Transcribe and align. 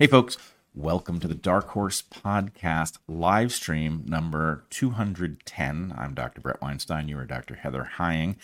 Hey, 0.00 0.06
folks, 0.06 0.38
welcome 0.74 1.20
to 1.20 1.28
the 1.28 1.34
Dark 1.34 1.68
Horse 1.68 2.00
Podcast 2.02 2.96
live 3.06 3.52
stream 3.52 4.02
number 4.06 4.64
210. 4.70 5.94
I'm 5.94 6.14
Dr. 6.14 6.40
Bret 6.40 6.62
Weinstein. 6.62 7.06
You 7.06 7.18
are 7.18 7.26
Dr. 7.26 7.56
Heather 7.56 7.84
Heying. 7.98 8.36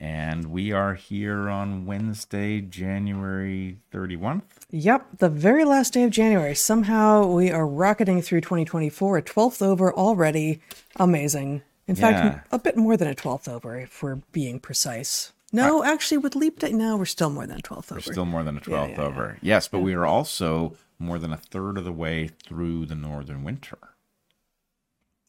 And 0.00 0.46
we 0.46 0.72
are 0.72 0.94
here 0.94 1.48
on 1.48 1.86
Wednesday, 1.86 2.60
January 2.60 3.78
31st. 3.92 4.42
Yep, 4.72 5.18
the 5.18 5.28
very 5.28 5.64
last 5.64 5.92
day 5.92 6.02
of 6.02 6.10
January. 6.10 6.56
Somehow 6.56 7.24
we 7.24 7.52
are 7.52 7.68
rocketing 7.68 8.20
through 8.20 8.40
2024, 8.40 9.18
a 9.18 9.22
12th 9.22 9.62
over 9.62 9.94
already. 9.94 10.60
Amazing. 10.96 11.62
In 11.86 11.94
Yeah. 11.94 12.00
fact, 12.32 12.48
a 12.50 12.58
bit 12.58 12.76
more 12.76 12.96
than 12.96 13.06
a 13.06 13.14
12th 13.14 13.46
over, 13.46 13.78
if 13.78 14.02
we're 14.02 14.16
being 14.32 14.58
precise. 14.58 15.32
No, 15.52 15.84
uh, 15.84 15.86
actually, 15.86 16.18
with 16.18 16.34
leap 16.34 16.58
day, 16.58 16.72
no, 16.72 16.96
we're 16.96 17.04
still 17.04 17.30
more 17.30 17.46
than 17.46 17.58
a 17.58 17.62
12th 17.62 17.92
over. 17.92 18.02
We're 18.04 18.12
still 18.12 18.26
more 18.26 18.42
than 18.42 18.56
a 18.56 18.60
12th 18.60 18.90
yeah, 18.90 19.00
yeah. 19.02 19.06
over. 19.06 19.38
Yes, 19.40 19.68
but 19.68 19.78
we 19.78 19.94
are 19.94 20.04
also 20.04 20.74
more 20.98 21.18
than 21.18 21.32
a 21.32 21.36
third 21.36 21.78
of 21.78 21.84
the 21.84 21.92
way 21.92 22.28
through 22.28 22.86
the 22.86 22.94
northern 22.94 23.44
winter. 23.44 23.78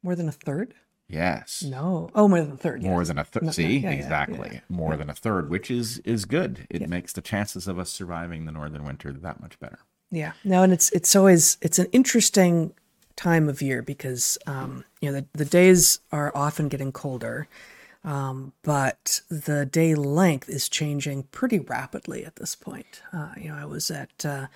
More 0.03 0.15
than 0.15 0.29
a 0.29 0.33
third? 0.33 0.73
Yes. 1.09 1.63
No. 1.63 2.09
Oh, 2.13 2.27
more 2.27 2.41
than 2.41 2.53
a 2.53 2.57
third. 2.57 2.83
More 2.83 3.01
yes. 3.01 3.07
than 3.07 3.17
a 3.17 3.23
third. 3.23 3.43
No, 3.43 3.47
no, 3.47 3.51
See, 3.53 3.77
yeah, 3.77 3.91
yeah, 3.91 3.95
exactly. 3.95 4.49
yeah. 4.53 4.59
More 4.69 4.97
than 4.97 5.09
a 5.09 5.13
third, 5.13 5.49
which 5.49 5.71
is 5.71 5.99
is 5.99 6.25
good. 6.25 6.67
It 6.69 6.89
makes 6.89 7.13
the 7.13 7.21
chances 7.21 7.67
of 7.67 7.79
us 7.79 7.89
surviving 7.89 8.45
the 8.45 8.51
northern 8.51 8.83
winter 8.83 9.11
that 9.11 9.39
much 9.39 9.59
better. 9.59 9.79
Yeah. 10.11 10.33
No, 10.43 10.63
and 10.63 10.73
it's 10.73 10.91
it's 10.91 11.15
always 11.15 11.57
it's 11.61 11.79
an 11.79 11.87
interesting 11.91 12.73
time 13.15 13.49
of 13.49 13.61
year 13.61 13.81
because 13.81 14.37
um, 14.47 14.83
you 15.01 15.09
know 15.09 15.21
the, 15.21 15.25
the 15.33 15.45
days 15.45 15.99
are 16.11 16.31
often 16.35 16.67
getting 16.67 16.91
colder, 16.91 17.47
um, 18.03 18.51
but 18.63 19.21
the 19.29 19.65
day 19.65 19.95
length 19.95 20.49
is 20.49 20.67
changing 20.67 21.23
pretty 21.23 21.59
rapidly 21.59 22.25
at 22.25 22.35
this 22.35 22.53
point. 22.53 23.01
Uh, 23.13 23.29
you 23.37 23.49
know, 23.49 23.55
I 23.55 23.65
was 23.65 23.89
at 23.89 24.25
uh, 24.25 24.47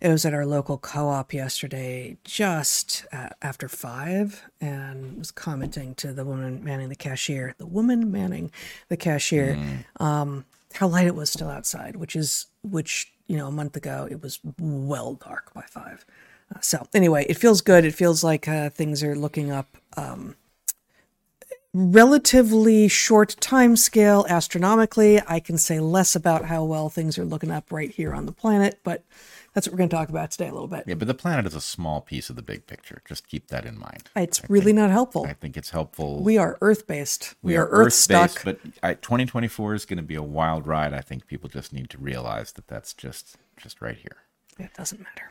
it 0.00 0.10
was 0.10 0.26
at 0.26 0.34
our 0.34 0.44
local 0.44 0.76
co-op 0.76 1.32
yesterday, 1.32 2.18
just 2.22 3.06
uh, 3.12 3.30
after 3.40 3.68
five, 3.68 4.44
and 4.60 5.18
was 5.18 5.30
commenting 5.30 5.94
to 5.96 6.12
the 6.12 6.24
woman 6.24 6.62
manning 6.62 6.90
the 6.90 6.96
cashier, 6.96 7.54
the 7.56 7.66
woman 7.66 8.10
manning 8.12 8.50
the 8.88 8.96
cashier, 8.96 9.56
um, 9.98 10.44
how 10.74 10.86
light 10.86 11.06
it 11.06 11.14
was 11.14 11.30
still 11.30 11.48
outside, 11.48 11.96
which 11.96 12.14
is 12.14 12.46
which 12.62 13.10
you 13.26 13.38
know 13.38 13.46
a 13.46 13.52
month 13.52 13.74
ago 13.76 14.06
it 14.10 14.22
was 14.22 14.38
well 14.58 15.14
dark 15.14 15.54
by 15.54 15.62
five. 15.62 16.04
Uh, 16.54 16.60
so 16.60 16.86
anyway, 16.94 17.24
it 17.28 17.38
feels 17.38 17.62
good. 17.62 17.84
It 17.84 17.94
feels 17.94 18.22
like 18.22 18.46
uh, 18.46 18.68
things 18.70 19.02
are 19.02 19.16
looking 19.16 19.50
up. 19.50 19.78
Um, 19.96 20.36
relatively 21.72 22.88
short 22.88 23.36
time 23.38 23.76
scale 23.76 24.24
astronomically. 24.28 25.20
I 25.26 25.40
can 25.40 25.58
say 25.58 25.78
less 25.78 26.16
about 26.16 26.46
how 26.46 26.64
well 26.64 26.88
things 26.88 27.18
are 27.18 27.24
looking 27.24 27.50
up 27.50 27.70
right 27.70 27.90
here 27.90 28.14
on 28.14 28.24
the 28.24 28.32
planet, 28.32 28.80
but 28.82 29.04
that's 29.56 29.66
what 29.66 29.72
we're 29.72 29.78
going 29.78 29.88
to 29.88 29.96
talk 29.96 30.10
about 30.10 30.30
today 30.30 30.48
a 30.48 30.52
little 30.52 30.68
bit. 30.68 30.84
Yeah, 30.86 30.96
but 30.96 31.08
the 31.08 31.14
planet 31.14 31.46
is 31.46 31.54
a 31.54 31.62
small 31.62 32.02
piece 32.02 32.28
of 32.28 32.36
the 32.36 32.42
big 32.42 32.66
picture. 32.66 33.00
Just 33.08 33.26
keep 33.26 33.48
that 33.48 33.64
in 33.64 33.78
mind. 33.78 34.10
It's 34.14 34.42
really 34.50 34.74
not 34.74 34.90
helpful. 34.90 35.24
I 35.26 35.32
think 35.32 35.56
it's 35.56 35.70
helpful. 35.70 36.22
We 36.22 36.36
are 36.36 36.58
Earth 36.60 36.86
based. 36.86 37.36
We, 37.40 37.56
are, 37.56 37.66
Earth 37.68 37.94
stuck. 37.94 38.44
but 38.44 38.60
I, 38.82 38.92
2024 38.92 39.72
is 39.72 39.86
going 39.86 39.96
to 39.96 40.02
be 40.02 40.14
a 40.14 40.22
wild 40.22 40.66
ride. 40.66 40.92
I 40.92 41.00
think 41.00 41.26
people 41.26 41.48
just 41.48 41.72
need 41.72 41.88
to 41.88 41.96
realize 41.96 42.52
that 42.52 42.68
that's 42.68 42.92
just 42.92 43.38
just 43.56 43.80
right 43.80 43.96
here. 43.96 44.18
It 44.58 44.74
doesn't 44.74 45.00
matter. 45.00 45.30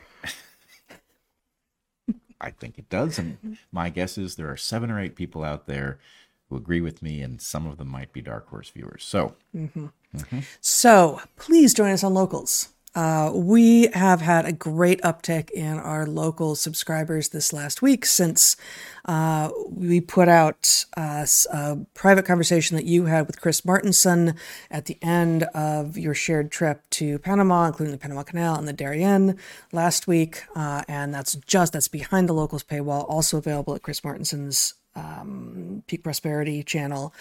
I 2.40 2.50
think 2.50 2.78
it 2.78 2.90
does, 2.90 3.20
and 3.20 3.58
my 3.70 3.90
guess 3.90 4.18
is 4.18 4.34
there 4.34 4.50
are 4.50 4.56
seven 4.56 4.90
or 4.90 4.98
eight 4.98 5.14
people 5.14 5.44
out 5.44 5.66
there 5.68 6.00
who 6.48 6.56
agree 6.56 6.80
with 6.80 7.00
me, 7.00 7.22
and 7.22 7.40
some 7.40 7.64
of 7.64 7.78
them 7.78 7.88
might 7.88 8.12
be 8.12 8.22
Dark 8.22 8.48
Horse 8.48 8.70
viewers. 8.70 9.04
So 9.04 9.36
mm-hmm. 9.54 9.86
Mm-hmm. 10.16 10.40
So 10.60 11.20
please 11.36 11.72
join 11.74 11.92
us 11.92 12.02
on 12.02 12.12
locals. 12.12 12.70
Uh, 12.96 13.30
we 13.34 13.88
have 13.88 14.22
had 14.22 14.46
a 14.46 14.52
great 14.52 15.02
uptick 15.02 15.50
in 15.50 15.78
our 15.78 16.06
local 16.06 16.56
subscribers 16.56 17.28
this 17.28 17.52
last 17.52 17.82
week 17.82 18.06
since 18.06 18.56
uh, 19.04 19.50
we 19.68 20.00
put 20.00 20.28
out 20.28 20.86
uh, 20.96 21.26
a 21.52 21.76
private 21.92 22.24
conversation 22.24 22.74
that 22.74 22.86
you 22.86 23.04
had 23.04 23.26
with 23.26 23.38
Chris 23.38 23.60
Martenson 23.60 24.34
at 24.70 24.86
the 24.86 24.96
end 25.02 25.42
of 25.54 25.98
your 25.98 26.14
shared 26.14 26.50
trip 26.50 26.88
to 26.88 27.18
Panama, 27.18 27.66
including 27.66 27.92
the 27.92 27.98
Panama 27.98 28.22
Canal 28.22 28.56
and 28.56 28.66
the 28.66 28.72
Darien 28.72 29.36
last 29.72 30.08
week. 30.08 30.44
Uh, 30.56 30.82
and 30.88 31.12
that's 31.12 31.34
just 31.34 31.74
that's 31.74 31.88
behind 31.88 32.30
the 32.30 32.32
locals 32.32 32.64
paywall, 32.64 33.04
also 33.10 33.36
available 33.36 33.74
at 33.74 33.82
Chris 33.82 34.00
Martenson's 34.00 34.72
um, 34.94 35.82
Peak 35.86 36.02
Prosperity 36.02 36.62
channel 36.62 37.12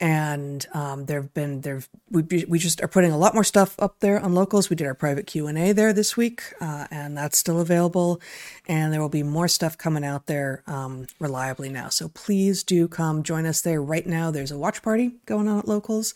and 0.00 0.64
um, 0.74 1.06
there've 1.06 1.32
been 1.34 1.62
there've 1.62 1.88
we, 2.10 2.44
we 2.48 2.58
just 2.58 2.80
are 2.82 2.88
putting 2.88 3.10
a 3.10 3.18
lot 3.18 3.34
more 3.34 3.44
stuff 3.44 3.74
up 3.78 3.96
there 4.00 4.20
on 4.20 4.34
locals. 4.34 4.70
We 4.70 4.76
did 4.76 4.86
our 4.86 4.94
private 4.94 5.26
q&a 5.26 5.72
there 5.72 5.92
this 5.92 6.16
week 6.16 6.42
uh, 6.60 6.86
and 6.90 7.16
that's 7.16 7.36
still 7.38 7.60
available. 7.60 8.20
And 8.68 8.92
there 8.92 9.00
will 9.00 9.08
be 9.08 9.22
more 9.24 9.48
stuff 9.48 9.76
coming 9.76 10.04
out 10.04 10.26
there 10.26 10.62
um, 10.66 11.06
reliably 11.18 11.68
now. 11.68 11.88
So 11.88 12.08
please 12.08 12.62
do 12.62 12.86
come 12.86 13.22
join 13.22 13.44
us 13.44 13.60
there 13.60 13.82
right 13.82 14.06
now. 14.06 14.30
There's 14.30 14.52
a 14.52 14.58
watch 14.58 14.82
party 14.82 15.12
going 15.26 15.48
on 15.48 15.58
at 15.58 15.68
locals. 15.68 16.14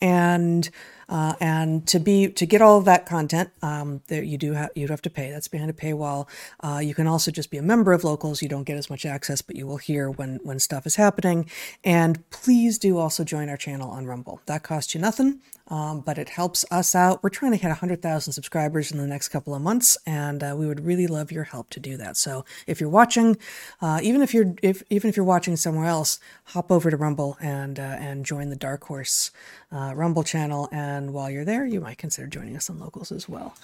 And 0.00 0.68
uh, 1.08 1.34
and 1.40 1.86
to 1.88 1.98
be 1.98 2.28
to 2.28 2.46
get 2.46 2.62
all 2.62 2.78
of 2.78 2.84
that 2.84 3.06
content, 3.06 3.50
um, 3.62 4.02
you 4.08 4.38
do 4.38 4.52
have 4.52 4.70
you 4.74 4.88
have 4.88 5.02
to 5.02 5.10
pay. 5.10 5.30
That's 5.30 5.48
behind 5.48 5.70
a 5.70 5.74
paywall. 5.74 6.28
Uh, 6.60 6.78
you 6.78 6.94
can 6.94 7.06
also 7.06 7.30
just 7.30 7.50
be 7.50 7.58
a 7.58 7.62
member 7.62 7.92
of 7.92 8.04
Locals. 8.04 8.42
You 8.42 8.48
don't 8.48 8.64
get 8.64 8.76
as 8.76 8.88
much 8.90 9.04
access, 9.04 9.42
but 9.42 9.56
you 9.56 9.66
will 9.66 9.76
hear 9.78 10.10
when 10.10 10.40
when 10.42 10.58
stuff 10.58 10.86
is 10.86 10.96
happening. 10.96 11.48
And 11.84 12.28
please 12.30 12.78
do 12.78 12.98
also 12.98 13.24
join 13.24 13.48
our 13.48 13.56
channel 13.56 13.90
on 13.90 14.06
Rumble. 14.06 14.40
That 14.46 14.62
costs 14.62 14.94
you 14.94 15.00
nothing, 15.00 15.40
um, 15.68 16.00
but 16.00 16.18
it 16.18 16.30
helps 16.30 16.64
us 16.70 16.94
out. 16.94 17.22
We're 17.22 17.30
trying 17.30 17.52
to 17.52 17.58
hit 17.58 17.72
hundred 17.72 18.02
thousand 18.02 18.32
subscribers 18.32 18.92
in 18.92 18.98
the 18.98 19.06
next 19.06 19.28
couple 19.28 19.54
of 19.54 19.62
months, 19.62 19.98
and 20.06 20.42
uh, 20.42 20.54
we 20.56 20.66
would 20.66 20.84
really 20.84 21.06
love 21.06 21.32
your 21.32 21.44
help 21.44 21.70
to 21.70 21.80
do 21.80 21.96
that. 21.96 22.16
So 22.16 22.44
if 22.66 22.80
you're 22.80 22.90
watching, 22.90 23.36
uh, 23.80 24.00
even 24.02 24.22
if 24.22 24.34
you're 24.34 24.54
if 24.62 24.82
even 24.90 25.08
if 25.08 25.16
you're 25.16 25.24
watching 25.24 25.56
somewhere 25.56 25.86
else, 25.86 26.18
hop 26.44 26.70
over 26.70 26.90
to 26.90 26.96
Rumble 26.96 27.36
and 27.40 27.78
uh, 27.78 27.82
and 27.82 28.24
join 28.24 28.50
the 28.50 28.56
Dark 28.56 28.84
Horse 28.84 29.30
uh, 29.72 29.94
Rumble 29.94 30.22
channel. 30.22 30.68
And 30.72 31.12
while 31.12 31.30
you're 31.30 31.44
there, 31.44 31.66
you 31.66 31.80
might 31.80 31.98
consider 31.98 32.28
joining 32.28 32.56
us 32.56 32.68
on 32.70 32.78
Locals 32.78 33.10
as 33.10 33.28
well. 33.28 33.54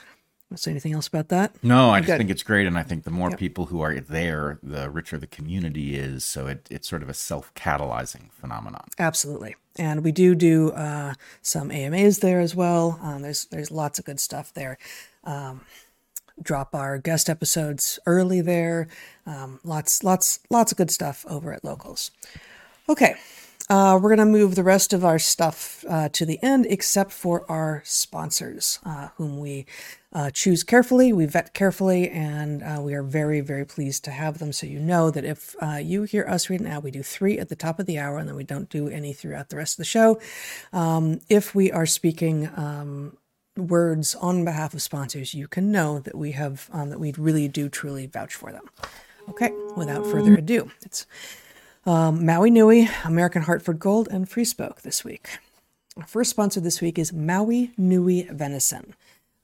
Want 0.50 0.56
to 0.56 0.62
say 0.62 0.70
anything 0.70 0.94
else 0.94 1.06
about 1.06 1.28
that? 1.28 1.52
no, 1.62 1.90
I 1.90 2.00
just 2.00 2.06
Good. 2.06 2.16
think 2.18 2.30
it's 2.30 2.42
great, 2.42 2.66
and 2.66 2.78
I 2.78 2.82
think 2.82 3.04
the 3.04 3.10
more 3.10 3.30
people 3.30 3.66
who 3.66 3.82
are 3.82 4.00
there, 4.00 4.58
the 4.62 4.88
richer 4.88 5.18
the 5.18 5.26
community 5.26 5.94
is. 5.94 6.24
So 6.24 6.46
it, 6.46 6.66
it's 6.70 6.88
sort 6.88 7.02
of 7.02 7.10
a 7.10 7.14
self-catalyzing 7.14 8.32
phenomenon. 8.32 8.86
Absolutely. 8.98 9.56
And 9.76 10.02
we 10.02 10.10
do 10.10 10.34
do 10.34 10.70
uh, 10.70 11.12
some 11.42 11.70
AMAs 11.70 12.20
there 12.20 12.40
as 12.40 12.56
well. 12.56 12.98
Um, 13.02 13.20
there's 13.20 13.44
there's 13.44 13.70
lots 13.70 13.98
of 13.98 14.06
good 14.06 14.20
stuff 14.20 14.54
there. 14.54 14.78
Um, 15.22 15.60
drop 16.42 16.74
our 16.74 16.96
guest 16.96 17.28
episodes 17.28 17.98
early 18.06 18.40
there. 18.40 18.88
Um, 19.26 19.60
lots 19.64 20.02
lots 20.02 20.40
lots 20.48 20.72
of 20.72 20.78
good 20.78 20.90
stuff 20.90 21.26
over 21.28 21.52
at 21.52 21.62
Locals. 21.62 22.10
Okay. 22.88 23.16
Uh, 23.70 23.98
we're 24.00 24.08
going 24.08 24.18
to 24.18 24.24
move 24.24 24.54
the 24.54 24.64
rest 24.64 24.94
of 24.94 25.04
our 25.04 25.18
stuff 25.18 25.84
uh, 25.90 26.08
to 26.08 26.24
the 26.24 26.42
end, 26.42 26.66
except 26.70 27.12
for 27.12 27.44
our 27.50 27.82
sponsors, 27.84 28.78
uh, 28.86 29.08
whom 29.16 29.38
we 29.38 29.66
uh, 30.14 30.30
choose 30.30 30.64
carefully, 30.64 31.12
we 31.12 31.26
vet 31.26 31.52
carefully, 31.52 32.08
and 32.08 32.62
uh, 32.62 32.80
we 32.80 32.94
are 32.94 33.02
very, 33.02 33.42
very 33.42 33.66
pleased 33.66 34.04
to 34.04 34.10
have 34.10 34.38
them. 34.38 34.52
So 34.52 34.66
you 34.66 34.78
know 34.78 35.10
that 35.10 35.22
if 35.22 35.54
uh, 35.60 35.80
you 35.82 36.04
hear 36.04 36.24
us 36.26 36.48
read 36.48 36.60
an 36.60 36.66
ad, 36.66 36.82
we 36.82 36.90
do 36.90 37.02
three 37.02 37.38
at 37.38 37.50
the 37.50 37.56
top 37.56 37.78
of 37.78 37.84
the 37.84 37.98
hour, 37.98 38.16
and 38.16 38.26
then 38.26 38.36
we 38.36 38.44
don't 38.44 38.70
do 38.70 38.88
any 38.88 39.12
throughout 39.12 39.50
the 39.50 39.56
rest 39.56 39.74
of 39.74 39.78
the 39.78 39.84
show. 39.84 40.18
Um, 40.72 41.20
if 41.28 41.54
we 41.54 41.70
are 41.70 41.84
speaking 41.84 42.48
um, 42.56 43.18
words 43.54 44.14
on 44.14 44.46
behalf 44.46 44.72
of 44.72 44.80
sponsors, 44.80 45.34
you 45.34 45.46
can 45.46 45.70
know 45.70 45.98
that 45.98 46.14
we 46.14 46.32
have 46.32 46.70
um, 46.72 46.88
that 46.88 47.00
we 47.00 47.12
really 47.18 47.48
do 47.48 47.68
truly 47.68 48.06
vouch 48.06 48.34
for 48.34 48.50
them. 48.50 48.64
Okay, 49.28 49.50
without 49.76 50.06
further 50.06 50.32
ado, 50.36 50.70
it's 50.86 51.04
um, 51.88 52.26
Maui 52.26 52.50
Nui, 52.50 52.86
American 53.04 53.42
Hartford 53.42 53.78
Gold, 53.78 54.08
and 54.10 54.28
Free 54.28 54.44
Spoke 54.44 54.82
this 54.82 55.04
week. 55.04 55.38
Our 55.96 56.06
first 56.06 56.28
sponsor 56.28 56.60
this 56.60 56.82
week 56.82 56.98
is 56.98 57.14
Maui 57.14 57.72
Nui 57.78 58.24
Venison. 58.24 58.94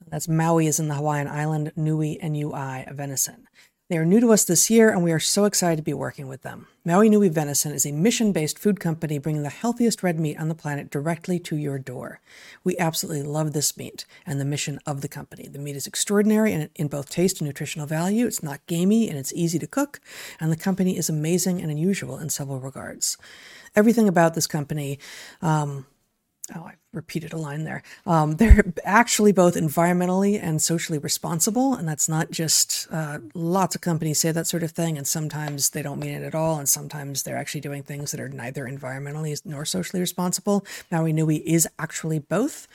That's 0.07 0.29
Maui 0.29 0.67
is 0.67 0.79
in 0.79 0.89
the 0.89 0.95
Hawaiian 0.95 1.27
island, 1.27 1.73
Nui 1.75 2.21
N 2.21 2.35
U 2.35 2.53
I 2.53 2.87
venison. 2.93 3.49
They 3.91 3.99
are 3.99 4.07
new 4.07 4.19
to 4.21 4.33
us 4.33 4.47
this 4.47 4.71
year, 4.71 4.89
and 4.89 5.05
we 5.05 5.13
are 5.13 5.21
so 5.21 5.45
excited 5.45 5.77
to 5.77 5.83
be 5.83 5.93
working 5.93 6.27
with 6.27 6.41
them. 6.41 6.69
Maui 6.87 7.11
Nui 7.11 7.29
Venison 7.29 7.71
is 7.71 7.85
a 7.85 7.93
mission 7.93 8.33
based 8.33 8.59
food 8.59 8.81
company 8.81 9.19
bringing 9.19 9.43
the 9.43 9.51
healthiest 9.51 10.03
red 10.03 10.19
meat 10.19 10.41
on 10.41 10.49
the 10.49 10.55
planet 10.55 10.91
directly 10.91 11.39
to 11.41 11.57
your 11.57 11.79
door. 11.79 12.21
We 12.65 12.79
absolutely 12.79 13.25
love 13.25 13.53
this 13.53 13.77
meat 13.77 14.07
and 14.25 14.41
the 14.41 14.47
mission 14.47 14.79
of 14.87 15.03
the 15.03 15.09
company. 15.09 15.49
The 15.49 15.59
meat 15.59 15.77
is 15.77 15.87
extraordinary 15.87 16.55
in, 16.55 16.71
in 16.77 16.89
both 16.89 17.11
taste 17.11 17.43
and 17.43 17.47
nutritional 17.47 17.87
value. 17.87 18.27
It's 18.27 18.43
not 18.43 18.67
gamey 18.67 19.07
and 19.11 19.19
it's 19.19 19.35
easy 19.35 19.59
to 19.59 19.67
cook, 19.67 20.01
and 20.41 20.51
the 20.51 20.57
company 20.57 20.97
is 20.97 21.11
amazing 21.11 21.61
and 21.61 21.71
unusual 21.71 22.17
in 22.17 22.31
several 22.31 22.61
regards. 22.61 23.19
Everything 23.77 24.09
about 24.09 24.33
this 24.33 24.47
company 24.47 24.99
um, 25.43 25.85
oh, 26.55 26.61
I 26.61 26.75
repeated 26.93 27.33
a 27.33 27.37
line 27.37 27.65
there. 27.65 27.83
Um, 28.07 28.33
they're 28.37 28.65
actually 28.85 29.33
both 29.33 29.55
environmentally 29.55 30.41
and 30.41 30.61
socially 30.61 30.99
responsible. 30.99 31.75
And 31.75 31.89
that's 31.89 32.09
not 32.09 32.31
just 32.31 32.87
uh, 32.91 33.21
lots 33.35 33.75
of 33.75 33.81
companies 33.81 34.21
say 34.21 34.33
that 34.33 34.47
sort 34.47 34.63
of 34.63 34.71
thing. 34.71 34.97
And 34.97 35.07
sometimes 35.07 35.71
they 35.71 35.83
don't 35.83 36.01
mean 36.01 36.15
it 36.15 36.23
at 36.23 36.35
all. 36.35 36.59
And 36.59 36.69
sometimes 36.69 37.23
they're 37.23 37.37
actually 37.37 37.61
doing 37.61 37.83
things 37.83 38.11
that 38.11 38.21
are 38.21 38.29
neither 38.29 38.65
environmentally 38.65 39.41
nor 39.45 39.65
socially 39.65 40.01
responsible. 40.01 40.65
Maui 40.91 41.13
Nui 41.13 41.37
is 41.49 41.69
actually 41.79 42.19
both. 42.19 42.69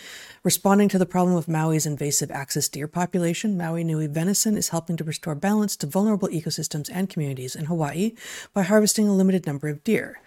Responding 0.44 0.90
to 0.90 0.98
the 0.98 1.06
problem 1.06 1.36
of 1.36 1.48
Maui's 1.48 1.86
invasive 1.86 2.32
axis 2.32 2.70
deer 2.70 2.88
population, 2.88 3.58
Maui 3.58 3.84
Nui 3.84 4.08
venison 4.08 4.58
is 4.58 4.70
helping 4.70 4.98
to 4.98 5.04
restore 5.04 5.36
balance 5.36 5.76
to 5.78 5.88
vulnerable 5.88 6.30
ecosystems 6.30 6.90
and 6.94 7.10
communities 7.10 7.56
in 7.56 7.66
Hawaii 7.66 8.14
by 8.54 8.64
harvesting 8.64 9.08
a 9.08 9.16
limited 9.16 9.46
number 9.46 9.68
of 9.68 9.84
deer. 9.84 10.20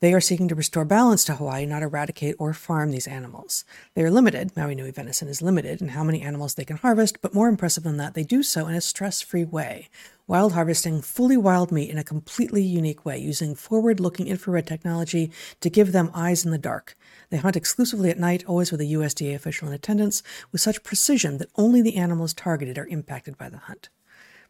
They 0.00 0.14
are 0.14 0.20
seeking 0.20 0.46
to 0.46 0.54
restore 0.54 0.84
balance 0.84 1.24
to 1.24 1.34
Hawaii, 1.34 1.66
not 1.66 1.82
eradicate 1.82 2.36
or 2.38 2.54
farm 2.54 2.92
these 2.92 3.08
animals. 3.08 3.64
They 3.94 4.04
are 4.04 4.12
limited, 4.12 4.56
Maui 4.56 4.76
Nui 4.76 4.92
venison 4.92 5.26
is 5.26 5.42
limited 5.42 5.82
in 5.82 5.88
how 5.88 6.04
many 6.04 6.22
animals 6.22 6.54
they 6.54 6.64
can 6.64 6.76
harvest, 6.76 7.20
but 7.20 7.34
more 7.34 7.48
impressive 7.48 7.82
than 7.82 7.96
that, 7.96 8.14
they 8.14 8.22
do 8.22 8.44
so 8.44 8.68
in 8.68 8.76
a 8.76 8.80
stress 8.80 9.20
free 9.20 9.44
way. 9.44 9.88
Wild 10.28 10.52
harvesting 10.52 11.02
fully 11.02 11.36
wild 11.36 11.72
meat 11.72 11.90
in 11.90 11.98
a 11.98 12.04
completely 12.04 12.62
unique 12.62 13.04
way, 13.04 13.18
using 13.18 13.56
forward 13.56 13.98
looking 13.98 14.28
infrared 14.28 14.68
technology 14.68 15.32
to 15.60 15.68
give 15.68 15.90
them 15.90 16.12
eyes 16.14 16.44
in 16.44 16.52
the 16.52 16.58
dark. 16.58 16.96
They 17.30 17.38
hunt 17.38 17.56
exclusively 17.56 18.08
at 18.08 18.20
night, 18.20 18.44
always 18.46 18.70
with 18.70 18.80
a 18.80 18.92
USDA 18.92 19.34
official 19.34 19.66
in 19.66 19.74
attendance, 19.74 20.22
with 20.52 20.60
such 20.60 20.84
precision 20.84 21.38
that 21.38 21.50
only 21.56 21.82
the 21.82 21.96
animals 21.96 22.34
targeted 22.34 22.78
are 22.78 22.86
impacted 22.86 23.36
by 23.36 23.48
the 23.48 23.58
hunt. 23.58 23.88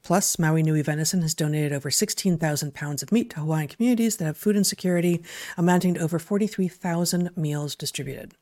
Plus, 0.03 0.39
Maui 0.39 0.63
Nui 0.63 0.83
Venison 0.83 1.23
has 1.23 1.35
donated 1.35 1.73
over 1.73 1.91
16,000 1.91 2.75
pounds 2.75 3.03
of 3.03 3.13
meat 3.13 3.31
to 3.31 3.41
Hawaiian 3.41 3.69
communities 3.69 4.17
that 4.17 4.25
have 4.25 4.37
food 4.37 4.57
insecurity, 4.57 5.23
amounting 5.57 5.95
to 5.95 6.01
over 6.01 6.19
43,000 6.19 7.31
meals 7.37 7.75
distributed. 7.75 8.35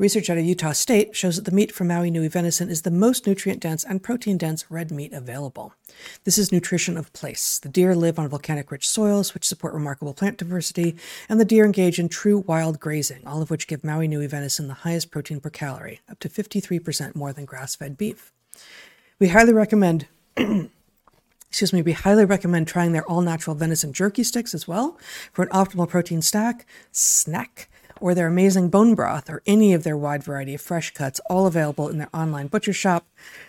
Research 0.00 0.30
out 0.30 0.38
of 0.38 0.44
Utah 0.46 0.72
State 0.72 1.14
shows 1.14 1.36
that 1.36 1.44
the 1.44 1.54
meat 1.54 1.70
from 1.72 1.88
Maui 1.88 2.10
Nui 2.10 2.28
venison 2.28 2.70
is 2.70 2.80
the 2.82 2.90
most 2.90 3.26
nutrient 3.26 3.60
dense 3.60 3.84
and 3.84 4.02
protein 4.02 4.38
dense 4.38 4.70
red 4.70 4.90
meat 4.90 5.12
available. 5.12 5.74
This 6.24 6.38
is 6.38 6.50
nutrition 6.50 6.96
of 6.96 7.12
place. 7.12 7.58
The 7.58 7.68
deer 7.68 7.94
live 7.94 8.18
on 8.18 8.26
volcanic 8.30 8.70
rich 8.70 8.88
soils, 8.88 9.34
which 9.34 9.44
support 9.44 9.74
remarkable 9.74 10.14
plant 10.14 10.38
diversity, 10.38 10.96
and 11.28 11.38
the 11.38 11.44
deer 11.44 11.66
engage 11.66 11.98
in 11.98 12.08
true 12.08 12.38
wild 12.38 12.80
grazing, 12.80 13.26
all 13.26 13.42
of 13.42 13.50
which 13.50 13.66
give 13.66 13.84
Maui 13.84 14.08
Nui 14.08 14.26
venison 14.26 14.68
the 14.68 14.74
highest 14.74 15.10
protein 15.10 15.38
per 15.38 15.50
calorie, 15.50 16.00
up 16.08 16.18
to 16.20 16.30
53% 16.30 17.14
more 17.14 17.34
than 17.34 17.44
grass 17.44 17.76
fed 17.76 17.98
beef. 17.98 18.32
We 19.18 19.28
highly 19.28 19.52
recommend 19.52 20.06
excuse 21.48 21.72
me, 21.72 21.82
we 21.82 21.92
highly 21.92 22.24
recommend 22.24 22.68
trying 22.68 22.92
their 22.92 23.04
all 23.06 23.20
natural 23.20 23.56
venison 23.56 23.92
jerky 23.92 24.22
sticks 24.22 24.54
as 24.54 24.68
well 24.68 24.98
for 25.32 25.42
an 25.42 25.48
optimal 25.48 25.88
protein 25.88 26.22
stack, 26.22 26.66
snack, 26.92 27.68
or 28.00 28.14
their 28.14 28.28
amazing 28.28 28.70
bone 28.70 28.94
broth, 28.94 29.28
or 29.28 29.42
any 29.46 29.74
of 29.74 29.82
their 29.82 29.96
wide 29.96 30.24
variety 30.24 30.54
of 30.54 30.60
fresh 30.60 30.92
cuts, 30.92 31.20
all 31.28 31.46
available 31.46 31.88
in 31.88 31.98
their 31.98 32.08
online 32.14 32.46
butcher 32.46 32.72
shop. 32.72 33.06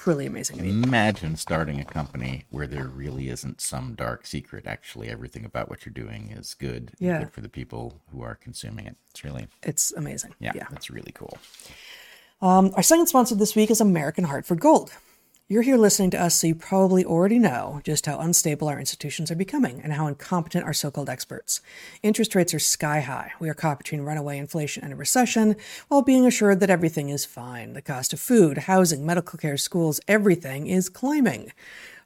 Truly 0.06 0.26
amazing. 0.26 0.64
Imagine 0.64 1.34
starting 1.34 1.80
a 1.80 1.84
company 1.84 2.44
where 2.50 2.68
there 2.68 2.86
really 2.86 3.28
isn't 3.28 3.60
some 3.60 3.94
dark 3.96 4.24
secret. 4.24 4.64
Actually, 4.64 5.08
everything 5.08 5.44
about 5.44 5.68
what 5.68 5.84
you're 5.84 5.92
doing 5.92 6.30
is 6.30 6.54
good. 6.54 6.92
Yeah. 7.00 7.18
Good 7.18 7.32
for 7.32 7.40
the 7.40 7.48
people 7.48 8.00
who 8.12 8.22
are 8.22 8.36
consuming 8.36 8.86
it. 8.86 8.94
It's 9.10 9.24
really, 9.24 9.48
It's 9.64 9.92
amazing. 9.94 10.32
yeah, 10.38 10.52
yeah. 10.54 10.68
that's 10.70 10.90
really 10.90 11.10
cool. 11.10 11.36
Um, 12.40 12.70
our 12.76 12.84
second 12.84 13.08
sponsor 13.08 13.34
this 13.34 13.56
week 13.56 13.68
is 13.68 13.80
American 13.80 14.22
Hartford 14.22 14.60
Gold. 14.60 14.92
You're 15.48 15.62
here 15.62 15.76
listening 15.76 16.10
to 16.10 16.20
us, 16.20 16.34
so 16.34 16.48
you 16.48 16.56
probably 16.56 17.04
already 17.04 17.38
know 17.38 17.80
just 17.84 18.06
how 18.06 18.18
unstable 18.18 18.66
our 18.66 18.80
institutions 18.80 19.30
are 19.30 19.36
becoming 19.36 19.80
and 19.80 19.92
how 19.92 20.08
incompetent 20.08 20.64
our 20.64 20.72
so 20.72 20.90
called 20.90 21.08
experts. 21.08 21.60
Interest 22.02 22.34
rates 22.34 22.52
are 22.52 22.58
sky 22.58 22.98
high. 22.98 23.30
We 23.38 23.48
are 23.48 23.54
caught 23.54 23.78
between 23.78 24.00
runaway 24.00 24.38
inflation 24.38 24.82
and 24.82 24.92
a 24.92 24.96
recession 24.96 25.54
while 25.86 26.02
being 26.02 26.26
assured 26.26 26.58
that 26.58 26.70
everything 26.70 27.10
is 27.10 27.24
fine. 27.24 27.74
The 27.74 27.80
cost 27.80 28.12
of 28.12 28.18
food, 28.18 28.58
housing, 28.58 29.06
medical 29.06 29.38
care, 29.38 29.56
schools, 29.56 30.00
everything 30.08 30.66
is 30.66 30.88
climbing. 30.88 31.52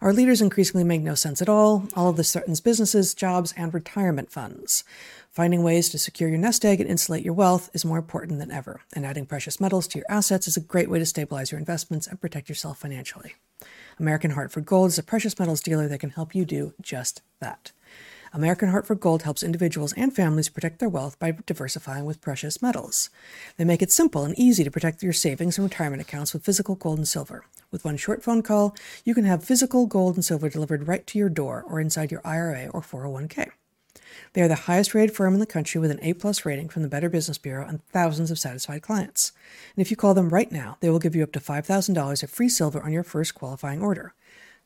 Our 0.02 0.12
leaders 0.12 0.42
increasingly 0.42 0.84
make 0.84 1.00
no 1.00 1.14
sense 1.14 1.40
at 1.40 1.48
all. 1.48 1.88
All 1.96 2.10
of 2.10 2.18
this 2.18 2.34
threatens 2.34 2.60
businesses, 2.60 3.14
jobs, 3.14 3.54
and 3.56 3.72
retirement 3.72 4.30
funds. 4.30 4.84
Finding 5.30 5.62
ways 5.62 5.88
to 5.90 5.98
secure 5.98 6.28
your 6.28 6.38
nest 6.38 6.64
egg 6.64 6.80
and 6.80 6.90
insulate 6.90 7.24
your 7.24 7.34
wealth 7.34 7.70
is 7.72 7.84
more 7.84 7.98
important 7.98 8.40
than 8.40 8.50
ever, 8.50 8.80
and 8.92 9.06
adding 9.06 9.26
precious 9.26 9.60
metals 9.60 9.86
to 9.86 9.98
your 9.98 10.06
assets 10.08 10.48
is 10.48 10.56
a 10.56 10.60
great 10.60 10.90
way 10.90 10.98
to 10.98 11.06
stabilize 11.06 11.52
your 11.52 11.60
investments 11.60 12.08
and 12.08 12.20
protect 12.20 12.48
yourself 12.48 12.78
financially. 12.78 13.36
American 14.00 14.32
Hartford 14.32 14.66
Gold 14.66 14.88
is 14.88 14.98
a 14.98 15.04
precious 15.04 15.38
metals 15.38 15.60
dealer 15.60 15.86
that 15.86 16.00
can 16.00 16.10
help 16.10 16.34
you 16.34 16.44
do 16.44 16.74
just 16.80 17.22
that. 17.38 17.70
American 18.32 18.70
Hartford 18.70 18.98
Gold 18.98 19.22
helps 19.22 19.44
individuals 19.44 19.92
and 19.92 20.12
families 20.12 20.48
protect 20.48 20.80
their 20.80 20.88
wealth 20.88 21.16
by 21.20 21.32
diversifying 21.46 22.06
with 22.06 22.20
precious 22.20 22.60
metals. 22.60 23.08
They 23.56 23.64
make 23.64 23.82
it 23.82 23.92
simple 23.92 24.24
and 24.24 24.36
easy 24.36 24.64
to 24.64 24.70
protect 24.70 25.00
your 25.00 25.12
savings 25.12 25.58
and 25.58 25.64
retirement 25.64 26.02
accounts 26.02 26.32
with 26.32 26.44
physical 26.44 26.74
gold 26.74 26.98
and 26.98 27.06
silver. 27.06 27.44
With 27.70 27.84
one 27.84 27.96
short 27.96 28.24
phone 28.24 28.42
call, 28.42 28.74
you 29.04 29.14
can 29.14 29.26
have 29.26 29.44
physical 29.44 29.86
gold 29.86 30.16
and 30.16 30.24
silver 30.24 30.48
delivered 30.48 30.88
right 30.88 31.06
to 31.06 31.18
your 31.20 31.28
door 31.28 31.64
or 31.68 31.80
inside 31.80 32.10
your 32.10 32.20
IRA 32.24 32.66
or 32.66 32.80
401k. 32.80 33.50
They 34.32 34.42
are 34.42 34.48
the 34.48 34.54
highest 34.54 34.94
rated 34.94 35.16
firm 35.16 35.34
in 35.34 35.40
the 35.40 35.46
country 35.46 35.80
with 35.80 35.90
an 35.90 35.98
A 36.02 36.12
plus 36.12 36.46
rating 36.46 36.68
from 36.68 36.82
the 36.82 36.88
Better 36.88 37.08
Business 37.08 37.36
Bureau 37.36 37.66
and 37.66 37.84
thousands 37.86 38.30
of 38.30 38.38
satisfied 38.38 38.82
clients. 38.82 39.32
And 39.74 39.82
if 39.82 39.90
you 39.90 39.96
call 39.96 40.14
them 40.14 40.28
right 40.28 40.52
now, 40.52 40.76
they 40.80 40.88
will 40.88 41.00
give 41.00 41.16
you 41.16 41.24
up 41.24 41.32
to 41.32 41.40
$5,000 41.40 42.22
of 42.22 42.30
free 42.30 42.48
silver 42.48 42.80
on 42.80 42.92
your 42.92 43.02
first 43.02 43.34
qualifying 43.34 43.82
order. 43.82 44.14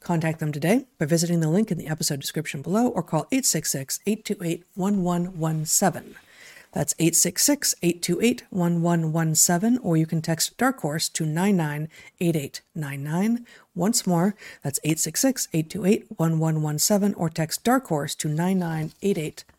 Contact 0.01 0.39
them 0.39 0.53
today 0.53 0.85
by 0.99 1.07
visiting 1.07 1.41
the 1.41 1.49
link 1.49 1.71
in 1.71 1.79
the 1.79 1.87
episode 1.87 2.21
description 2.21 2.61
below 2.61 2.89
or 2.89 3.03
call 3.03 3.27
866 3.33 4.01
828 4.07 4.65
1117. 4.75 6.15
That's 6.73 6.95
866 6.99 7.75
828 7.83 8.43
1117, 8.51 9.79
or 9.79 9.97
you 9.97 10.05
can 10.07 10.21
text 10.21 10.59
Dark 10.59 10.81
Horse 10.81 11.09
to 11.11 11.25
998899. 11.25 13.47
Once 13.75 14.07
more, 14.07 14.35
that's 14.63 14.79
866 14.83 15.49
828 15.55 16.11
1117, 16.19 17.15
or 17.15 17.31
text 17.31 17.65
Dark 17.65 17.87
Horse 17.87 18.15
to 18.17 18.29
998899. 18.29 19.54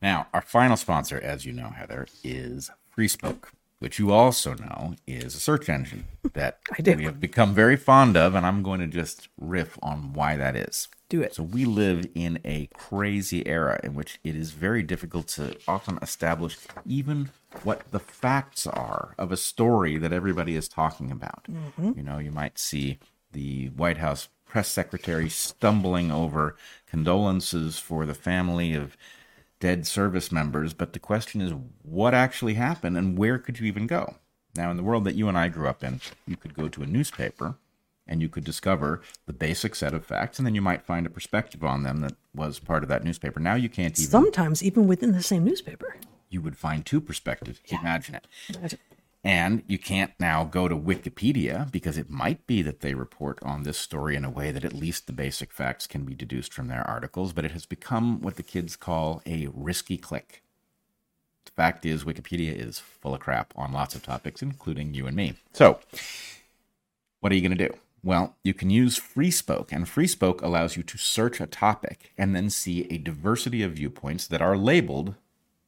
Now, 0.00 0.26
our 0.34 0.42
final 0.42 0.76
sponsor, 0.76 1.20
as 1.20 1.46
you 1.46 1.52
know, 1.52 1.68
Heather, 1.68 2.08
is 2.24 2.70
FreeSpoke, 2.96 3.44
which 3.78 3.98
you 3.98 4.10
also 4.10 4.54
know 4.54 4.96
is 5.06 5.36
a 5.36 5.40
search 5.40 5.68
engine 5.68 6.06
that 6.32 6.58
I 6.78 6.94
we 6.94 7.04
have 7.04 7.20
become 7.20 7.54
very 7.54 7.76
fond 7.76 8.16
of, 8.16 8.34
and 8.34 8.44
I'm 8.44 8.62
going 8.62 8.80
to 8.80 8.86
just 8.88 9.28
riff 9.40 9.78
on 9.80 10.12
why 10.12 10.36
that 10.36 10.56
is. 10.56 10.88
Do 11.08 11.20
it. 11.20 11.34
So 11.34 11.42
we 11.42 11.64
live 11.64 12.06
in 12.14 12.40
a 12.44 12.68
crazy 12.72 13.46
era 13.46 13.78
in 13.84 13.94
which 13.94 14.18
it 14.24 14.34
is 14.34 14.50
very 14.50 14.82
difficult 14.82 15.28
to 15.28 15.56
often 15.68 15.98
establish 16.00 16.56
even 16.86 17.30
what 17.62 17.90
the 17.90 18.00
facts 18.00 18.66
are 18.66 19.14
of 19.18 19.30
a 19.30 19.36
story 19.36 19.98
that 19.98 20.12
everybody 20.12 20.56
is 20.56 20.68
talking 20.68 21.10
about. 21.10 21.44
Mm-hmm. 21.44 21.92
You 21.96 22.02
know, 22.02 22.18
you 22.18 22.30
might 22.30 22.58
see 22.58 22.98
the 23.32 23.68
White 23.68 23.98
House 23.98 24.28
press 24.52 24.68
secretary 24.68 25.30
stumbling 25.30 26.12
over 26.12 26.54
condolences 26.86 27.78
for 27.78 28.04
the 28.04 28.12
family 28.12 28.74
of 28.74 28.98
dead 29.60 29.86
service 29.86 30.30
members, 30.30 30.74
but 30.74 30.92
the 30.92 30.98
question 30.98 31.40
is 31.40 31.54
what 31.80 32.12
actually 32.12 32.52
happened 32.52 32.98
and 32.98 33.16
where 33.16 33.38
could 33.38 33.58
you 33.58 33.64
even 33.66 33.86
go? 33.86 34.16
Now, 34.54 34.70
in 34.70 34.76
the 34.76 34.82
world 34.82 35.04
that 35.04 35.14
you 35.14 35.26
and 35.26 35.38
I 35.38 35.48
grew 35.48 35.68
up 35.68 35.82
in, 35.82 36.02
you 36.26 36.36
could 36.36 36.52
go 36.52 36.68
to 36.68 36.82
a 36.82 36.86
newspaper 36.86 37.54
and 38.06 38.20
you 38.20 38.28
could 38.28 38.44
discover 38.44 39.00
the 39.24 39.32
basic 39.32 39.74
set 39.74 39.94
of 39.94 40.04
facts, 40.04 40.38
and 40.38 40.44
then 40.44 40.54
you 40.54 40.60
might 40.60 40.82
find 40.84 41.06
a 41.06 41.10
perspective 41.10 41.64
on 41.64 41.82
them 41.82 42.00
that 42.00 42.12
was 42.34 42.58
part 42.58 42.82
of 42.82 42.90
that 42.90 43.04
newspaper. 43.04 43.40
Now 43.40 43.54
you 43.54 43.70
can't 43.70 43.98
even, 43.98 44.10
Sometimes 44.10 44.62
even 44.62 44.86
within 44.86 45.12
the 45.12 45.22
same 45.22 45.44
newspaper. 45.44 45.96
you 46.28 46.42
would 46.42 46.58
find 46.58 46.84
two 46.84 47.00
perspectives. 47.00 47.60
Imagine 47.70 48.16
it. 48.16 48.78
And 49.24 49.62
you 49.68 49.78
can't 49.78 50.12
now 50.18 50.44
go 50.44 50.66
to 50.66 50.76
Wikipedia 50.76 51.70
because 51.70 51.96
it 51.96 52.10
might 52.10 52.44
be 52.46 52.60
that 52.62 52.80
they 52.80 52.94
report 52.94 53.38
on 53.42 53.62
this 53.62 53.78
story 53.78 54.16
in 54.16 54.24
a 54.24 54.30
way 54.30 54.50
that 54.50 54.64
at 54.64 54.72
least 54.72 55.06
the 55.06 55.12
basic 55.12 55.52
facts 55.52 55.86
can 55.86 56.04
be 56.04 56.14
deduced 56.14 56.52
from 56.52 56.66
their 56.66 56.82
articles, 56.88 57.32
but 57.32 57.44
it 57.44 57.52
has 57.52 57.64
become 57.64 58.20
what 58.20 58.34
the 58.34 58.42
kids 58.42 58.74
call 58.74 59.22
a 59.24 59.48
risky 59.54 59.96
click. 59.96 60.42
The 61.44 61.52
fact 61.52 61.86
is, 61.86 62.02
Wikipedia 62.02 62.54
is 62.54 62.80
full 62.80 63.14
of 63.14 63.20
crap 63.20 63.52
on 63.56 63.72
lots 63.72 63.94
of 63.94 64.02
topics, 64.02 64.42
including 64.42 64.94
you 64.94 65.06
and 65.06 65.16
me. 65.16 65.34
So, 65.52 65.78
what 67.20 67.30
are 67.30 67.36
you 67.36 67.42
going 67.46 67.56
to 67.56 67.68
do? 67.68 67.74
Well, 68.04 68.34
you 68.42 68.54
can 68.54 68.70
use 68.70 68.98
FreeSpoke, 68.98 69.70
and 69.70 69.86
FreeSpoke 69.86 70.42
allows 70.42 70.76
you 70.76 70.82
to 70.82 70.98
search 70.98 71.40
a 71.40 71.46
topic 71.46 72.12
and 72.18 72.34
then 72.34 72.50
see 72.50 72.88
a 72.90 72.98
diversity 72.98 73.62
of 73.62 73.74
viewpoints 73.74 74.26
that 74.26 74.42
are 74.42 74.56
labeled 74.56 75.14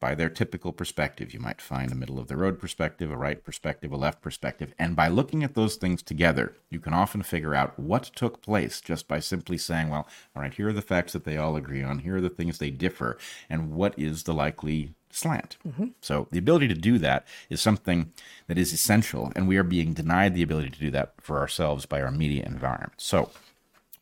by 0.05 0.15
their 0.15 0.29
typical 0.29 0.71
perspective. 0.71 1.33
You 1.33 1.41
might 1.41 1.63
find 1.63 1.91
a 1.91 1.95
middle 1.95 2.19
of 2.19 2.29
the 2.29 2.37
road 2.37 2.59
perspective, 2.59 3.11
a 3.11 3.17
right 3.17 3.43
perspective, 3.43 3.91
a 3.91 3.97
left 3.97 4.21
perspective. 4.21 4.75
And 4.79 4.95
by 4.95 5.09
looking 5.09 5.43
at 5.43 5.55
those 5.55 5.77
things 5.77 6.03
together, 6.03 6.53
you 6.69 6.79
can 6.79 6.93
often 6.93 7.23
figure 7.23 7.55
out 7.55 7.79
what 7.79 8.11
took 8.15 8.43
place 8.43 8.83
just 8.83 9.09
by 9.09 9.19
simply 9.19 9.57
saying, 9.57 9.89
well, 9.89 10.07
all 10.37 10.43
right, 10.43 10.53
here 10.53 10.69
are 10.69 10.75
the 10.75 10.83
facts 10.83 11.15
that 11.15 11.25
they 11.25 11.39
all 11.39 11.57
agree 11.57 11.83
on, 11.83 12.01
here 12.01 12.17
are 12.17 12.21
the 12.21 12.29
things 12.29 12.59
they 12.59 12.69
differ, 12.69 13.17
and 13.49 13.73
what 13.73 13.99
is 13.99 14.25
the 14.25 14.35
likely 14.35 14.93
slant. 15.09 15.57
Mm-hmm. 15.67 15.87
So 16.03 16.29
the 16.31 16.39
ability 16.39 16.69
to 16.69 16.75
do 16.75 16.99
that 16.99 17.27
is 17.49 17.63
something 17.63 18.13
that 18.47 18.59
is 18.59 18.75
essential, 18.75 19.33
and 19.35 19.49
we 19.49 19.57
are 19.57 19.63
being 19.63 19.95
denied 19.95 20.35
the 20.35 20.43
ability 20.43 20.69
to 20.69 20.81
do 20.81 20.91
that 20.91 21.15
for 21.23 21.39
ourselves 21.39 21.87
by 21.87 22.03
our 22.03 22.11
media 22.11 22.45
environment. 22.45 22.93
So 22.99 23.31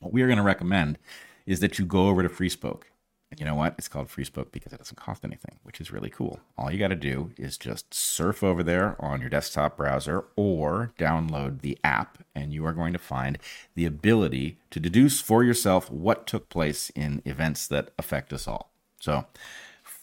what 0.01 0.13
we 0.13 0.23
are 0.23 0.27
going 0.27 0.39
to 0.39 0.43
recommend 0.43 0.99
is 1.47 1.61
that 1.61 1.79
you 1.79 1.85
go 1.85 2.09
over 2.09 2.25
to 2.25 2.29
FreeSpoke 2.29 2.87
and 3.33 3.41
you 3.41 3.47
know 3.47 3.55
what? 3.55 3.75
It's 3.79 3.89
called 3.89 4.09
FreeSpoke 4.09 4.53
because 4.53 4.75
it 4.75 4.79
doesn't 4.79 4.99
cost 4.99 5.25
anything, 5.25 5.57
which 5.63 5.81
is 5.81 5.91
really 5.91 6.11
cool. 6.11 6.39
All 6.59 6.71
you 6.71 6.79
got 6.79 6.89
to 6.89 6.95
do 6.95 7.31
is 7.39 7.57
just 7.57 7.95
surf 7.95 8.45
over 8.45 8.63
there 8.63 8.95
on 9.03 9.23
your 9.23 9.31
desktop 9.31 9.79
browser 9.79 10.27
or 10.37 10.93
download 10.99 11.63
the 11.63 11.79
app, 11.83 12.19
and 12.35 12.53
you 12.53 12.67
are 12.67 12.75
going 12.75 12.93
to 12.93 12.99
find 12.99 13.39
the 13.75 13.87
ability 13.87 14.59
to 14.71 14.79
deduce 14.79 15.23
for 15.23 15.43
yourself 15.43 15.91
what 15.91 16.27
took 16.27 16.51
place 16.51 16.91
in 16.91 17.23
events 17.25 17.67
that 17.69 17.93
affect 17.99 18.35
us 18.35 18.47
all. 18.47 18.71
So, 19.01 19.25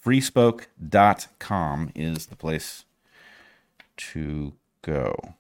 freespoke.com 0.03 1.91
is 1.93 2.25
the 2.25 2.35
place 2.35 2.83
to 3.97 4.53
go. 4.81 5.35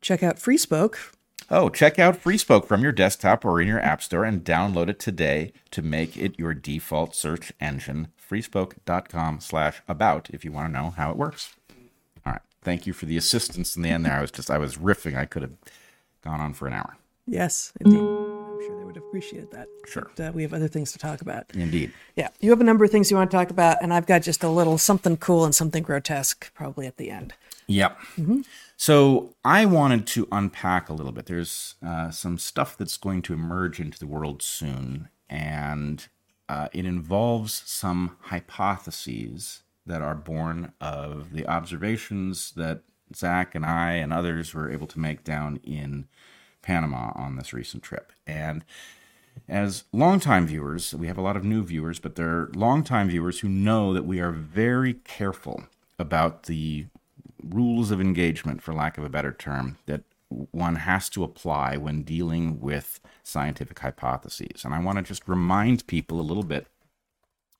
Check 0.00 0.22
out 0.22 0.36
FreeSpoke 0.36 1.12
Oh, 1.54 1.68
check 1.68 1.98
out 1.98 2.22
FreeSpoke 2.24 2.64
from 2.64 2.82
your 2.82 2.92
desktop 2.92 3.44
or 3.44 3.60
in 3.60 3.68
your 3.68 3.78
app 3.78 4.02
store 4.02 4.24
and 4.24 4.42
download 4.42 4.88
it 4.88 4.98
today 4.98 5.52
to 5.72 5.82
make 5.82 6.16
it 6.16 6.38
your 6.38 6.54
default 6.54 7.14
search 7.14 7.52
engine. 7.60 8.08
Freespoke.com 8.18 9.38
slash 9.40 9.82
about 9.86 10.30
if 10.30 10.46
you 10.46 10.50
want 10.50 10.72
to 10.72 10.80
know 10.80 10.94
how 10.96 11.10
it 11.10 11.18
works. 11.18 11.54
All 12.24 12.32
right. 12.32 12.40
Thank 12.62 12.86
you 12.86 12.94
for 12.94 13.04
the 13.04 13.18
assistance 13.18 13.76
in 13.76 13.82
the 13.82 13.90
end 13.90 14.06
there. 14.06 14.14
I 14.14 14.22
was 14.22 14.30
just, 14.30 14.50
I 14.50 14.56
was 14.56 14.78
riffing. 14.78 15.14
I 15.14 15.26
could 15.26 15.42
have 15.42 15.52
gone 16.24 16.40
on 16.40 16.54
for 16.54 16.66
an 16.66 16.72
hour. 16.72 16.96
Yes, 17.26 17.74
indeed. 17.80 17.98
I'm 17.98 18.62
sure 18.62 18.78
they 18.78 18.84
would 18.86 18.96
appreciate 18.96 19.50
that. 19.50 19.68
Sure. 19.86 20.10
But, 20.16 20.28
uh, 20.28 20.32
we 20.32 20.40
have 20.44 20.54
other 20.54 20.68
things 20.68 20.90
to 20.92 20.98
talk 20.98 21.20
about. 21.20 21.44
Indeed. 21.52 21.92
Yeah. 22.16 22.28
You 22.40 22.48
have 22.48 22.62
a 22.62 22.64
number 22.64 22.86
of 22.86 22.90
things 22.90 23.10
you 23.10 23.18
want 23.18 23.30
to 23.30 23.36
talk 23.36 23.50
about, 23.50 23.76
and 23.82 23.92
I've 23.92 24.06
got 24.06 24.22
just 24.22 24.42
a 24.42 24.48
little 24.48 24.78
something 24.78 25.18
cool 25.18 25.44
and 25.44 25.54
something 25.54 25.82
grotesque 25.82 26.50
probably 26.54 26.86
at 26.86 26.96
the 26.96 27.10
end. 27.10 27.34
Yep. 27.66 27.98
Mm-hmm. 28.18 28.40
So 28.82 29.36
I 29.44 29.64
wanted 29.64 30.08
to 30.08 30.26
unpack 30.32 30.88
a 30.88 30.92
little 30.92 31.12
bit. 31.12 31.26
There's 31.26 31.76
uh, 31.86 32.10
some 32.10 32.36
stuff 32.36 32.76
that's 32.76 32.96
going 32.96 33.22
to 33.22 33.32
emerge 33.32 33.78
into 33.78 33.96
the 33.96 34.08
world 34.08 34.42
soon, 34.42 35.08
and 35.30 36.04
uh, 36.48 36.66
it 36.72 36.84
involves 36.84 37.62
some 37.64 38.16
hypotheses 38.22 39.62
that 39.86 40.02
are 40.02 40.16
born 40.16 40.72
of 40.80 41.32
the 41.32 41.46
observations 41.46 42.54
that 42.56 42.80
Zach 43.14 43.54
and 43.54 43.64
I 43.64 43.92
and 43.92 44.12
others 44.12 44.52
were 44.52 44.68
able 44.68 44.88
to 44.88 44.98
make 44.98 45.22
down 45.22 45.60
in 45.62 46.08
Panama 46.60 47.12
on 47.14 47.36
this 47.36 47.52
recent 47.52 47.84
trip. 47.84 48.12
And 48.26 48.64
as 49.48 49.84
longtime 49.92 50.48
viewers, 50.48 50.92
we 50.92 51.06
have 51.06 51.18
a 51.18 51.22
lot 51.22 51.36
of 51.36 51.44
new 51.44 51.62
viewers, 51.62 52.00
but 52.00 52.16
they're 52.16 52.48
longtime 52.52 53.10
viewers 53.10 53.38
who 53.38 53.48
know 53.48 53.94
that 53.94 54.06
we 54.06 54.18
are 54.18 54.32
very 54.32 54.94
careful 54.94 55.68
about 56.00 56.44
the 56.44 56.86
rules 57.42 57.90
of 57.90 58.00
engagement, 58.00 58.62
for 58.62 58.74
lack 58.74 58.98
of 58.98 59.04
a 59.04 59.08
better 59.08 59.32
term, 59.32 59.78
that 59.86 60.02
one 60.28 60.76
has 60.76 61.08
to 61.10 61.24
apply 61.24 61.76
when 61.76 62.02
dealing 62.02 62.60
with 62.60 63.00
scientific 63.22 63.78
hypotheses. 63.78 64.64
And 64.64 64.74
I 64.74 64.80
want 64.80 64.98
to 64.98 65.02
just 65.02 65.28
remind 65.28 65.86
people 65.86 66.20
a 66.20 66.22
little 66.22 66.42
bit 66.42 66.66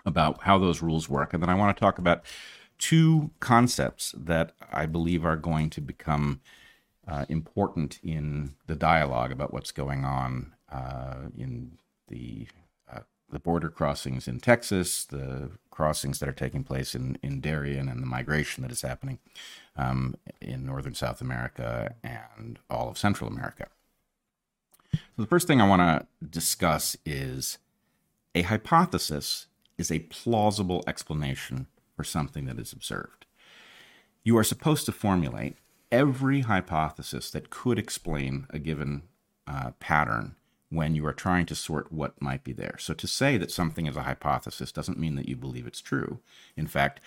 about 0.05 0.43
how 0.43 0.59
those 0.59 0.83
rules 0.83 1.09
work. 1.09 1.33
And 1.33 1.43
then 1.43 1.51
I 1.51 1.55
want 1.55 1.77
to 1.77 1.81
talk 1.81 1.99
about 1.99 2.25
two 2.79 3.31
concepts 3.41 4.15
that 4.17 4.53
I 4.73 4.87
believe 4.87 5.25
are 5.25 5.37
going 5.37 5.71
to 5.71 5.81
become 5.81 6.41
uh, 7.07 7.27
important 7.29 8.01
in 8.03 8.55
the 8.67 8.77
dialogue 8.77 9.33
about 9.33 9.53
what's 9.53 9.73
going 9.73 10.05
on 10.05 10.55
uh, 10.71 11.29
in 11.37 11.79
the 12.09 12.49
uh, 12.91 13.01
the 13.31 13.39
border 13.39 13.69
crossings 13.69 14.29
in 14.29 14.41
Texas, 14.41 15.05
the 15.05 15.51
crossings 15.71 16.19
that 16.19 16.29
are 16.29 16.33
taking 16.33 16.65
place 16.65 16.95
in, 16.95 17.19
in 17.23 17.41
Darien, 17.41 17.89
and 17.89 18.03
the 18.03 18.07
migration 18.07 18.63
that 18.63 18.73
is 18.73 18.83
happening 18.83 19.19
um, 19.77 20.17
in 20.41 20.67
northern 20.67 20.95
South 20.95 21.21
America 21.21 21.95
and 22.03 22.59
all 22.69 22.89
of 22.89 22.99
Central 22.99 23.29
America. 23.29 23.69
So, 24.93 24.99
the 25.23 25.27
first 25.27 25.47
thing 25.47 25.61
I 25.61 25.69
want 25.69 25.81
to 25.81 26.07
discuss 26.27 26.97
is 27.07 27.59
a 28.35 28.43
hypothesis 28.43 29.47
is 29.79 29.91
a 29.91 30.01
plausible 30.01 30.85
explanation 30.87 31.67
for 31.97 32.05
something 32.05 32.45
that 32.47 32.59
is 32.59 32.73
observed. 32.73 33.27
You 34.23 34.37
are 34.39 34.45
supposed 34.45 34.87
to 34.87 34.93
formulate 34.93 35.57
every 35.91 36.41
hypothesis 36.41 37.31
that 37.31 37.51
could 37.51 37.79
explain 37.79 38.47
a 38.51 38.59
given 38.59 39.03
uh, 39.47 39.73
pattern 39.81 40.37
when 40.71 40.95
you 40.95 41.05
are 41.05 41.13
trying 41.13 41.45
to 41.45 41.55
sort 41.55 41.93
what 41.93 42.21
might 42.21 42.45
be 42.45 42.53
there. 42.53 42.77
So, 42.79 42.95
to 42.95 43.07
say 43.07 43.39
that 43.39 43.51
something 43.51 43.87
is 43.87 43.97
a 43.97 44.03
hypothesis 44.03 44.73
doesn't 44.73 44.99
mean 44.99 45.15
that 45.17 45.29
you 45.29 45.37
believe 45.37 45.67
it's 45.67 45.81
true. 45.81 46.21
In 46.57 46.67
fact, 46.67 47.01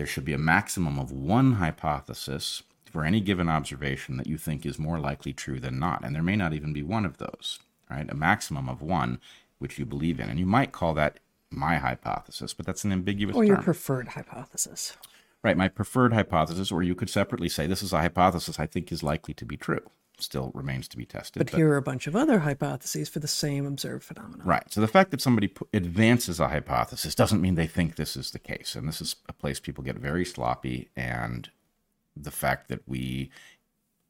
there 0.00 0.06
should 0.06 0.24
be 0.24 0.32
a 0.32 0.38
maximum 0.38 0.98
of 0.98 1.12
one 1.12 1.56
hypothesis 1.56 2.62
for 2.90 3.04
any 3.04 3.20
given 3.20 3.50
observation 3.50 4.16
that 4.16 4.26
you 4.26 4.38
think 4.38 4.64
is 4.64 4.78
more 4.78 4.98
likely 4.98 5.34
true 5.34 5.60
than 5.60 5.78
not. 5.78 6.02
And 6.02 6.14
there 6.14 6.22
may 6.22 6.36
not 6.36 6.54
even 6.54 6.72
be 6.72 6.82
one 6.82 7.04
of 7.04 7.18
those, 7.18 7.58
right? 7.90 8.10
A 8.10 8.14
maximum 8.14 8.66
of 8.66 8.80
one 8.80 9.20
which 9.58 9.78
you 9.78 9.84
believe 9.84 10.18
in. 10.18 10.30
And 10.30 10.38
you 10.38 10.46
might 10.46 10.72
call 10.72 10.94
that 10.94 11.18
my 11.50 11.76
hypothesis, 11.76 12.54
but 12.54 12.64
that's 12.64 12.82
an 12.82 12.92
ambiguous 12.92 13.36
or 13.36 13.42
term. 13.42 13.48
your 13.48 13.62
preferred 13.62 14.08
hypothesis. 14.08 14.96
Right, 15.42 15.54
my 15.58 15.68
preferred 15.68 16.14
hypothesis, 16.14 16.72
or 16.72 16.82
you 16.82 16.94
could 16.94 17.10
separately 17.10 17.50
say 17.50 17.66
this 17.66 17.82
is 17.82 17.92
a 17.92 17.98
hypothesis 17.98 18.58
I 18.58 18.64
think 18.64 18.90
is 18.90 19.02
likely 19.02 19.34
to 19.34 19.44
be 19.44 19.58
true. 19.58 19.82
Still 20.22 20.50
remains 20.54 20.88
to 20.88 20.96
be 20.96 21.04
tested. 21.04 21.40
But, 21.40 21.50
but 21.50 21.56
here 21.56 21.70
are 21.72 21.76
a 21.76 21.82
bunch 21.82 22.06
of 22.06 22.14
other 22.14 22.40
hypotheses 22.40 23.08
for 23.08 23.18
the 23.18 23.28
same 23.28 23.66
observed 23.66 24.04
phenomenon. 24.04 24.46
Right. 24.46 24.64
So 24.72 24.80
the 24.80 24.88
fact 24.88 25.10
that 25.10 25.20
somebody 25.20 25.52
advances 25.72 26.40
a 26.40 26.48
hypothesis 26.48 27.14
doesn't 27.14 27.40
mean 27.40 27.54
they 27.54 27.66
think 27.66 27.96
this 27.96 28.16
is 28.16 28.30
the 28.30 28.38
case. 28.38 28.74
And 28.74 28.86
this 28.86 29.00
is 29.00 29.16
a 29.28 29.32
place 29.32 29.60
people 29.60 29.84
get 29.84 29.96
very 29.96 30.24
sloppy. 30.24 30.88
And 30.96 31.50
the 32.16 32.30
fact 32.30 32.68
that 32.68 32.86
we, 32.86 33.30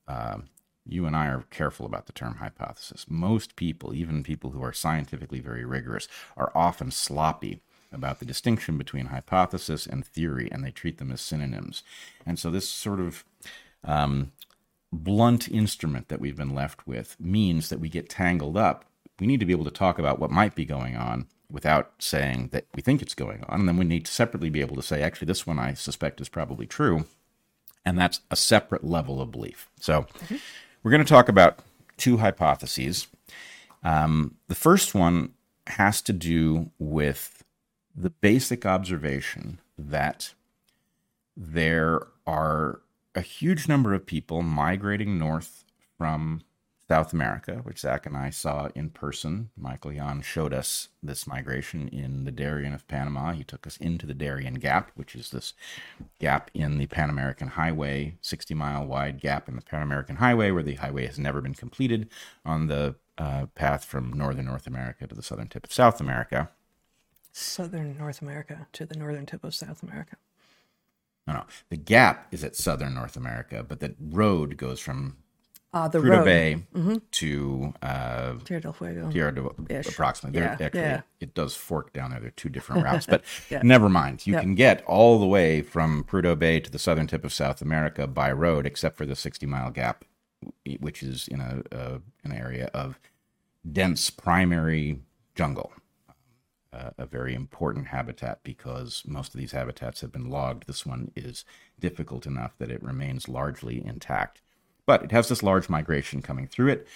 uh, 0.08 0.38
you 0.86 1.06
and 1.06 1.14
I 1.14 1.26
are 1.26 1.44
careful 1.50 1.86
about 1.86 2.06
the 2.06 2.12
term 2.12 2.36
hypothesis. 2.36 3.06
Most 3.08 3.56
people, 3.56 3.94
even 3.94 4.22
people 4.22 4.50
who 4.50 4.62
are 4.62 4.72
scientifically 4.72 5.40
very 5.40 5.64
rigorous, 5.64 6.08
are 6.36 6.50
often 6.54 6.90
sloppy 6.90 7.60
about 7.92 8.18
the 8.18 8.24
distinction 8.24 8.78
between 8.78 9.06
hypothesis 9.06 9.86
and 9.86 10.04
theory, 10.04 10.48
and 10.50 10.64
they 10.64 10.70
treat 10.70 10.98
them 10.98 11.10
as 11.10 11.20
synonyms. 11.20 11.82
And 12.24 12.38
so 12.38 12.50
this 12.50 12.68
sort 12.68 13.00
of 13.00 13.24
um, 13.84 14.32
blunt 14.92 15.48
instrument 15.48 16.08
that 16.08 16.20
we've 16.20 16.36
been 16.36 16.54
left 16.54 16.86
with 16.86 17.16
means 17.20 17.68
that 17.68 17.80
we 17.80 17.88
get 17.88 18.08
tangled 18.08 18.56
up. 18.56 18.84
We 19.18 19.26
need 19.26 19.40
to 19.40 19.46
be 19.46 19.52
able 19.52 19.64
to 19.64 19.70
talk 19.70 19.98
about 19.98 20.18
what 20.18 20.30
might 20.30 20.54
be 20.54 20.64
going 20.64 20.96
on 20.96 21.26
without 21.50 21.92
saying 21.98 22.48
that 22.52 22.66
we 22.74 22.82
think 22.82 23.02
it's 23.02 23.14
going 23.14 23.44
on. 23.48 23.60
And 23.60 23.68
then 23.68 23.76
we 23.76 23.84
need 23.84 24.06
to 24.06 24.12
separately 24.12 24.50
be 24.50 24.60
able 24.60 24.76
to 24.76 24.82
say, 24.82 25.02
actually, 25.02 25.26
this 25.26 25.46
one 25.46 25.58
I 25.58 25.74
suspect 25.74 26.20
is 26.20 26.28
probably 26.28 26.66
true. 26.66 27.04
And 27.84 27.98
that's 27.98 28.20
a 28.30 28.36
separate 28.36 28.84
level 28.84 29.20
of 29.20 29.30
belief. 29.30 29.68
So 29.80 30.02
mm-hmm. 30.02 30.36
we're 30.82 30.90
going 30.90 31.04
to 31.04 31.08
talk 31.08 31.28
about 31.28 31.60
two 31.96 32.18
hypotheses. 32.18 33.08
Um, 33.82 34.36
the 34.48 34.54
first 34.54 34.94
one 34.94 35.34
has 35.66 36.02
to 36.02 36.12
do 36.12 36.70
with 36.78 37.44
the 37.94 38.10
basic 38.10 38.64
observation 38.64 39.60
that 39.78 40.34
there 41.36 42.06
are 42.26 42.80
a 43.14 43.20
huge 43.20 43.68
number 43.68 43.94
of 43.94 44.06
people 44.06 44.42
migrating 44.42 45.18
north 45.18 45.64
from 45.98 46.42
South 46.88 47.12
America, 47.12 47.60
which 47.62 47.80
Zach 47.80 48.04
and 48.04 48.16
I 48.16 48.30
saw 48.30 48.68
in 48.74 48.90
person. 48.90 49.50
Michael 49.56 49.92
Yon 49.92 50.22
showed 50.22 50.52
us 50.52 50.88
this 51.02 51.24
migration 51.24 51.86
in 51.88 52.24
the 52.24 52.32
Darien 52.32 52.74
of 52.74 52.88
Panama. 52.88 53.32
He 53.32 53.44
took 53.44 53.64
us 53.66 53.76
into 53.76 54.06
the 54.06 54.14
Darien 54.14 54.54
Gap, 54.54 54.90
which 54.96 55.14
is 55.14 55.30
this 55.30 55.54
gap 56.18 56.50
in 56.52 56.78
the 56.78 56.86
Pan 56.86 57.08
American 57.08 57.48
Highway, 57.48 58.16
60 58.22 58.54
mile 58.54 58.84
wide 58.84 59.20
gap 59.20 59.48
in 59.48 59.54
the 59.54 59.62
Pan 59.62 59.82
American 59.82 60.16
Highway, 60.16 60.50
where 60.50 60.64
the 60.64 60.74
highway 60.74 61.06
has 61.06 61.18
never 61.18 61.40
been 61.40 61.54
completed 61.54 62.08
on 62.44 62.66
the 62.66 62.96
uh, 63.18 63.46
path 63.54 63.84
from 63.84 64.12
northern 64.12 64.46
North 64.46 64.66
America 64.66 65.06
to 65.06 65.14
the 65.14 65.22
southern 65.22 65.48
tip 65.48 65.64
of 65.64 65.72
South 65.72 66.00
America 66.00 66.50
southern 67.32 67.96
North 67.96 68.22
America 68.22 68.66
to 68.72 68.86
the 68.86 68.96
northern 68.96 69.26
tip 69.26 69.44
of 69.44 69.54
South 69.54 69.82
America. 69.82 70.16
No, 71.30 71.38
no. 71.38 71.44
The 71.68 71.76
gap 71.76 72.26
is 72.32 72.44
at 72.44 72.56
southern 72.56 72.94
North 72.94 73.16
America, 73.16 73.64
but 73.66 73.80
the 73.80 73.94
road 74.00 74.56
goes 74.56 74.80
from 74.80 75.16
uh, 75.72 75.86
the 75.88 75.98
Prudhoe 76.00 76.10
road. 76.10 76.24
Bay 76.24 76.62
mm-hmm. 76.74 76.96
to 77.12 77.72
uh, 77.82 78.34
Tierra 78.44 78.60
del 78.60 78.72
Fuego. 78.72 79.10
Tierra 79.10 79.34
del 79.34 79.54
approximately. 79.68 80.40
Yeah, 80.40 80.56
actually, 80.60 80.80
yeah. 80.80 81.02
it 81.20 81.34
does 81.34 81.54
fork 81.54 81.92
down 81.92 82.10
there. 82.10 82.18
There 82.20 82.28
are 82.28 82.32
two 82.32 82.48
different 82.48 82.84
routes, 82.86 83.06
but 83.06 83.22
Yeah. 83.50 83.60
never 83.62 83.88
mind. 83.88 84.26
You 84.26 84.34
Yep. 84.34 84.42
can 84.42 84.54
get 84.56 84.84
all 84.86 85.20
the 85.20 85.26
way 85.26 85.62
from 85.62 86.02
Prudhoe 86.04 86.38
Bay 86.38 86.58
to 86.60 86.70
the 86.70 86.78
southern 86.78 87.06
tip 87.06 87.24
of 87.24 87.32
South 87.32 87.62
America 87.62 88.06
by 88.06 88.32
road, 88.32 88.66
except 88.66 88.96
for 88.96 89.06
the 89.06 89.14
60 89.14 89.46
mile 89.46 89.70
gap, 89.70 90.04
which 90.80 91.02
is 91.02 91.28
in 91.28 91.40
a, 91.40 91.62
a 91.70 92.00
an 92.24 92.32
area 92.32 92.66
of 92.74 92.98
dense 93.70 94.10
primary 94.10 94.98
jungle. 95.36 95.72
A 96.72 97.06
very 97.06 97.34
important 97.34 97.88
habitat 97.88 98.40
because 98.42 99.02
most 99.06 99.34
of 99.34 99.40
these 99.40 99.52
habitats 99.52 100.00
have 100.00 100.12
been 100.12 100.30
logged. 100.30 100.66
This 100.66 100.86
one 100.86 101.10
is 101.16 101.44
difficult 101.78 102.26
enough 102.26 102.52
that 102.58 102.70
it 102.70 102.82
remains 102.82 103.28
largely 103.28 103.84
intact. 103.84 104.40
But 104.86 105.02
it 105.02 105.12
has 105.12 105.28
this 105.28 105.42
large 105.42 105.68
migration 105.68 106.22
coming 106.22 106.46
through 106.46 106.68
it. 106.68 106.86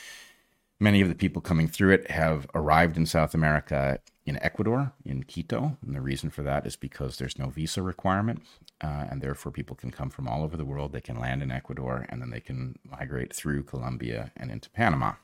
Many 0.80 1.00
of 1.00 1.08
the 1.08 1.14
people 1.14 1.40
coming 1.40 1.68
through 1.68 1.92
it 1.92 2.10
have 2.10 2.46
arrived 2.54 2.96
in 2.96 3.06
South 3.06 3.34
America 3.34 4.00
in 4.26 4.42
Ecuador, 4.42 4.92
in 5.04 5.22
Quito. 5.24 5.76
And 5.84 5.94
the 5.94 6.00
reason 6.00 6.30
for 6.30 6.42
that 6.42 6.66
is 6.66 6.76
because 6.76 7.16
there's 7.16 7.38
no 7.38 7.48
visa 7.48 7.82
requirement. 7.82 8.42
Uh, 8.80 9.06
and 9.10 9.20
therefore, 9.20 9.52
people 9.52 9.76
can 9.76 9.90
come 9.90 10.10
from 10.10 10.26
all 10.26 10.42
over 10.42 10.56
the 10.56 10.64
world. 10.64 10.92
They 10.92 11.00
can 11.00 11.18
land 11.18 11.42
in 11.42 11.50
Ecuador 11.50 12.06
and 12.08 12.20
then 12.20 12.30
they 12.30 12.40
can 12.40 12.78
migrate 12.84 13.34
through 13.34 13.64
Colombia 13.64 14.32
and 14.36 14.50
into 14.50 14.70
Panama. 14.70 15.14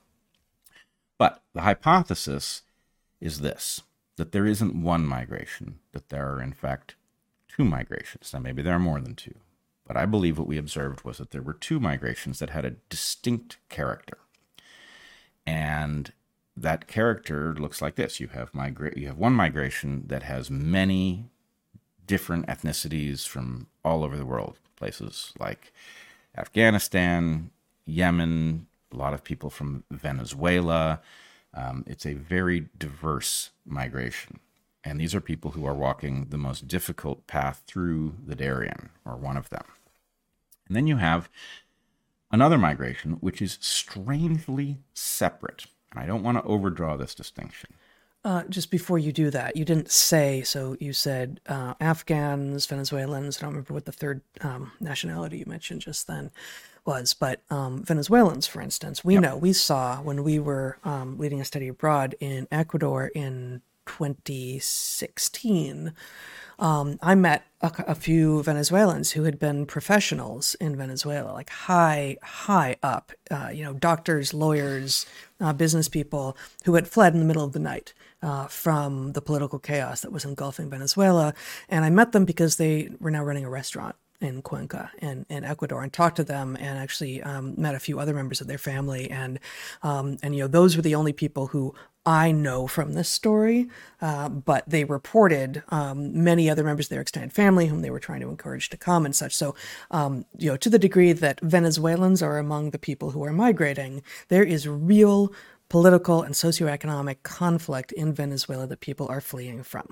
But 1.19 1.43
the 1.55 1.63
hypothesis 1.63 2.63
is 3.21 3.41
this 3.41 3.83
that 4.21 4.33
there 4.33 4.45
isn't 4.45 4.83
one 4.83 5.07
migration, 5.07 5.79
that 5.93 6.11
there 6.11 6.31
are, 6.31 6.43
in 6.43 6.53
fact, 6.53 6.95
two 7.49 7.65
migrations. 7.65 8.31
Now, 8.35 8.41
maybe 8.41 8.61
there 8.61 8.75
are 8.75 8.79
more 8.79 9.01
than 9.01 9.15
two. 9.15 9.35
But 9.87 9.97
I 9.97 10.05
believe 10.05 10.39
what 10.39 10.47
we 10.47 10.59
observed 10.59 11.05
was 11.05 11.17
that 11.17 11.31
there 11.31 11.41
were 11.41 11.55
two 11.55 11.81
migrations 11.81 12.39
that 12.39 12.51
had 12.51 12.67
a 12.67 12.77
distinct 12.91 13.57
character. 13.71 14.19
And 15.47 16.13
that 16.55 16.87
character 16.87 17.55
looks 17.55 17.81
like 17.81 17.95
this. 17.95 18.21
You 18.21 18.29
have 18.29 18.53
migra- 18.53 18.95
you 18.95 19.07
have 19.07 19.17
one 19.17 19.33
migration 19.33 20.05
that 20.09 20.25
has 20.25 20.51
many 20.51 21.31
different 22.07 22.47
ethnicities 22.47 23.27
from 23.27 23.69
all 23.83 24.05
over 24.05 24.19
the 24.19 24.27
world, 24.27 24.59
places 24.77 25.33
like 25.39 25.73
Afghanistan, 26.37 27.51
Yemen, 27.87 28.67
a 28.93 28.97
lot 28.97 29.15
of 29.15 29.25
people 29.25 29.49
from 29.49 29.85
Venezuela. 29.91 31.01
Um, 31.55 31.85
it's 31.87 32.07
a 32.07 32.15
very 32.15 32.69
diverse 32.79 33.51
migration. 33.65 34.41
And 34.85 34.99
these 35.01 35.15
are 35.15 35.21
people 35.21 35.53
who 35.53 35.67
are 35.67 35.75
walking 35.75 36.27
the 36.31 36.39
most 36.39 36.67
difficult 36.67 37.27
path 37.27 37.63
through 37.67 38.15
the 38.27 38.35
Darien, 38.35 38.91
or 39.05 39.17
one 39.17 39.37
of 39.37 39.51
them. 39.51 39.65
And 40.67 40.77
then 40.77 40.87
you 40.87 40.97
have 40.97 41.29
another 42.31 42.57
migration, 42.57 43.13
which 43.15 43.43
is 43.43 43.59
strangely 43.61 44.79
separate. 44.95 45.67
And 45.93 46.01
I 46.01 46.07
don't 46.07 46.23
want 46.23 46.39
to 46.39 46.45
overdraw 46.45 46.97
this 46.97 47.15
distinction. 47.15 47.71
Uh, 48.23 48.45
just 48.49 48.71
before 48.71 48.99
you 48.99 49.13
do 49.13 49.31
that, 49.31 49.57
you 49.57 49.65
didn't 49.65 49.91
say, 49.91 50.43
so 50.43 50.77
you 50.79 50.93
said 50.93 51.41
uh, 51.47 51.75
Afghans, 51.81 52.67
Venezuelans, 52.67 53.39
I 53.39 53.41
don't 53.41 53.51
remember 53.51 53.73
what 53.73 53.87
the 53.87 53.93
third 53.93 54.21
um, 54.43 54.73
nationality 54.79 55.39
you 55.39 55.47
mentioned 55.47 55.81
just 55.81 56.07
then 56.07 56.31
was, 56.85 57.15
but 57.15 57.43
um, 57.51 57.83
Venezuelans, 57.83 58.47
for 58.47 58.61
instance, 58.61 59.05
we 59.05 59.15
yep. 59.15 59.23
know, 59.23 59.37
we 59.37 59.53
saw 59.53 60.03
when 60.03 60.25
we 60.25 60.39
were 60.39 60.79
um, 60.85 61.19
leading 61.19 61.41
a 61.41 61.45
study 61.45 61.69
abroad 61.69 62.15
in 62.21 62.47
Ecuador 62.51 63.11
in 63.15 63.63
2016 63.87 65.93
um, 66.61 66.99
I 67.01 67.15
met 67.15 67.45
a, 67.63 67.73
a, 67.89 67.95
few 67.95 68.43
Venezuelans 68.43 69.13
who 69.13 69.25
had 69.25 69.39
been 69.39 69.65
professionals 69.65 70.55
in 70.57 70.77
Venezuela, 70.77 71.33
like 71.33 71.49
high, 71.49 72.19
high 72.23 72.77
up, 72.83 73.13
uh, 73.31 73.49
you 73.53 73.65
know, 73.65 73.73
doctors, 73.73 74.35
lawyers, 74.35 75.07
uh, 75.41 75.55
business 75.55 75.89
people 75.89 76.37
who 76.67 76.75
had 76.75 76.87
fled 76.87 77.15
in 77.15 77.19
the 77.19 77.25
middle 77.25 77.45
of 77.45 77.53
the 77.53 77.59
night. 77.59 77.95
Uh, 78.23 78.47
from 78.49 79.13
the 79.13 79.23
political 79.23 79.59
chaos 79.59 80.03
that 80.03 80.13
was 80.13 80.27
engulfing 80.27 80.69
Venezuela. 80.69 81.33
And 81.71 81.87
I 81.87 81.89
met 81.89 82.13
them 82.13 82.27
because 82.27 82.57
they 82.57 82.91
were 83.01 83.11
now 83.11 83.25
running 83.25 83.47
a 83.47 83.49
restaurant 83.49 83.97
in 84.21 84.43
Cuenca 84.43 84.91
and 85.01 85.27
in 85.29 85.45
Ecuador 85.45 85.83
and 85.83 85.93
talked 85.93 86.17
to 86.17 86.25
them 86.25 86.57
and 86.61 86.79
actually 86.79 87.23
um, 87.23 87.55
met 87.57 87.75
a 87.75 87.81
few 87.81 87.99
other 87.99 88.15
members 88.15 88.41
of 88.41 88.47
their 88.47 88.59
family 88.59 89.11
and 89.11 89.39
um, 89.83 90.19
and 90.23 90.35
you 90.35 90.43
know 90.43 90.49
those 90.49 90.77
were 90.77 90.83
the 90.83 90.95
only 90.95 91.13
people 91.13 91.49
who 91.49 91.75
I 92.07 92.33
know 92.33 92.67
from 92.67 92.95
this 92.95 93.11
story, 93.11 93.69
uh, 94.01 94.31
but 94.31 94.65
they 94.67 94.85
reported 94.85 95.63
um, 95.69 96.25
many 96.25 96.49
other 96.49 96.65
members 96.65 96.87
of 96.87 96.91
their 96.91 97.03
extended 97.03 97.33
family 97.33 97.67
whom 97.67 97.83
they 97.83 97.91
were 97.91 98.01
trying 98.01 98.23
to 98.23 98.31
encourage 98.31 98.71
to 98.71 98.79
come 98.79 99.05
and 99.05 99.15
such. 99.15 99.37
So, 99.37 99.55
um, 99.91 100.25
you 100.39 100.51
know, 100.51 100.57
to 100.57 100.71
the 100.71 100.79
degree 100.79 101.13
that 101.13 101.41
Venezuelans 101.41 102.23
are 102.23 102.39
among 102.39 102.71
the 102.71 102.79
people 102.79 103.11
who 103.11 103.23
are 103.25 103.33
migrating, 103.33 104.03
there 104.29 104.43
is 104.43 104.67
real 104.67 105.31
political 105.71 106.23
and 106.23 106.35
socioeconomic 106.35 107.23
conflict 107.23 107.93
in 107.93 108.13
Venezuela 108.13 108.67
that 108.67 108.81
people 108.81 109.07
are 109.09 109.21
fleeing 109.21 109.63
from. 109.63 109.87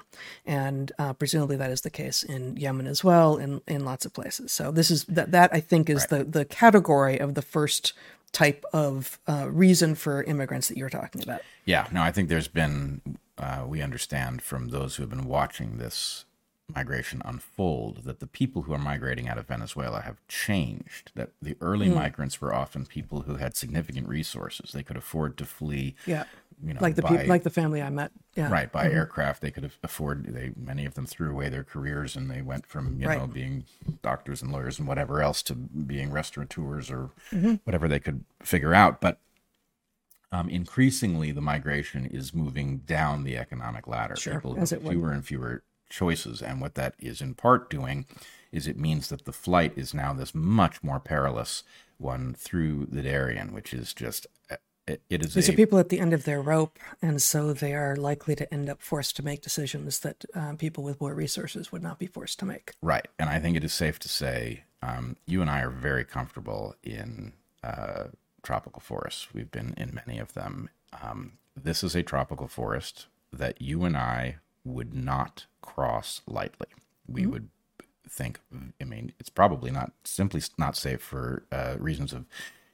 And 0.44 0.92
uh, 0.98 1.14
presumably 1.14 1.56
that 1.56 1.70
is 1.70 1.80
the 1.80 1.90
case 1.90 2.22
in 2.22 2.56
Yemen 2.58 2.86
as 2.86 3.02
well, 3.02 3.38
in, 3.38 3.62
in 3.66 3.84
lots 3.84 4.04
of 4.04 4.12
places. 4.12 4.52
So 4.52 4.70
this 4.70 4.90
is 4.90 5.04
that, 5.04 5.30
that 5.30 5.50
I 5.54 5.60
think 5.60 5.88
is 5.88 6.06
right. 6.10 6.18
the, 6.18 6.24
the 6.24 6.44
category 6.44 7.18
of 7.18 7.34
the 7.34 7.42
first 7.42 7.94
type 8.32 8.64
of 8.74 9.18
uh, 9.26 9.48
reason 9.50 9.94
for 9.94 10.24
immigrants 10.24 10.68
that 10.68 10.76
you're 10.76 10.90
talking 10.90 11.22
about. 11.22 11.40
Yeah, 11.64 11.86
no, 11.92 12.02
I 12.02 12.12
think 12.12 12.28
there's 12.28 12.48
been, 12.48 13.00
uh, 13.38 13.64
we 13.66 13.80
understand 13.80 14.42
from 14.42 14.68
those 14.68 14.96
who 14.96 15.02
have 15.04 15.10
been 15.10 15.26
watching 15.26 15.78
this 15.78 16.26
migration 16.74 17.22
unfold 17.24 18.04
that 18.04 18.20
the 18.20 18.26
people 18.26 18.62
who 18.62 18.72
are 18.72 18.78
migrating 18.78 19.28
out 19.28 19.38
of 19.38 19.46
Venezuela 19.46 20.02
have 20.02 20.20
changed. 20.28 21.12
That 21.14 21.30
the 21.40 21.56
early 21.60 21.88
mm. 21.88 21.94
migrants 21.94 22.40
were 22.40 22.54
often 22.54 22.86
people 22.86 23.22
who 23.22 23.36
had 23.36 23.56
significant 23.56 24.08
resources; 24.08 24.72
they 24.72 24.82
could 24.82 24.96
afford 24.96 25.36
to 25.38 25.44
flee. 25.44 25.94
Yeah, 26.06 26.24
you 26.62 26.74
know, 26.74 26.80
like 26.80 26.96
the 26.96 27.02
by, 27.02 27.08
people, 27.10 27.26
like 27.26 27.42
the 27.42 27.50
family 27.50 27.80
I 27.80 27.90
met. 27.90 28.10
Yeah. 28.34 28.50
Right, 28.50 28.70
by 28.70 28.86
mm-hmm. 28.86 28.96
aircraft, 28.96 29.42
they 29.42 29.50
could 29.50 29.70
afford. 29.82 30.26
They 30.26 30.52
many 30.56 30.84
of 30.84 30.94
them 30.94 31.06
threw 31.06 31.30
away 31.30 31.48
their 31.48 31.64
careers 31.64 32.16
and 32.16 32.30
they 32.30 32.42
went 32.42 32.66
from 32.66 33.00
you 33.00 33.08
right. 33.08 33.18
know 33.18 33.26
being 33.26 33.64
doctors 34.02 34.42
and 34.42 34.52
lawyers 34.52 34.78
and 34.78 34.86
whatever 34.86 35.22
else 35.22 35.42
to 35.44 35.54
being 35.54 36.10
restaurateurs 36.10 36.90
or 36.90 37.10
mm-hmm. 37.32 37.54
whatever 37.64 37.88
they 37.88 38.00
could 38.00 38.24
figure 38.42 38.74
out. 38.74 39.00
But 39.00 39.20
um, 40.32 40.48
increasingly, 40.48 41.32
the 41.32 41.40
migration 41.40 42.04
is 42.06 42.34
moving 42.34 42.78
down 42.78 43.24
the 43.24 43.36
economic 43.36 43.86
ladder. 43.86 44.16
Sure, 44.16 44.34
People 44.34 44.56
have 44.56 44.68
fewer 44.68 45.08
would. 45.08 45.12
and 45.12 45.24
fewer 45.24 45.62
choices, 45.88 46.42
and 46.42 46.60
what 46.60 46.74
that 46.74 46.94
is 46.98 47.20
in 47.20 47.34
part 47.34 47.70
doing 47.70 48.06
is 48.50 48.66
it 48.66 48.78
means 48.78 49.08
that 49.08 49.24
the 49.24 49.32
flight 49.32 49.72
is 49.76 49.92
now 49.92 50.12
this 50.12 50.34
much 50.34 50.82
more 50.82 51.00
perilous 51.00 51.62
one 51.98 52.34
through 52.34 52.86
the 52.86 53.02
Darien, 53.02 53.52
which 53.52 53.74
is 53.74 53.92
just 53.92 54.26
it, 54.88 55.02
it 55.10 55.24
is. 55.24 55.34
These 55.34 55.48
a, 55.48 55.52
are 55.52 55.56
people 55.56 55.78
at 55.78 55.90
the 55.90 56.00
end 56.00 56.12
of 56.12 56.24
their 56.24 56.40
rope, 56.40 56.78
and 57.02 57.20
so 57.20 57.52
they 57.52 57.74
are 57.74 57.94
likely 57.94 58.34
to 58.36 58.52
end 58.52 58.68
up 58.68 58.80
forced 58.80 59.16
to 59.16 59.24
make 59.24 59.42
decisions 59.42 60.00
that 60.00 60.24
uh, 60.34 60.54
people 60.54 60.82
with 60.82 61.00
more 61.00 61.14
resources 61.14 61.70
would 61.70 61.82
not 61.82 61.98
be 61.98 62.06
forced 62.06 62.38
to 62.40 62.46
make. 62.46 62.72
Right, 62.82 63.06
and 63.18 63.28
I 63.28 63.38
think 63.38 63.56
it 63.56 63.64
is 63.64 63.72
safe 63.72 63.98
to 64.00 64.08
say 64.08 64.64
um, 64.82 65.16
you 65.26 65.42
and 65.42 65.50
I 65.50 65.60
are 65.60 65.70
very 65.70 66.04
comfortable 66.04 66.74
in 66.82 67.32
uh, 67.62 68.04
tropical 68.42 68.80
forests. 68.80 69.28
We've 69.32 69.50
been 69.50 69.74
in 69.76 70.00
many 70.06 70.18
of 70.18 70.32
them. 70.34 70.70
Um, 71.02 71.32
this 71.56 71.84
is 71.84 71.94
a 71.94 72.02
tropical 72.02 72.48
forest 72.48 73.06
that 73.32 73.60
you 73.60 73.84
and 73.84 73.96
I 73.96 74.36
would 74.64 74.94
not 74.94 75.46
cross 75.78 76.22
lightly. 76.26 76.66
We 77.06 77.22
mm-hmm. 77.22 77.30
would 77.30 77.48
think. 78.10 78.40
I 78.80 78.84
mean, 78.84 79.12
it's 79.20 79.30
probably 79.30 79.70
not 79.70 79.92
simply 80.02 80.42
not 80.58 80.76
safe 80.76 81.00
for 81.00 81.44
uh, 81.52 81.76
reasons 81.78 82.12
of 82.12 82.24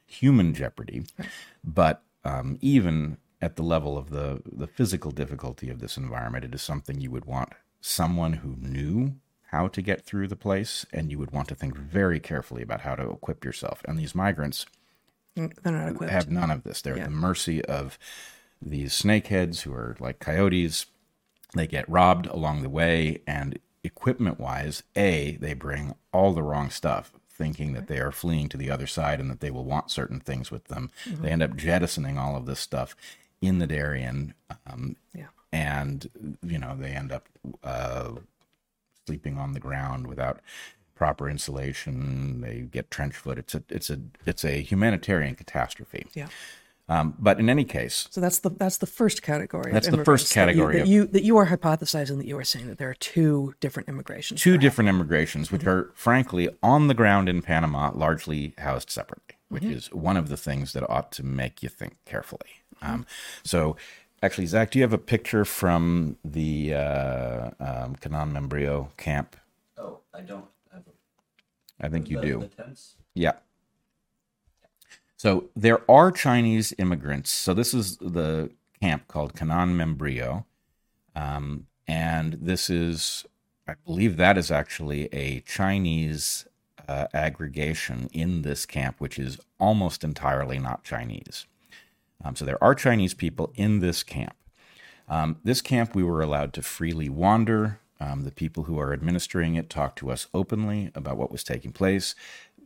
human 0.07 0.55
jeopardy, 0.55 1.03
right. 1.19 1.29
but 1.63 2.01
um, 2.23 2.57
even 2.61 3.17
at 3.41 3.57
the 3.57 3.63
level 3.63 3.95
of 3.95 4.09
the 4.09 4.41
the 4.51 4.65
physical 4.65 5.11
difficulty 5.11 5.69
of 5.69 5.79
this 5.79 5.97
environment, 5.97 6.45
it 6.45 6.55
is 6.55 6.63
something 6.63 6.99
you 6.99 7.11
would 7.11 7.25
want 7.25 7.49
someone 7.79 8.33
who 8.33 8.55
knew 8.59 9.13
how 9.51 9.67
to 9.67 9.83
get 9.83 10.03
through 10.03 10.27
the 10.27 10.35
place, 10.35 10.83
and 10.91 11.11
you 11.11 11.19
would 11.19 11.31
want 11.31 11.47
to 11.49 11.55
think 11.55 11.77
very 11.77 12.19
carefully 12.19 12.63
about 12.63 12.81
how 12.81 12.95
to 12.95 13.11
equip 13.11 13.45
yourself. 13.45 13.83
And 13.85 13.99
these 13.99 14.15
migrants 14.15 14.65
have 16.09 16.31
none 16.31 16.49
of 16.49 16.63
this. 16.63 16.81
They're 16.81 16.97
yeah. 16.97 17.03
at 17.03 17.09
the 17.09 17.15
mercy 17.15 17.63
of 17.65 17.99
these 18.59 18.99
snakeheads 18.99 19.61
who 19.61 19.73
are 19.73 19.95
like 19.99 20.17
coyotes. 20.19 20.87
They 21.53 21.67
get 21.67 21.89
robbed 21.89 22.27
along 22.27 22.61
the 22.63 22.69
way, 22.69 23.21
and 23.27 23.59
equipment 23.83 24.39
wise, 24.39 24.83
A, 24.95 25.37
they 25.39 25.53
bring 25.53 25.95
all 26.11 26.33
the 26.33 26.43
wrong 26.43 26.69
stuff 26.69 27.11
thinking 27.29 27.73
that 27.73 27.87
they 27.87 27.99
are 27.99 28.11
fleeing 28.11 28.47
to 28.49 28.57
the 28.57 28.71
other 28.71 28.87
side 28.87 29.19
and 29.19 29.29
that 29.29 29.41
they 29.41 29.51
will 29.51 29.65
want 29.65 29.91
certain 29.91 30.19
things 30.19 30.51
with 30.51 30.65
them. 30.65 30.89
Mm-hmm. 31.05 31.21
They 31.21 31.29
end 31.31 31.43
up 31.43 31.55
jettisoning 31.55 32.17
all 32.17 32.35
of 32.35 32.45
this 32.45 32.59
stuff 32.59 32.95
in 33.41 33.59
the 33.59 33.67
Darien. 33.67 34.33
Um, 34.65 34.95
yeah. 35.13 35.27
And, 35.51 36.09
you 36.41 36.57
know, 36.57 36.75
they 36.77 36.91
end 36.91 37.11
up 37.11 37.27
uh, 37.63 38.13
sleeping 39.05 39.37
on 39.37 39.53
the 39.53 39.59
ground 39.59 40.07
without 40.07 40.39
proper 40.95 41.29
insulation. 41.29 42.41
They 42.41 42.61
get 42.61 42.89
trench 42.89 43.15
foot. 43.15 43.37
It's 43.37 43.53
a, 43.53 43.63
it's 43.69 43.89
a, 43.89 43.99
it's 44.25 44.45
a 44.45 44.61
humanitarian 44.61 45.35
catastrophe. 45.35 46.07
Yeah. 46.13 46.27
Um, 46.87 47.15
but 47.17 47.39
in 47.39 47.49
any 47.49 47.65
case, 47.65 48.07
so 48.11 48.21
that's 48.21 48.39
the 48.39 48.51
that's 48.51 48.77
the 48.77 48.85
first 48.85 49.23
category. 49.23 49.71
That's 49.71 49.87
the 49.87 50.05
first 50.05 50.31
category 50.31 50.77
that 50.77 50.87
you, 50.87 51.01
that 51.01 51.07
you, 51.07 51.13
that 51.13 51.23
you 51.23 51.37
are 51.37 51.47
hypothesizing 51.47 52.17
that 52.17 52.27
you 52.27 52.37
are 52.37 52.43
saying 52.43 52.67
that 52.67 52.77
there 52.77 52.89
are 52.89 52.95
two 52.95 53.55
different 53.59 53.89
immigrations. 53.89 54.39
Two 54.39 54.51
perhaps. 54.51 54.61
different 54.61 54.89
immigrations, 54.89 55.51
which 55.51 55.61
mm-hmm. 55.61 55.69
are 55.69 55.91
frankly 55.95 56.47
on 56.61 56.87
the 56.87 56.93
ground 56.93 57.27
in 57.27 57.41
Panama, 57.41 57.91
largely 57.95 58.53
housed 58.59 58.91
separately, 58.91 59.35
which 59.49 59.63
mm-hmm. 59.63 59.73
is 59.73 59.91
one 59.91 60.15
of 60.15 60.29
the 60.29 60.37
things 60.37 60.73
that 60.73 60.87
ought 60.87 61.11
to 61.13 61.23
make 61.23 61.63
you 61.63 61.69
think 61.69 61.95
carefully. 62.05 62.61
Mm-hmm. 62.75 62.93
Um, 62.93 63.05
so, 63.43 63.77
actually, 64.21 64.45
Zach, 64.45 64.69
do 64.69 64.77
you 64.77 64.83
have 64.83 64.93
a 64.93 64.99
picture 64.99 65.43
from 65.43 66.17
the 66.23 66.75
uh, 66.75 67.49
um, 67.59 67.95
Canaán 67.95 68.31
Membrillo 68.31 68.95
camp? 68.97 69.35
Oh, 69.75 70.01
I 70.13 70.21
don't. 70.21 70.45
I 71.81 71.89
think 71.89 72.09
you 72.09 72.21
do. 72.21 72.49
The 72.55 72.77
yeah. 73.13 73.33
So 75.17 75.49
there 75.55 75.89
are 75.89 76.11
Chinese 76.11 76.73
immigrants. 76.77 77.31
So 77.31 77.53
this 77.53 77.73
is 77.73 77.97
the 77.97 78.51
camp 78.81 79.07
called 79.07 79.33
Canaán 79.33 79.75
Membrillo. 79.75 80.45
Um, 81.15 81.67
and 81.87 82.33
this 82.33 82.69
is, 82.69 83.25
I 83.67 83.75
believe, 83.85 84.17
that 84.17 84.37
is 84.37 84.51
actually 84.51 85.07
a 85.13 85.39
Chinese 85.41 86.45
uh, 86.87 87.07
aggregation 87.13 88.09
in 88.11 88.41
this 88.41 88.65
camp, 88.65 88.95
which 88.99 89.17
is 89.17 89.39
almost 89.59 90.03
entirely 90.03 90.59
not 90.59 90.83
Chinese. 90.83 91.45
Um, 92.23 92.35
so 92.35 92.45
there 92.45 92.63
are 92.63 92.75
Chinese 92.75 93.13
people 93.13 93.51
in 93.55 93.79
this 93.79 94.03
camp. 94.03 94.35
Um, 95.07 95.37
this 95.43 95.61
camp, 95.61 95.95
we 95.95 96.03
were 96.03 96.21
allowed 96.21 96.53
to 96.53 96.61
freely 96.61 97.09
wander. 97.09 97.79
Um, 97.99 98.23
the 98.23 98.31
people 98.31 98.63
who 98.63 98.77
are 98.79 98.91
administering 98.91 99.55
it 99.55 99.69
talked 99.69 99.97
to 99.99 100.11
us 100.11 100.27
openly 100.33 100.91
about 100.93 101.17
what 101.17 101.31
was 101.31 101.43
taking 101.43 101.71
place. 101.71 102.13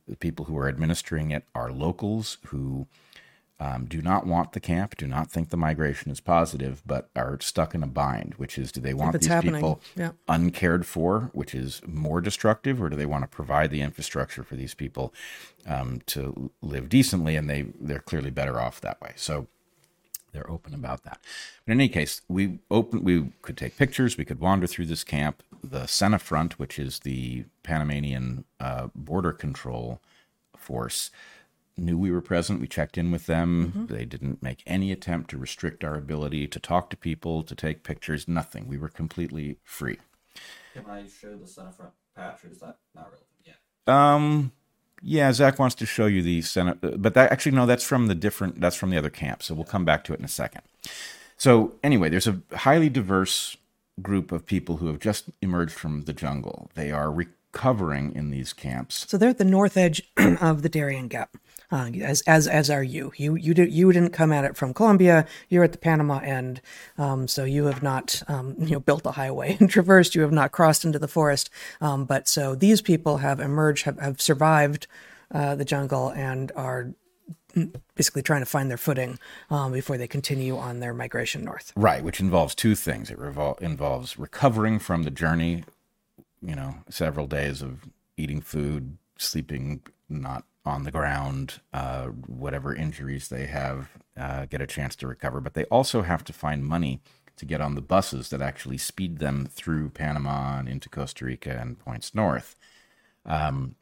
The 0.09 0.17
people 0.17 0.45
who 0.45 0.57
are 0.57 0.67
administering 0.67 1.31
it 1.31 1.43
are 1.53 1.71
locals 1.71 2.37
who 2.47 2.87
um, 3.61 3.85
do 3.85 4.01
not 4.01 4.25
want 4.25 4.53
the 4.53 4.59
camp, 4.61 4.95
do 4.95 5.05
not 5.05 5.29
think 5.29 5.49
the 5.49 5.57
migration 5.57 6.11
is 6.11 6.21
positive, 6.21 6.81
but 6.85 7.09
are 7.15 7.37
stuck 7.41 7.75
in 7.75 7.83
a 7.83 7.87
bind, 7.87 8.35
which 8.37 8.57
is 8.57 8.71
do 8.71 8.79
they 8.79 8.93
want 8.93 9.19
these 9.19 9.27
happening. 9.27 9.55
people 9.55 9.81
yeah. 9.97 10.11
uncared 10.29 10.85
for, 10.85 11.29
which 11.33 11.53
is 11.53 11.81
more 11.85 12.21
destructive, 12.21 12.81
or 12.81 12.89
do 12.89 12.95
they 12.95 13.05
want 13.05 13.23
to 13.23 13.27
provide 13.27 13.69
the 13.69 13.81
infrastructure 13.81 14.43
for 14.43 14.55
these 14.55 14.73
people 14.73 15.13
um, 15.67 16.01
to 16.05 16.51
live 16.61 16.87
decently? 16.87 17.35
And 17.35 17.49
they, 17.49 17.65
they're 17.79 17.99
clearly 17.99 18.31
better 18.31 18.61
off 18.61 18.79
that 18.79 19.01
way. 19.01 19.11
So 19.17 19.47
they're 20.31 20.49
open 20.49 20.73
about 20.73 21.03
that. 21.03 21.19
But 21.65 21.73
in 21.73 21.79
any 21.79 21.89
case, 21.89 22.21
we 22.27 22.59
open 22.69 23.03
we 23.03 23.31
could 23.41 23.57
take 23.57 23.77
pictures, 23.77 24.17
we 24.17 24.25
could 24.25 24.39
wander 24.39 24.67
through 24.67 24.85
this 24.85 25.03
camp. 25.03 25.43
The 25.63 25.81
Senafront, 25.81 26.53
which 26.53 26.79
is 26.79 26.99
the 26.99 27.45
Panamanian 27.63 28.45
uh, 28.59 28.87
border 28.95 29.33
control 29.33 29.99
force, 30.55 31.11
knew 31.77 31.97
we 31.97 32.11
were 32.11 32.21
present. 32.21 32.61
We 32.61 32.67
checked 32.67 32.97
in 32.97 33.11
with 33.11 33.25
them. 33.25 33.73
Mm-hmm. 33.75 33.93
They 33.93 34.05
didn't 34.05 34.43
make 34.43 34.63
any 34.65 34.91
attempt 34.91 35.29
to 35.31 35.37
restrict 35.37 35.83
our 35.83 35.95
ability 35.95 36.47
to 36.47 36.59
talk 36.59 36.89
to 36.89 36.97
people, 36.97 37.43
to 37.43 37.55
take 37.55 37.83
pictures, 37.83 38.27
nothing. 38.27 38.67
We 38.67 38.77
were 38.77 38.89
completely 38.89 39.57
free. 39.63 39.99
Can 40.73 40.85
I 40.89 41.07
show 41.07 41.35
the 41.35 41.45
Senafront 41.45 41.91
patch, 42.15 42.43
or 42.43 42.51
is 42.51 42.59
that 42.59 42.77
not 42.93 43.05
relevant 43.05 43.27
yet? 43.45 43.93
Um, 43.93 44.51
yeah, 45.01 45.31
Zach 45.31 45.59
wants 45.59 45.75
to 45.75 45.85
show 45.85 46.05
you 46.05 46.21
the 46.21 46.41
Senate, 46.41 46.77
but 46.81 47.13
that 47.13 47.31
actually 47.31 47.53
no, 47.53 47.65
that's 47.65 47.83
from 47.83 48.07
the 48.07 48.15
different. 48.15 48.59
That's 48.59 48.75
from 48.75 48.89
the 48.89 48.97
other 48.97 49.09
camp. 49.09 49.43
So 49.43 49.53
we'll 49.53 49.65
come 49.65 49.85
back 49.85 50.03
to 50.05 50.13
it 50.13 50.19
in 50.19 50.25
a 50.25 50.29
second. 50.29 50.61
So 51.37 51.73
anyway, 51.83 52.09
there's 52.09 52.27
a 52.27 52.41
highly 52.53 52.89
diverse 52.89 53.55
group 54.01 54.31
of 54.31 54.45
people 54.45 54.77
who 54.77 54.87
have 54.87 54.99
just 54.99 55.25
emerged 55.41 55.73
from 55.73 56.03
the 56.03 56.13
jungle. 56.13 56.69
They 56.75 56.91
are 56.91 57.11
recovering 57.11 58.13
in 58.15 58.29
these 58.29 58.53
camps. 58.53 59.05
So 59.09 59.17
they're 59.17 59.29
at 59.29 59.37
the 59.37 59.45
north 59.45 59.77
edge 59.77 60.01
of 60.17 60.61
the 60.61 60.69
Darien 60.69 61.07
Gap 61.07 61.37
uh, 61.71 61.89
as 62.01 62.21
as 62.21 62.47
as 62.47 62.69
are 62.69 62.83
you. 62.83 63.11
You 63.17 63.35
you 63.35 63.53
did 63.53 63.71
you 63.71 63.91
didn't 63.91 64.13
come 64.13 64.31
at 64.31 64.45
it 64.45 64.55
from 64.55 64.73
Colombia. 64.73 65.25
You're 65.49 65.63
at 65.63 65.71
the 65.71 65.77
Panama 65.77 66.19
end, 66.19 66.61
um, 66.97 67.27
so 67.27 67.43
you 67.43 67.65
have 67.65 67.83
not 67.83 68.21
um, 68.27 68.55
you 68.59 68.71
know 68.71 68.79
built 68.79 69.05
a 69.05 69.11
highway 69.11 69.57
and 69.59 69.69
traversed. 69.69 70.15
You 70.15 70.21
have 70.21 70.31
not 70.31 70.51
crossed 70.51 70.85
into 70.85 70.99
the 70.99 71.07
forest. 71.07 71.49
Um, 71.81 72.05
but 72.05 72.27
so 72.27 72.55
these 72.55 72.81
people 72.81 73.17
have 73.17 73.39
emerged, 73.39 73.85
have, 73.85 73.99
have 73.99 74.21
survived 74.21 74.87
uh, 75.31 75.55
the 75.55 75.65
jungle, 75.65 76.09
and 76.09 76.51
are 76.55 76.93
basically 77.95 78.21
trying 78.21 78.41
to 78.41 78.45
find 78.45 78.69
their 78.69 78.77
footing 78.77 79.19
um, 79.49 79.71
before 79.71 79.97
they 79.97 80.07
continue 80.07 80.57
on 80.57 80.79
their 80.79 80.93
migration 80.93 81.43
north. 81.43 81.73
Right, 81.75 82.03
which 82.03 82.19
involves 82.19 82.55
two 82.55 82.75
things. 82.75 83.09
It 83.09 83.19
revol- 83.19 83.59
involves 83.61 84.17
recovering 84.19 84.79
from 84.79 85.03
the 85.03 85.11
journey, 85.11 85.63
you 86.41 86.55
know, 86.55 86.75
several 86.89 87.27
days 87.27 87.61
of 87.61 87.89
eating 88.17 88.41
food, 88.41 88.97
sleeping 89.17 89.81
not 90.07 90.43
on 90.69 90.83
the 90.83 90.91
ground, 90.91 91.59
uh, 91.73 92.05
whatever 92.05 92.73
injuries 92.73 93.27
they 93.27 93.47
have, 93.47 93.89
uh, 94.15 94.45
get 94.45 94.61
a 94.61 94.67
chance 94.67 94.95
to 94.97 95.07
recover. 95.07 95.41
But 95.41 95.55
they 95.55 95.65
also 95.65 96.03
have 96.03 96.23
to 96.25 96.33
find 96.33 96.63
money 96.63 97.01
to 97.35 97.45
get 97.45 97.61
on 97.61 97.75
the 97.75 97.81
buses 97.81 98.29
that 98.29 98.41
actually 98.41 98.77
speed 98.77 99.19
them 99.19 99.47
through 99.49 99.89
Panama 99.89 100.59
and 100.59 100.69
into 100.69 100.89
Costa 100.89 101.25
Rica 101.25 101.57
and 101.59 101.79
points 101.79 102.13
north. 102.13 102.55
Um, 103.25 103.75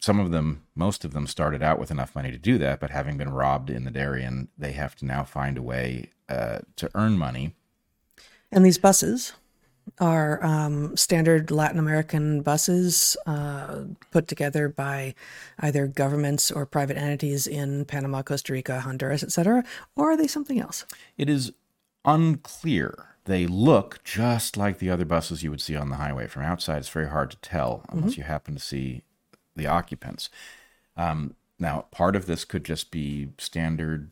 some 0.00 0.20
of 0.20 0.32
them, 0.32 0.64
most 0.74 1.04
of 1.04 1.12
them, 1.12 1.26
started 1.26 1.62
out 1.62 1.78
with 1.78 1.90
enough 1.90 2.14
money 2.14 2.30
to 2.30 2.38
do 2.38 2.58
that, 2.58 2.78
but 2.78 2.90
having 2.90 3.16
been 3.16 3.32
robbed 3.32 3.70
in 3.70 3.84
the 3.84 3.90
Darien, 3.90 4.48
they 4.58 4.72
have 4.72 4.94
to 4.96 5.06
now 5.06 5.24
find 5.24 5.56
a 5.56 5.62
way 5.62 6.10
uh, 6.28 6.58
to 6.76 6.90
earn 6.94 7.16
money. 7.16 7.54
And 8.52 8.64
these 8.64 8.78
buses, 8.78 9.32
are 10.00 10.44
um, 10.44 10.96
standard 10.96 11.50
Latin 11.50 11.78
American 11.78 12.42
buses 12.42 13.16
uh, 13.26 13.82
put 14.10 14.28
together 14.28 14.68
by 14.68 15.14
either 15.60 15.86
governments 15.86 16.50
or 16.50 16.66
private 16.66 16.96
entities 16.96 17.46
in 17.46 17.84
Panama, 17.84 18.22
Costa 18.22 18.52
Rica, 18.52 18.80
Honduras, 18.80 19.22
etc., 19.22 19.64
or 19.96 20.12
are 20.12 20.16
they 20.16 20.26
something 20.26 20.60
else? 20.60 20.84
It 21.16 21.28
is 21.28 21.52
unclear. 22.04 23.16
They 23.24 23.46
look 23.46 24.02
just 24.04 24.56
like 24.56 24.78
the 24.78 24.90
other 24.90 25.04
buses 25.04 25.42
you 25.42 25.50
would 25.50 25.60
see 25.60 25.76
on 25.76 25.88
the 25.88 25.96
highway. 25.96 26.26
From 26.26 26.42
outside, 26.42 26.78
it's 26.78 26.88
very 26.88 27.08
hard 27.08 27.30
to 27.30 27.36
tell 27.38 27.84
unless 27.88 28.12
mm-hmm. 28.12 28.20
you 28.20 28.26
happen 28.26 28.54
to 28.54 28.60
see 28.60 29.02
the 29.56 29.66
occupants. 29.66 30.28
Um, 30.96 31.34
now, 31.58 31.86
part 31.90 32.16
of 32.16 32.26
this 32.26 32.44
could 32.44 32.64
just 32.64 32.90
be 32.90 33.28
standard 33.38 34.10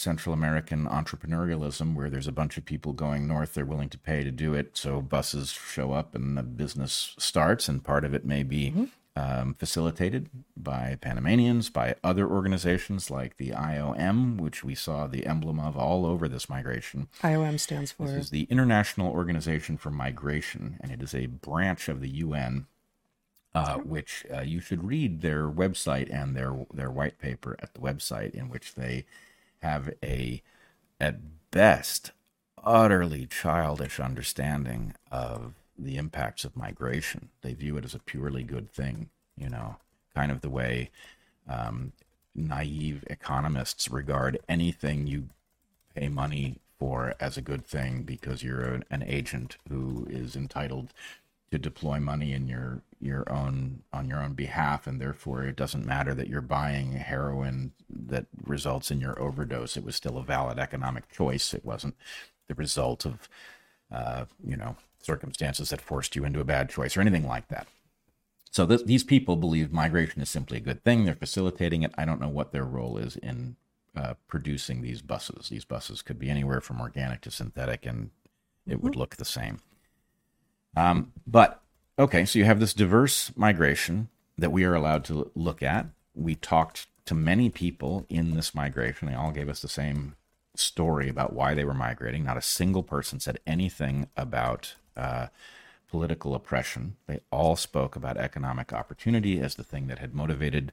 Central 0.00 0.32
American 0.32 0.86
entrepreneurialism 0.86 1.94
where 1.94 2.10
there's 2.10 2.26
a 2.26 2.32
bunch 2.32 2.56
of 2.56 2.64
people 2.64 2.92
going 2.92 3.28
north, 3.28 3.54
they're 3.54 3.66
willing 3.66 3.90
to 3.90 3.98
pay 3.98 4.24
to 4.24 4.30
do 4.30 4.54
it. 4.54 4.76
So 4.76 5.02
buses 5.02 5.52
show 5.52 5.92
up 5.92 6.14
and 6.14 6.36
the 6.36 6.42
business 6.42 7.14
starts, 7.18 7.68
and 7.68 7.84
part 7.84 8.04
of 8.04 8.14
it 8.14 8.24
may 8.24 8.42
be 8.42 8.70
mm-hmm. 8.70 8.84
um, 9.14 9.54
facilitated 9.54 10.30
by 10.56 10.96
Panamanians, 11.00 11.70
by 11.70 11.94
other 12.02 12.28
organizations 12.28 13.10
like 13.10 13.36
the 13.36 13.50
IOM, 13.50 14.38
which 14.38 14.64
we 14.64 14.74
saw 14.74 15.06
the 15.06 15.26
emblem 15.26 15.60
of 15.60 15.76
all 15.76 16.06
over 16.06 16.28
this 16.28 16.48
migration. 16.48 17.08
IOM 17.22 17.60
stands 17.60 17.92
for? 17.92 18.06
This 18.06 18.24
is 18.24 18.30
the 18.30 18.44
International 18.44 19.12
Organization 19.12 19.76
for 19.76 19.90
Migration, 19.90 20.78
and 20.80 20.90
it 20.90 21.02
is 21.02 21.14
a 21.14 21.26
branch 21.26 21.88
of 21.88 22.00
the 22.00 22.10
UN. 22.10 22.66
Uh, 23.52 23.78
which 23.78 24.24
uh, 24.32 24.42
you 24.42 24.60
should 24.60 24.84
read 24.84 25.22
their 25.22 25.50
website 25.50 26.08
and 26.14 26.36
their 26.36 26.64
their 26.72 26.88
white 26.88 27.18
paper 27.18 27.56
at 27.58 27.74
the 27.74 27.80
website 27.80 28.30
in 28.30 28.48
which 28.48 28.76
they 28.76 29.04
have 29.62 29.90
a, 30.02 30.42
at 31.00 31.18
best, 31.50 32.12
utterly 32.62 33.26
childish 33.26 33.98
understanding 33.98 34.94
of 35.10 35.54
the 35.78 35.96
impacts 35.96 36.44
of 36.44 36.56
migration. 36.56 37.30
They 37.42 37.54
view 37.54 37.76
it 37.76 37.84
as 37.84 37.94
a 37.94 38.00
purely 38.00 38.42
good 38.42 38.70
thing, 38.70 39.08
you 39.36 39.48
know, 39.48 39.76
kind 40.14 40.30
of 40.30 40.40
the 40.40 40.50
way 40.50 40.90
um, 41.48 41.92
naive 42.34 43.04
economists 43.08 43.90
regard 43.90 44.38
anything 44.48 45.06
you 45.06 45.28
pay 45.94 46.08
money 46.08 46.56
for 46.78 47.14
as 47.20 47.36
a 47.36 47.42
good 47.42 47.64
thing 47.64 48.02
because 48.02 48.42
you're 48.42 48.62
an, 48.62 48.84
an 48.90 49.02
agent 49.06 49.56
who 49.68 50.06
is 50.10 50.36
entitled 50.36 50.92
to 51.50 51.58
deploy 51.58 51.98
money 51.98 52.32
in 52.32 52.46
your 52.46 52.82
your 53.00 53.30
own 53.30 53.82
on 53.92 54.08
your 54.08 54.22
own 54.22 54.32
behalf 54.34 54.86
and 54.86 55.00
therefore 55.00 55.44
it 55.44 55.56
doesn't 55.56 55.84
matter 55.84 56.14
that 56.14 56.28
you're 56.28 56.40
buying 56.40 56.92
heroin 56.92 57.72
that 58.10 58.26
results 58.44 58.90
in 58.90 59.00
your 59.00 59.18
overdose. 59.20 59.76
It 59.76 59.84
was 59.84 59.96
still 59.96 60.18
a 60.18 60.22
valid 60.22 60.58
economic 60.58 61.10
choice. 61.10 61.54
It 61.54 61.64
wasn't 61.64 61.96
the 62.48 62.54
result 62.54 63.04
of 63.04 63.28
uh, 63.90 64.26
you 64.44 64.56
know 64.56 64.76
circumstances 65.02 65.70
that 65.70 65.80
forced 65.80 66.14
you 66.14 66.24
into 66.24 66.40
a 66.40 66.44
bad 66.44 66.68
choice 66.68 66.96
or 66.96 67.00
anything 67.00 67.26
like 67.26 67.48
that. 67.48 67.66
So 68.50 68.66
th- 68.66 68.84
these 68.84 69.04
people 69.04 69.36
believe 69.36 69.72
migration 69.72 70.20
is 70.20 70.28
simply 70.28 70.58
a 70.58 70.60
good 70.60 70.84
thing. 70.84 71.04
They're 71.04 71.14
facilitating 71.14 71.82
it. 71.82 71.94
I 71.96 72.04
don't 72.04 72.20
know 72.20 72.28
what 72.28 72.52
their 72.52 72.64
role 72.64 72.98
is 72.98 73.16
in 73.16 73.56
uh, 73.96 74.14
producing 74.28 74.82
these 74.82 75.02
buses. 75.02 75.48
These 75.48 75.64
buses 75.64 76.02
could 76.02 76.18
be 76.18 76.28
anywhere 76.28 76.60
from 76.60 76.80
organic 76.80 77.20
to 77.22 77.30
synthetic 77.30 77.86
and 77.86 78.10
it 78.66 78.82
would 78.82 78.92
mm-hmm. 78.92 79.00
look 79.00 79.16
the 79.16 79.24
same. 79.24 79.60
Um, 80.76 81.12
but 81.26 81.62
okay, 81.98 82.24
so 82.24 82.38
you 82.38 82.44
have 82.44 82.60
this 82.60 82.74
diverse 82.74 83.32
migration 83.36 84.08
that 84.38 84.52
we 84.52 84.64
are 84.64 84.74
allowed 84.74 85.04
to 85.06 85.30
look 85.34 85.62
at. 85.62 85.86
We 86.14 86.34
talked 86.34 86.86
to 87.06 87.14
many 87.14 87.50
people 87.50 88.06
in 88.08 88.34
this 88.34 88.54
migration. 88.54 89.08
They 89.08 89.14
all 89.14 89.32
gave 89.32 89.48
us 89.48 89.60
the 89.60 89.68
same 89.68 90.16
story 90.54 91.08
about 91.08 91.32
why 91.32 91.54
they 91.54 91.64
were 91.64 91.74
migrating. 91.74 92.24
Not 92.24 92.36
a 92.36 92.42
single 92.42 92.82
person 92.82 93.20
said 93.20 93.38
anything 93.46 94.08
about 94.16 94.74
uh, 94.96 95.28
political 95.90 96.34
oppression. 96.34 96.96
They 97.06 97.20
all 97.30 97.56
spoke 97.56 97.96
about 97.96 98.16
economic 98.16 98.72
opportunity 98.72 99.40
as 99.40 99.54
the 99.54 99.64
thing 99.64 99.86
that 99.88 99.98
had 99.98 100.14
motivated 100.14 100.72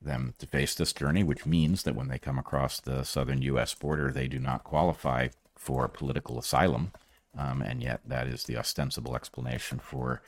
them 0.00 0.34
to 0.38 0.46
face 0.46 0.74
this 0.74 0.92
journey, 0.92 1.22
which 1.22 1.46
means 1.46 1.82
that 1.82 1.94
when 1.94 2.08
they 2.08 2.18
come 2.18 2.38
across 2.38 2.80
the 2.80 3.04
southern 3.04 3.42
U.S. 3.42 3.74
border, 3.74 4.10
they 4.10 4.28
do 4.28 4.38
not 4.38 4.64
qualify 4.64 5.28
for 5.56 5.88
political 5.88 6.38
asylum. 6.38 6.92
Um, 7.36 7.62
and 7.62 7.82
yet, 7.82 8.00
that 8.06 8.26
is 8.28 8.44
the 8.44 8.56
ostensible 8.56 9.16
explanation 9.16 9.78
for 9.78 10.22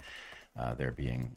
uh, 0.58 0.74
their 0.74 0.90
being 0.90 1.36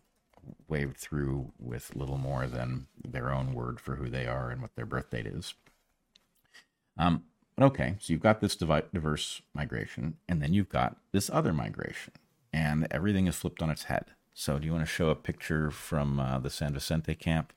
waved 0.68 0.98
through 0.98 1.52
with 1.60 1.96
little 1.96 2.18
more 2.18 2.48
than 2.48 2.88
their 3.04 3.32
own 3.32 3.54
word 3.54 3.80
for 3.80 3.96
who 3.96 4.10
they 4.10 4.28
are 4.28 4.50
and 4.50 4.62
what 4.62 4.76
their 4.76 4.86
birth 4.86 5.10
date 5.10 5.28
is. 5.28 5.54
Um, 6.98 7.24
okay, 7.60 7.96
so 8.00 8.12
you've 8.12 8.22
got 8.22 8.42
this 8.42 8.56
diverse 8.56 9.42
migration, 9.54 10.18
and 10.28 10.42
then 10.42 10.54
you've 10.54 10.70
got 10.70 10.98
this 11.12 11.30
other 11.30 11.54
migration, 11.54 12.14
and 12.52 12.88
everything 12.92 13.28
is 13.28 13.36
flipped 13.36 13.62
on 13.62 13.70
its 13.70 13.84
head. 13.84 14.06
So, 14.34 14.60
do 14.60 14.66
you 14.66 14.74
want 14.74 14.86
to 14.86 14.92
show 14.92 15.10
a 15.10 15.16
picture 15.16 15.72
from 15.72 16.20
uh, 16.20 16.40
the 16.40 16.50
San 16.50 16.74
Vicente 16.74 17.16
camp? 17.16 17.54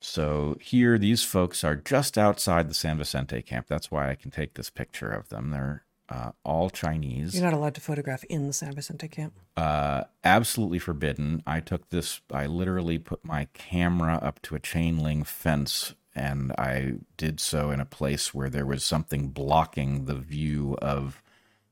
So 0.00 0.56
here, 0.60 0.98
these 0.98 1.24
folks 1.24 1.64
are 1.64 1.74
just 1.74 2.18
outside 2.18 2.68
the 2.68 2.74
San 2.74 2.98
Vicente 2.98 3.42
camp. 3.42 3.66
That's 3.68 3.90
why 3.90 4.10
I 4.10 4.14
can 4.14 4.30
take 4.30 4.54
this 4.54 4.70
picture 4.70 5.10
of 5.10 5.30
them. 5.30 5.50
They're 5.50 5.85
uh, 6.08 6.32
all 6.44 6.70
Chinese. 6.70 7.34
You're 7.34 7.44
not 7.44 7.52
allowed 7.52 7.74
to 7.74 7.80
photograph 7.80 8.24
in 8.24 8.46
the 8.46 8.52
San 8.52 8.74
Vicente 8.74 9.08
camp. 9.08 9.34
uh, 9.56 10.04
absolutely 10.22 10.78
forbidden. 10.78 11.42
I 11.46 11.60
took 11.60 11.88
this, 11.90 12.20
I 12.32 12.46
literally 12.46 12.98
put 12.98 13.24
my 13.24 13.48
camera 13.54 14.18
up 14.22 14.40
to 14.42 14.54
a 14.54 14.60
chain 14.60 14.98
link 14.98 15.26
fence 15.26 15.94
and 16.14 16.52
I 16.52 16.94
did 17.18 17.40
so 17.40 17.70
in 17.70 17.78
a 17.78 17.84
place 17.84 18.32
where 18.32 18.48
there 18.48 18.64
was 18.64 18.82
something 18.84 19.28
blocking 19.28 20.06
the 20.06 20.14
view 20.14 20.76
of 20.80 21.22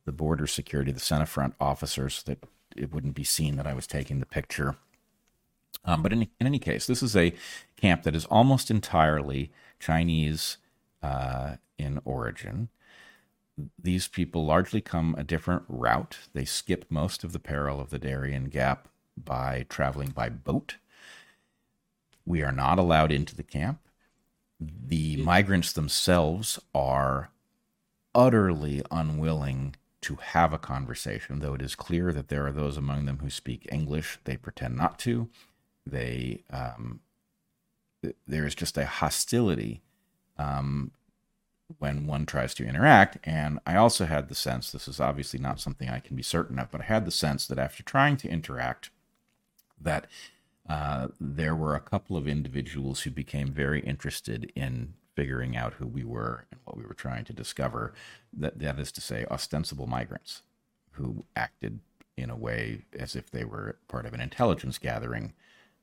the 0.05 0.13
border 0.13 0.47
security, 0.47 0.93
the 0.93 1.01
center 1.01 1.25
Senafront 1.25 1.55
officers, 1.59 2.23
that 2.25 2.45
it 2.77 2.93
wouldn't 2.93 3.15
be 3.15 3.25
seen 3.25 3.57
that 3.57 3.67
I 3.67 3.73
was 3.73 3.87
taking 3.87 4.21
the 4.21 4.27
picture. 4.27 4.77
Um, 5.87 6.03
but 6.03 6.13
in, 6.13 6.23
in 6.23 6.47
any 6.47 6.59
case, 6.59 6.87
this 6.87 7.03
is 7.03 7.17
a 7.17 7.33
camp 7.77 8.03
that 8.03 8.15
is 8.15 8.27
almost 8.27 8.71
entirely 8.71 9.51
Chinese 9.81 10.59
uh, 11.03 11.57
in 11.79 12.01
origin 12.05 12.69
these 13.81 14.09
people 14.09 14.45
largely 14.45 14.81
come 14.81 15.15
a 15.17 15.25
different 15.25 15.65
route. 15.69 16.19
They 16.33 16.45
skip 16.45 16.87
most 16.89 17.25
of 17.25 17.33
the 17.33 17.39
peril 17.39 17.81
of 17.81 17.91
the 17.91 17.99
Darien 17.99 18.47
Gap 18.47 18.89
by 19.17 19.67
traveling 19.69 20.11
by 20.11 20.29
boat. 20.29 20.77
We 22.27 22.43
are 22.43 22.53
not 22.53 22.79
allowed 22.79 23.13
into 23.13 23.37
the 23.37 23.43
camp. 23.43 23.81
The 24.59 25.17
migrants 25.19 25.73
themselves 25.73 26.59
are 26.75 27.31
utterly 28.15 28.83
unwilling 28.91 29.77
to 30.03 30.17
have 30.17 30.53
a 30.53 30.59
conversation, 30.59 31.39
though 31.39 31.55
it 31.55 31.63
is 31.63 31.75
clear 31.75 32.13
that 32.13 32.29
there 32.29 32.47
are 32.47 32.53
those 32.53 32.77
among 32.77 33.05
them 33.05 33.19
who 33.21 33.31
speak 33.31 33.67
English. 33.71 34.19
They 34.25 34.37
pretend 34.37 34.77
not 34.77 34.99
to. 35.01 35.29
They 35.87 36.43
um, 36.51 37.01
th- 38.03 38.17
there 38.27 38.47
is 38.47 38.55
just 38.55 38.77
a 38.77 38.87
hostility 38.87 39.83
um, 40.39 40.93
when 41.79 42.07
one 42.07 42.27
tries 42.27 42.55
to 42.55 42.67
interact. 42.67 43.19
And 43.25 43.59
I 43.67 43.77
also 43.77 44.07
had 44.07 44.29
the 44.29 44.35
sense 44.35 44.71
this 44.71 44.89
is 44.89 45.01
obviously 45.01 45.41
not 45.41 45.61
something 45.61 45.89
I 45.89 46.01
can 46.01 46.17
be 46.17 46.23
certain 46.23 46.59
of, 46.59 46.71
but 46.71 46.83
I 46.83 46.85
had 46.85 47.05
the 47.05 47.11
sense 47.11 47.47
that 47.47 47.59
after 47.59 47.83
trying 47.83 48.17
to 48.19 48.29
interact, 48.29 48.91
that 49.81 50.07
uh, 50.69 51.09
there 51.21 51.55
were 51.55 51.75
a 51.75 51.81
couple 51.81 52.17
of 52.17 52.29
individuals 52.29 53.03
who 53.03 53.11
became 53.11 53.49
very 53.49 53.81
interested 53.81 54.51
in 54.55 54.95
figuring 55.15 55.57
out 55.57 55.75
who 55.75 55.87
we 55.87 56.05
were 56.05 56.47
and 56.51 56.61
what 56.65 56.77
we 56.77 56.85
were 56.85 56.95
trying 56.95 57.25
to 57.25 57.33
discover. 57.33 57.93
That 58.33 58.59
that 58.59 58.79
is 58.79 58.93
to 58.93 59.01
say, 59.01 59.27
ostensible 59.31 59.87
migrants 59.87 60.43
who 60.93 61.25
acted 61.37 61.81
in 62.17 62.31
a 62.31 62.37
way 62.37 62.83
as 62.99 63.17
if 63.17 63.31
they 63.31 63.45
were 63.45 63.77
part 63.89 64.07
of 64.07 64.15
an 64.15 64.21
intelligence 64.21 64.79
gathering 64.79 65.33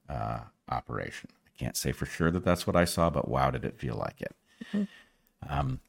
uh, 0.10 0.40
operation. 0.70 1.30
I 1.46 1.50
can't 1.58 1.78
say 1.78 1.92
for 1.92 2.06
sure 2.06 2.32
that 2.32 2.46
that's 2.46 2.66
what 2.66 2.76
I 2.76 2.86
saw, 2.86 3.10
but 3.10 3.28
wow, 3.28 3.52
did 3.52 3.66
it 3.66 3.78
feel 3.78 3.96
like 3.96 4.22
it. 4.22 4.36
Um, 5.50 5.80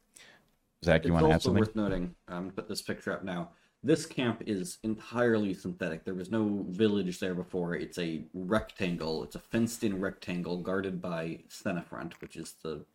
Zach, 0.83 1.05
you 1.05 1.13
it's 1.13 1.21
want 1.21 1.25
to 1.25 1.33
add 1.33 1.41
something? 1.41 1.61
also 1.63 1.71
something? 1.75 1.83
worth 1.83 1.91
noting. 1.91 2.15
Um, 2.27 2.51
put 2.51 2.67
this 2.67 2.81
picture 2.81 3.11
up 3.13 3.23
now. 3.23 3.49
This 3.85 4.05
camp 4.05 4.43
is 4.45 4.77
entirely 4.83 5.53
synthetic. 5.53 6.05
There 6.05 6.13
was 6.13 6.31
no 6.31 6.65
village 6.69 7.19
there 7.19 7.35
before. 7.35 7.75
It's 7.75 7.97
a 7.97 8.23
rectangle. 8.33 9.23
It's 9.23 9.35
a 9.35 9.39
fenced-in 9.39 9.99
rectangle 9.99 10.57
guarded 10.57 11.01
by 11.01 11.39
Senafront, 11.49 12.13
which 12.21 12.37
is 12.37 12.55
the 12.63 12.85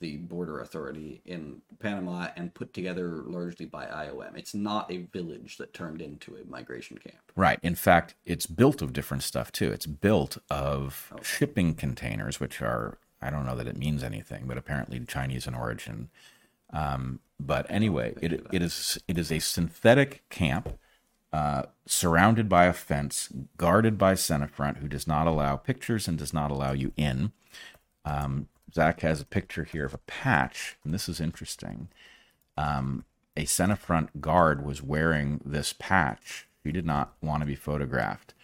the 0.00 0.16
border 0.16 0.60
authority 0.60 1.22
in 1.24 1.62
Panama, 1.78 2.26
and 2.36 2.52
put 2.52 2.74
together 2.74 3.22
largely 3.26 3.64
by 3.64 3.86
IOM. 3.86 4.36
It's 4.36 4.52
not 4.52 4.90
a 4.90 5.06
village 5.12 5.56
that 5.58 5.72
turned 5.72 6.02
into 6.02 6.34
a 6.34 6.44
migration 6.50 6.98
camp. 6.98 7.20
Right. 7.36 7.60
In 7.62 7.76
fact, 7.76 8.16
it's 8.24 8.46
built 8.46 8.82
of 8.82 8.92
different 8.92 9.22
stuff 9.22 9.52
too. 9.52 9.70
It's 9.70 9.86
built 9.86 10.36
of 10.50 11.12
shipping 11.22 11.74
containers, 11.74 12.40
which 12.40 12.60
are, 12.60 12.98
I 13.24 13.30
don't 13.30 13.46
know 13.46 13.56
that 13.56 13.66
it 13.66 13.78
means 13.78 14.04
anything, 14.04 14.44
but 14.46 14.58
apparently 14.58 15.00
Chinese 15.00 15.46
in 15.46 15.54
origin. 15.54 16.10
Um, 16.72 17.20
but 17.40 17.66
anyway, 17.70 18.14
it, 18.20 18.46
it 18.52 18.62
is 18.62 18.98
it 19.08 19.18
is 19.18 19.32
a 19.32 19.38
synthetic 19.38 20.28
camp 20.28 20.78
uh, 21.32 21.62
surrounded 21.86 22.48
by 22.48 22.66
a 22.66 22.72
fence, 22.72 23.28
guarded 23.56 23.98
by 23.98 24.14
Senafront, 24.14 24.76
who 24.76 24.88
does 24.88 25.06
not 25.06 25.26
allow 25.26 25.56
pictures 25.56 26.06
and 26.06 26.18
does 26.18 26.32
not 26.32 26.50
allow 26.50 26.72
you 26.72 26.92
in. 26.96 27.32
Um, 28.04 28.48
Zach 28.72 29.00
has 29.00 29.20
a 29.20 29.26
picture 29.26 29.64
here 29.64 29.84
of 29.84 29.94
a 29.94 29.98
patch, 29.98 30.76
and 30.84 30.92
this 30.92 31.08
is 31.08 31.20
interesting. 31.20 31.88
Um, 32.56 33.04
a 33.36 33.44
Senafront 33.44 34.20
guard 34.20 34.64
was 34.64 34.82
wearing 34.82 35.40
this 35.44 35.74
patch. 35.76 36.46
He 36.62 36.72
did 36.72 36.86
not 36.86 37.14
want 37.20 37.42
to 37.42 37.46
be 37.46 37.56
photographed, 37.56 38.34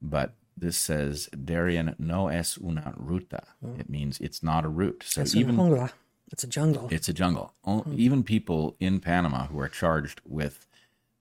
but 0.00 0.32
this 0.56 0.76
says 0.76 1.28
Darien 1.28 1.94
no 1.98 2.28
es 2.28 2.58
una 2.58 2.94
ruta. 2.96 3.42
It 3.78 3.88
means 3.88 4.20
it's 4.20 4.42
not 4.42 4.64
a 4.64 4.68
route. 4.68 5.02
So 5.06 5.22
It's 5.22 5.34
even 5.34 5.58
a. 5.58 5.90
It's 6.30 6.44
a 6.44 6.46
jungle. 6.46 6.88
it's 6.90 7.08
a 7.08 7.12
jungle. 7.12 7.52
O- 7.66 7.84
Even 7.94 8.22
people 8.22 8.74
in 8.80 9.00
Panama 9.00 9.46
who 9.48 9.58
are 9.60 9.68
charged 9.68 10.20
with 10.26 10.66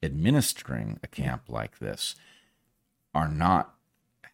administering 0.01 0.99
a 1.03 1.07
camp 1.07 1.43
like 1.49 1.79
this 1.79 2.15
are 3.13 3.27
not 3.27 3.73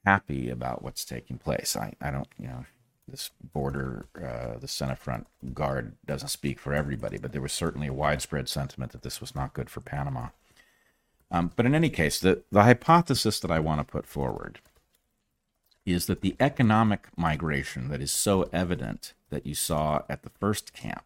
happy 0.06 0.50
about 0.50 0.84
what's 0.84 1.04
taking 1.04 1.38
place. 1.38 1.76
I, 1.76 1.94
I 2.00 2.12
don't, 2.12 2.28
you 2.40 2.48
know, 2.48 2.66
this 3.08 3.32
border, 3.54 4.06
uh, 4.16 4.60
the 4.60 4.68
Senafront 4.68 5.26
guard 5.54 5.96
doesn't 6.06 6.28
speak 6.30 6.60
for 6.60 6.74
everybody, 6.74 7.18
but 7.18 7.32
there 7.32 7.42
was 7.42 7.54
certainly 7.54 7.88
a 7.88 7.94
widespread 7.94 8.48
sentiment 8.50 8.92
that 8.92 9.02
this 9.02 9.20
was 9.22 9.34
not 9.34 9.54
good 9.54 9.70
for 9.70 9.82
Panama. 9.82 10.28
Um, 11.32 11.52
but 11.56 11.66
in 11.66 11.74
any 11.76 11.90
case, 11.90 12.20
the, 12.20 12.44
the 12.52 12.64
hypothesis 12.64 13.40
that 13.40 13.52
I 13.52 13.60
want 13.60 13.80
to 13.80 13.84
put 13.92 14.06
forward 14.06 14.60
is 15.88 16.06
that 16.08 16.20
the 16.20 16.36
economic 16.38 17.08
migration 17.16 17.88
that 17.88 18.02
is 18.02 18.12
so 18.12 18.50
evident 18.52 19.14
that 19.30 19.46
you 19.46 19.56
saw 19.56 20.02
at 20.10 20.22
the 20.24 20.30
first 20.30 20.74
camp 20.74 21.06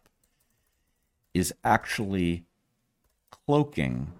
is 1.32 1.54
actually 1.62 2.44
cloaking 3.30 4.12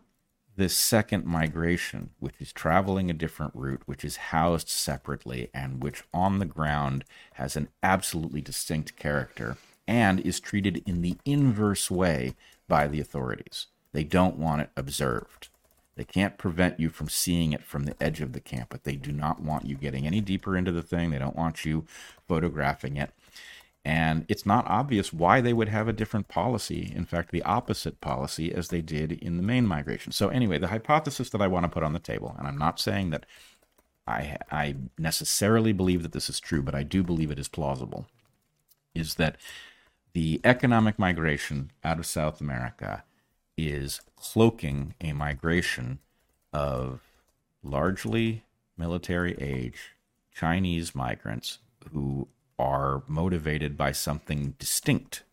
this 0.54 0.76
second 0.76 1.26
migration, 1.26 2.10
which 2.20 2.36
is 2.38 2.52
traveling 2.52 3.10
a 3.10 3.14
different 3.14 3.52
route, 3.56 3.82
which 3.86 4.04
is 4.04 4.16
housed 4.16 4.68
separately, 4.68 5.50
and 5.52 5.82
which 5.82 6.04
on 6.14 6.38
the 6.38 6.44
ground 6.44 7.04
has 7.34 7.56
an 7.56 7.66
absolutely 7.82 8.40
distinct 8.40 8.94
character 8.96 9.56
and 9.88 10.20
is 10.20 10.38
treated 10.38 10.80
in 10.86 11.02
the 11.02 11.16
inverse 11.24 11.90
way 11.90 12.34
by 12.68 12.86
the 12.86 13.00
authorities. 13.00 13.66
They 13.92 14.04
don't 14.04 14.38
want 14.38 14.62
it 14.62 14.70
observed. 14.76 15.48
They 15.94 16.04
can't 16.04 16.38
prevent 16.38 16.80
you 16.80 16.88
from 16.88 17.08
seeing 17.08 17.52
it 17.52 17.64
from 17.64 17.84
the 17.84 18.00
edge 18.02 18.20
of 18.20 18.32
the 18.32 18.40
camp, 18.40 18.68
but 18.70 18.84
they 18.84 18.96
do 18.96 19.12
not 19.12 19.42
want 19.42 19.66
you 19.66 19.76
getting 19.76 20.06
any 20.06 20.20
deeper 20.20 20.56
into 20.56 20.72
the 20.72 20.82
thing. 20.82 21.10
They 21.10 21.18
don't 21.18 21.36
want 21.36 21.64
you 21.64 21.84
photographing 22.26 22.96
it. 22.96 23.10
And 23.84 24.24
it's 24.28 24.46
not 24.46 24.66
obvious 24.68 25.12
why 25.12 25.40
they 25.40 25.52
would 25.52 25.68
have 25.68 25.88
a 25.88 25.92
different 25.92 26.28
policy, 26.28 26.92
in 26.94 27.04
fact, 27.04 27.32
the 27.32 27.42
opposite 27.42 28.00
policy 28.00 28.54
as 28.54 28.68
they 28.68 28.80
did 28.80 29.12
in 29.12 29.36
the 29.36 29.42
main 29.42 29.66
migration. 29.66 30.12
So, 30.12 30.28
anyway, 30.28 30.58
the 30.58 30.68
hypothesis 30.68 31.30
that 31.30 31.42
I 31.42 31.48
want 31.48 31.64
to 31.64 31.68
put 31.68 31.82
on 31.82 31.92
the 31.92 31.98
table, 31.98 32.34
and 32.38 32.46
I'm 32.46 32.58
not 32.58 32.78
saying 32.78 33.10
that 33.10 33.26
I, 34.06 34.38
I 34.50 34.76
necessarily 34.98 35.72
believe 35.72 36.02
that 36.04 36.12
this 36.12 36.30
is 36.30 36.38
true, 36.38 36.62
but 36.62 36.76
I 36.76 36.84
do 36.84 37.02
believe 37.02 37.32
it 37.32 37.40
is 37.40 37.48
plausible, 37.48 38.06
is 38.94 39.16
that 39.16 39.36
the 40.12 40.40
economic 40.44 40.98
migration 40.98 41.72
out 41.82 41.98
of 41.98 42.06
South 42.06 42.40
America 42.40 43.02
is 43.56 44.00
cloaking 44.16 44.94
a 45.00 45.12
migration 45.12 45.98
of 46.52 47.00
largely 47.62 48.44
military 48.76 49.34
age 49.40 49.92
Chinese 50.34 50.94
migrants 50.94 51.58
who 51.92 52.28
are 52.58 53.02
motivated 53.06 53.76
by 53.76 53.92
something 53.92 54.54
distinct 54.58 55.24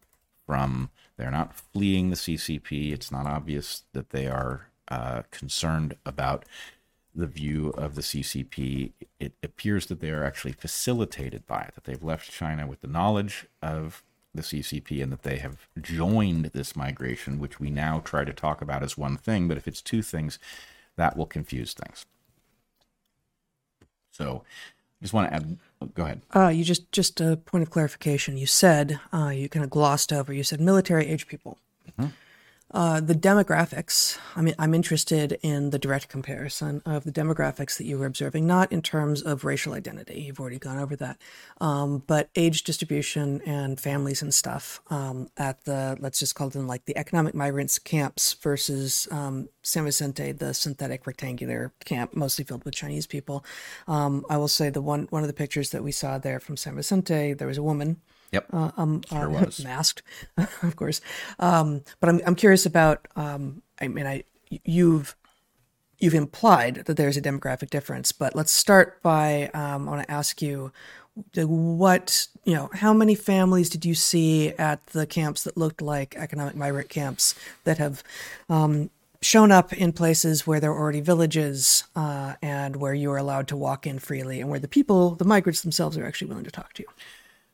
from 0.45 0.89
they're 1.17 1.29
not 1.29 1.53
fleeing 1.53 2.09
the 2.09 2.15
CCP. 2.15 2.93
It's 2.93 3.11
not 3.11 3.25
obvious 3.25 3.83
that 3.93 4.11
they 4.11 4.27
are 4.27 4.67
uh, 4.87 5.23
concerned 5.31 5.95
about 6.05 6.45
the 7.13 7.27
view 7.27 7.69
of 7.69 7.95
the 7.95 8.01
CCP. 8.01 8.93
It 9.19 9.33
appears 9.43 9.87
that 9.87 9.99
they 9.99 10.11
are 10.11 10.23
actually 10.23 10.53
facilitated 10.53 11.45
by 11.45 11.61
it, 11.63 11.75
that 11.75 11.83
they've 11.83 12.01
left 12.01 12.31
China 12.31 12.65
with 12.65 12.81
the 12.81 12.87
knowledge 12.87 13.47
of 13.61 14.03
the 14.33 14.41
CCP 14.41 15.01
and 15.01 15.11
that 15.11 15.23
they 15.23 15.37
have 15.37 15.67
joined 15.81 16.45
this 16.45 16.75
migration, 16.75 17.39
which 17.39 17.59
we 17.59 17.69
now 17.69 17.99
try 17.99 18.23
to 18.23 18.33
talk 18.33 18.61
about 18.61 18.83
as 18.83 18.97
one 18.97 19.17
thing. 19.17 19.47
But 19.47 19.57
if 19.57 19.67
it's 19.67 19.81
two 19.81 20.01
things, 20.01 20.39
that 20.97 21.17
will 21.17 21.25
confuse 21.25 21.73
things. 21.73 22.05
So 24.11 24.43
I 25.01 25.03
just 25.03 25.13
want 25.13 25.29
to 25.29 25.35
add, 25.35 25.57
go 25.93 26.03
ahead. 26.03 26.21
Uh, 26.35 26.49
you 26.49 26.63
just 26.63 26.91
just 26.91 27.21
a 27.21 27.37
point 27.37 27.61
of 27.61 27.69
clarification. 27.69 28.37
You 28.37 28.45
said 28.45 28.99
uh, 29.13 29.29
you 29.29 29.47
kind 29.49 29.63
of 29.63 29.69
glossed 29.69 30.11
over. 30.11 30.33
You 30.33 30.43
said 30.43 30.59
military 30.59 31.07
age 31.07 31.27
people. 31.27 31.57
Uh, 32.71 32.99
the 32.99 33.15
demographics. 33.15 34.19
I 34.35 34.43
mean, 34.43 34.53
I'm 34.59 34.75
interested 34.75 35.39
in 35.41 35.71
the 35.71 35.79
direct 35.79 36.07
comparison 36.07 36.83
of 36.85 37.03
the 37.03 37.11
demographics 37.11 37.77
that 37.77 37.85
you 37.85 37.97
were 37.97 38.05
observing, 38.05 38.45
not 38.45 38.71
in 38.71 38.83
terms 38.83 39.23
of 39.23 39.43
racial 39.43 39.73
identity. 39.73 40.21
You've 40.21 40.39
already 40.39 40.59
gone 40.59 40.77
over 40.77 40.95
that, 40.97 41.17
um, 41.59 42.03
but 42.05 42.29
age 42.35 42.63
distribution 42.63 43.41
and 43.43 43.79
families 43.79 44.21
and 44.21 44.31
stuff 44.31 44.81
um, 44.91 45.29
at 45.35 45.65
the 45.65 45.97
let's 45.99 46.19
just 46.19 46.35
call 46.35 46.49
them 46.49 46.67
like 46.67 46.85
the 46.85 46.95
economic 46.95 47.33
migrants 47.33 47.79
camps 47.79 48.33
versus 48.33 49.07
um, 49.09 49.49
San 49.63 49.85
Vicente, 49.85 50.31
the 50.31 50.53
synthetic 50.53 51.07
rectangular 51.07 51.73
camp, 51.85 52.15
mostly 52.15 52.45
filled 52.45 52.65
with 52.65 52.75
Chinese 52.75 53.07
people. 53.07 53.43
Um, 53.87 54.23
I 54.29 54.37
will 54.37 54.47
say 54.47 54.69
the 54.69 54.81
one 54.81 55.07
one 55.09 55.23
of 55.23 55.27
the 55.27 55.33
pictures 55.33 55.71
that 55.71 55.83
we 55.83 55.91
saw 55.91 56.19
there 56.19 56.39
from 56.39 56.55
San 56.55 56.75
Vicente, 56.75 57.33
there 57.33 57.47
was 57.47 57.57
a 57.57 57.63
woman 57.63 57.99
Yep. 58.31 58.47
uh, 58.53 58.71
um, 58.77 59.01
Sure 59.09 59.27
uh, 59.27 59.29
was. 59.45 59.63
masked, 59.63 60.03
of 60.37 60.75
course. 60.75 61.01
Um, 61.39 61.83
but 61.99 62.09
I'm 62.09 62.21
I'm 62.25 62.35
curious 62.35 62.65
about. 62.65 63.07
Um, 63.15 63.61
I 63.81 63.87
mean, 63.87 64.05
I 64.05 64.23
you've 64.65 65.15
you've 65.99 66.13
implied 66.13 66.83
that 66.85 66.95
there's 66.97 67.17
a 67.17 67.21
demographic 67.21 67.69
difference, 67.69 68.11
but 68.11 68.35
let's 68.35 68.51
start 68.51 69.01
by. 69.01 69.49
Um, 69.53 69.87
I 69.87 69.91
want 69.91 70.07
to 70.07 70.11
ask 70.11 70.41
you, 70.41 70.71
what 71.35 72.27
you 72.43 72.53
know, 72.53 72.69
how 72.73 72.93
many 72.93 73.15
families 73.15 73.69
did 73.69 73.85
you 73.85 73.95
see 73.95 74.49
at 74.51 74.85
the 74.87 75.05
camps 75.05 75.43
that 75.43 75.57
looked 75.57 75.81
like 75.81 76.15
economic 76.15 76.55
migrant 76.55 76.89
camps 76.89 77.35
that 77.63 77.77
have 77.77 78.03
um, 78.49 78.89
shown 79.21 79.51
up 79.51 79.73
in 79.73 79.91
places 79.91 80.47
where 80.47 80.59
there 80.59 80.71
are 80.71 80.79
already 80.79 81.01
villages 81.01 81.83
uh, 81.95 82.35
and 82.41 82.75
where 82.77 82.93
you 82.93 83.11
are 83.11 83.17
allowed 83.17 83.47
to 83.49 83.57
walk 83.57 83.85
in 83.85 83.99
freely, 83.99 84.39
and 84.39 84.49
where 84.49 84.59
the 84.59 84.67
people, 84.67 85.15
the 85.15 85.25
migrants 85.25 85.61
themselves, 85.61 85.97
are 85.97 86.05
actually 86.05 86.27
willing 86.29 86.45
to 86.45 86.51
talk 86.51 86.73
to 86.73 86.83
you? 86.83 86.89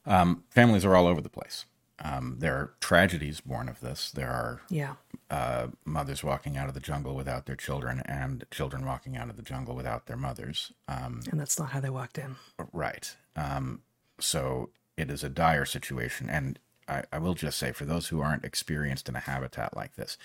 Um, 0.06 0.44
families 0.50 0.86
are 0.86 0.96
all 0.96 1.08
over 1.08 1.22
the 1.22 1.30
place. 1.30 1.66
Um, 2.00 2.36
there 2.40 2.56
are 2.56 2.74
tragedies 2.82 3.40
born 3.40 3.70
of 3.70 3.80
this. 3.80 4.12
There 4.12 4.30
are 4.30 4.62
Yeah. 4.70 4.96
uh, 5.30 5.68
mothers 5.86 6.24
walking 6.24 6.58
out 6.58 6.68
of 6.68 6.74
the 6.74 6.80
jungle 6.82 7.16
without 7.16 7.46
their 7.46 7.56
children, 7.56 8.02
and 8.06 8.46
children 8.52 8.86
walking 8.86 9.16
out 9.18 9.30
of 9.30 9.38
the 9.38 9.42
jungle 9.42 9.76
without 9.76 10.06
their 10.06 10.18
mothers. 10.18 10.72
Um, 10.88 11.22
And 11.32 11.40
that's 11.40 11.58
not 11.58 11.70
how 11.72 11.80
they 11.80 11.90
walked 11.90 12.18
in. 12.18 12.36
Right. 12.74 13.16
Um, 13.36 13.82
so 14.20 14.70
it 14.98 15.10
is 15.10 15.24
a 15.24 15.30
dire 15.30 15.66
situation. 15.66 16.30
And 16.30 16.60
I, 16.88 17.04
I 17.12 17.18
will 17.18 17.34
just 17.34 17.58
say, 17.58 17.72
for 17.72 17.86
those 17.86 18.10
who 18.10 18.22
aren't 18.22 18.46
experienced 18.46 19.10
in 19.10 19.16
a 19.16 19.20
habitat 19.22 19.76
like 19.76 19.96
this, 19.96 20.18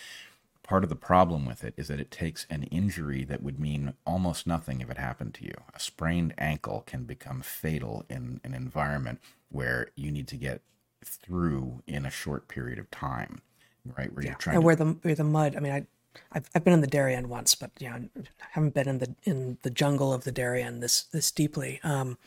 part 0.71 0.85
of 0.85 0.89
the 0.89 0.95
problem 0.95 1.45
with 1.47 1.65
it 1.65 1.75
is 1.77 1.89
that 1.89 1.99
it 1.99 2.13
takes 2.13 2.47
an 2.49 2.63
injury 2.71 3.25
that 3.25 3.43
would 3.43 3.59
mean 3.59 3.93
almost 4.07 4.47
nothing 4.47 4.81
if 4.81 4.89
it 4.89 4.99
happened 4.99 5.35
to 5.35 5.45
you. 5.45 5.55
A 5.75 5.81
sprained 5.81 6.33
ankle 6.39 6.85
can 6.87 7.03
become 7.03 7.41
fatal 7.41 8.05
in 8.09 8.41
an 8.45 8.55
environment 8.55 9.21
where 9.49 9.89
you 9.97 10.13
need 10.13 10.29
to 10.29 10.37
get 10.37 10.61
through 11.05 11.83
in 11.89 12.07
a 12.07 12.11
short 12.11 12.47
period 12.47 12.79
of 12.79 12.89
time, 12.93 13.43
right? 13.99 14.15
Where 14.15 14.25
you're 14.25 14.37
trying 14.37 14.55
And 14.55 14.63
to 14.63 14.67
where 14.67 14.77
the 14.77 14.85
where 15.03 15.17
the 15.17 15.25
mud. 15.25 15.57
I 15.57 15.61
mean, 15.61 15.73
I. 15.73 15.87
I've, 16.33 16.51
I've 16.57 16.65
been 16.65 16.73
in 16.73 16.81
the 16.81 16.89
Darien 16.89 17.29
once, 17.29 17.55
but 17.55 17.71
yeah, 17.79 17.95
I 17.95 18.21
haven't 18.51 18.75
been 18.75 18.89
in 18.89 18.99
the 18.99 19.15
in 19.23 19.59
the 19.63 19.71
jungle 19.71 20.13
of 20.13 20.25
the 20.25 20.33
Darien 20.33 20.81
this 20.81 21.05
this 21.05 21.31
deeply. 21.31 21.79
Um, 21.85 22.19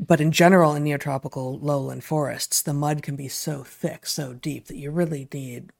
but 0.00 0.22
in 0.22 0.32
general, 0.32 0.74
in 0.74 0.84
neotropical 0.84 1.62
lowland 1.62 2.02
forests, 2.02 2.62
the 2.62 2.72
mud 2.72 3.02
can 3.02 3.14
be 3.14 3.28
so 3.28 3.62
thick, 3.62 4.06
so 4.06 4.32
deep 4.32 4.68
that 4.68 4.76
you 4.76 4.90
really 4.90 5.28
need 5.34 5.70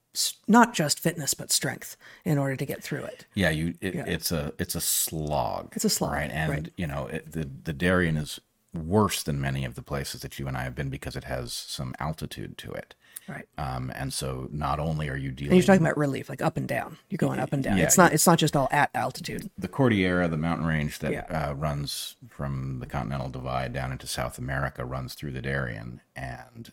not 0.47 0.75
just 0.75 1.01
fitness 1.01 1.35
but 1.35 1.51
strength 1.53 1.97
in 2.25 2.39
order 2.39 2.57
to 2.57 2.67
get 2.67 2.83
through 2.83 3.05
it. 3.05 3.27
Yeah, 3.35 3.51
you. 3.51 3.75
It, 3.81 3.95
It's 3.95 4.33
a 4.33 4.53
it's 4.59 4.75
a 4.75 4.81
slog. 4.81 5.73
It's 5.77 5.85
a 5.85 5.91
slog, 5.91 6.13
right? 6.13 6.31
And 6.31 6.51
right. 6.51 6.73
you 6.77 6.87
know 6.87 7.07
it, 7.07 7.33
the 7.33 7.49
the 7.65 7.73
Darien 7.73 8.17
is 8.17 8.41
worse 8.75 9.23
than 9.23 9.41
many 9.41 9.65
of 9.65 9.75
the 9.75 9.83
places 9.83 10.21
that 10.21 10.39
you 10.39 10.47
and 10.47 10.57
I 10.57 10.63
have 10.63 10.75
been 10.75 10.91
because 10.91 11.17
it 11.17 11.25
has 11.25 11.53
some 11.53 11.95
altitude 11.99 12.59
to 12.59 12.73
it. 12.73 12.95
Right. 13.27 13.47
Um, 13.59 13.93
and 13.95 14.13
so 14.13 14.49
not 14.51 14.79
only 14.79 15.09
are 15.11 15.17
you 15.17 15.29
And 15.29 15.37
dealing 15.37 15.57
you're 15.57 15.67
talking 15.67 15.83
about 15.83 15.99
relief, 15.99 16.29
like 16.31 16.41
up 16.41 16.57
and 16.57 16.67
down. 16.67 16.97
You're 17.11 17.19
going 17.19 17.39
up 17.41 17.53
and 17.53 17.63
down. 17.63 17.77
Yeah, 17.77 17.85
it's 17.85 17.99
not. 17.99 18.13
It's 18.15 18.27
not 18.27 18.39
just 18.39 18.57
all 18.57 18.69
at 18.71 18.89
altitude. 18.95 19.51
the 19.59 19.69
Cordillera, 19.69 20.29
the 20.29 20.39
mountain 20.39 20.67
range 20.67 20.99
that 21.01 21.13
Yeah. 21.13 21.49
uh, 21.51 21.55
runs 21.55 22.17
from 22.29 22.79
the 22.81 22.87
Continental 22.87 23.29
Divide 23.29 23.73
down 23.75 23.93
into 23.93 24.07
South 24.07 24.39
America, 24.39 24.85
runs 24.85 25.15
through 25.15 25.33
the 25.33 25.43
Darien, 25.43 26.01
and 26.17 26.73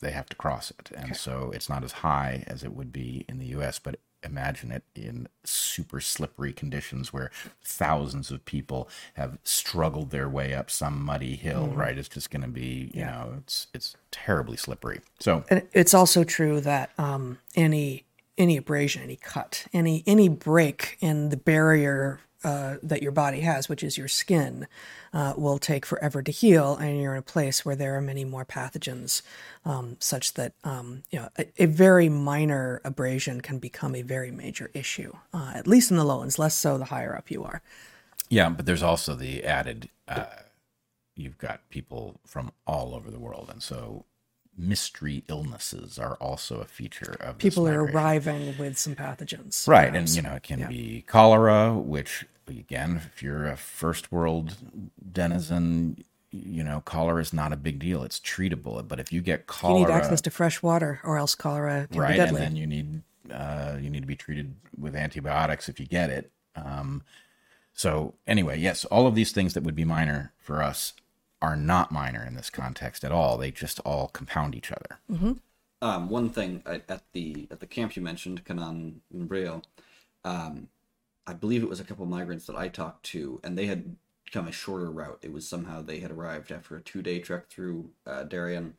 they 0.00 0.10
have 0.10 0.26
to 0.26 0.36
cross 0.36 0.70
it. 0.70 0.90
And 0.96 1.16
so 1.16 1.50
it's 1.54 1.68
not 1.68 1.84
as 1.84 1.92
high 1.92 2.44
as 2.46 2.62
it 2.62 2.74
would 2.74 2.92
be 2.92 3.24
in 3.28 3.38
the 3.38 3.46
U.S., 3.46 3.78
but 3.78 3.96
imagine 4.22 4.72
it 4.72 4.84
in 4.94 5.28
super 5.44 6.00
slippery 6.00 6.52
conditions 6.52 7.12
where 7.12 7.30
thousands 7.62 8.30
of 8.30 8.44
people 8.44 8.88
have 9.14 9.38
struggled 9.44 10.10
their 10.10 10.28
way 10.28 10.54
up 10.54 10.70
some 10.70 11.04
muddy 11.04 11.36
hill. 11.36 11.68
Right? 11.68 11.96
It's 11.98 12.08
just 12.08 12.30
going 12.30 12.42
to 12.42 12.48
be, 12.48 12.90
you 12.94 13.04
know, 13.04 13.34
it's 13.38 13.66
it's 13.74 13.96
terribly 14.10 14.56
slippery. 14.56 15.00
So 15.20 15.44
And 15.48 15.66
it's 15.72 15.94
also 15.94 16.24
true 16.24 16.60
that 16.62 16.90
um, 16.98 17.38
any 17.54 18.04
any 18.36 18.56
abrasion, 18.56 19.02
any 19.02 19.16
cut, 19.16 19.66
any 19.72 20.02
any 20.06 20.28
break 20.28 20.96
in 21.00 21.28
the 21.28 21.36
barrier 21.36 22.20
uh, 22.44 22.76
that 22.82 23.02
your 23.02 23.12
body 23.12 23.40
has, 23.40 23.68
which 23.68 23.82
is 23.82 23.98
your 23.98 24.08
skin, 24.08 24.66
uh, 25.12 25.34
will 25.36 25.58
take 25.58 25.86
forever 25.86 26.22
to 26.22 26.30
heal, 26.30 26.76
and 26.76 27.00
you're 27.00 27.14
in 27.14 27.18
a 27.18 27.22
place 27.22 27.64
where 27.64 27.76
there 27.76 27.96
are 27.96 28.00
many 28.00 28.24
more 28.24 28.44
pathogens, 28.44 29.22
um, 29.64 29.96
such 29.98 30.34
that 30.34 30.52
um, 30.62 31.02
you 31.10 31.18
know 31.18 31.28
a, 31.38 31.46
a 31.58 31.66
very 31.66 32.08
minor 32.08 32.80
abrasion 32.84 33.40
can 33.40 33.58
become 33.58 33.94
a 33.94 34.02
very 34.02 34.30
major 34.30 34.70
issue. 34.74 35.12
Uh, 35.32 35.52
at 35.54 35.66
least 35.66 35.90
in 35.90 35.96
the 35.96 36.04
lowlands, 36.04 36.38
less 36.38 36.54
so 36.54 36.78
the 36.78 36.86
higher 36.86 37.16
up 37.16 37.30
you 37.30 37.42
are. 37.44 37.62
Yeah, 38.28 38.48
but 38.50 38.66
there's 38.66 38.82
also 38.82 39.14
the 39.14 39.44
added 39.44 39.88
uh, 40.08 40.26
you've 41.16 41.38
got 41.38 41.68
people 41.70 42.20
from 42.26 42.52
all 42.66 42.94
over 42.94 43.10
the 43.10 43.18
world, 43.18 43.48
and 43.50 43.62
so 43.62 44.04
mystery 44.56 45.24
illnesses 45.28 45.98
are 45.98 46.14
also 46.16 46.60
a 46.60 46.64
feature 46.64 47.16
of 47.20 47.38
People 47.38 47.66
are 47.68 47.84
arriving 47.84 48.56
with 48.58 48.78
some 48.78 48.94
pathogens, 48.94 49.66
right, 49.66 49.90
perhaps. 49.90 50.10
and 50.10 50.16
you 50.16 50.22
know 50.22 50.36
it 50.36 50.42
can 50.42 50.68
be 50.68 51.04
cholera, 51.06 51.74
which 51.74 52.24
again, 52.48 53.02
if 53.04 53.22
you're 53.22 53.46
a 53.46 53.56
first 53.56 54.12
world 54.12 54.56
denizen, 55.12 56.04
you 56.30 56.64
know 56.64 56.82
cholera 56.84 57.20
is 57.20 57.32
not 57.32 57.52
a 57.52 57.56
big 57.56 57.78
deal; 57.78 58.02
it's 58.02 58.18
treatable. 58.18 58.86
But 58.86 59.00
if 59.00 59.12
you 59.12 59.20
get 59.20 59.46
cholera, 59.46 59.80
you 59.80 59.86
need 59.86 59.92
access 59.92 60.20
to 60.22 60.30
fresh 60.30 60.62
water, 60.62 61.00
or 61.04 61.16
else 61.18 61.34
cholera 61.34 61.88
can 61.90 62.00
right, 62.00 62.14
be 62.14 62.20
and 62.20 62.26
deadly. 62.30 62.40
then 62.40 62.56
you 62.56 62.66
need 62.66 63.02
uh, 63.32 63.76
you 63.80 63.90
need 63.90 64.00
to 64.00 64.06
be 64.06 64.16
treated 64.16 64.54
with 64.78 64.94
antibiotics 64.94 65.68
if 65.68 65.78
you 65.80 65.86
get 65.86 66.10
it. 66.10 66.30
Um, 66.56 67.02
so 67.72 68.14
anyway, 68.26 68.58
yes, 68.58 68.84
all 68.86 69.06
of 69.06 69.14
these 69.14 69.32
things 69.32 69.54
that 69.54 69.64
would 69.64 69.74
be 69.74 69.84
minor 69.84 70.32
for 70.38 70.62
us 70.62 70.92
are 71.42 71.56
not 71.56 71.92
minor 71.92 72.24
in 72.24 72.34
this 72.34 72.48
context 72.50 73.04
at 73.04 73.12
all. 73.12 73.36
They 73.36 73.50
just 73.50 73.80
all 73.80 74.08
compound 74.08 74.54
each 74.54 74.72
other. 74.72 74.98
Um, 75.82 76.08
one 76.08 76.30
thing 76.30 76.62
at, 76.64 76.88
at 76.88 77.02
the 77.12 77.46
at 77.50 77.60
the 77.60 77.66
camp 77.66 77.96
you 77.96 78.02
mentioned, 78.02 78.44
Canan 78.44 79.02
in 79.12 79.28
Rio, 79.28 79.60
um, 80.24 80.68
I 81.26 81.32
believe 81.32 81.62
it 81.62 81.68
was 81.68 81.80
a 81.80 81.84
couple 81.84 82.06
migrants 82.06 82.46
that 82.46 82.56
I 82.56 82.68
talked 82.68 83.04
to, 83.06 83.40
and 83.42 83.56
they 83.56 83.66
had 83.66 83.96
come 84.32 84.46
a 84.48 84.52
shorter 84.52 84.90
route. 84.90 85.20
It 85.22 85.32
was 85.32 85.48
somehow 85.48 85.80
they 85.82 86.00
had 86.00 86.10
arrived 86.10 86.52
after 86.52 86.76
a 86.76 86.82
two 86.82 87.02
day 87.02 87.20
trek 87.20 87.48
through 87.48 87.90
uh, 88.06 88.24
Darien, 88.24 88.74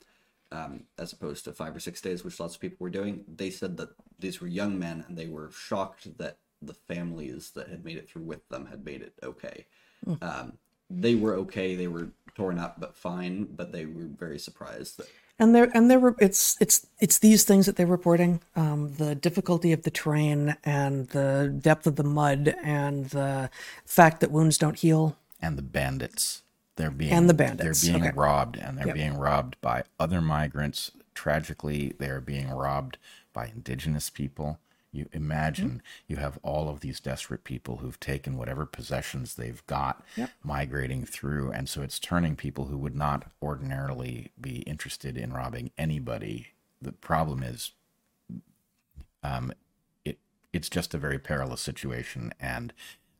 um, 0.51 0.83
as 0.97 1.13
opposed 1.13 1.45
to 1.45 1.53
five 1.53 1.75
or 1.75 1.79
six 1.79 2.01
days, 2.01 2.23
which 2.23 2.39
lots 2.39 2.55
of 2.55 2.61
people 2.61 2.77
were 2.79 2.89
doing. 2.89 3.23
They 3.27 3.49
said 3.49 3.77
that 3.77 3.89
these 4.19 4.41
were 4.41 4.47
young 4.47 4.77
men, 4.77 5.05
and 5.07 5.17
they 5.17 5.27
were 5.27 5.51
shocked 5.51 6.17
that 6.17 6.37
the 6.61 6.73
families 6.73 7.51
that 7.51 7.67
had 7.67 7.83
made 7.83 7.97
it 7.97 8.09
through 8.09 8.23
with 8.23 8.47
them 8.49 8.67
had 8.67 8.85
made 8.85 9.01
it 9.01 9.13
okay. 9.23 9.65
Um, 10.21 10.57
they 10.89 11.15
were 11.15 11.33
okay. 11.35 11.75
They 11.75 11.87
were 11.87 12.09
torn 12.35 12.59
up, 12.59 12.79
but 12.79 12.95
fine. 12.95 13.45
But 13.45 13.71
they 13.71 13.85
were 13.85 14.05
very 14.05 14.39
surprised 14.39 14.97
that 14.97 15.09
and 15.39 15.53
there 15.55 15.69
and 15.73 15.89
there 15.91 15.99
were 15.99 16.15
it's 16.19 16.57
it's 16.61 16.87
it's 16.99 17.19
these 17.19 17.43
things 17.43 17.65
that 17.65 17.75
they're 17.75 17.85
reporting 17.87 18.41
um, 18.55 18.93
the 18.95 19.15
difficulty 19.15 19.71
of 19.73 19.83
the 19.83 19.91
terrain 19.91 20.55
and 20.63 21.09
the 21.09 21.55
depth 21.61 21.87
of 21.87 21.95
the 21.97 22.03
mud 22.03 22.55
and 22.63 23.07
the 23.09 23.49
fact 23.85 24.21
that 24.21 24.31
wounds 24.31 24.57
don't 24.57 24.79
heal 24.79 25.17
And 25.41 25.57
the 25.57 25.61
bandits, 25.61 26.43
they're 26.77 26.91
being 26.91 27.11
And 27.13 27.29
the 27.29 27.33
bandits, 27.33 27.81
they're 27.81 27.93
being 27.93 28.07
okay. 28.07 28.17
robbed, 28.17 28.57
and 28.57 28.77
they're 28.77 28.87
Yep. 28.87 28.95
being 28.95 29.17
robbed 29.17 29.57
by 29.61 29.83
other 29.99 30.21
migrants. 30.21 30.91
Tragically, 31.13 31.93
they 31.99 32.09
are 32.09 32.21
being 32.21 32.49
robbed 32.49 32.97
by 33.33 33.47
indigenous 33.47 34.09
people. 34.09 34.59
You 34.95 35.07
imagine 35.11 35.69
Mm-hmm. 35.69 35.77
you 36.07 36.15
have 36.17 36.39
all 36.43 36.69
of 36.69 36.79
these 36.79 36.99
desperate 36.99 37.43
people 37.43 37.77
who've 37.77 37.99
taken 37.99 38.37
whatever 38.37 38.65
possessions 38.65 39.35
they've 39.35 39.65
got 39.67 40.03
Yep. 40.15 40.29
migrating 40.43 41.05
through. 41.05 41.51
And 41.51 41.67
so 41.67 41.81
it's 41.81 41.99
turning 41.99 42.35
people 42.35 42.65
who 42.65 42.77
would 42.77 42.95
not 42.95 43.31
ordinarily 43.41 44.31
be 44.39 44.57
interested 44.61 45.17
in 45.17 45.33
robbing 45.33 45.71
anybody. 45.77 46.47
The 46.81 46.93
problem 46.93 47.43
is 47.43 47.71
um, 49.23 49.51
it 50.03 50.17
it's 50.53 50.69
just 50.69 50.93
a 50.93 50.97
very 50.97 51.19
perilous 51.19 51.61
situation 51.61 52.33
and 52.39 52.73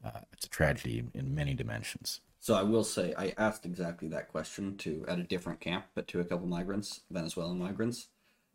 uh, 0.03 0.21
it's 0.33 0.45
a 0.45 0.49
tragedy 0.49 1.03
in 1.13 1.33
many 1.35 1.53
dimensions. 1.53 2.21
So 2.39 2.53
I 2.53 2.61
will 2.63 2.83
say 2.83 3.13
I 3.17 3.33
asked 3.37 3.65
exactly 3.65 4.07
that 4.09 4.29
question 4.29 4.77
to 4.77 5.03
at 5.07 5.19
a 5.19 5.23
different 5.23 5.59
camp, 5.59 5.85
but 5.95 6.07
to 6.09 6.19
a 6.19 6.25
couple 6.25 6.47
migrants, 6.47 7.01
Venezuelan 7.11 7.57
migrants. 7.57 8.07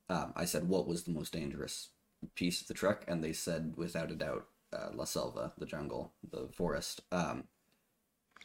Um, 0.08 0.32
I 0.36 0.44
said, 0.44 0.68
"What 0.68 0.86
was 0.88 1.04
the 1.04 1.12
most 1.12 1.32
dangerous 1.32 1.88
piece 2.28 2.60
of 2.60 2.68
the 2.68 2.74
trek?" 2.74 3.04
And 3.08 3.22
they 3.22 3.32
said, 3.32 3.74
without 3.76 4.10
a 4.10 4.14
doubt, 4.14 4.46
uh, 4.72 4.90
La 4.94 5.04
Selva, 5.04 5.52
the 5.58 5.66
jungle, 5.66 6.12
the 6.30 6.48
forest. 6.52 7.02
Um, 7.12 7.44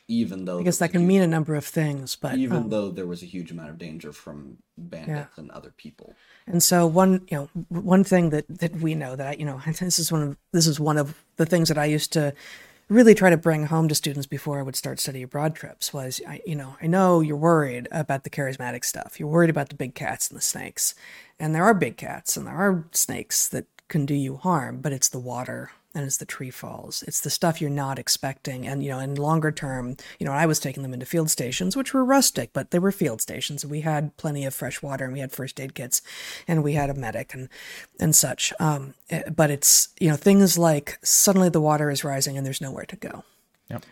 even 0.08 0.46
though 0.46 0.60
i 0.60 0.64
guess 0.64 0.78
that 0.78 0.92
can 0.92 1.02
huge- 1.02 1.08
mean 1.08 1.22
a 1.24 1.28
number 1.28 1.56
of 1.56 1.66
things 1.66 2.16
but 2.16 2.36
even 2.36 2.58
um, 2.58 2.70
though 2.70 2.92
there 2.92 3.08
was 3.08 3.24
a 3.24 3.26
huge 3.26 3.50
amount 3.50 3.72
of 3.72 3.80
danger 3.80 4.12
from 4.12 4.60
bandits 4.78 5.38
and 5.38 5.52
other 5.52 5.74
people. 5.78 6.16
And 6.48 6.62
so 6.62 6.86
one, 6.86 7.26
you 7.30 7.38
know, 7.38 7.50
one 7.70 8.04
thing 8.04 8.30
that 8.32 8.46
that 8.50 8.76
we 8.78 8.96
know 8.96 9.16
that 9.16 9.28
I, 9.28 9.34
you 9.34 9.46
know, 9.46 9.62
this 9.80 10.00
is 10.00 10.12
one 10.12 10.22
of 10.22 10.38
this 10.52 10.68
is 10.68 10.80
one 10.80 10.98
of 10.98 11.24
the 11.38 11.46
things 11.46 11.70
that 11.70 11.78
I 11.78 11.86
used 11.86 12.14
to 12.14 12.34
really 12.88 13.16
try 13.16 13.32
to 13.32 13.38
bring 13.38 13.66
home 13.66 13.88
to 13.88 13.96
students 13.96 14.28
before 14.28 14.60
I 14.60 14.62
would 14.62 14.76
start 14.76 15.00
study 15.00 15.24
abroad 15.24 15.56
trips 15.56 15.92
was, 15.92 16.22
I, 16.28 16.42
you 16.46 16.54
know, 16.54 16.78
I 16.80 16.86
know 16.86 17.20
you're 17.20 17.36
worried 17.36 17.88
about 17.90 18.24
the 18.24 18.30
charismatic 18.30 18.86
stuff. 18.86 19.20
You're 19.20 19.28
worried 19.28 19.50
about 19.50 19.70
the 19.70 19.76
big 19.76 19.96
cats 19.96 20.30
and 20.30 20.38
the 20.38 20.42
snakes, 20.42 20.94
and 21.40 21.56
there 21.56 21.64
are 21.64 21.74
big 21.74 21.98
cats 21.98 22.38
and 22.38 22.46
there 22.46 22.54
are 22.56 22.86
snakes 22.92 23.48
that 23.48 23.66
can 23.88 24.06
do 24.06 24.14
you 24.14 24.38
harm, 24.38 24.82
but 24.82 24.92
it's 24.92 25.10
the 25.10 25.20
water 25.20 25.72
and 25.94 26.06
it's 26.06 26.18
the 26.18 26.26
tree 26.26 26.52
falls. 26.52 27.04
It's 27.08 27.22
the 27.22 27.30
stuff 27.30 27.62
you're 27.62 27.70
not 27.70 27.98
expecting. 27.98 28.68
And, 28.68 28.84
you 28.84 28.90
know, 28.90 29.00
in 29.00 29.16
longer 29.16 29.52
term, 29.52 29.96
you 30.20 30.26
know, 30.26 30.34
I 30.34 30.46
was 30.46 30.60
taking 30.60 30.84
them 30.84 30.94
into 30.94 31.06
field 31.06 31.30
stations, 31.30 31.78
which 31.78 31.94
were 31.94 32.04
rustic, 32.04 32.52
but 32.52 32.72
they 32.72 32.80
were 32.80 32.92
field 32.92 33.22
stations. 33.22 33.66
We 33.66 33.82
had 33.82 34.18
plenty 34.18 34.44
of 34.44 34.54
fresh 34.54 34.82
water 34.82 35.06
and 35.06 35.14
we 35.14 35.22
had 35.22 35.32
first 35.32 35.60
aid 35.60 35.74
kits 35.74 36.02
and 36.48 36.64
we 36.64 36.74
had 36.74 36.90
a 36.90 36.94
medic 36.94 37.34
and, 37.34 37.48
and 38.00 38.14
such. 38.14 38.52
Um, 38.60 38.94
eh, 39.10 39.24
but 39.34 39.50
it's, 39.50 39.90
you 40.00 40.10
know, 40.10 40.18
things 40.18 40.58
like 40.58 41.00
suddenly 41.02 41.48
the 41.48 41.62
water 41.62 41.90
is 41.90 42.04
rising 42.04 42.36
and 42.36 42.46
there's 42.46 42.62
nowhere 42.62 42.86
to 42.86 42.96
go 42.98 43.24
Yep. 43.70 43.86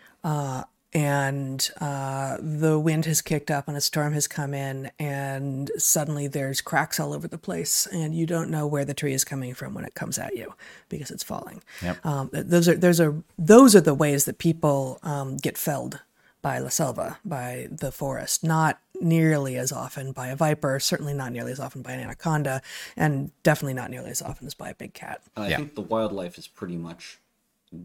And 0.94 1.70
uh, 1.80 2.36
the 2.40 2.78
wind 2.78 3.04
has 3.06 3.20
kicked 3.20 3.50
up 3.50 3.66
and 3.66 3.76
a 3.76 3.80
storm 3.80 4.12
has 4.12 4.28
come 4.28 4.54
in 4.54 4.90
and 4.98 5.70
suddenly 5.76 6.28
there's 6.28 6.60
cracks 6.60 7.00
all 7.00 7.12
over 7.12 7.26
the 7.26 7.38
place 7.38 7.86
and 7.92 8.14
you 8.14 8.26
don't 8.26 8.48
know 8.50 8.66
where 8.66 8.84
the 8.84 8.94
tree 8.94 9.12
is 9.12 9.24
coming 9.24 9.54
from 9.54 9.74
when 9.74 9.84
it 9.84 9.94
comes 9.94 10.18
at 10.18 10.36
you 10.36 10.54
because 10.88 11.10
it's 11.10 11.22
falling 11.24 11.62
Yep. 11.82 12.06
um, 12.06 12.30
those 12.32 12.68
are 12.68 12.76
those 12.76 13.00
are 13.00 13.14
those 13.38 13.74
are 13.74 13.80
the 13.80 13.94
ways 13.94 14.24
that 14.26 14.38
people 14.38 15.00
um, 15.02 15.36
get 15.36 15.58
felled 15.58 16.00
by 16.42 16.58
la 16.58 16.68
selva 16.68 17.18
by 17.24 17.66
the 17.70 17.90
forest 17.90 18.44
not 18.44 18.78
nearly 19.00 19.56
as 19.56 19.72
often 19.72 20.12
by 20.12 20.28
a 20.28 20.36
viper 20.36 20.78
certainly 20.78 21.14
not 21.14 21.32
nearly 21.32 21.50
as 21.50 21.58
often 21.58 21.82
by 21.82 21.90
an 21.92 22.00
anaconda 22.00 22.62
and 22.96 23.32
definitely 23.42 23.74
not 23.74 23.90
nearly 23.90 24.10
as 24.10 24.22
often 24.22 24.46
as 24.46 24.54
by 24.54 24.68
a 24.70 24.74
big 24.74 24.94
cat 24.94 25.20
I 25.36 25.48
Yeah. 25.48 25.56
think 25.56 25.74
the 25.74 25.80
wildlife 25.80 26.38
is 26.38 26.46
pretty 26.46 26.76
much 26.76 27.18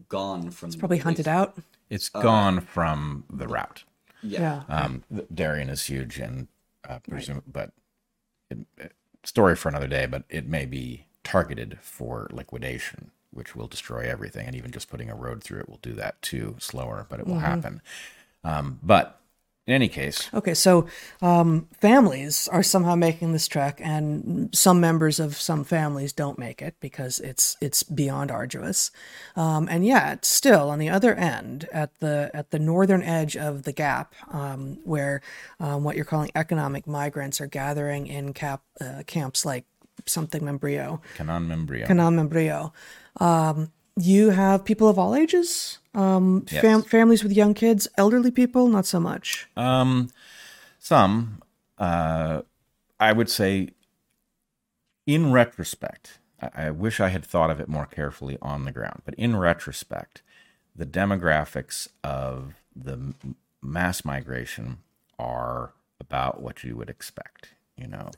gone 0.08 0.50
from. 0.52 0.72
probably 0.74 0.98
hunted 0.98 1.26
out 1.26 1.56
It's 1.90 2.08
gone 2.08 2.60
from 2.60 3.24
the 3.28 3.46
route. 3.48 3.84
Yeah. 4.22 4.62
Um, 4.68 5.02
Darien 5.34 5.68
is 5.68 5.84
huge, 5.84 6.18
and 6.18 6.48
uh, 6.88 7.00
presume, 7.08 7.42
but 7.46 7.72
it, 8.50 8.58
it- 8.78 8.92
story 9.24 9.54
for 9.56 9.68
another 9.68 9.86
day. 9.88 10.06
But 10.06 10.24
it 10.30 10.46
may 10.46 10.64
be 10.66 11.06
targeted 11.24 11.78
for 11.82 12.26
liquidation, 12.32 13.10
which 13.32 13.54
will 13.54 13.66
destroy 13.66 14.08
everything, 14.08 14.46
and 14.46 14.56
even 14.56 14.70
just 14.70 14.88
putting 14.88 15.10
a 15.10 15.14
road 15.14 15.42
through 15.42 15.60
it 15.60 15.68
will 15.68 15.78
do 15.82 15.92
that 15.94 16.20
too, 16.22 16.56
slower, 16.58 17.06
but 17.10 17.20
it 17.20 17.26
will 17.26 17.38
happen. 17.40 17.82
Um, 18.44 18.78
but 18.82 19.19
in 19.70 19.74
any 19.74 19.88
case, 19.88 20.28
Okay, 20.34 20.52
so 20.52 20.86
um, 21.22 21.68
families 21.80 22.48
are 22.48 22.62
somehow 22.62 22.96
making 22.96 23.32
this 23.32 23.46
trek, 23.46 23.80
and 23.80 24.52
some 24.52 24.80
members 24.80 25.20
of 25.20 25.36
some 25.36 25.62
families 25.62 26.12
don't 26.12 26.40
make 26.40 26.60
it 26.60 26.74
because 26.80 27.20
it's 27.20 27.56
it's 27.60 27.84
beyond 27.84 28.32
arduous. 28.32 28.90
Um, 29.36 29.68
and 29.70 29.86
yet, 29.86 30.24
still 30.24 30.70
on 30.70 30.80
the 30.80 30.88
other 30.88 31.14
end, 31.14 31.68
at 31.72 31.94
the 32.00 32.32
at 32.34 32.50
the 32.50 32.58
northern 32.58 33.04
edge 33.04 33.36
of 33.36 33.62
the 33.62 33.72
gap, 33.72 34.12
um, 34.32 34.78
where 34.82 35.22
um, 35.60 35.84
what 35.84 35.94
you're 35.94 36.04
calling 36.04 36.32
economic 36.34 36.88
migrants 36.88 37.40
are 37.40 37.46
gathering 37.46 38.08
in 38.08 38.32
cap 38.32 38.62
uh, 38.80 39.04
camps 39.06 39.46
like 39.46 39.66
something 40.04 40.42
Membrillo, 40.42 41.00
Canaán 41.16 41.46
Membrillo. 41.46 41.86
Canal 41.86 42.10
Membrillo. 42.10 42.72
You 44.00 44.30
have 44.30 44.64
people 44.64 44.88
of 44.88 44.98
all 44.98 45.14
ages, 45.14 45.78
um, 45.94 46.46
Yes. 46.50 46.62
fam- 46.62 46.82
families 46.82 47.22
with 47.22 47.32
young 47.32 47.54
kids, 47.54 47.86
elderly 47.96 48.30
people, 48.30 48.68
not 48.68 48.86
so 48.86 48.98
much. 49.00 49.48
Um, 49.56 50.10
some, 50.78 51.42
uh, 51.78 52.42
I 52.98 53.12
would 53.12 53.28
say, 53.28 53.70
in 55.06 55.32
retrospect, 55.32 56.18
I, 56.40 56.66
I 56.66 56.70
wish 56.70 57.00
I 57.00 57.08
had 57.08 57.24
thought 57.24 57.50
of 57.50 57.60
it 57.60 57.68
more 57.68 57.86
carefully 57.86 58.38
on 58.40 58.64
the 58.64 58.72
ground. 58.72 59.02
But 59.04 59.14
in 59.14 59.36
retrospect, 59.36 60.22
the 60.74 60.86
demographics 60.86 61.88
of 62.04 62.54
the 62.74 62.92
m- 62.92 63.36
mass 63.62 64.04
migration 64.04 64.78
are 65.18 65.72
about 66.00 66.40
what 66.40 66.64
you 66.64 66.76
would 66.76 66.88
expect. 66.90 67.50
You 67.76 67.86
know, 67.88 68.10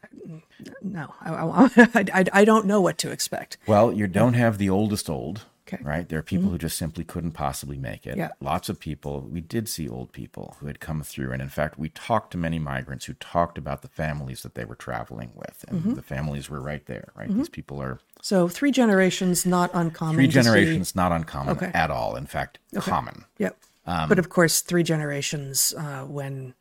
No, 0.82 1.14
I, 1.20 1.32
I, 1.34 1.70
I, 2.14 2.24
I 2.32 2.44
don't 2.44 2.66
know 2.66 2.80
what 2.80 2.98
to 2.98 3.10
expect. 3.10 3.56
well, 3.66 3.92
you 3.92 4.06
don't 4.08 4.34
have 4.34 4.58
the 4.58 4.68
oldest 4.70 5.08
old. 5.08 5.46
Okay. 5.72 5.80
Mm-hmm. 5.80 5.88
Right. 5.88 6.08
There 6.08 6.18
are 6.18 6.22
people 6.22 6.50
who 6.50 6.58
just 6.58 6.76
simply 6.76 7.04
couldn't 7.04 7.32
possibly 7.32 7.78
make 7.78 8.06
it. 8.06 8.16
Yeah. 8.16 8.28
Lots 8.40 8.68
of 8.68 8.78
people, 8.78 9.20
we 9.22 9.40
did 9.40 9.68
see 9.68 9.88
old 9.88 10.12
people 10.12 10.56
who 10.60 10.66
had 10.66 10.80
come 10.80 11.02
through. 11.02 11.32
And 11.32 11.40
in 11.42 11.48
fact, 11.48 11.78
we 11.78 11.88
talked 11.90 12.32
to 12.32 12.38
many 12.38 12.58
migrants 12.58 13.06
who 13.06 13.14
talked 13.14 13.58
about 13.58 13.82
the 13.82 13.88
families 13.88 14.42
that 14.42 14.54
they 14.54 14.64
were 14.64 14.74
traveling 14.74 15.30
with. 15.34 15.64
And 15.68 15.80
Mm-hmm. 15.82 15.94
the 15.94 16.02
families 16.02 16.50
were 16.50 16.60
right 16.60 16.84
there, 16.86 17.08
right? 17.16 17.34
These 17.34 17.48
people 17.48 17.80
are 17.82 17.98
So 18.20 18.48
three 18.48 18.70
generations, 18.70 19.46
not 19.46 19.70
uncommon. 19.74 20.14
three 20.16 20.26
to 20.26 20.32
see. 20.32 20.34
generations, 20.42 20.94
not 20.94 21.12
uncommon 21.12 21.56
Okay. 21.56 21.70
at 21.74 21.90
all. 21.90 22.14
In 22.16 22.26
fact, 22.26 22.58
common. 22.76 23.24
Yep. 23.38 23.56
Um, 23.86 24.08
but 24.08 24.18
of 24.18 24.28
course, 24.28 24.60
three 24.60 24.82
generations 24.84 25.74
uh, 25.76 26.02
when 26.04 26.54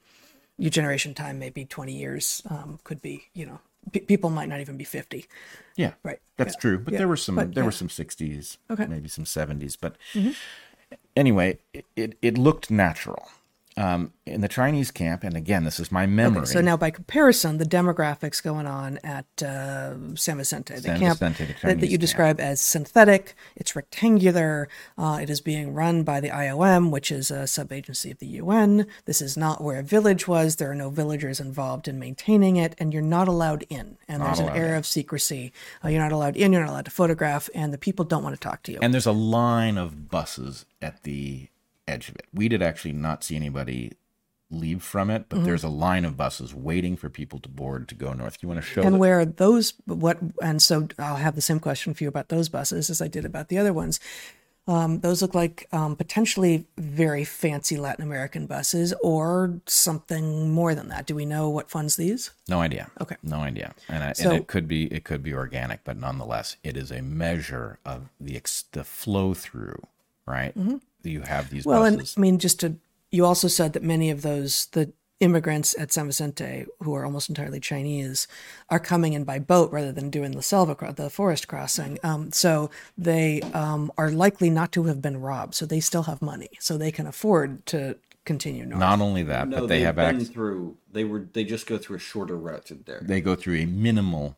your 0.58 0.72
generation 0.72 1.14
time 1.14 1.38
may 1.40 1.50
be 1.50 1.66
20 1.66 1.94
years, 1.94 2.42
um, 2.50 2.80
could 2.84 3.02
be, 3.02 3.26
you 3.34 3.46
know, 3.46 3.60
pe 3.92 4.00
people 4.02 4.30
might 4.30 4.50
not 4.50 4.60
even 4.62 4.78
be 4.78 4.84
50. 4.84 5.26
Yeah. 5.76 5.94
Right. 6.04 6.20
That's 6.38 6.56
Yeah. 6.56 6.60
true. 6.62 6.78
But 6.80 6.94
Yeah. 6.94 7.00
there 7.00 7.08
were 7.08 7.18
some 7.18 7.36
But, 7.36 7.56
there 7.56 7.64
were 7.66 7.72
some 7.72 7.90
sixties, 7.90 8.58
Okay. 8.70 8.84
Mm-hmm. 8.84 8.92
maybe 8.92 9.08
some 9.10 9.26
seventies. 9.26 9.76
But 9.76 9.96
anyway, 11.16 11.58
it, 11.74 11.86
it, 11.96 12.18
it 12.22 12.38
looked 12.38 12.70
natural. 12.72 13.30
Um, 13.78 14.12
in 14.26 14.42
the 14.42 14.48
Chinese 14.48 14.92
camp, 14.92 15.24
and 15.24 15.36
again, 15.36 15.64
this 15.64 15.80
is 15.80 15.92
my 15.92 16.06
memory. 16.06 16.46
So 16.46 16.62
now, 16.62 16.76
by 16.76 16.92
comparison, 16.92 17.58
the 17.58 17.66
demographics 17.66 18.44
going 18.44 18.68
on 18.68 19.00
at 19.04 19.26
uh, 19.42 20.16
San 20.16 20.38
Vicente, 20.38 20.76
the 20.76 20.82
San 20.82 21.00
camp 21.00 21.20
Vicente, 21.20 21.46
the 21.46 21.68
that, 21.68 21.80
that 21.80 21.88
you 21.88 21.94
camp. 21.94 22.02
describe 22.02 22.40
as 22.40 22.60
synthetic, 22.60 23.36
it's 23.56 23.76
rectangular, 23.76 24.68
uh, 24.98 25.20
it 25.22 25.30
is 25.30 25.42
being 25.42 25.74
run 25.74 26.04
by 26.04 26.20
the 26.20 26.30
IOM, 26.30 26.92
which 26.92 27.12
is 27.12 27.32
a 27.32 27.44
subagency 27.44 28.12
of 28.12 28.20
the 28.20 28.28
UN. 28.28 28.88
This 29.06 29.22
is 29.22 29.38
not 29.38 29.64
where 29.64 29.80
a 29.80 29.84
village 29.84 30.28
was. 30.28 30.58
There 30.58 30.72
are 30.72 30.76
no 30.76 30.90
villagers 30.90 31.40
involved 31.40 31.88
in 31.88 31.98
maintaining 31.98 32.58
it, 32.58 32.76
and 32.78 32.94
you're 32.94 33.02
not 33.02 33.28
allowed 33.28 33.66
in. 33.70 33.98
And 34.08 34.22
there's 34.22 34.40
an 34.40 34.50
air 34.50 34.74
in. 34.74 34.80
of 34.80 34.86
secrecy. 34.86 35.54
Uh, 35.84 35.90
you're 35.90 36.02
not 36.02 36.12
allowed 36.12 36.36
in, 36.36 36.52
you're 36.52 36.62
not 36.62 36.72
allowed 36.72 36.86
to 36.86 36.92
photograph, 36.92 37.50
and 37.56 37.74
the 37.74 37.78
people 37.78 38.06
don't 38.06 38.24
want 38.24 38.36
to 38.36 38.40
talk 38.40 38.64
to 38.64 38.72
you. 38.72 38.80
and 38.82 38.94
there's 38.94 39.06
a 39.06 39.12
line 39.12 39.78
of 39.78 40.10
buses 40.10 40.66
at 40.82 41.04
the 41.04 41.48
edge 41.92 42.10
of 42.10 42.16
it. 42.16 42.26
We 42.34 42.48
did 42.48 42.62
actually 42.62 42.94
not 42.94 43.24
see 43.24 43.36
anybody 43.36 43.92
leave 44.50 44.84
from 44.84 45.10
it, 45.10 45.30
Mm-hmm. 45.30 45.40
but 45.40 45.46
there's 45.46 45.64
a 45.64 45.70
line 45.70 46.04
of 46.06 46.18
buses 46.18 46.54
waiting 46.54 46.98
for 46.98 47.10
people 47.10 47.40
to 47.40 47.50
board 47.50 47.88
to 47.90 47.96
go 47.96 48.12
north. 48.14 48.38
You 48.42 48.50
want 48.50 48.62
to 48.62 48.68
show 48.68 48.82
and 48.82 49.00
where 49.00 49.20
are 49.20 49.26
those 49.26 49.74
what 49.86 50.18
and 50.42 50.62
so 50.62 50.88
i'll 51.00 51.16
have 51.16 51.36
the 51.36 51.42
same 51.42 51.60
question 51.60 51.94
for 51.94 52.04
you 52.04 52.10
about 52.10 52.28
those 52.30 52.50
buses 52.50 52.90
as 52.90 53.02
i 53.02 53.08
did 53.08 53.24
about 53.26 53.48
the 53.48 53.58
other 53.58 53.72
ones 53.72 54.00
um, 54.68 55.00
those 55.00 55.22
look 55.24 55.34
like 55.34 55.68
um, 55.72 55.96
potentially 55.96 56.66
very 56.78 57.24
fancy 57.24 57.78
latin 57.78 58.04
american 58.04 58.46
buses 58.46 58.94
or 59.02 59.60
something 59.68 60.52
more 60.52 60.76
than 60.76 60.90
that 60.90 61.06
do 61.08 61.16
we 61.16 61.26
know 61.26 61.50
what 61.50 61.70
funds 61.70 61.96
these 61.96 62.32
No 62.50 62.60
idea. 62.62 62.92
Okay. 63.00 63.16
No 63.24 63.38
idea. 63.38 63.74
And, 63.88 64.04
I, 64.04 64.12
So- 64.14 64.32
and 64.32 64.40
it 64.40 64.48
could 64.48 64.68
be 64.68 64.82
it 64.94 65.04
could 65.06 65.24
be 65.24 65.34
organic, 65.34 65.84
but 65.86 65.96
nonetheless, 65.98 66.58
it 66.64 66.76
is 66.76 66.92
a 66.92 67.02
measure 67.02 67.80
of 67.86 68.10
the 68.20 68.36
ex, 68.36 68.66
the 68.74 68.84
flow 68.84 69.34
through, 69.34 69.82
right? 70.28 70.54
You 71.04 71.22
have 71.22 71.50
these 71.50 71.66
well 71.66 71.84
and 71.84 72.02
i 72.16 72.20
mean 72.20 72.38
just 72.40 72.60
to 72.62 72.76
you 73.12 73.26
also 73.26 73.48
said 73.48 73.74
that 73.74 73.84
many 73.84 74.10
of 74.10 74.22
those 74.22 74.68
the 74.68 74.92
immigrants 75.20 75.76
at 75.78 75.92
san 75.92 76.08
vicente 76.08 76.66
who 76.80 76.94
are 76.96 77.06
almost 77.06 77.30
entirely 77.30 77.60
chinese 77.60 78.28
are 78.70 78.80
coming 78.80 79.14
in 79.14 79.24
by 79.24 79.38
boat 79.38 79.72
rather 79.72 79.92
than 79.92 80.10
doing 80.10 80.32
the 80.32 80.42
selva 80.42 80.74
cro- 80.76 80.92
the 80.92 81.10
forest 81.10 81.48
crossing 81.48 81.98
um, 82.04 82.32
so 82.32 82.70
they 82.98 83.42
um, 83.54 83.92
are 83.98 84.10
likely 84.10 84.50
not 84.50 84.72
to 84.72 84.84
have 84.86 85.02
been 85.02 85.20
robbed 85.22 85.54
so 85.54 85.66
they 85.66 85.80
still 85.80 86.04
have 86.04 86.22
money 86.22 86.50
so 86.60 86.78
they 86.78 86.92
can 86.92 87.06
afford 87.06 87.66
to 87.68 87.96
continue 88.26 88.66
north 88.66 88.80
Not 88.80 89.02
only 89.02 89.24
that, 89.24 89.48
No, 89.48 89.62
but 89.62 89.68
they 89.68 89.84
they've 89.84 89.96
been 89.96 90.16
access. 90.18 90.30
through. 90.30 90.78
They 90.92 91.04
were. 91.04 91.28
They 91.34 91.44
just 91.44 91.66
go 91.66 91.80
through 91.80 91.96
a 91.96 92.00
shorter 92.00 92.38
route 92.38 92.66
to 92.68 92.76
there. 92.76 93.02
They 93.02 93.20
go 93.20 93.34
through 93.36 93.56
a 93.56 93.66
minimal 93.66 94.38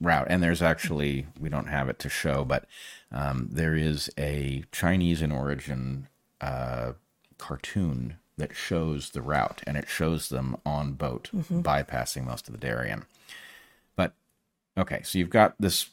route, 0.00 0.26
and 0.28 0.42
there's 0.42 0.60
actually 0.60 1.26
we 1.38 1.48
don't 1.48 1.68
have 1.68 1.88
it 1.88 2.00
to 2.00 2.08
show, 2.08 2.44
but 2.44 2.64
um, 3.12 3.48
there 3.52 3.74
is 3.74 4.10
a 4.18 4.64
Chinese 4.72 5.22
in 5.22 5.30
origin 5.30 6.08
uh, 6.40 6.92
cartoon 7.38 8.16
that 8.38 8.56
shows 8.56 9.10
the 9.10 9.22
route, 9.22 9.62
and 9.66 9.76
it 9.76 9.88
shows 9.88 10.28
them 10.28 10.56
on 10.64 10.92
boat 10.92 11.30
bypassing 11.32 12.24
most 12.24 12.48
of 12.48 12.52
the 12.52 12.58
Darien. 12.58 13.04
But 13.94 14.14
okay, 14.76 15.02
so 15.04 15.18
you've 15.18 15.30
got 15.30 15.54
this 15.60 15.90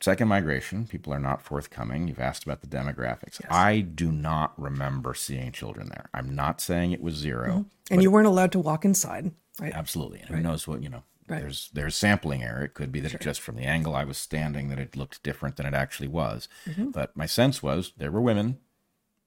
second 0.00 0.28
migration. 0.28 0.86
People 0.86 1.12
are 1.12 1.18
not 1.18 1.42
forthcoming. 1.42 2.08
You've 2.08 2.18
asked 2.18 2.44
about 2.44 2.60
the 2.60 2.66
demographics. 2.66 3.40
I 3.48 3.80
do 3.80 4.10
not 4.10 4.52
remember 4.60 5.14
seeing 5.14 5.52
children 5.52 5.88
there. 5.88 6.08
I'm 6.12 6.34
not 6.34 6.60
saying 6.60 6.92
it 6.92 7.02
was 7.02 7.14
0 7.14 7.66
and 7.90 8.02
you 8.02 8.10
weren't 8.10 8.26
allowed 8.26 8.52
to 8.52 8.58
walk 8.58 8.84
inside 8.84 9.30
right 9.60 9.72
Absolutely. 9.72 10.20
And 10.20 10.28
who 10.30 10.40
knows 10.40 10.66
what, 10.66 10.82
you 10.82 10.88
know, 10.88 11.02
Right. 11.32 11.42
there's 11.42 11.70
there's 11.72 11.96
sampling 11.96 12.42
error. 12.42 12.64
It 12.64 12.74
could 12.74 12.92
be 12.92 13.00
that 13.00 13.20
just 13.20 13.40
from 13.40 13.56
the 13.56 13.64
angle 13.64 13.94
I 13.94 14.04
was 14.04 14.16
standing 14.18 14.68
that 14.68 14.78
it 14.78 14.96
looked 14.96 15.22
different 15.22 15.56
than 15.56 15.66
it 15.66 15.74
actually 15.74 16.08
was. 16.08 16.48
Mm-hmm. 16.68 16.90
But 16.90 17.16
my 17.16 17.26
sense 17.26 17.62
was 17.62 17.92
there 17.96 18.10
were 18.12 18.20
women, 18.20 18.58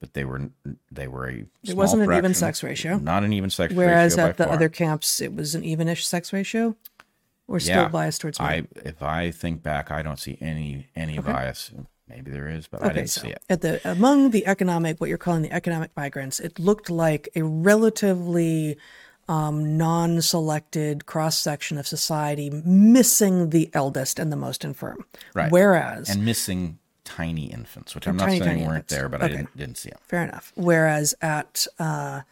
but 0.00 0.14
they 0.14 0.24
were 0.24 0.50
they 0.90 1.08
were 1.08 1.28
a 1.28 1.44
It 1.64 1.76
wasn't 1.76 2.02
an 2.02 2.12
even 2.16 2.34
sex 2.34 2.62
ratio. 2.62 2.98
Not 2.98 3.24
an 3.24 3.32
even 3.32 3.50
sex 3.50 3.74
Whereas 3.74 4.16
ratio 4.16 4.28
at 4.30 4.36
by 4.36 4.44
the 4.44 4.48
far. 4.48 4.56
other 4.56 4.68
camps, 4.68 5.20
it 5.20 5.34
was 5.34 5.54
an 5.54 5.62
evenish 5.62 6.04
sex 6.04 6.32
ratio, 6.32 6.76
or 7.48 7.60
still 7.60 7.82
Yeah. 7.82 7.88
biased 7.88 8.20
towards 8.20 8.38
women. 8.38 8.68
I 8.74 8.88
if 8.88 9.02
I 9.02 9.30
think 9.30 9.62
back, 9.62 9.90
I 9.90 10.02
don't 10.02 10.18
see 10.18 10.38
any 10.40 10.88
any 10.94 11.18
bias. 11.18 11.72
Maybe 12.08 12.30
there 12.30 12.46
is, 12.48 12.68
but 12.68 12.84
I 12.84 12.92
didn't 12.92 13.10
so 13.10 13.22
see 13.22 13.30
it. 13.30 13.42
at 13.48 13.62
the 13.62 13.80
among 13.90 14.30
the 14.30 14.46
economic, 14.46 15.00
what 15.00 15.08
you're 15.08 15.18
calling 15.18 15.42
the 15.42 15.50
economic 15.52 15.90
migrants, 15.96 16.38
it 16.38 16.56
looked 16.60 16.88
like 16.88 17.28
a 17.34 17.42
relatively 17.42 18.76
um, 19.28 19.76
non-selected 19.76 21.06
cross 21.06 21.36
section 21.38 21.78
of 21.78 21.86
society, 21.86 22.50
missing 22.64 23.50
the 23.50 23.70
eldest 23.72 24.18
and 24.18 24.30
the 24.32 24.36
most 24.36 24.64
infirm. 24.64 25.04
Right. 25.34 25.50
Whereas, 25.50 26.08
And 26.08 26.24
missing 26.24 26.78
tiny 27.04 27.46
infants, 27.46 27.94
which 27.94 28.06
I'm 28.06 28.16
not 28.16 28.28
saying 28.30 28.42
weren't 28.42 28.60
infants. 28.60 28.92
there, 28.92 29.08
but 29.08 29.22
I 29.22 29.28
didn't 29.28 29.56
didn't 29.56 29.78
see 29.78 29.90
them. 29.90 29.98
Fair 30.06 30.24
enough. 30.24 30.52
Whereas 30.56 31.14
at 31.20 31.66
uh, 31.78 32.22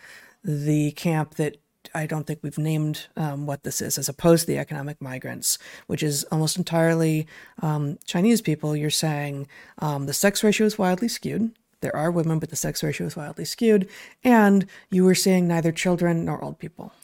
the 0.45 0.93
camp 0.93 1.37
that 1.37 1.57
I 1.95 2.07
don't 2.07 2.27
think 2.27 2.41
we've 2.43 2.59
named 2.59 3.07
um, 3.17 3.47
what 3.47 3.63
this 3.63 3.81
is, 3.81 3.99
as 3.99 4.09
opposed 4.09 4.43
to 4.43 4.47
the 4.49 4.59
economic 4.59 5.01
migrants, 5.01 5.59
which 5.87 6.03
is 6.03 6.25
almost 6.25 6.57
entirely 6.57 7.27
um, 7.63 7.99
Chinese 8.05 8.41
people, 8.41 8.75
you're 8.75 8.91
saying 8.91 9.47
um, 9.79 10.07
the 10.07 10.13
sex 10.13 10.43
ratio 10.43 10.67
is 10.67 10.79
wildly 10.79 11.09
skewed. 11.09 11.53
There 11.85 11.95
are 11.95 12.11
women, 12.11 12.39
but 12.39 12.49
the 12.49 12.57
sex 12.57 12.83
ratio 12.83 13.07
is 13.07 13.15
wildly 13.15 13.45
skewed. 13.45 13.87
And 14.25 14.67
you 14.91 15.05
were 15.05 15.15
seeing 15.15 15.47
neither 15.47 15.71
children 15.71 16.25
nor 16.25 16.43
old 16.43 16.59
people. 16.59 16.95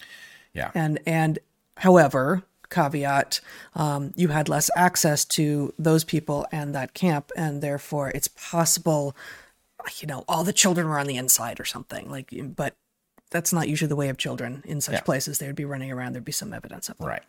Yeah. 0.55 0.70
And 0.74 0.99
and 1.05 1.39
however, 1.76 2.43
caveat, 2.70 3.41
um, 3.74 4.14
you 4.16 4.28
had 4.28 4.49
less 4.49 4.70
access 4.74 5.26
to 5.26 5.74
those 5.78 6.03
people 6.03 6.47
and 6.51 6.74
that 6.74 6.95
camp, 6.95 7.31
and 7.37 7.62
therefore 7.62 8.11
it's 8.14 8.28
possible, 8.28 9.14
you 9.99 10.07
know, 10.07 10.24
all 10.26 10.45
the 10.45 10.53
children 10.53 10.89
were 10.89 10.99
on 10.99 11.07
the 11.07 11.18
inside 11.18 11.61
or 11.61 11.66
something. 11.66 12.11
Like, 12.11 12.33
but 12.57 12.74
that's 13.31 13.53
not 13.53 13.68
usually 13.68 13.89
the 13.89 13.97
way 13.97 14.09
of 14.09 14.16
children 14.16 14.62
in 14.64 14.81
such 14.81 14.95
Yeah. 14.95 15.01
places. 15.03 15.39
They 15.39 15.47
would 15.47 15.57
be 15.57 15.66
running 15.66 15.93
around. 15.93 16.14
There'd 16.14 16.24
be 16.24 16.33
some 16.33 16.55
evidence 16.55 16.89
of 16.89 16.97
them. 16.97 17.07
Right. 17.07 17.22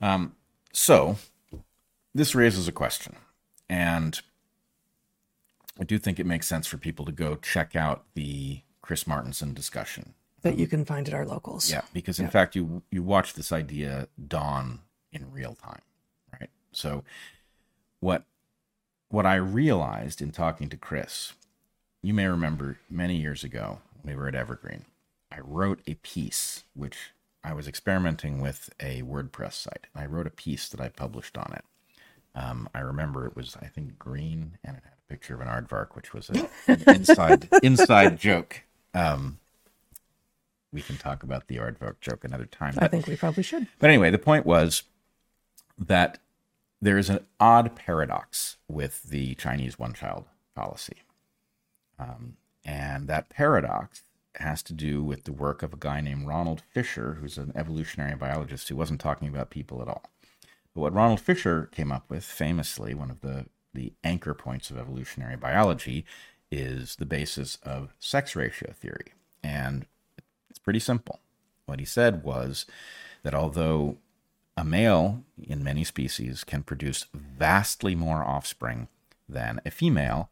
Um, 0.00 0.36
so 0.72 1.16
this 2.14 2.36
raises 2.36 2.68
a 2.68 2.72
question, 2.72 3.16
and 3.68 4.20
I 5.78 5.84
do 5.84 5.98
think 5.98 6.18
it 6.18 6.26
makes 6.26 6.46
sense 6.46 6.66
for 6.66 6.76
people 6.76 7.04
to 7.04 7.12
go 7.12 7.36
check 7.36 7.76
out 7.76 8.04
the 8.14 8.62
Chris 8.82 9.04
Martenson 9.04 9.54
discussion. 9.54 10.14
that 10.42 10.58
you 10.58 10.66
can 10.66 10.84
find 10.84 11.08
at 11.08 11.14
our 11.14 11.26
locals. 11.26 11.70
Yeah, 11.70 11.82
because 11.92 12.18
in 12.20 12.28
fact, 12.28 12.54
you 12.56 12.82
you 12.90 13.02
watch 13.02 13.34
this 13.34 13.52
idea 13.52 14.08
dawn 14.26 14.80
in 15.12 15.30
real 15.32 15.54
time, 15.54 15.82
right? 16.32 16.50
So 16.72 17.04
what 18.00 18.24
what 19.08 19.26
I 19.26 19.36
realized 19.36 20.20
in 20.20 20.30
talking 20.30 20.68
to 20.68 20.76
Chris, 20.76 21.32
you 22.02 22.12
may 22.14 22.26
remember 22.26 22.78
many 22.90 23.16
years 23.16 23.42
ago, 23.44 23.80
we 24.04 24.14
were 24.14 24.28
at 24.28 24.34
Evergreen. 24.34 24.84
I 25.32 25.40
wrote 25.40 25.80
a 25.86 25.94
piece 25.94 26.64
which 26.74 27.10
I 27.44 27.52
was 27.52 27.68
experimenting 27.68 28.40
with 28.40 28.70
a 28.80 29.02
WordPress 29.02 29.52
site. 29.54 29.86
I 29.94 30.06
wrote 30.06 30.26
a 30.26 30.30
piece 30.30 30.68
that 30.68 30.80
I 30.80 30.88
published 30.88 31.38
on 31.38 31.52
it. 31.54 31.64
Um, 32.34 32.68
I 32.74 32.80
remember 32.80 33.26
it 33.26 33.34
was, 33.36 33.56
I 33.60 33.66
think, 33.66 33.98
green, 33.98 34.58
and 34.64 34.76
it 34.76 34.82
had 34.84 34.97
picture 35.08 35.34
of 35.34 35.40
an 35.40 35.48
aardvark, 35.48 35.94
which 35.94 36.12
was 36.12 36.30
a, 36.30 36.48
an 36.66 36.82
inside 36.86 37.48
inside 37.62 38.18
joke. 38.18 38.62
Um, 38.94 39.38
we 40.72 40.82
can 40.82 40.96
talk 40.96 41.22
about 41.22 41.48
the 41.48 41.56
aardvark 41.56 42.00
joke 42.00 42.24
another 42.24 42.46
time. 42.46 42.74
I 42.78 42.88
think 42.88 43.06
we 43.06 43.16
probably 43.16 43.42
should. 43.42 43.66
But 43.78 43.90
anyway, 43.90 44.10
the 44.10 44.18
point 44.18 44.44
was 44.44 44.82
that 45.78 46.18
there 46.80 46.98
is 46.98 47.08
an 47.08 47.20
odd 47.40 47.74
paradox 47.74 48.56
with 48.68 49.04
the 49.04 49.34
Chinese 49.34 49.78
one 49.78 49.94
child 49.94 50.24
policy. 50.54 51.02
Um, 51.98 52.36
and 52.64 53.08
that 53.08 53.30
paradox 53.30 54.02
has 54.36 54.62
to 54.64 54.72
do 54.72 55.02
with 55.02 55.24
the 55.24 55.32
work 55.32 55.62
of 55.62 55.72
a 55.72 55.78
guy 55.78 56.00
named 56.00 56.26
Ronald 56.26 56.62
Fisher, 56.72 57.18
who's 57.20 57.38
an 57.38 57.52
evolutionary 57.56 58.14
biologist 58.14 58.68
who 58.68 58.76
wasn't 58.76 59.00
talking 59.00 59.28
about 59.28 59.50
people 59.50 59.82
at 59.82 59.88
all. 59.88 60.04
But 60.74 60.82
what 60.82 60.94
Ronald 60.94 61.20
Fisher 61.20 61.68
came 61.72 61.90
up 61.90 62.08
with, 62.08 62.24
famously, 62.24 62.94
one 62.94 63.10
of 63.10 63.20
the, 63.20 63.46
the 63.74 63.92
anchor 64.02 64.34
points 64.34 64.70
of 64.70 64.78
evolutionary 64.78 65.36
biology, 65.36 66.04
is 66.50 66.96
the 66.96 67.06
basis 67.06 67.58
of 67.62 67.94
sex 67.98 68.34
ratio 68.34 68.72
theory. 68.72 69.12
And 69.42 69.86
it's 70.50 70.58
pretty 70.58 70.80
simple. 70.80 71.20
What 71.66 71.78
he 71.78 71.84
said 71.84 72.22
was 72.24 72.66
that 73.22 73.34
although 73.34 73.98
a 74.56 74.64
male 74.64 75.22
in 75.40 75.62
many 75.62 75.84
species 75.84 76.42
can 76.44 76.62
produce 76.62 77.06
vastly 77.14 77.94
more 77.94 78.24
offspring 78.24 78.88
than 79.28 79.60
a 79.64 79.70
female, 79.70 80.30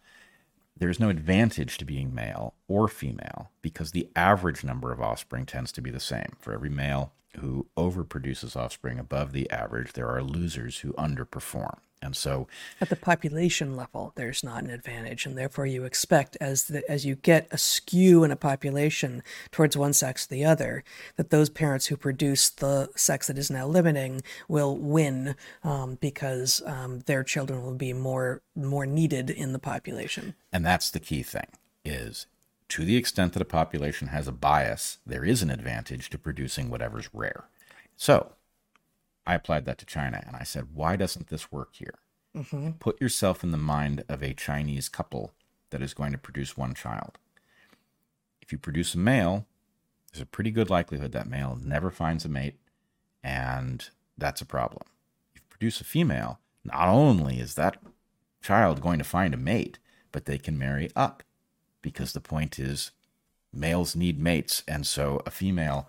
there's 0.76 1.00
no 1.00 1.08
advantage 1.08 1.78
to 1.78 1.84
being 1.84 2.14
male 2.14 2.54
or 2.68 2.88
female 2.88 3.50
because 3.62 3.92
the 3.92 4.08
average 4.16 4.64
number 4.64 4.92
of 4.92 5.00
offspring 5.00 5.46
tends 5.46 5.72
to 5.72 5.80
be 5.80 5.90
the 5.90 6.00
same. 6.00 6.36
For 6.38 6.52
every 6.52 6.70
male 6.70 7.12
who 7.38 7.66
overproduces 7.76 8.56
offspring 8.56 8.98
above 8.98 9.32
the 9.32 9.50
average, 9.50 9.92
there 9.92 10.08
are 10.08 10.22
losers 10.22 10.78
who 10.78 10.92
underperform. 10.94 11.78
And 12.02 12.14
so 12.14 12.46
At 12.80 12.90
the 12.90 12.96
population 12.96 13.74
level, 13.74 14.12
there's 14.16 14.44
not 14.44 14.62
an 14.62 14.70
advantage, 14.70 15.26
and 15.26 15.36
therefore 15.36 15.66
you 15.66 15.84
expect 15.84 16.36
as 16.40 16.64
the, 16.64 16.88
as 16.90 17.06
you 17.06 17.16
get 17.16 17.48
a 17.50 17.58
skew 17.58 18.22
in 18.22 18.30
a 18.30 18.36
population 18.36 19.22
towards 19.50 19.76
one 19.76 19.92
sex 19.92 20.26
or 20.26 20.28
the 20.28 20.44
other, 20.44 20.84
that 21.16 21.30
those 21.30 21.48
parents 21.48 21.86
who 21.86 21.96
produce 21.96 22.50
the 22.50 22.90
sex 22.96 23.26
that 23.26 23.38
is 23.38 23.50
now 23.50 23.66
limiting 23.66 24.22
will 24.46 24.76
win 24.76 25.34
um, 25.64 25.96
because 26.00 26.62
um, 26.66 27.00
their 27.06 27.24
children 27.24 27.62
will 27.62 27.74
be 27.74 27.92
more 27.92 28.42
more 28.54 28.86
needed 28.86 29.30
in 29.30 29.52
the 29.52 29.58
population. 29.58 30.34
And 30.52 30.64
that's 30.64 30.90
the 30.90 31.00
key 31.00 31.22
thing 31.22 31.48
is 31.84 32.26
to 32.68 32.84
the 32.84 32.96
extent 32.96 33.32
that 33.32 33.42
a 33.42 33.46
population 33.46 34.08
has 34.08 34.26
a 34.26 34.32
bias, 34.32 34.98
there 35.06 35.24
is 35.24 35.42
an 35.42 35.50
advantage 35.50 36.10
to 36.10 36.18
producing 36.18 36.68
whatever's 36.68 37.08
rare. 37.12 37.44
So 37.96 38.32
I 39.26 39.34
applied 39.34 39.64
that 39.64 39.78
to 39.78 39.86
China 39.86 40.22
and 40.26 40.36
I 40.36 40.44
said, 40.44 40.68
why 40.74 40.96
doesn't 40.96 41.28
this 41.28 41.50
work 41.50 41.74
here? 41.74 41.94
Mm-hmm. 42.36 42.72
Put 42.72 43.00
yourself 43.00 43.42
in 43.42 43.50
the 43.50 43.56
mind 43.56 44.04
of 44.08 44.22
a 44.22 44.34
Chinese 44.34 44.88
couple 44.88 45.32
that 45.70 45.82
is 45.82 45.94
going 45.94 46.12
to 46.12 46.18
produce 46.18 46.56
one 46.56 46.74
child. 46.74 47.18
If 48.40 48.52
you 48.52 48.58
produce 48.58 48.94
a 48.94 48.98
male, 48.98 49.46
there's 50.12 50.22
a 50.22 50.26
pretty 50.26 50.50
good 50.50 50.70
likelihood 50.70 51.12
that 51.12 51.28
male 51.28 51.58
never 51.60 51.90
finds 51.90 52.24
a 52.24 52.28
mate, 52.28 52.58
and 53.24 53.88
that's 54.16 54.40
a 54.40 54.46
problem. 54.46 54.82
If 55.34 55.40
you 55.40 55.46
produce 55.48 55.80
a 55.80 55.84
female, 55.84 56.38
not 56.64 56.88
only 56.88 57.40
is 57.40 57.54
that 57.54 57.82
child 58.42 58.80
going 58.80 58.98
to 58.98 59.04
find 59.04 59.34
a 59.34 59.38
mate, 59.38 59.78
but 60.12 60.26
they 60.26 60.38
can 60.38 60.58
marry 60.58 60.90
up 60.94 61.22
because 61.82 62.12
the 62.12 62.20
point 62.20 62.58
is 62.58 62.92
males 63.52 63.96
need 63.96 64.20
mates, 64.20 64.62
and 64.68 64.86
so 64.86 65.20
a 65.26 65.30
female 65.30 65.88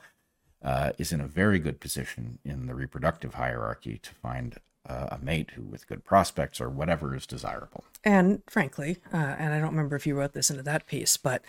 uh, 0.63 0.91
is 0.97 1.11
in 1.11 1.21
a 1.21 1.27
very 1.27 1.59
good 1.59 1.79
position 1.79 2.39
in 2.43 2.67
the 2.67 2.75
reproductive 2.75 3.35
hierarchy 3.35 3.99
to 3.99 4.13
find 4.15 4.57
uh, 4.87 5.07
a 5.11 5.19
mate 5.19 5.51
who, 5.51 5.63
with 5.63 5.87
good 5.87 6.03
prospects 6.03 6.61
or 6.61 6.69
whatever 6.69 7.15
is 7.15 7.27
desirable. 7.27 7.83
And 8.03 8.41
frankly, 8.47 8.97
uh, 9.13 9.17
and 9.17 9.53
I 9.53 9.59
don't 9.59 9.71
remember 9.71 9.95
if 9.95 10.07
you 10.07 10.15
wrote 10.15 10.33
this 10.33 10.49
into 10.49 10.63
that 10.63 10.87
piece, 10.87 11.17
but 11.17 11.43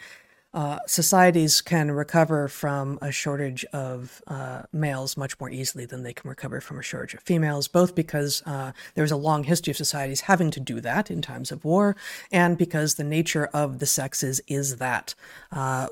uh, 0.54 0.78
societies 0.86 1.60
can 1.60 1.90
recover 1.90 2.48
from 2.48 2.98
a 3.02 3.12
shortage 3.12 3.64
of 3.66 4.22
uh, 4.26 4.62
males 4.72 5.16
much 5.16 5.38
more 5.38 5.50
easily 5.50 5.84
than 5.84 6.02
they 6.02 6.12
can 6.12 6.28
recover 6.28 6.60
from 6.60 6.78
a 6.78 6.82
shortage 6.82 7.14
of 7.14 7.20
females, 7.20 7.68
both 7.68 7.94
because 7.94 8.42
uh, 8.46 8.72
there's 8.94 9.12
a 9.12 9.16
long 9.16 9.44
history 9.44 9.70
of 9.70 9.76
societies 9.76 10.22
having 10.22 10.50
to 10.50 10.58
do 10.58 10.80
that 10.80 11.10
in 11.10 11.20
times 11.20 11.52
of 11.52 11.64
war, 11.64 11.94
and 12.32 12.56
because 12.56 12.94
the 12.94 13.04
nature 13.04 13.46
of 13.52 13.78
the 13.78 13.86
sexes 13.86 14.40
is 14.48 14.76
that 14.76 15.14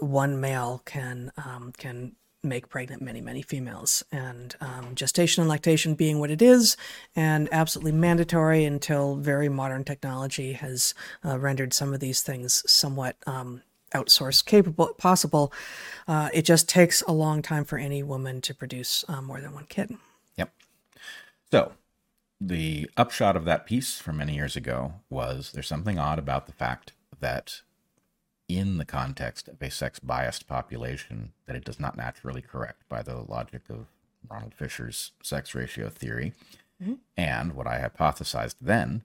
one 0.00 0.40
male 0.40 0.80
can 0.86 1.30
um, 1.36 1.72
can 1.76 2.16
make 2.46 2.68
pregnant 2.68 3.02
many, 3.02 3.20
many 3.20 3.42
females. 3.42 4.04
And 4.10 4.54
um, 4.60 4.94
gestation 4.94 5.42
and 5.42 5.48
lactation 5.48 5.94
being 5.94 6.18
what 6.18 6.30
it 6.30 6.40
is, 6.40 6.76
and 7.14 7.48
absolutely 7.52 7.92
mandatory 7.92 8.64
until 8.64 9.16
very 9.16 9.48
modern 9.48 9.84
technology 9.84 10.52
has 10.54 10.94
uh, 11.24 11.38
rendered 11.38 11.74
some 11.74 11.92
of 11.92 12.00
these 12.00 12.22
things 12.22 12.62
somewhat 12.70 13.16
um, 13.26 13.62
outsourced 13.94 14.44
capable, 14.44 14.94
possible. 14.94 15.52
Uh, 16.08 16.28
it 16.32 16.42
just 16.42 16.68
takes 16.68 17.02
a 17.02 17.12
long 17.12 17.42
time 17.42 17.64
for 17.64 17.78
any 17.78 18.02
woman 18.02 18.40
to 18.42 18.54
produce 18.54 19.04
uh, 19.08 19.22
more 19.22 19.40
than 19.40 19.52
one 19.52 19.66
kid. 19.68 19.96
Yep. 20.36 20.52
So, 21.50 21.72
the 22.40 22.90
upshot 22.96 23.36
of 23.36 23.44
that 23.46 23.66
piece 23.66 23.98
from 23.98 24.18
many 24.18 24.34
years 24.34 24.56
ago 24.56 24.94
was 25.08 25.52
there's 25.52 25.68
something 25.68 25.98
odd 25.98 26.18
about 26.18 26.46
the 26.46 26.52
fact 26.52 26.92
that 27.20 27.62
in 28.48 28.78
the 28.78 28.84
context 28.84 29.48
of 29.48 29.60
a 29.60 29.70
sex 29.70 29.98
biased 29.98 30.46
population 30.46 31.32
that 31.46 31.56
it 31.56 31.64
does 31.64 31.80
not 31.80 31.96
naturally 31.96 32.42
correct 32.42 32.88
by 32.88 33.02
the 33.02 33.16
logic 33.16 33.62
of 33.68 33.86
Ronald 34.30 34.54
Fisher's 34.54 35.12
sex 35.22 35.54
ratio 35.54 35.88
theory. 35.88 36.32
And 37.16 37.54
what 37.54 37.66
I 37.66 37.80
hypothesized 37.80 38.56
then 38.60 39.02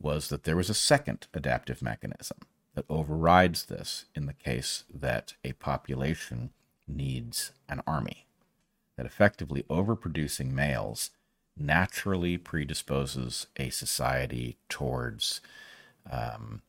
was 0.00 0.28
that 0.28 0.44
there 0.44 0.56
was 0.56 0.70
a 0.70 0.74
second 0.74 1.26
adaptive 1.32 1.80
mechanism 1.82 2.38
that 2.74 2.84
overrides 2.90 3.64
this 3.64 4.04
in 4.14 4.26
the 4.26 4.34
case 4.34 4.84
that 4.92 5.34
a 5.42 5.52
population 5.54 6.50
needs 6.86 7.52
an 7.68 7.82
army. 7.86 8.26
That 8.96 9.06
effectively 9.06 9.64
overproducing 9.70 10.52
males 10.52 11.10
naturally 11.56 12.36
predisposes 12.36 13.46
a 13.56 13.70
society 13.70 14.58
towards 14.68 15.40
um, 16.10 16.60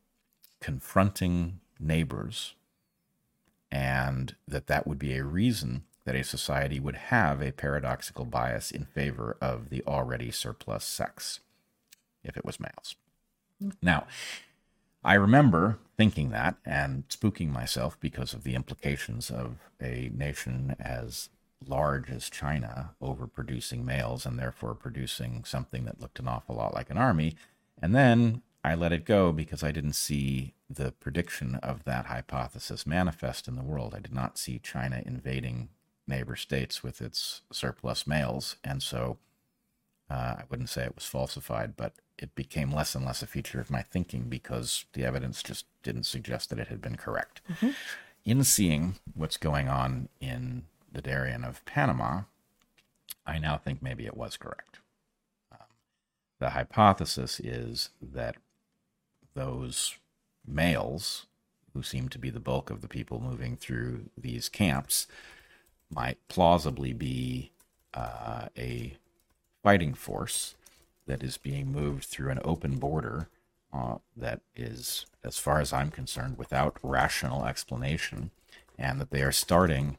confronting 0.61 1.59
neighbors, 1.79 2.55
and 3.71 4.35
that 4.47 4.67
that 4.67 4.87
would 4.87 4.99
be 4.99 5.15
a 5.15 5.23
reason 5.23 5.83
that 6.05 6.15
a 6.15 6.23
society 6.23 6.79
would 6.79 6.95
have 6.95 7.41
a 7.41 7.51
paradoxical 7.51 8.23
bias 8.23 8.71
in 8.71 8.85
favor 8.85 9.35
of 9.41 9.69
the 9.69 9.83
already 9.85 10.31
surplus 10.31 10.85
sex 10.85 11.41
if 12.23 12.37
it 12.37 12.45
was 12.45 12.59
males. 12.59 12.95
Now, 13.81 14.07
I 15.03 15.15
remember 15.15 15.79
thinking 15.97 16.29
that 16.29 16.55
and 16.65 17.07
spooking 17.09 17.49
myself 17.49 17.99
because 17.99 18.33
of 18.33 18.43
the 18.43 18.55
implications 18.55 19.29
of 19.29 19.57
a 19.81 20.09
nation 20.13 20.75
as 20.79 21.29
large 21.65 22.09
as 22.09 22.29
China 22.29 22.91
overproducing 23.01 23.83
males 23.83 24.25
and 24.25 24.37
therefore 24.37 24.75
producing 24.75 25.43
something 25.43 25.85
that 25.85 25.99
looked 25.99 26.19
an 26.19 26.27
awful 26.27 26.55
lot 26.55 26.73
like 26.73 26.89
an 26.89 26.97
army. 26.97 27.35
And 27.81 27.95
then 27.95 28.43
I 28.67 28.75
let 28.75 28.91
it 28.91 29.05
go 29.05 29.31
because 29.31 29.63
I 29.63 29.71
didn't 29.71 29.93
see 29.93 30.53
the 30.69 30.91
prediction 30.91 31.55
of 31.55 31.85
that 31.85 32.07
hypothesis 32.07 32.85
manifest 32.85 33.47
in 33.47 33.55
the 33.55 33.63
world. 33.63 33.95
I 33.95 33.99
did 33.99 34.13
not 34.13 34.37
see 34.37 34.59
China 34.59 35.01
invading 35.05 35.69
neighbor 36.05 36.35
states 36.35 36.83
with 36.83 37.01
its 37.01 37.43
surplus 37.49 38.05
males. 38.05 38.57
And 38.65 38.83
so 38.83 39.17
uh, 40.09 40.35
I 40.39 40.43
wouldn't 40.49 40.69
say 40.69 40.83
it 40.83 40.95
was 40.95 41.05
falsified, 41.05 41.77
but 41.77 41.93
it 42.17 42.35
became 42.35 42.71
less 42.71 42.93
and 42.93 43.05
less 43.05 43.21
a 43.21 43.27
feature 43.27 43.61
of 43.61 43.71
my 43.71 43.81
thinking 43.81 44.23
because 44.27 44.83
the 44.91 45.05
evidence 45.05 45.41
just 45.41 45.65
didn't 45.81 46.03
suggest 46.03 46.49
that 46.49 46.59
it 46.59 46.67
had 46.67 46.81
been 46.81 46.97
correct. 46.97 47.41
Mm-hmm. 47.49 47.69
In 48.25 48.43
seeing 48.43 48.95
what's 49.13 49.37
going 49.37 49.69
on 49.69 50.09
in 50.19 50.63
the 50.91 51.01
Darien 51.01 51.45
of 51.45 51.63
Panama, 51.63 52.23
I 53.25 53.39
now 53.39 53.57
think 53.57 53.81
maybe 53.81 54.05
it 54.05 54.17
was 54.17 54.35
correct. 54.35 54.79
Um, 55.53 55.67
the 56.39 56.49
hypothesis 56.49 57.39
is 57.39 57.91
that 58.01 58.35
those 59.37 59.95
males, 60.45 61.27
who 61.73 61.83
seem 61.83 62.09
to 62.09 62.19
be 62.19 62.29
the 62.29 62.39
bulk 62.39 62.69
of 62.69 62.81
the 62.81 62.87
people 62.87 63.21
moving 63.21 63.55
through 63.55 64.09
these 64.17 64.49
camps, 64.49 65.07
might 65.89 66.17
plausibly 66.27 66.91
be 66.91 67.51
uh, 67.93 68.47
a 68.57 68.97
fighting 69.63 69.93
force 69.93 70.55
that 71.05 71.23
is 71.23 71.37
being 71.37 71.71
moved 71.71 72.05
through 72.05 72.31
an 72.31 72.39
open 72.43 72.77
border 72.77 73.29
uh, 73.71 73.95
that 74.15 74.41
is, 74.55 75.05
as 75.23 75.37
far 75.37 75.59
as 75.59 75.71
I'm 75.71 75.91
concerned, 75.91 76.37
without 76.37 76.77
rational 76.81 77.45
explanation, 77.45 78.31
and 78.77 78.99
that 78.99 79.11
they 79.11 79.21
are 79.21 79.31
starting 79.31 79.97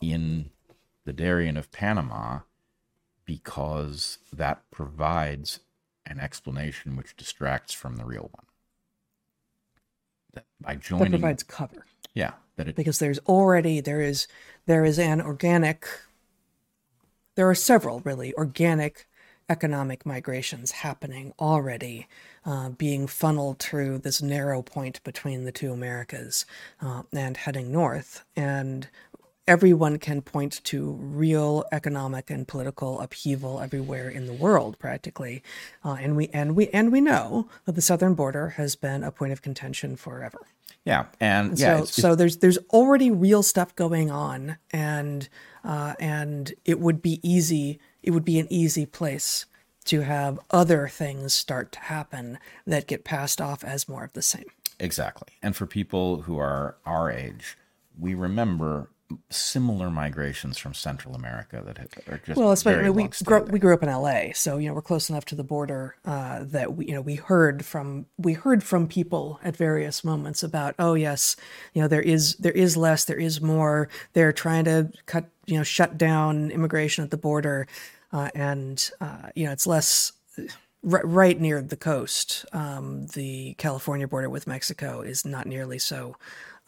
in 0.00 0.50
the 1.04 1.12
Darien 1.12 1.56
of 1.56 1.70
Panama 1.70 2.40
because 3.24 4.18
that 4.32 4.62
provides 4.70 5.60
an 6.04 6.20
explanation 6.20 6.96
which 6.96 7.16
distracts 7.16 7.72
from 7.72 7.96
the 7.96 8.04
real 8.04 8.30
one. 8.32 8.45
That 10.36 10.44
by 10.60 10.76
joining, 10.76 11.12
that 11.12 11.18
provides 11.18 11.42
cover. 11.42 11.86
Yeah, 12.14 12.32
that 12.56 12.68
it, 12.68 12.76
because 12.76 12.98
there's 12.98 13.18
already 13.20 13.80
there 13.80 14.02
is 14.02 14.28
there 14.66 14.84
is 14.84 14.98
an 14.98 15.20
organic. 15.20 15.86
There 17.34 17.48
are 17.48 17.54
several 17.54 18.00
really 18.00 18.34
organic 18.34 19.06
economic 19.48 20.04
migrations 20.04 20.72
happening 20.72 21.32
already, 21.38 22.06
uh, 22.44 22.70
being 22.70 23.06
funneled 23.06 23.58
through 23.60 23.98
this 23.98 24.20
narrow 24.20 24.60
point 24.60 25.02
between 25.04 25.44
the 25.44 25.52
two 25.52 25.72
Americas 25.72 26.44
uh, 26.80 27.02
and 27.12 27.36
heading 27.36 27.70
north. 27.72 28.24
And 28.34 28.88
everyone 29.48 29.98
can 29.98 30.22
point 30.22 30.62
to 30.64 30.92
real 30.92 31.64
economic 31.72 32.30
and 32.30 32.48
political 32.48 33.00
upheaval 33.00 33.60
everywhere 33.60 34.08
in 34.08 34.26
the 34.26 34.32
world 34.32 34.78
practically 34.78 35.42
uh, 35.84 35.96
and 36.00 36.16
we 36.16 36.28
and 36.28 36.56
we 36.56 36.68
and 36.68 36.92
we 36.92 37.00
know 37.00 37.48
that 37.64 37.74
the 37.74 37.82
southern 37.82 38.14
border 38.14 38.50
has 38.50 38.76
been 38.76 39.02
a 39.02 39.10
point 39.10 39.32
of 39.32 39.42
contention 39.42 39.96
forever 39.96 40.46
yeah 40.84 41.06
and, 41.20 41.50
and 41.50 41.58
yeah 41.58 41.76
so, 41.76 41.82
it's, 41.82 41.90
it's, 41.90 42.02
so 42.02 42.14
there's 42.14 42.36
there's 42.38 42.58
already 42.70 43.10
real 43.10 43.42
stuff 43.42 43.74
going 43.76 44.10
on 44.10 44.56
and 44.70 45.28
uh, 45.64 45.94
and 45.98 46.54
it 46.64 46.80
would 46.80 47.00
be 47.00 47.20
easy 47.22 47.78
it 48.02 48.10
would 48.10 48.24
be 48.24 48.38
an 48.38 48.46
easy 48.50 48.86
place 48.86 49.46
to 49.86 50.02
have 50.02 50.38
other 50.50 50.88
things 50.88 51.32
start 51.32 51.72
to 51.72 51.80
happen 51.80 52.38
that 52.66 52.86
get 52.86 53.04
passed 53.04 53.40
off 53.40 53.64
as 53.64 53.88
more 53.88 54.04
of 54.04 54.12
the 54.12 54.22
same. 54.22 54.46
Exactly. 54.78 55.28
And 55.42 55.56
for 55.56 55.66
people 55.66 56.22
who 56.22 56.38
are 56.38 56.76
our 56.84 57.10
age, 57.10 57.56
we 57.98 58.14
remember 58.14 58.90
similar 59.30 59.90
migrations 59.90 60.58
from 60.58 60.74
Central 60.74 61.14
America 61.14 61.62
that 61.64 61.78
are 62.08 62.18
just 62.18 62.38
well, 62.38 62.52
especially 62.52 62.90
we 62.90 63.08
grew, 63.24 63.42
we 63.44 63.58
grew 63.58 63.74
up 63.74 63.82
in 63.82 63.88
L.A., 63.88 64.32
so 64.34 64.58
you 64.58 64.68
know 64.68 64.74
we're 64.74 64.82
close 64.82 65.08
enough 65.08 65.24
to 65.26 65.34
the 65.34 65.44
border 65.44 65.96
uh, 66.04 66.40
that 66.42 66.74
we 66.74 66.86
you 66.86 66.94
know 66.94 67.00
we 67.00 67.16
heard 67.16 67.64
from 67.64 68.06
we 68.18 68.32
heard 68.32 68.62
from 68.62 68.88
people 68.88 69.38
at 69.42 69.56
various 69.56 70.02
moments 70.02 70.42
about 70.42 70.74
oh 70.78 70.94
yes 70.94 71.36
you 71.74 71.82
know 71.82 71.88
there 71.88 72.02
is 72.02 72.34
there 72.36 72.52
is 72.52 72.76
less 72.76 73.04
there 73.04 73.18
is 73.18 73.40
more 73.40 73.88
they're 74.12 74.32
trying 74.32 74.64
to 74.64 74.90
cut 75.06 75.28
you 75.46 75.56
know 75.56 75.62
shut 75.62 75.96
down 75.96 76.50
immigration 76.50 77.04
at 77.04 77.10
the 77.10 77.16
border 77.16 77.66
uh, 78.12 78.30
and 78.34 78.90
uh, 79.00 79.30
you 79.34 79.46
know 79.46 79.52
it's 79.52 79.66
less 79.66 80.12
right 80.86 81.40
near 81.40 81.60
the 81.60 81.76
coast. 81.76 82.44
Um, 82.52 83.06
the 83.08 83.54
California 83.54 84.06
border 84.06 84.30
with 84.30 84.46
Mexico 84.46 85.00
is 85.00 85.24
not 85.24 85.46
nearly 85.46 85.78
so 85.78 86.16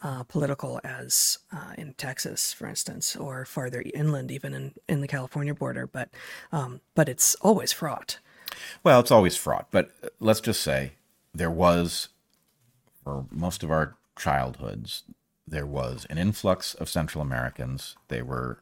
uh, 0.01 0.23
political 0.23 0.79
as 0.83 1.39
uh, 1.51 1.73
in 1.77 1.93
Texas, 1.93 2.53
for 2.53 2.67
instance, 2.67 3.15
or 3.15 3.45
farther 3.45 3.83
inland, 3.93 4.31
even 4.31 4.53
in, 4.53 4.73
in 4.87 5.01
the 5.01 5.07
California 5.07 5.53
border. 5.53 5.87
But 5.87 6.09
um, 6.51 6.81
but 6.95 7.09
it's 7.09 7.35
always 7.35 7.71
fraught. 7.71 8.19
Well, 8.83 8.99
it's 8.99 9.11
always 9.11 9.35
fraught. 9.35 9.67
But 9.71 9.91
let's 10.19 10.41
just 10.41 10.61
say 10.61 10.93
there 11.33 11.51
was, 11.51 12.09
for 13.03 13.25
most 13.31 13.63
of 13.63 13.71
our 13.71 13.95
childhoods, 14.17 15.03
there 15.47 15.65
was 15.65 16.05
an 16.09 16.17
influx 16.17 16.73
of 16.75 16.89
Central 16.89 17.21
Americans. 17.21 17.95
They 18.07 18.21
were 18.21 18.59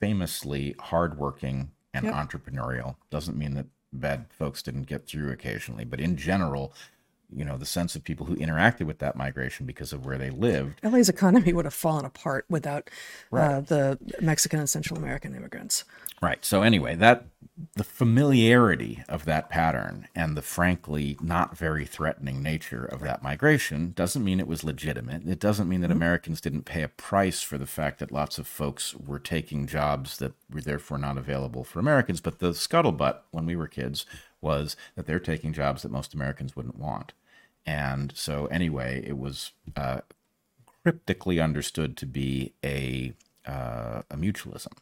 famously 0.00 0.74
hardworking 0.78 1.70
and 1.92 2.06
yep. 2.06 2.14
entrepreneurial. 2.14 2.96
Doesn't 3.10 3.36
mean 3.36 3.54
that 3.54 3.66
bad 3.92 4.26
folks 4.30 4.62
didn't 4.62 4.86
get 4.86 5.06
through 5.06 5.30
occasionally, 5.30 5.84
but 5.84 6.00
in 6.00 6.16
general, 6.16 6.72
you 7.34 7.44
know, 7.44 7.56
the 7.56 7.66
sense 7.66 7.94
of 7.94 8.04
people 8.04 8.26
who 8.26 8.36
interacted 8.36 8.86
with 8.86 8.98
that 9.00 9.16
migration 9.16 9.66
because 9.66 9.92
of 9.92 10.06
where 10.06 10.18
they 10.18 10.30
lived. 10.30 10.80
LA's 10.82 11.08
economy 11.08 11.52
would 11.52 11.64
have 11.64 11.74
fallen 11.74 12.04
apart 12.04 12.44
without 12.48 12.88
uh, 13.32 13.36
right. 13.36 13.50
uh, 13.50 13.60
the 13.60 13.98
Mexican 14.20 14.58
and 14.58 14.68
Central 14.68 14.98
American 14.98 15.34
immigrants. 15.34 15.84
Right. 16.20 16.44
So 16.44 16.62
anyway, 16.62 16.96
that 16.96 17.26
the 17.74 17.84
familiarity 17.84 19.02
of 19.08 19.24
that 19.24 19.50
pattern 19.50 20.08
and 20.14 20.36
the 20.36 20.42
frankly 20.42 21.16
not 21.20 21.56
very 21.56 21.84
threatening 21.84 22.42
nature 22.42 22.84
of 22.84 23.00
that 23.00 23.22
migration 23.22 23.92
doesn't 23.94 24.24
mean 24.24 24.40
it 24.40 24.48
was 24.48 24.64
legitimate. 24.64 25.26
It 25.26 25.40
doesn't 25.40 25.68
mean 25.68 25.80
that 25.80 25.88
mm-hmm. 25.88 25.96
Americans 25.96 26.40
didn't 26.40 26.64
pay 26.64 26.82
a 26.82 26.88
price 26.88 27.42
for 27.42 27.58
the 27.58 27.66
fact 27.66 27.98
that 27.98 28.12
lots 28.12 28.38
of 28.38 28.46
folks 28.46 28.94
were 28.94 29.18
taking 29.18 29.66
jobs 29.66 30.18
that 30.18 30.32
were 30.50 30.60
therefore 30.60 30.98
not 30.98 31.18
available 31.18 31.64
for 31.64 31.78
Americans. 31.78 32.20
But 32.20 32.38
the 32.38 32.50
scuttlebutt 32.50 33.18
when 33.30 33.46
we 33.46 33.56
were 33.56 33.68
kids 33.68 34.06
was 34.40 34.76
that 34.94 35.06
they're 35.06 35.18
taking 35.18 35.52
jobs 35.52 35.82
that 35.82 35.92
most 35.92 36.14
Americans 36.14 36.54
wouldn't 36.54 36.78
want. 36.78 37.12
And 37.68 38.14
so 38.16 38.46
anyway, 38.46 39.04
it 39.06 39.18
was 39.18 39.52
uh, 39.76 40.00
cryptically 40.82 41.38
understood 41.38 41.98
to 41.98 42.06
be 42.06 42.54
a 42.64 43.12
uh, 43.46 44.02
a 44.10 44.16
mutualism. 44.16 44.72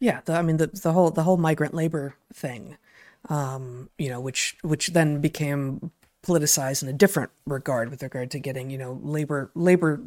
Yeah, 0.00 0.22
the, 0.24 0.32
I 0.32 0.42
mean 0.42 0.56
the 0.56 0.66
the 0.66 0.92
whole 0.92 1.12
the 1.12 1.22
whole 1.22 1.36
migrant 1.36 1.74
labor 1.74 2.16
thing, 2.34 2.76
um, 3.28 3.88
you 3.98 4.08
know, 4.08 4.18
which 4.18 4.56
which 4.62 4.88
then 4.88 5.20
became 5.20 5.92
politicized 6.24 6.82
in 6.82 6.88
a 6.88 6.92
different 6.92 7.30
regard 7.46 7.88
with 7.88 8.02
regard 8.02 8.32
to 8.32 8.40
getting 8.40 8.68
you 8.68 8.78
know 8.78 8.98
labor 9.00 9.52
labor 9.54 10.00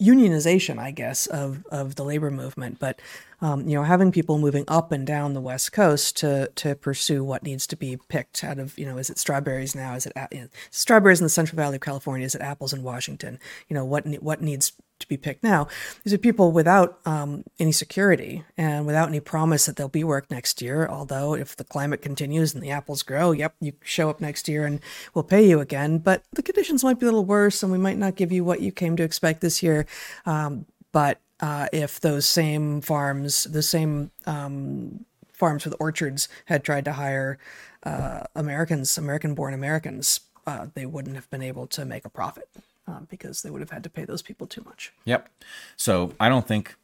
unionization, 0.00 0.78
I 0.78 0.92
guess, 0.92 1.26
of 1.26 1.66
of 1.72 1.96
the 1.96 2.04
labor 2.04 2.30
movement. 2.30 2.78
But 2.78 3.02
um, 3.40 3.66
you 3.68 3.74
know, 3.74 3.82
having 3.82 4.12
people 4.12 4.38
moving 4.38 4.64
up 4.68 4.92
and 4.92 5.06
down 5.06 5.34
the 5.34 5.40
West 5.40 5.72
Coast 5.72 6.16
to 6.18 6.50
to 6.56 6.74
pursue 6.74 7.24
what 7.24 7.42
needs 7.42 7.66
to 7.68 7.76
be 7.76 7.98
picked 8.08 8.44
out 8.44 8.58
of 8.58 8.78
you 8.78 8.86
know, 8.86 8.98
is 8.98 9.10
it 9.10 9.18
strawberries 9.18 9.74
now? 9.74 9.94
Is 9.94 10.06
it 10.06 10.12
you 10.32 10.42
know, 10.42 10.48
strawberries 10.70 11.20
in 11.20 11.24
the 11.24 11.30
Central 11.30 11.56
Valley 11.56 11.76
of 11.76 11.82
California? 11.82 12.26
Is 12.26 12.34
it 12.34 12.42
apples 12.42 12.72
in 12.72 12.82
Washington? 12.82 13.38
You 13.68 13.74
know, 13.74 13.84
what 13.84 14.06
what 14.22 14.42
needs 14.42 14.72
to 15.00 15.08
be 15.08 15.16
picked 15.16 15.42
now. 15.42 15.66
These 16.04 16.12
are 16.12 16.18
people 16.18 16.52
without 16.52 17.00
um, 17.04 17.44
any 17.58 17.72
security 17.72 18.44
and 18.56 18.86
without 18.86 19.08
any 19.08 19.20
promise 19.20 19.66
that 19.66 19.76
there'll 19.76 19.88
be 19.88 20.04
work 20.04 20.30
next 20.30 20.62
year. 20.62 20.86
Although, 20.86 21.34
if 21.34 21.56
the 21.56 21.64
climate 21.64 22.02
continues 22.02 22.54
and 22.54 22.62
the 22.62 22.70
apples 22.70 23.02
grow, 23.02 23.32
yep, 23.32 23.54
you 23.60 23.72
show 23.82 24.08
up 24.08 24.20
next 24.20 24.48
year 24.48 24.64
and 24.64 24.80
we'll 25.14 25.24
pay 25.24 25.46
you 25.46 25.60
again. 25.60 25.98
But 25.98 26.22
the 26.32 26.42
conditions 26.42 26.84
might 26.84 27.00
be 27.00 27.06
a 27.06 27.08
little 27.08 27.24
worse, 27.24 27.62
and 27.62 27.72
we 27.72 27.78
might 27.78 27.98
not 27.98 28.16
give 28.16 28.30
you 28.30 28.44
what 28.44 28.60
you 28.60 28.70
came 28.70 28.96
to 28.96 29.02
expect 29.02 29.40
this 29.40 29.62
year. 29.62 29.86
Um, 30.26 30.66
but 30.92 31.20
uh, 31.40 31.68
if 31.72 32.00
those 32.00 32.26
same 32.26 32.80
farms, 32.80 33.44
the 33.44 33.62
same 33.62 34.10
um, 34.26 35.04
farms 35.32 35.64
with 35.64 35.74
orchards, 35.80 36.28
had 36.46 36.64
tried 36.64 36.84
to 36.84 36.92
hire 36.92 37.38
uh, 37.82 38.24
Americans, 38.34 38.98
American-born 38.98 39.54
Americans, 39.54 40.20
uh, 40.46 40.66
they 40.74 40.86
wouldn't 40.86 41.16
have 41.16 41.28
been 41.30 41.42
able 41.42 41.66
to 41.66 41.84
make 41.84 42.04
a 42.04 42.10
profit 42.10 42.48
um, 42.86 43.06
because 43.10 43.42
they 43.42 43.50
would 43.50 43.60
have 43.60 43.70
had 43.70 43.84
to 43.84 43.90
pay 43.90 44.04
those 44.04 44.22
people 44.22 44.46
too 44.46 44.62
much. 44.64 44.92
Yep. 45.04 45.28
So 45.76 46.14
I 46.18 46.28
don't 46.28 46.46
think 46.46 46.74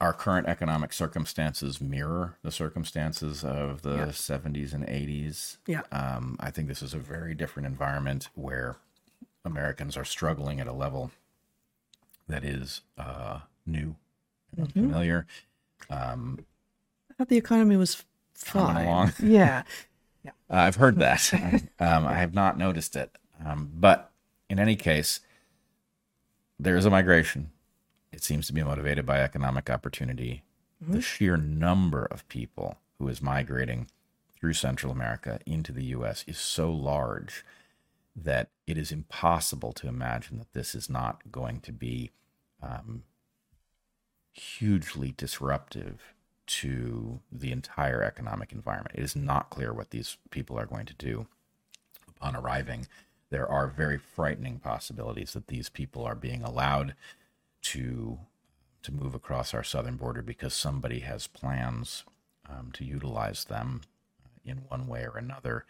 our 0.00 0.12
current 0.12 0.48
economic 0.48 0.92
circumstances 0.92 1.80
mirror 1.80 2.36
the 2.42 2.50
circumstances 2.50 3.44
of 3.44 3.82
the 3.82 3.96
yeah. 3.96 4.06
70s 4.06 4.72
and 4.72 4.86
80s. 4.86 5.58
Yeah. 5.66 5.82
Um, 5.92 6.36
I 6.40 6.50
think 6.50 6.68
this 6.68 6.82
is 6.82 6.94
a 6.94 6.98
very 6.98 7.34
different 7.34 7.66
environment 7.66 8.28
where 8.34 8.76
Americans 9.44 9.96
are 9.96 10.04
struggling 10.04 10.60
at 10.60 10.66
a 10.66 10.72
level 10.72 11.12
that 12.28 12.44
is 12.44 12.82
uh, 12.98 13.40
new 13.66 13.96
and 14.56 14.68
mm-hmm. 14.68 14.78
unfamiliar. 14.78 15.26
Um, 15.90 16.44
I 17.10 17.14
thought 17.14 17.28
the 17.28 17.36
economy 17.36 17.76
was 17.76 18.04
fine. 18.34 19.12
Yeah. 19.22 19.62
yeah. 19.62 19.62
Uh, 20.50 20.54
I've 20.54 20.76
heard 20.76 20.98
that. 20.98 21.32
um, 21.80 22.06
I 22.06 22.14
have 22.14 22.34
not 22.34 22.58
noticed 22.58 22.96
it. 22.96 23.16
Um, 23.44 23.70
but 23.74 24.10
in 24.48 24.58
any 24.58 24.74
case, 24.74 25.20
there 26.58 26.76
is 26.76 26.84
a 26.84 26.90
migration. 26.90 27.50
It 28.12 28.24
seems 28.24 28.46
to 28.46 28.52
be 28.52 28.62
motivated 28.62 29.06
by 29.06 29.20
economic 29.20 29.70
opportunity. 29.70 30.42
Mm-hmm. 30.82 30.94
The 30.94 31.00
sheer 31.00 31.36
number 31.36 32.06
of 32.06 32.28
people 32.28 32.78
who 32.98 33.08
is 33.08 33.22
migrating 33.22 33.88
through 34.38 34.54
Central 34.54 34.92
America 34.92 35.38
into 35.46 35.72
the 35.72 35.84
U.S. 35.86 36.24
is 36.26 36.38
so 36.38 36.72
large 36.72 37.44
that 38.14 38.48
it 38.66 38.78
is 38.78 38.90
impossible 38.90 39.72
to 39.74 39.88
imagine 39.88 40.38
that 40.38 40.52
this 40.52 40.74
is 40.74 40.88
not 40.88 41.30
going 41.30 41.60
to 41.60 41.72
be 41.72 42.10
um, 42.62 43.02
hugely 44.36 45.14
disruptive 45.16 46.14
to 46.46 47.20
the 47.32 47.50
entire 47.50 48.02
economic 48.02 48.52
environment. 48.52 48.94
It 48.94 49.02
is 49.02 49.16
not 49.16 49.50
clear 49.50 49.72
what 49.72 49.90
these 49.90 50.16
people 50.30 50.58
are 50.58 50.66
going 50.66 50.86
to 50.86 50.94
do 50.94 51.26
upon 52.08 52.36
arriving. 52.36 52.86
There 53.30 53.48
are 53.48 53.66
very 53.66 53.98
frightening 53.98 54.58
possibilities 54.58 55.32
that 55.32 55.48
these 55.48 55.68
people 55.68 56.04
are 56.04 56.14
being 56.14 56.42
allowed 56.42 56.94
to 57.62 58.18
to 58.82 58.92
move 58.92 59.16
across 59.16 59.52
our 59.52 59.64
southern 59.64 59.96
border 59.96 60.22
because 60.22 60.54
somebody 60.54 61.00
has 61.00 61.26
plans 61.26 62.04
um, 62.48 62.70
to 62.72 62.84
utilize 62.84 63.46
them 63.46 63.80
in 64.44 64.58
one 64.68 64.86
way 64.86 65.02
or 65.04 65.18
another. 65.18 65.64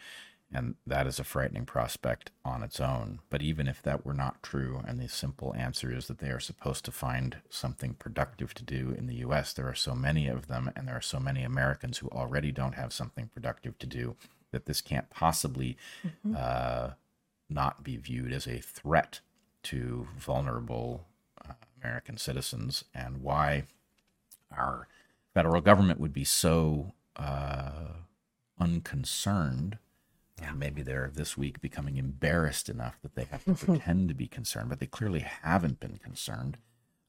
And 0.53 0.77
that 0.87 1.09
is 1.09 1.19
a 1.19 1.25
frightening 1.25 1.67
prospect 1.67 2.31
on 2.45 2.63
its 2.63 2.79
own. 2.79 3.19
But 3.31 3.43
even 3.43 3.67
if 3.67 3.83
that 3.83 4.07
were 4.07 4.15
not 4.15 4.43
true, 4.43 4.81
and 4.87 5.01
the 5.01 5.09
simple 5.09 5.53
answer 5.57 5.93
is 5.93 6.07
that 6.07 6.19
they 6.19 6.31
are 6.31 6.41
supposed 6.41 6.85
to 6.85 6.93
find 6.93 7.39
something 7.51 7.95
productive 7.95 8.55
to 8.55 8.65
do 8.65 8.95
in 8.97 9.07
the 9.07 9.17
US, 9.17 9.53
there 9.53 9.69
are 9.69 9.75
so 9.75 9.95
many 9.95 10.29
of 10.29 10.47
them, 10.47 10.71
and 10.77 10.87
there 10.87 10.97
are 10.97 11.03
so 11.03 11.19
many 11.19 11.43
Americans 11.43 11.99
who 11.99 12.09
already 12.09 12.53
don't 12.53 12.77
have 12.77 12.93
something 12.93 13.29
productive 13.35 13.77
to 13.79 13.87
do, 13.87 14.15
that 14.53 14.67
this 14.67 14.81
can't 14.81 15.11
possibly 15.11 15.77
mm-hmm. 16.07 16.35
uh, 16.39 16.91
not 17.51 17.83
be 17.83 17.97
viewed 17.97 18.33
as 18.33 18.47
a 18.47 18.59
threat 18.59 19.21
to 19.65 20.07
vulnerable 20.17 21.07
uh, 21.45 21.55
American 21.83 22.17
citizens, 22.17 22.85
and 22.95 23.21
why 23.21 23.65
our 24.57 24.87
federal 25.35 25.61
government 25.61 25.99
would 25.99 26.13
be 26.13 26.25
so 26.25 26.93
uh, 27.17 27.89
unconcerned. 28.61 29.79
Yeah. 30.41 30.53
maybe 30.53 30.83
they're 30.83 31.11
this 31.15 31.37
week 31.37 31.61
becoming 31.61 31.97
embarrassed 31.97 32.69
enough 32.69 32.99
that 33.03 33.15
they 33.15 33.25
have 33.25 33.45
to 33.45 33.55
pretend 33.55 34.09
to 34.09 34.15
be 34.15 34.27
concerned, 34.27 34.69
but 34.69 34.81
they 34.81 34.87
clearly 34.87 35.21
haven't 35.21 35.81
been 35.81 35.97
concerned. 35.97 36.59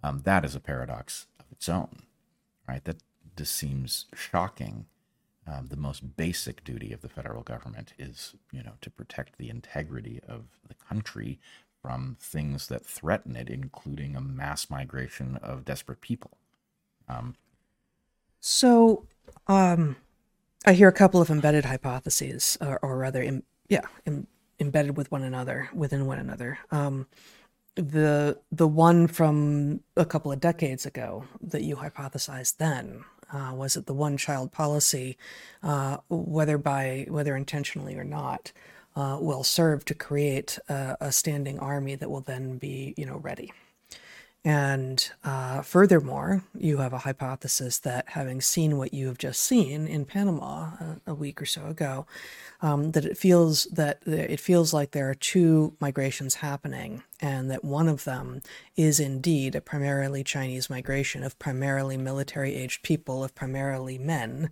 Um, 0.01 0.21
that 0.23 0.45
is 0.45 0.55
a 0.55 0.61
paradox 0.61 1.28
of 1.39 1.45
its 1.51 1.67
own, 1.67 2.03
right? 2.67 2.84
That 2.86 2.97
just 3.36 3.53
seems 3.53 4.05
shocking. 4.13 4.86
Um, 5.45 5.67
the 5.67 5.78
most 5.78 6.17
basic 6.17 6.63
duty 6.63 6.91
of 6.91 7.01
the 7.01 7.09
federal 7.09 7.41
government 7.41 7.93
is, 7.97 8.36
you 8.51 8.61
know, 8.63 8.73
to 8.82 8.89
protect 8.89 9.38
the 9.38 9.49
integrity 9.49 10.19
of 10.28 10.43
the 10.67 10.73
country 10.73 11.39
from 11.82 12.17
things 12.19 12.67
that 12.67 12.86
threaten 12.86 13.36
it, 13.36 13.49
including 13.49 14.15
a 14.15 14.21
mass 14.21 14.69
migration 14.69 15.38
of 15.41 15.63
desperate 15.63 16.01
people. 16.01 16.38
Um, 17.07 17.36
so, 18.39 19.05
um, 19.47 19.95
I 20.66 20.74
hear 20.74 20.88
a 20.88 20.93
couple 20.93 21.22
of 21.22 21.30
embedded 21.30 21.66
hypotheses, 21.66 22.58
or, 22.60 22.80
or 22.82 22.97
rather, 22.97 23.22
Im, 23.22 23.43
yeah, 23.70 23.86
Im, 24.05 24.28
embedded 24.60 24.97
with 24.97 25.12
one 25.12 25.24
another, 25.24 25.70
within 25.74 26.05
one 26.05 26.20
another. 26.20 26.60
Um, 26.72 27.08
the 27.76 28.39
the 28.51 28.68
one 28.68 29.05
from 29.08 29.82
a 29.95 30.05
couple 30.05 30.32
of 30.32 30.39
decades 30.39 30.86
ago 30.86 31.26
that 31.39 31.62
you 31.62 31.76
hypothesized 31.76 32.58
then 32.58 33.03
uh, 33.32 33.51
was 33.53 33.78
it 33.78 33.86
the 33.86 33.93
one 33.93 34.18
child 34.18 34.51
policy, 34.51 35.18
uh, 35.62 35.97
whether 36.10 36.58
by 36.58 37.05
whether 37.10 37.36
intentionally 37.36 37.95
or 37.95 38.03
not, 38.03 38.51
uh, 38.95 39.18
will 39.22 39.43
serve 39.43 39.86
to 39.86 39.93
create 39.93 40.58
a, 40.70 40.97
a 40.99 41.12
standing 41.12 41.60
army 41.60 41.95
that 41.95 42.10
will 42.10 42.22
then 42.22 42.58
be 42.58 42.93
you 42.97 43.05
know 43.05 43.18
ready. 43.18 43.51
And 44.48 45.12
uh, 45.26 45.62
furthermore, 45.62 46.41
you 46.58 46.78
have 46.78 46.93
a 46.93 47.00
hypothesis 47.00 47.80
that 47.80 48.06
having 48.08 48.39
seen 48.39 48.78
what 48.78 48.93
you 48.93 49.08
have 49.08 49.18
just 49.18 49.43
seen 49.43 49.86
in 49.88 50.06
Panama 50.06 50.70
a, 50.80 51.02
a 51.08 51.14
week 51.14 51.41
or 51.41 51.45
so 51.45 51.66
ago, 51.66 52.06
um, 52.62 52.91
that 52.91 53.04
it 53.04 53.18
feels 53.18 53.66
that 53.66 54.00
it 54.08 54.39
feels 54.39 54.74
like 54.74 54.91
there 54.91 55.10
are 55.10 55.16
two 55.16 55.76
migrations 55.82 56.36
happening, 56.36 57.04
and 57.20 57.52
that 57.52 57.66
one 57.66 57.89
of 57.89 58.06
them 58.06 58.41
is 58.78 59.02
indeed 59.02 59.54
a 59.54 59.60
primarily 59.60 60.24
Chinese 60.24 60.70
migration 60.70 61.26
of 61.26 61.38
primarily 61.39 61.98
military-aged 61.98 62.84
people, 62.84 63.26
of 63.26 63.36
primarily 63.36 63.98
men, 63.98 64.50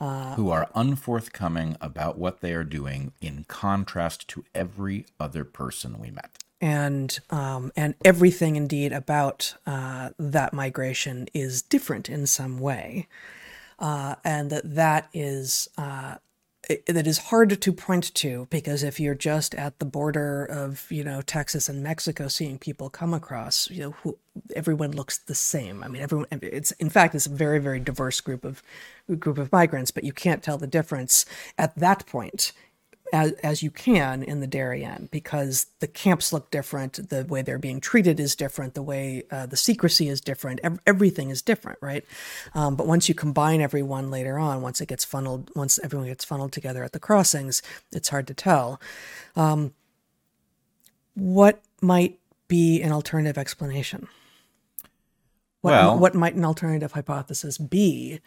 uh, 0.00 0.34
who 0.36 0.48
are 0.48 0.70
unforthcoming 0.74 1.76
about 1.82 2.16
what 2.16 2.40
they 2.40 2.54
are 2.54 2.64
doing, 2.64 3.12
in 3.20 3.44
contrast 3.48 4.28
to 4.28 4.46
every 4.54 5.04
other 5.20 5.44
person 5.44 6.00
we 6.00 6.10
met 6.10 6.38
and 6.60 7.18
um, 7.30 7.72
and 7.76 7.94
everything 8.04 8.56
indeed 8.56 8.92
about 8.92 9.54
uh, 9.66 10.10
that 10.18 10.52
migration 10.52 11.28
is 11.34 11.62
different 11.62 12.08
in 12.08 12.26
some 12.26 12.58
way, 12.58 13.08
uh, 13.78 14.16
and 14.24 14.50
that 14.50 14.74
that 14.74 15.08
is 15.12 15.68
uh, 15.76 16.16
that 16.86 17.06
is 17.06 17.18
hard 17.18 17.60
to 17.60 17.72
point 17.72 18.12
to 18.14 18.46
because 18.50 18.82
if 18.82 18.98
you're 18.98 19.14
just 19.14 19.54
at 19.54 19.78
the 19.78 19.84
border 19.84 20.44
of 20.44 20.86
you 20.90 21.04
know 21.04 21.20
Texas 21.20 21.68
and 21.68 21.82
Mexico, 21.82 22.26
seeing 22.26 22.58
people 22.58 22.88
come 22.90 23.14
across, 23.14 23.70
you 23.70 23.80
know, 23.80 23.90
who, 24.02 24.18
everyone 24.54 24.92
looks 24.92 25.18
the 25.18 25.34
same. 25.34 25.84
I 25.84 25.88
mean, 25.88 26.02
everyone. 26.02 26.26
It's 26.30 26.72
in 26.72 26.90
fact 26.90 27.14
it's 27.14 27.26
a 27.26 27.30
very 27.30 27.58
very 27.58 27.80
diverse 27.80 28.20
group 28.20 28.44
of 28.44 28.62
group 29.18 29.38
of 29.38 29.52
migrants, 29.52 29.90
but 29.90 30.04
you 30.04 30.12
can't 30.12 30.42
tell 30.42 30.58
the 30.58 30.66
difference 30.66 31.26
at 31.58 31.76
that 31.76 32.06
point 32.06 32.52
as, 33.12 33.32
as 33.42 33.62
you 33.62 33.70
can 33.70 34.22
in 34.22 34.40
the 34.40 34.46
Darien 34.46 35.08
because 35.10 35.66
the 35.80 35.86
camps 35.86 36.32
look 36.32 36.50
different, 36.50 37.08
the 37.08 37.24
way 37.24 37.42
they're 37.42 37.58
being 37.58 37.80
treated 37.80 38.18
is 38.18 38.34
different, 38.34 38.74
the 38.74 38.82
way 38.82 39.24
uh, 39.30 39.46
the 39.46 39.56
secrecy 39.56 40.08
is 40.08 40.20
different, 40.20 40.60
ev- 40.62 40.80
everything 40.86 41.30
is 41.30 41.42
different, 41.42 41.78
right? 41.80 42.04
Um, 42.54 42.76
but 42.76 42.86
once 42.86 43.08
you 43.08 43.14
combine 43.14 43.60
everyone 43.60 44.10
later 44.10 44.38
on, 44.38 44.62
once 44.62 44.80
it 44.80 44.86
gets 44.86 45.04
funneled, 45.04 45.50
once 45.54 45.78
everyone 45.82 46.08
gets 46.08 46.24
funneled 46.24 46.52
together 46.52 46.84
at 46.84 46.92
the 46.92 47.00
crossings, 47.00 47.62
it's 47.92 48.08
hard 48.08 48.26
to 48.26 48.34
tell. 48.34 48.80
Um, 49.34 49.74
what 51.14 51.62
might 51.80 52.18
be 52.48 52.82
an 52.82 52.92
alternative 52.92 53.38
explanation? 53.38 54.08
What, 55.60 55.72
well, 55.72 55.98
what 55.98 56.14
might 56.14 56.34
an 56.34 56.44
alternative 56.44 56.92
hypothesis 56.92 57.58
be 57.58 58.20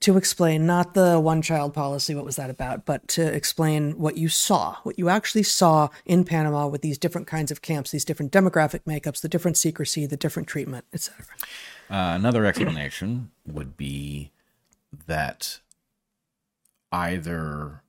to 0.00 0.16
explain 0.16 0.66
not 0.66 0.94
the 0.94 1.18
one 1.18 1.42
child 1.42 1.74
policy, 1.74 2.14
what 2.14 2.24
was 2.24 2.36
that 2.36 2.50
about, 2.50 2.84
but 2.84 3.06
to 3.08 3.22
explain 3.26 3.92
what 3.92 4.16
you 4.16 4.28
saw, 4.28 4.76
what 4.82 4.98
you 4.98 5.08
actually 5.08 5.42
saw 5.42 5.88
in 6.04 6.24
Panama 6.24 6.66
with 6.66 6.82
these 6.82 6.98
different 6.98 7.26
kinds 7.26 7.50
of 7.50 7.62
camps, 7.62 7.90
these 7.90 8.04
different 8.04 8.30
demographic 8.30 8.80
makeups, 8.84 9.20
the 9.20 9.28
different 9.28 9.56
secrecy, 9.56 10.06
the 10.06 10.16
different 10.16 10.48
treatment, 10.48 10.84
etc. 10.92 11.24
Uh, 11.88 12.12
another 12.14 12.44
explanation 12.44 13.30
would 13.46 13.76
be 13.76 14.32
that 15.06 15.60
either 16.92 17.82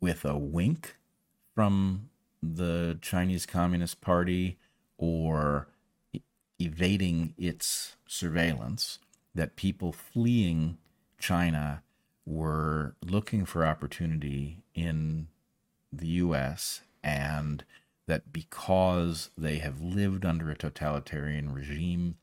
with 0.00 0.24
a 0.24 0.36
wink 0.36 0.96
from 1.54 2.08
the 2.42 2.98
Chinese 3.02 3.46
Communist 3.46 4.00
Party 4.00 4.58
or 4.96 5.68
evading 6.60 7.34
its 7.36 7.96
surveillance, 8.06 8.98
that 9.34 9.56
people 9.56 9.92
fleeing 9.92 10.78
China 11.18 11.82
were 12.24 12.94
looking 13.02 13.44
for 13.44 13.64
opportunity 13.66 14.62
in 14.74 15.28
the 15.92 16.06
US 16.06 16.82
and 17.02 17.64
that 18.06 18.32
because 18.32 19.30
they 19.36 19.58
have 19.58 19.80
lived 19.80 20.24
under 20.24 20.50
a 20.50 20.56
totalitarian 20.56 21.52
regime, 21.52 22.16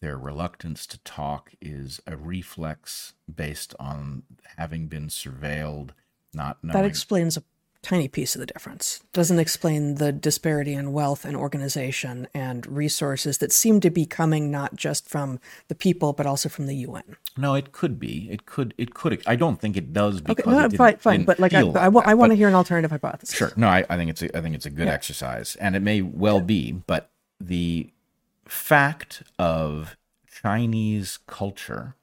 their 0.00 0.16
reluctance 0.16 0.86
to 0.86 0.98
talk 0.98 1.52
is 1.60 2.00
a 2.06 2.16
reflex 2.16 3.14
based 3.32 3.74
on 3.80 4.22
having 4.56 4.86
been 4.86 5.08
surveilled, 5.08 5.90
not 6.32 6.58
knowing. 6.62 6.82
That 6.82 6.88
explains 6.88 7.36
a 7.36 7.42
tiny 7.82 8.08
piece 8.08 8.34
of 8.34 8.40
the 8.40 8.46
difference. 8.46 9.00
Doesn't 9.12 9.38
explain 9.38 9.96
the 9.96 10.12
disparity 10.12 10.74
in 10.74 10.92
wealth 10.92 11.24
and 11.24 11.36
organization 11.36 12.28
and 12.34 12.66
resources 12.66 13.38
that 13.38 13.52
seem 13.52 13.80
to 13.80 13.90
be 13.90 14.04
coming 14.04 14.50
not 14.50 14.74
just 14.74 15.08
from 15.08 15.38
the 15.68 15.74
people 15.74 16.12
but 16.12 16.26
also 16.26 16.48
from 16.48 16.66
the 16.66 16.76
UN. 16.76 17.16
No, 17.36 17.54
it 17.54 17.72
could 17.72 17.98
be. 17.98 18.28
It 18.30 18.46
could. 18.46 18.74
It 18.78 18.94
could. 18.94 19.22
I 19.26 19.36
don't 19.36 19.60
think 19.60 19.76
it 19.76 19.92
does. 19.92 20.20
Because 20.20 20.44
okay, 20.44 20.50
no, 20.50 20.64
it 20.64 20.76
fine, 20.76 20.96
fine. 20.96 21.24
But 21.24 21.38
like, 21.38 21.54
I, 21.54 21.60
I, 21.60 21.86
I, 21.86 22.10
I 22.10 22.14
want 22.14 22.32
to 22.32 22.36
hear 22.36 22.48
an 22.48 22.54
alternative 22.54 22.90
hypothesis. 22.90 23.36
Sure. 23.36 23.52
No, 23.56 23.68
I, 23.68 23.84
I 23.88 23.96
think 23.96 24.10
it's. 24.10 24.22
A, 24.22 24.36
I 24.36 24.40
think 24.40 24.54
it's 24.54 24.66
a 24.66 24.70
good 24.70 24.86
yeah. 24.86 24.94
exercise, 24.94 25.56
and 25.56 25.76
it 25.76 25.80
may 25.80 26.02
well 26.02 26.40
be. 26.40 26.72
But 26.72 27.10
the 27.40 27.90
fact 28.46 29.22
of 29.38 29.96
Chinese 30.42 31.18
culture 31.26 31.94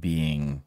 being 0.00 0.62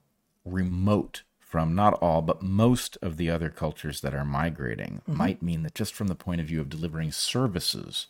remote 0.46 1.24
from 1.50 1.74
not 1.74 1.96
all, 1.96 2.22
but 2.22 2.44
most 2.44 2.96
of 3.02 3.18
the 3.18 3.28
other 3.28 3.50
cultures 3.50 4.02
that 4.02 4.14
are 4.14 4.24
migrating 4.24 5.02
mm-hmm. 5.02 5.18
might 5.18 5.42
mean 5.42 5.64
that 5.64 5.74
just 5.74 5.96
from 5.96 6.06
the 6.06 6.14
point 6.14 6.40
of 6.40 6.46
view 6.46 6.62
of 6.62 6.70
delivering 6.70 7.12
services 7.12 8.06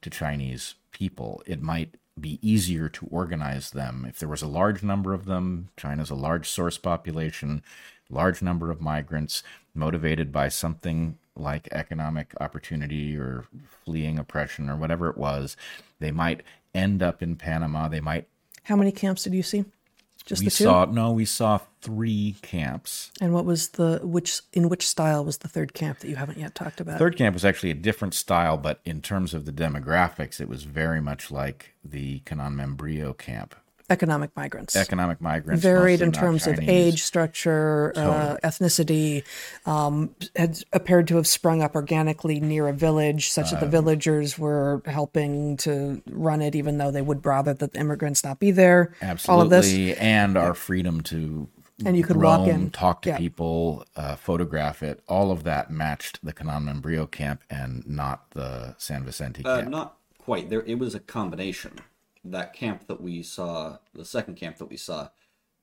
to 0.00 0.08
Chinese 0.08 0.76
people, 0.90 1.42
it 1.44 1.60
might 1.60 1.96
be 2.18 2.38
easier 2.40 2.88
to 2.88 3.06
organize 3.10 3.72
them. 3.72 4.06
If 4.08 4.18
there 4.18 4.30
was 4.30 4.40
a 4.40 4.48
large 4.48 4.82
number 4.82 5.12
of 5.12 5.26
them, 5.26 5.68
China's 5.76 6.08
a 6.08 6.14
large 6.14 6.48
source 6.48 6.78
population, 6.78 7.62
large 8.08 8.40
number 8.40 8.70
of 8.70 8.80
migrants 8.80 9.42
motivated 9.74 10.32
by 10.32 10.48
something 10.48 11.18
like 11.36 11.68
economic 11.72 12.32
opportunity 12.40 13.14
or 13.14 13.44
fleeing 13.84 14.18
oppression 14.18 14.70
or 14.70 14.76
whatever 14.76 15.10
it 15.10 15.18
was, 15.18 15.54
they 15.98 16.10
might 16.10 16.42
end 16.74 17.02
up 17.02 17.22
in 17.22 17.36
Panama. 17.36 17.88
They 17.88 18.00
might. 18.00 18.26
How 18.64 18.76
many 18.76 18.90
camps 18.90 19.24
did 19.24 19.34
you 19.34 19.42
see? 19.42 19.66
Just 20.30 20.42
we 20.42 20.44
the 20.44 20.50
two. 20.52 20.64
saw 20.64 20.84
no, 20.84 21.10
we 21.10 21.24
saw 21.24 21.58
three 21.82 22.36
camps. 22.40 23.10
and 23.20 23.34
what 23.34 23.44
was 23.44 23.70
the 23.70 23.98
which 24.04 24.42
in 24.52 24.68
which 24.68 24.86
style 24.88 25.24
was 25.24 25.38
the 25.38 25.48
third 25.48 25.74
camp 25.74 25.98
that 25.98 26.08
you 26.08 26.14
haven't 26.14 26.38
yet 26.38 26.54
talked 26.54 26.80
about? 26.80 27.00
Third 27.00 27.16
camp 27.16 27.34
was 27.34 27.44
actually 27.44 27.72
a 27.72 27.74
different 27.74 28.14
style, 28.14 28.56
but 28.56 28.78
in 28.84 29.02
terms 29.02 29.34
of 29.34 29.44
the 29.44 29.52
demographics, 29.52 30.40
it 30.40 30.48
was 30.48 30.62
very 30.62 31.00
much 31.00 31.32
like 31.32 31.74
the 31.84 32.20
Canaán 32.20 32.54
Membrillo 32.54 33.18
camp. 33.18 33.56
Economic 33.90 34.34
migrants. 34.36 34.76
Economic 34.76 35.20
migrants, 35.20 35.62
varied 35.62 36.00
in 36.00 36.10
not 36.10 36.14
terms 36.14 36.46
of 36.46 36.60
age, 36.60 37.02
structure, 37.02 37.92
uh, 37.96 38.36
ethnicity, 38.44 39.24
um, 39.66 40.14
had 40.36 40.62
appeared 40.72 41.08
to 41.08 41.16
have 41.16 41.26
sprung 41.26 41.60
up 41.60 41.74
organically 41.74 42.38
near 42.38 42.68
a 42.68 42.72
village, 42.72 43.30
such 43.30 43.48
Uh, 43.48 43.50
that 43.56 43.60
the 43.60 43.66
villagers 43.66 44.38
were 44.38 44.80
helping 44.86 45.56
to 45.58 46.00
run 46.10 46.40
it, 46.40 46.54
even 46.54 46.78
though 46.78 46.90
they 46.92 47.02
would 47.02 47.26
rather 47.26 47.52
that 47.52 47.72
the 47.72 47.80
immigrants 47.80 48.22
not 48.22 48.38
be 48.38 48.52
there. 48.52 48.92
Absolutely, 49.02 49.38
All 49.38 49.42
of 49.44 49.50
this. 49.50 49.96
and 49.98 50.36
our 50.38 50.54
freedom 50.54 51.00
to 51.02 51.48
And 51.84 51.96
you 51.96 52.04
could 52.04 52.16
roam, 52.16 52.40
walk 52.42 52.48
in. 52.48 52.70
talk 52.70 53.02
to 53.02 53.08
Yeah. 53.10 53.16
people, 53.18 53.84
uh, 53.96 54.14
photograph 54.14 54.82
it. 54.82 55.02
All 55.08 55.32
of 55.32 55.42
that 55.44 55.70
matched 55.70 56.24
the 56.24 56.32
Canaán 56.32 56.64
Membrillo 56.64 57.10
camp 57.10 57.40
and 57.50 57.82
not 57.88 58.30
the 58.32 58.74
San 58.78 59.02
Vicente 59.04 59.42
Uh, 59.44 59.56
camp. 59.62 59.68
not 59.70 59.96
quite. 60.18 60.48
There, 60.50 60.62
it 60.62 60.78
was 60.78 60.94
a 60.94 61.00
combination. 61.00 61.72
That 62.24 62.52
camp 62.52 62.86
that 62.88 63.00
we 63.00 63.22
saw, 63.22 63.78
the 63.94 64.04
second 64.04 64.36
camp 64.36 64.58
that 64.58 64.66
we 64.66 64.76
saw, 64.76 65.08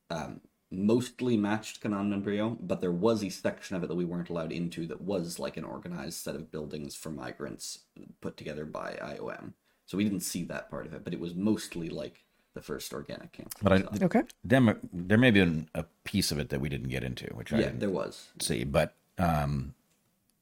um, 0.09 0.41
mostly 0.71 1.37
matched 1.37 1.81
Canaán 1.81 2.09
Membrillo, 2.09 2.57
but 2.59 2.81
there 2.81 2.91
was 2.91 3.23
a 3.23 3.29
section 3.29 3.75
of 3.75 3.83
it 3.83 3.87
that 3.87 3.95
we 3.95 4.05
weren't 4.05 4.29
allowed 4.29 4.51
into 4.51 4.85
that 4.87 5.01
was 5.01 5.39
like 5.39 5.57
an 5.57 5.63
organized 5.63 6.19
set 6.19 6.35
of 6.35 6.51
buildings 6.51 6.95
for 6.95 7.09
migrants 7.09 7.79
put 8.21 8.37
together 8.37 8.65
by 8.65 8.97
IOM. 9.01 9.53
So 9.85 9.97
we 9.97 10.03
didn't 10.03 10.21
see 10.21 10.43
that 10.45 10.69
part 10.69 10.85
of 10.85 10.93
it, 10.93 11.03
but 11.03 11.13
it 11.13 11.19
was 11.19 11.35
mostly 11.35 11.89
like 11.89 12.23
the 12.53 12.61
first 12.61 12.93
organic 12.93 13.31
camp. 13.33 13.53
but 13.61 13.71
I, 13.73 13.77
the 13.79 14.05
Okay. 14.05 14.23
demo, 14.45 14.77
there 14.91 15.17
may 15.17 15.31
be 15.31 15.39
an, 15.41 15.69
a 15.75 15.85
piece 16.03 16.31
of 16.31 16.39
it 16.39 16.49
that 16.49 16.59
we 16.59 16.69
didn't 16.69 16.89
get 16.89 17.03
into, 17.03 17.25
which 17.35 17.53
I 17.53 17.57
yeah, 17.57 17.65
didn't 17.65 17.79
there 17.79 17.89
was. 17.89 18.27
see. 18.41 18.63
But 18.63 18.93
um, 19.17 19.73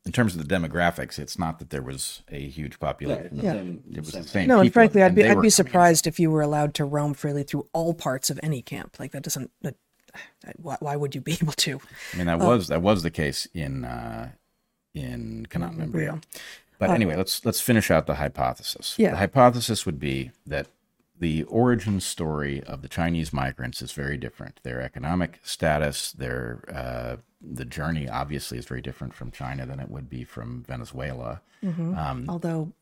in 0.05 0.11
terms 0.11 0.35
of 0.35 0.47
the 0.47 0.55
demographics, 0.55 1.17
it's 1.17 1.37
not 1.39 1.57
that 1.59 1.71
there 1.71 1.81
was 1.81 2.21
a 2.29 2.47
huge 2.47 2.79
population. 2.79 3.25
it's 3.25 3.35
the 3.37 3.43
Yeah. 3.43 3.53
same, 3.53 3.83
It 3.91 3.97
was 3.99 4.09
same 4.11 4.21
the 4.21 4.27
same 4.27 4.47
No, 4.47 4.59
and 4.59 4.71
frankly, 4.73 5.01
I'd 5.03 5.15
be 5.15 5.23
I'd 5.23 5.29
be 5.29 5.33
coming 5.33 5.45
in. 5.45 5.51
surprised 5.51 6.05
if 6.07 6.19
you 6.19 6.29
were 6.29 6.41
allowed 6.41 6.73
to 6.75 6.85
roam 6.85 7.13
freely 7.13 7.43
through 7.43 7.67
all 7.73 7.93
parts 7.93 8.29
of 8.29 8.39
any 8.43 8.61
camp. 8.61 8.99
Like 8.99 9.11
that 9.13 9.23
doesn't. 9.23 9.51
That, 9.61 9.75
why, 10.57 10.77
why 10.79 10.95
would 10.95 11.15
you 11.15 11.21
be 11.21 11.33
able 11.41 11.53
to? 11.53 11.79
I 12.13 12.17
mean, 12.17 12.27
that 12.27 12.39
was 12.39 12.67
that 12.67 12.81
was 12.81 13.01
the 13.03 13.11
case 13.11 13.47
in 13.53 13.83
uh, 13.85 14.29
in 14.93 15.47
Canaán 15.49 15.75
Membrillo. 15.77 16.21
But 16.77 16.89
anyway, 16.91 17.15
let's 17.15 17.43
let's 17.45 17.61
finish 17.61 17.89
out 17.89 18.05
the 18.05 18.15
hypothesis. 18.15 18.95
Yeah. 18.97 19.11
The 19.11 19.17
hypothesis 19.17 19.85
would 19.85 19.99
be 19.99 20.31
that 20.45 20.67
the 21.19 21.43
origin 21.43 21.99
story 22.01 22.61
of 22.63 22.81
the 22.81 22.87
Chinese 22.87 23.31
migrants 23.31 23.81
is 23.81 23.91
very 23.91 24.17
different. 24.17 24.59
Their 24.63 24.81
economic 24.81 25.39
status, 25.43 26.11
their 26.11 26.63
uh, 26.73 27.17
the 27.41 27.65
journey 27.65 28.09
obviously 28.09 28.57
is 28.57 28.65
very 28.65 28.81
different 28.81 29.13
from 29.13 29.31
China 29.31 29.65
than 29.65 29.79
it 29.79 29.89
would 29.89 30.09
be 30.09 30.23
from 30.23 30.63
Venezuela. 30.67 31.41
Um, 31.63 32.25
although 32.29 32.73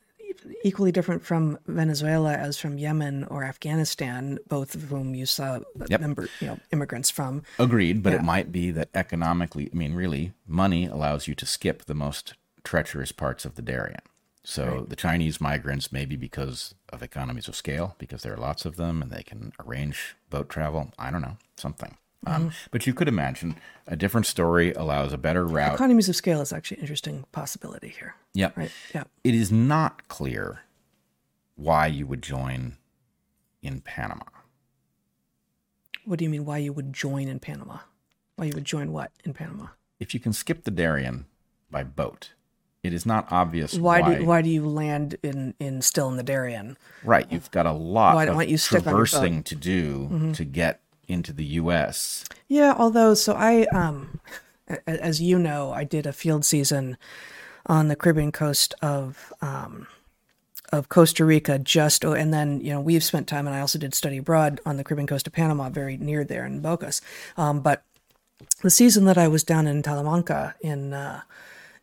equally 0.64 0.92
different 0.92 1.24
from 1.24 1.58
Venezuela 1.68 2.34
as 2.34 2.58
from 2.58 2.78
Yemen 2.78 3.24
or 3.26 3.44
Afghanistan, 3.44 4.40
both 4.48 4.74
of 4.76 4.84
whom 4.84 5.14
you 5.16 5.26
saw 5.26 5.60
Yep. 5.88 6.02
member, 6.02 6.28
you 6.42 6.48
know, 6.48 6.60
immigrants 6.72 7.10
from. 7.10 7.44
Agreed, 7.60 8.02
but 8.04 8.14
Yeah. 8.14 8.20
it 8.20 8.24
might 8.24 8.52
be 8.52 8.72
that 8.72 8.90
economically, 8.94 9.70
I 9.72 9.76
mean, 9.76 9.94
really, 9.94 10.34
money 10.48 10.86
allows 10.86 11.28
you 11.28 11.36
to 11.36 11.46
skip 11.46 11.86
the 11.86 11.94
most 11.94 12.34
treacherous 12.64 13.12
parts 13.12 13.46
of 13.46 13.56
the 13.56 13.62
Darien. 13.62 14.02
So 14.46 14.86
the 14.90 14.96
Chinese 14.98 15.40
migrants, 15.40 15.92
maybe 15.92 16.16
because 16.18 16.76
of 16.90 17.02
economies 17.02 17.48
of 17.48 17.56
scale, 17.56 17.96
because 17.98 18.24
there 18.24 18.34
are 18.34 18.38
lots 18.38 18.66
of 18.66 18.76
them 18.76 19.02
and 19.02 19.10
they 19.10 19.24
can 19.24 19.54
arrange 19.66 20.16
boat 20.30 20.50
travel. 20.50 20.92
I 21.00 21.12
don't 21.12 21.22
know, 21.22 21.38
something. 21.56 21.98
Um, 22.26 22.52
but 22.72 22.88
you 22.88 22.94
could 22.94 23.10
imagine 23.10 23.58
a 23.86 23.96
different 23.98 24.26
story 24.26 24.72
allows 24.74 25.12
a 25.12 25.18
better 25.18 25.46
route. 25.46 25.74
Economies 25.74 26.08
of 26.08 26.16
scale 26.16 26.40
is 26.42 26.54
actually 26.54 26.78
an 26.78 26.82
interesting 26.84 27.26
possibility 27.34 27.90
here, 27.90 28.16
Yep. 28.34 28.58
right? 28.58 28.72
Yeah. 28.96 29.04
It 29.26 29.36
is 29.36 29.52
not 29.52 30.08
clear 30.08 30.62
why 31.56 31.88
you 31.88 32.08
would 32.08 32.22
join 32.22 32.78
in 33.62 33.82
Panama. 33.82 34.24
What 36.06 36.20
do 36.20 36.26
you 36.26 36.30
mean? 36.30 36.46
Why 36.46 36.58
you 36.60 36.74
would 36.74 36.94
join 36.94 37.28
in 37.28 37.40
Panama? 37.40 37.80
Why 38.36 38.46
you 38.46 38.54
would 38.56 38.66
join 38.66 38.92
what 38.92 39.12
in 39.24 39.34
Panama? 39.34 39.68
If 40.00 40.14
you 40.14 40.20
can 40.20 40.34
skip 40.34 40.64
the 40.64 40.72
Darien 40.72 41.26
by 41.70 41.84
boat, 41.84 42.32
it 42.84 42.94
is 42.94 43.06
not 43.06 43.32
obvious 43.32 43.76
Why, 43.76 44.02
why. 44.02 44.16
do 44.16 44.26
why 44.26 44.42
do 44.42 44.50
you 44.50 44.68
land 44.68 45.16
in 45.24 45.56
in 45.60 45.82
still 45.82 46.10
in 46.10 46.18
the 46.18 46.24
Darien? 46.24 46.78
Right, 47.04 47.26
you've 47.32 47.50
got 47.52 47.66
a 47.66 47.72
lot 47.72 48.16
Why 48.16 48.24
of 48.26 48.36
don't 48.36 48.50
you 48.50 48.58
stick 48.58 48.86
on 48.86 48.92
your 48.94 49.00
boat? 49.06 49.10
traversing 49.10 49.44
to 49.44 49.56
do 49.56 50.32
to 50.34 50.44
get 50.46 50.82
into 51.08 51.34
the 51.34 51.46
U.S. 51.62 52.26
Yeah, 52.48 52.74
although 52.78 53.14
so 53.14 53.34
I 53.34 53.66
um 53.74 54.20
as 54.88 55.22
you 55.22 55.40
know, 55.40 55.72
I 55.72 55.84
did 55.84 56.06
a 56.06 56.14
field 56.14 56.46
season 56.46 56.98
on 57.66 57.88
the 57.88 57.96
Caribbean 57.96 58.32
coast 58.32 58.74
of 58.82 59.34
um 59.42 59.88
of 60.72 60.90
Costa 60.90 61.24
Rica 61.24 61.60
just 61.60 62.04
oh, 62.04 62.14
and 62.14 62.34
then 62.34 62.60
you 62.62 62.72
know 62.74 62.82
we've 62.82 63.04
spent 63.04 63.28
time 63.28 63.48
and 63.48 63.56
I 63.56 63.60
also 63.62 63.78
did 63.80 63.94
study 63.94 64.18
abroad 64.18 64.60
on 64.66 64.78
the 64.78 64.84
Caribbean 64.84 65.08
coast 65.08 65.28
of 65.28 65.34
Panama 65.34 65.70
very 65.70 65.98
near 65.98 66.24
there 66.24 66.46
in 66.46 66.62
Bocas. 66.62 67.00
Um 67.38 67.62
but 67.62 67.84
the 68.62 68.70
season 68.70 69.06
that 69.06 69.18
I 69.18 69.28
was 69.28 69.44
down 69.44 69.68
in 69.68 69.84
Talamanca 69.84 70.56
in 70.62 70.94
uh 70.94 71.22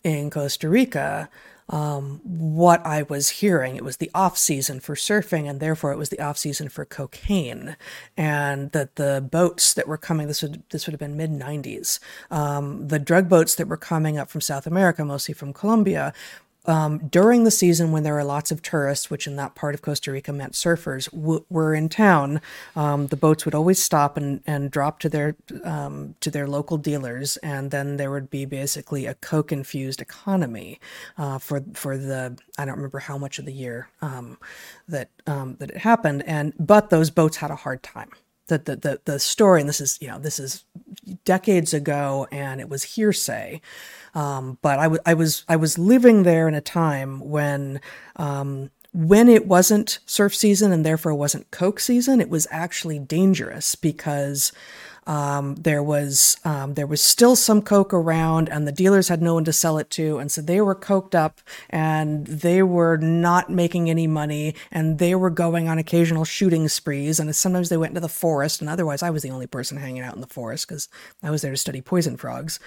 in 0.03 0.31
Costa 0.31 0.69
Rica, 0.69 1.29
um, 1.71 2.21
what 2.25 2.85
I 2.85 3.03
was 3.03 3.29
hearing, 3.29 3.77
it 3.77 3.85
was 3.85 3.99
the 3.99 4.11
off 4.13 4.37
season 4.37 4.81
for 4.81 4.97
surfing, 4.97 5.49
and 5.49 5.61
therefore 5.61 5.93
it 5.93 5.99
was 5.99 6.09
the 6.09 6.21
off 6.21 6.37
season 6.37 6.69
for 6.69 6.85
cocaine, 6.85 7.77
and 8.17 8.73
that 8.73 8.97
the 8.97 9.27
boats 9.31 9.73
that 9.75 9.87
were 9.87 9.97
coming, 9.97 10.27
this 10.27 10.43
would 10.43 10.65
this 10.71 10.87
would 10.87 10.93
have 10.93 11.01
been 11.01 11.17
mid 11.17 11.31
'90s, 11.31 12.01
um, 12.31 12.89
the 12.89 12.99
drug 12.99 13.29
boats 13.29 13.55
that 13.55 13.69
were 13.69 13.77
coming 13.77 14.19
up 14.19 14.29
from 14.31 14.41
South 14.41 14.67
America, 14.67 15.05
mostly 15.05 15.33
from 15.33 15.53
Colombia. 15.53 16.13
Um, 16.71 17.09
during 17.09 17.43
the 17.43 17.51
season 17.51 17.91
when 17.91 18.05
there 18.05 18.15
were 18.15 18.23
lots 18.23 18.53
of 18.53 18.63
tourists, 18.63 19.11
which 19.11 19.27
in 19.27 19.35
that 19.35 19.57
part 19.57 19.75
of 19.75 19.83
Costa 19.83 20.13
Rica 20.13 20.33
meant 20.33 20.53
surfers, 20.53 21.11
w- 21.11 21.45
were 21.51 21.75
in 21.75 21.89
town, 21.89 22.41
um, 22.77 23.09
the 23.09 23.17
boats 23.17 23.45
would 23.45 23.57
always 23.57 23.83
stop 23.83 24.17
and, 24.17 24.41
and 24.47 24.71
drop 24.71 25.01
to 25.01 25.09
their 25.09 25.35
um, 25.65 26.15
to 26.21 26.31
their 26.31 26.47
local 26.47 26.79
dealers, 26.79 27.37
and 27.39 27.73
then 27.73 27.97
there 27.97 28.13
would 28.13 28.31
be 28.31 28.45
basically 28.45 29.07
a 29.07 29.15
coke 29.15 29.51
infused 29.51 30.01
economy 30.01 30.79
uh, 31.19 31.39
for 31.39 31.65
for 31.75 31.99
the 31.99 32.39
I 32.57 32.65
don't 32.67 32.77
remember 32.77 33.01
how 33.01 33.19
much 33.19 33.41
of 33.41 33.47
the 33.47 33.53
year 33.53 33.89
um, 34.01 34.39
that 34.87 35.09
um, 35.27 35.57
that 35.59 35.71
it 35.71 35.79
happened, 35.79 36.23
and 36.25 36.53
but 36.57 36.91
those 36.91 37.11
boats 37.11 37.39
had 37.39 37.51
a 37.51 37.57
hard 37.57 37.83
time. 37.83 38.11
The, 38.51 38.59
the, 38.59 38.77
the, 38.77 39.01
the 39.05 39.19
story, 39.19 39.61
and 39.61 39.69
this 39.69 39.81
is, 39.81 39.97
you 40.01 40.09
know, 40.09 40.19
this 40.19 40.39
is 40.39 40.65
decades 41.25 41.73
ago 41.73 42.27
and 42.33 42.61
it 42.61 42.69
was 42.69 42.83
hearsay. 42.83 43.61
Um, 44.15 44.59
but 44.61 44.79
I 44.81 45.15
was, 45.15 45.45
I 45.49 45.55
was 45.55 45.79
living 45.79 46.25
there 46.25 46.49
in 46.49 46.55
a 46.55 46.61
time 46.61 47.21
when, 47.21 47.81
um, 48.17 48.71
when 48.93 49.29
it 49.29 49.47
wasn't 49.47 50.01
surf 50.05 50.35
season 50.35 50.73
and 50.73 50.85
therefore 50.85 51.15
wasn't 51.15 51.53
coke 51.53 51.79
season, 51.79 52.21
it 52.21 52.29
was 52.29 52.49
actually 52.51 52.99
dangerous 52.99 53.77
because, 53.77 54.53
um, 55.11 55.57
there 55.57 55.83
was 55.83 56.37
um, 56.45 56.75
there 56.75 56.87
was 56.87 57.03
still 57.03 57.35
some 57.35 57.63
coke 57.63 57.93
around, 57.93 58.49
and 58.49 58.65
the 58.65 58.71
dealers 58.71 59.09
had 59.09 59.21
no 59.21 59.35
one 59.35 59.45
to 59.45 59.53
sell 59.53 59.77
it 59.77 59.91
to, 59.91 60.19
and 60.19 60.31
so 60.31 60.41
they 60.41 60.61
were 60.61 60.77
coked 60.77 61.17
up, 61.17 61.41
and 61.69 62.29
they 62.29 62.63
were 62.63 62.97
not 62.97 63.51
making 63.51 63.91
any 63.91 64.07
money, 64.07 64.55
and 64.71 65.01
they 65.01 65.17
were 65.17 65.29
going 65.29 65.69
on 65.69 65.79
occasional 65.79 66.25
shooting 66.25 66.69
sprees, 66.69 67.19
and 67.19 67.35
sometimes 67.35 67.71
they 67.71 67.77
went 67.77 67.91
into 67.91 68.01
the 68.01 68.09
forest, 68.09 68.61
and 68.61 68.71
otherwise 68.71 69.03
I 69.03 69.11
was 69.11 69.25
the 69.25 69.31
only 69.31 69.49
person 69.49 69.79
hanging 69.79 70.03
out 70.03 70.15
in 70.15 70.21
the 70.21 70.29
forest 70.29 70.69
because 70.69 70.89
I 71.25 71.31
was 71.33 71.43
there 71.43 71.51
to 71.51 71.57
study 71.57 71.81
poison 71.81 72.17
frogs, 72.17 72.61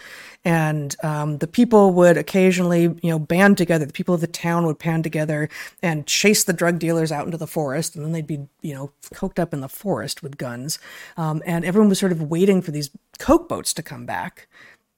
and 0.43 0.97
um, 1.01 1.37
the 1.37 1.47
people 1.47 1.93
would 1.93 2.17
occasionally 2.17 2.81
you 3.01 3.09
know 3.09 3.19
band 3.19 3.57
together, 3.57 3.85
the 3.85 3.93
people 3.93 4.15
of 4.15 4.21
the 4.21 4.27
town 4.27 4.65
would 4.65 4.79
band 4.79 5.05
together 5.05 5.47
and 5.81 6.05
chase 6.07 6.43
the 6.43 6.51
drug 6.51 6.77
dealers 6.77 7.09
out 7.09 7.25
into 7.25 7.37
the 7.37 7.47
forest, 7.47 7.95
and 7.95 8.03
then 8.03 8.11
they'd 8.11 8.27
be 8.27 8.49
you 8.63 8.73
know 8.73 8.91
coked 9.13 9.37
up 9.37 9.53
in 9.53 9.61
the 9.61 9.69
forest 9.69 10.23
with 10.23 10.37
guns, 10.37 10.79
um, 11.17 11.43
and 11.45 11.63
everyone 11.63 11.89
was 11.89 11.99
sort 11.99 12.11
of 12.11 12.21
waiting 12.21 12.61
for 12.61 12.71
these 12.71 12.89
coke 13.19 13.47
boats 13.47 13.73
to 13.73 13.83
come 13.83 14.05
back, 14.05 14.47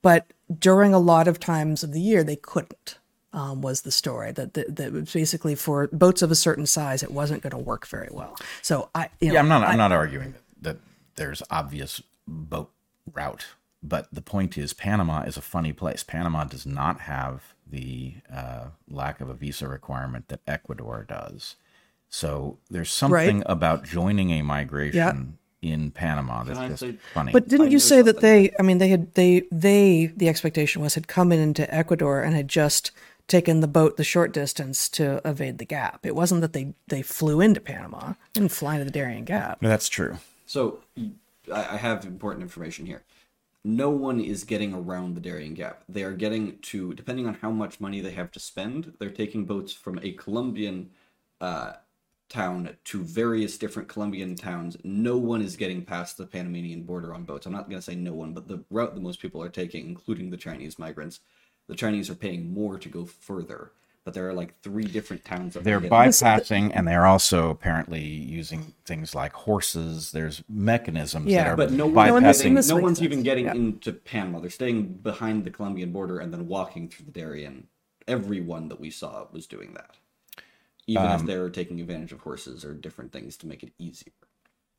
but 0.01 0.31
during 0.57 0.93
a 0.93 0.99
lot 0.99 1.27
of 1.27 1.39
times 1.39 1.83
of 1.83 1.91
the 1.91 2.01
year 2.01 2.23
they 2.23 2.37
couldn't. 2.37 2.97
Um, 3.33 3.61
was 3.61 3.81
the 3.81 3.91
story 3.91 4.31
that, 4.31 4.53
that 4.53 4.77
that 4.77 4.93
was 4.93 5.11
basically 5.11 5.55
for 5.55 5.87
boats 5.91 6.21
of 6.21 6.31
a 6.31 6.35
certain 6.35 6.65
size, 6.65 7.03
it 7.03 7.11
wasn't 7.11 7.43
going 7.43 7.51
to 7.51 7.57
work 7.57 7.85
very 7.85 8.07
well. 8.09 8.37
So 8.61 8.87
I, 8.95 9.09
you 9.19 9.27
know, 9.27 9.33
Yeah, 9.33 9.39
I'm 9.41 9.49
not. 9.49 9.63
I'm 9.63 9.77
not 9.77 9.91
arguing 9.91 10.31
that, 10.31 10.61
that 10.61 10.77
there's 11.17 11.43
obvious 11.51 12.01
boat 12.25 12.71
route, 13.13 13.47
but 13.83 14.07
the 14.09 14.21
point 14.21 14.57
is, 14.57 14.71
Panama 14.71 15.23
is 15.23 15.35
a 15.35 15.41
funny 15.41 15.73
place. 15.73 16.01
Panama 16.01 16.45
does 16.45 16.65
not 16.65 17.01
have 17.01 17.53
the 17.67 18.15
uh, 18.33 18.67
lack 18.89 19.19
of 19.21 19.29
a 19.29 19.33
visa 19.33 19.67
requirement 19.67 20.29
that 20.29 20.39
Ecuador 20.47 21.05
does. 21.07 21.55
So 22.09 22.57
there's 22.69 22.91
something 22.91 23.43
about 23.45 23.83
joining 23.83 24.31
a 24.31 24.41
migration 24.41 25.37
in 25.61 25.91
Panama 25.91 26.43
that's 26.43 26.59
just 26.59 26.79
say- 26.79 26.97
funny. 27.13 27.31
But 27.31 27.47
didn't 27.47 27.67
I 27.67 27.69
you 27.69 27.75
know 27.75 27.79
say 27.79 28.01
that 28.01 28.21
they? 28.21 28.53
I 28.59 28.61
mean, 28.61 28.77
they 28.77 28.89
had 28.89 29.13
they 29.15 29.43
they 29.51 30.13
the 30.15 30.29
expectation 30.29 30.81
was 30.81 30.95
had 30.95 31.07
come 31.07 31.31
in 31.31 31.39
into 31.39 31.71
Ecuador 31.73 32.21
and 32.21 32.35
had 32.35 32.47
just 32.47 32.91
taken 33.27 33.59
the 33.59 33.67
boat 33.67 33.97
the 33.97 34.03
short 34.03 34.31
distance 34.31 34.87
to 34.89 35.19
evade 35.25 35.57
the 35.57 35.65
gap. 35.65 36.05
It 36.05 36.15
wasn't 36.15 36.41
that 36.41 36.53
they 36.53 36.73
they 36.87 37.01
flew 37.01 37.41
into 37.41 37.59
Panama, 37.59 38.13
didn't 38.33 38.51
fly 38.51 38.75
into 38.75 38.85
the 38.85 38.91
Darien 38.91 39.25
Gap. 39.25 39.61
no, 39.61 39.69
that's 39.69 39.89
true. 39.89 40.17
So 40.45 40.79
I, 41.51 41.73
I 41.73 41.77
have 41.77 42.05
important 42.05 42.43
information 42.43 42.85
here. 42.85 43.03
No 43.63 43.89
one 43.89 44.19
is 44.21 44.43
getting 44.43 44.75
around 44.75 45.15
the 45.15 45.21
Darien 45.21 45.55
Gap. 45.55 45.83
They 45.89 46.03
are 46.03 46.11
getting 46.11 46.59
to, 46.59 46.93
depending 46.93 47.25
on 47.25 47.33
how 47.41 47.49
much 47.49 47.81
money 47.81 47.99
they 47.99 48.11
have 48.11 48.31
to 48.33 48.39
spend, 48.39 48.93
they're 48.99 49.09
taking 49.09 49.45
boats 49.45 49.73
from 49.73 49.99
a 50.03 50.11
Colombian 50.11 50.91
uh, 51.41 51.73
town 52.35 52.75
to 52.83 53.01
various 53.03 53.57
different 53.57 53.87
Colombian 53.87 54.35
towns. 54.35 54.75
No 54.83 55.17
one 55.17 55.41
is 55.41 55.55
getting 55.55 55.81
past 55.83 56.17
the 56.17 56.25
Panamanian 56.25 56.83
border 56.83 57.13
on 57.13 57.23
boats. 57.23 57.45
I'm 57.45 57.53
not 57.53 57.69
going 57.69 57.79
to 57.79 57.85
say 57.85 57.95
no 57.95 58.13
one, 58.13 58.33
but 58.33 58.47
the 58.47 58.63
route 58.69 58.93
that 58.93 59.01
most 59.01 59.21
people 59.21 59.41
are 59.41 59.49
taking, 59.49 59.87
including 59.87 60.29
the 60.29 60.37
Chinese 60.37 60.77
migrants, 60.77 61.21
the 61.67 61.75
Chinese 61.75 62.09
are 62.09 62.15
paying 62.15 62.53
more 62.53 62.77
to 62.77 62.89
go 62.89 63.05
further. 63.05 63.71
But 64.03 64.13
there 64.13 64.27
are 64.29 64.33
like 64.33 64.59
three 64.61 64.83
different 64.83 65.23
towns 65.25 65.53
that 65.55 65.63
They're 65.63 65.79
bypassing, 65.81 66.71
and 66.75 66.87
they're 66.87 67.07
also 67.07 67.49
apparently 67.49 68.03
using 68.03 68.73
things 68.85 69.15
like 69.15 69.33
horses. 69.33 70.11
There's 70.11 70.43
mechanisms 70.47 71.25
Yeah. 71.31 71.45
that 71.45 71.53
are 71.53 71.55
But 71.55 71.71
no, 71.71 71.87
No, 71.89 71.99
and 72.17 72.25
bypassing. 72.25 72.47
and 72.47 72.57
this 72.57 72.67
no 72.69 72.75
one's 72.75 72.99
sense. 72.99 73.05
even 73.05 73.23
getting 73.23 73.45
Yeah. 73.45 73.53
into 73.55 73.93
Panama. 73.93 74.41
They're 74.41 74.49
staying 74.51 74.99
behind 75.01 75.43
the 75.45 75.49
Colombian 75.51 75.91
border 75.91 76.19
and 76.19 76.31
then 76.33 76.47
walking 76.47 76.89
through 76.89 77.05
the 77.05 77.11
Darien. 77.13 77.67
Everyone 78.07 78.67
that 78.67 78.79
we 78.79 78.91
saw 78.91 79.25
was 79.31 79.47
doing 79.47 79.73
that, 79.73 79.95
even 80.87 81.05
Um, 81.05 81.19
if 81.21 81.25
they're 81.25 81.49
taking 81.49 81.79
advantage 81.81 82.11
of 82.11 82.21
horses 82.21 82.63
or 82.65 82.73
different 82.73 83.11
things 83.11 83.37
to 83.37 83.47
make 83.47 83.63
it 83.63 83.73
easier. 83.79 84.13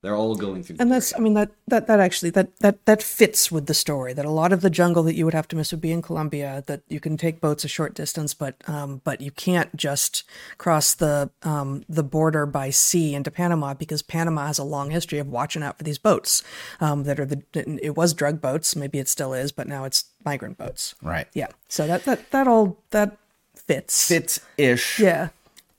They're 0.03 0.15
all 0.15 0.37
going 0.37 0.63
through. 0.63 0.77
The 0.77 0.83
and 0.83 0.93
that's 0.93 1.13
i 1.17 1.19
mean 1.19 1.35
that 1.35 1.51
that 1.67 1.87
that 1.89 1.99
actually 1.99 2.31
that 2.31 2.55
that 2.59 2.85
that 2.85 3.03
fits 3.03 3.51
with 3.51 3.67
the 3.67 3.75
story 3.75 4.13
that 4.13 4.25
a 4.27 4.31
lot 4.31 4.53
of 4.53 4.61
the 4.61 4.71
jungle 4.71 5.03
that 5.03 5.15
you 5.17 5.25
would 5.25 5.35
have 5.35 5.49
to 5.49 5.57
miss 5.57 5.73
would 5.73 5.81
be 5.81 5.91
in 5.91 6.01
colombia 6.03 6.63
that 6.67 6.83
you 6.87 7.01
can 7.01 7.17
take 7.17 7.41
boats 7.41 7.65
a 7.65 7.69
short 7.69 7.95
distance 7.95 8.33
but 8.35 8.55
um 8.69 9.01
but 9.05 9.21
you 9.21 9.33
can't 9.33 9.75
just 9.75 10.23
cross 10.59 10.95
the 10.95 11.31
um 11.43 11.83
the 11.89 12.05
border 12.05 12.47
by 12.47 12.71
sea 12.71 13.15
into 13.17 13.31
panama 13.33 13.75
because 13.75 14.03
panama 14.03 14.47
has 14.47 14.59
a 14.59 14.65
long 14.65 14.91
history 14.91 15.19
of 15.19 15.27
watching 15.29 15.63
out 15.63 15.77
for 15.79 15.83
these 15.83 15.99
boats 15.99 16.43
um 16.79 17.03
that 17.05 17.19
are 17.19 17.27
the 17.27 17.43
it 17.83 17.97
was 17.97 18.15
drug 18.15 18.41
boats 18.41 18.77
maybe 18.77 18.99
it 19.01 19.09
still 19.09 19.33
is 19.33 19.51
but 19.51 19.67
now 19.67 19.83
it's 19.85 20.05
migrant 20.25 20.57
boats 20.59 20.95
right. 21.03 21.27
yeah 21.33 21.49
so 21.69 21.87
that 21.87 22.05
that 22.05 22.31
that 22.31 22.47
all 22.47 22.77
that 22.91 23.17
fits 23.57 24.07
Fits 24.07 24.39
ish. 24.57 25.01
yeah 25.01 25.31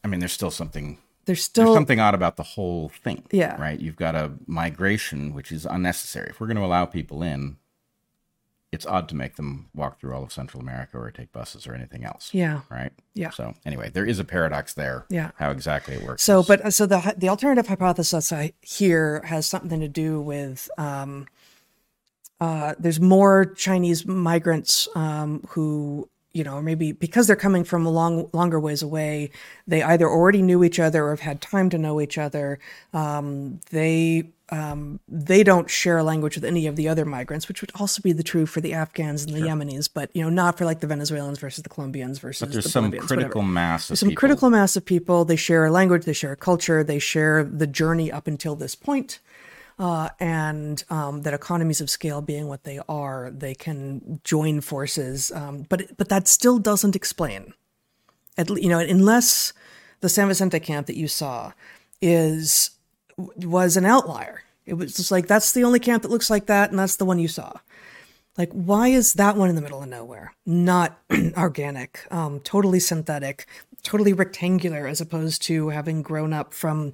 I 0.08 0.10
mean, 0.12 0.20
there's 0.20 0.32
still 0.34 0.52
something. 0.52 0.98
there's 1.26 1.44
still 1.44 1.66
There's 1.66 1.76
something 1.76 2.00
odd 2.00 2.14
about 2.16 2.38
the 2.38 2.44
whole 2.44 2.90
thing. 2.90 3.24
Yeah. 3.32 3.60
Right. 3.62 3.80
You've 3.80 3.96
got 3.98 4.16
a 4.16 4.32
migration 4.46 5.34
which 5.34 5.52
is 5.52 5.66
unnecessary. 5.66 6.30
If 6.30 6.40
we're 6.40 6.48
going 6.48 6.58
to 6.58 6.64
allow 6.66 6.86
people 6.86 7.22
in, 7.24 7.58
it's 8.72 8.86
odd 8.86 9.08
to 9.10 9.16
make 9.16 9.36
them 9.38 9.70
walk 9.74 10.00
through 10.00 10.14
all 10.14 10.24
of 10.24 10.32
Central 10.34 10.62
America 10.62 10.98
or 10.98 11.10
take 11.12 11.32
buses 11.32 11.66
or 11.68 11.74
anything 11.74 12.04
else. 12.04 12.30
yeah 12.34 12.62
Right. 12.70 12.92
Yeah. 13.14 13.30
So 13.32 13.54
anyway, 13.66 13.90
there 13.90 14.06
is 14.06 14.20
a 14.20 14.24
paradox 14.26 14.74
there. 14.74 15.06
Yeah. 15.10 15.32
How 15.36 15.52
exactly 15.52 15.96
it 15.96 16.04
works. 16.04 16.24
So, 16.24 16.40
is- 16.42 16.48
but 16.48 16.74
so 16.74 16.86
the 16.86 17.14
the 17.18 17.30
alternative 17.30 17.68
hypothesis 17.68 18.32
I 18.32 18.54
here 18.62 19.22
has 19.26 19.46
something 19.46 19.80
to 19.80 19.88
do 19.88 20.20
with 20.22 20.70
um, 20.78 21.28
uh, 22.40 22.76
there's 22.78 23.00
more 23.00 23.46
Chinese 23.46 24.06
migrants 24.06 24.88
um, 24.96 25.44
who 25.50 26.10
you 26.38 26.44
know 26.44 26.62
maybe 26.62 26.92
because 26.92 27.26
they're 27.26 27.36
coming 27.36 27.64
from 27.64 27.86
a 27.86 27.90
long 27.90 28.30
longer 28.32 28.60
ways 28.60 28.84
away, 28.84 29.32
they 29.66 29.82
either 29.82 30.08
already 30.08 30.44
knew 30.44 30.64
each 30.64 30.80
other 30.80 31.06
or 31.06 31.10
have 31.10 31.22
had 31.22 31.42
time 31.42 31.70
to 31.72 31.78
know 31.80 32.00
each 32.00 32.18
other. 32.18 32.60
Um, 32.94 33.60
they 33.72 34.30
um, 34.50 35.00
they 35.10 35.44
don't 35.44 35.70
share 35.70 35.98
a 35.98 36.04
language 36.04 36.36
with 36.36 36.46
any 36.46 36.68
of 36.68 36.76
the 36.76 36.88
other 36.88 37.06
migrants, 37.06 37.48
which 37.48 37.62
would 37.62 37.72
also 37.76 38.02
be 38.02 38.14
the 38.14 38.24
true 38.24 38.46
for 38.46 38.62
the 38.62 38.74
Afghans 38.74 39.24
and 39.24 39.34
the 39.36 39.42
Yemenis, 39.42 39.90
but 39.92 40.10
you 40.14 40.22
know 40.22 40.30
not 40.30 40.58
for 40.58 40.66
like 40.66 40.80
the 40.80 40.88
Venezuelans 40.88 41.40
versus 41.40 41.64
the 41.64 41.70
Colombians 41.70 42.20
versus 42.20 42.48
but 42.48 42.54
there's 42.54 42.66
the 42.66 42.70
some 42.70 42.86
Bolivians, 42.86 43.10
whatever 43.10 43.22
critical 43.24 43.42
mass 43.42 43.86
of 43.86 43.88
there's 43.90 44.00
some 44.00 44.10
people. 44.10 44.20
critical 44.20 44.50
mass 44.52 44.76
of 44.76 44.86
people. 44.86 45.26
They 45.26 45.36
share 45.36 45.66
a 45.66 45.72
language, 45.72 46.06
they 46.06 46.14
share 46.14 46.34
a 46.34 46.38
culture, 46.38 46.84
they 46.84 47.00
share 47.00 47.44
the 47.44 47.68
journey 47.68 48.12
up 48.12 48.28
until 48.28 48.56
this 48.56 48.76
point. 48.76 49.20
Uh, 49.80 50.10
and 50.20 50.84
um, 50.90 51.22
that 51.22 51.36
economies 51.36 51.82
of 51.82 51.90
scale 51.90 52.20
being 52.20 52.48
what 52.48 52.64
they 52.64 52.80
are, 52.90 53.30
they 53.30 53.54
can 53.54 54.20
join 54.24 54.60
forces. 54.60 55.32
Um, 55.32 55.68
but 55.70 55.96
but 55.98 56.10
that 56.10 56.28
still 56.28 56.58
doesn't 56.58 56.96
explain, 56.96 57.54
at 58.38 58.50
you 58.50 58.70
know, 58.70 58.80
unless 58.80 59.54
the 60.00 60.10
San 60.10 60.28
Vicente 60.28 60.60
camp 60.60 60.88
that 60.88 60.98
you 60.98 61.08
saw 61.08 61.52
is 62.02 62.72
was 63.18 63.78
an 63.78 63.86
outlier. 63.86 64.44
It 64.66 64.74
was 64.74 64.96
just 64.96 65.12
like 65.12 65.28
that's 65.28 65.52
the 65.54 65.64
only 65.64 65.80
camp 65.80 66.04
that 66.04 66.12
looks 66.12 66.30
like 66.30 66.48
that, 66.48 66.72
and 66.72 66.80
that's 66.80 66.98
the 66.98 67.06
one 67.06 67.20
you 67.20 67.28
saw. 67.28 67.54
Like, 68.38 68.52
why 68.52 68.90
is 68.90 69.14
that 69.14 69.36
one 69.36 69.50
in 69.50 69.56
the 69.56 69.62
middle 69.62 69.82
of 69.82 69.90
nowhere? 69.90 70.34
Not 70.46 71.00
organic, 71.38 72.06
um, 72.12 72.40
totally 72.42 72.80
synthetic, 72.80 73.48
totally 73.82 74.14
rectangular, 74.14 74.86
as 74.86 75.02
opposed 75.02 75.42
to 75.44 75.70
having 75.70 76.04
grown 76.04 76.34
up 76.34 76.54
from 76.54 76.94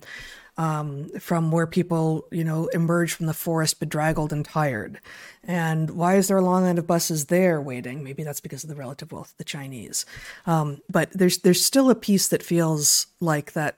um, 0.58 1.10
from 1.20 1.52
where 1.52 1.66
people, 1.66 2.28
you 2.32 2.44
know, 2.44 2.68
emerge 2.68 3.14
from 3.14 3.26
the 3.26 3.34
forest 3.34 3.80
bedraggled 3.80 4.32
and 4.32 4.46
tired. 4.46 5.00
And 5.44 5.92
why 5.92 6.16
is 6.16 6.28
there 6.28 6.38
a 6.38 6.42
long 6.42 6.64
line 6.64 6.78
of 6.78 6.88
buses 6.88 7.26
there 7.26 7.60
waiting? 7.60 8.04
Maybe 8.04 8.24
that's 8.24 8.40
because 8.40 8.64
of 8.64 8.70
the 8.70 8.76
relative 8.76 9.12
wealth 9.12 9.32
of 9.32 9.38
the 9.38 9.44
Chinese. 9.44 10.06
Um, 10.46 10.82
but 10.90 11.10
there's 11.12 11.40
there's 11.40 11.66
still 11.66 11.90
a 11.90 11.96
piece 11.96 12.28
that 12.28 12.44
feels 12.44 13.08
like 13.20 13.54
that. 13.54 13.78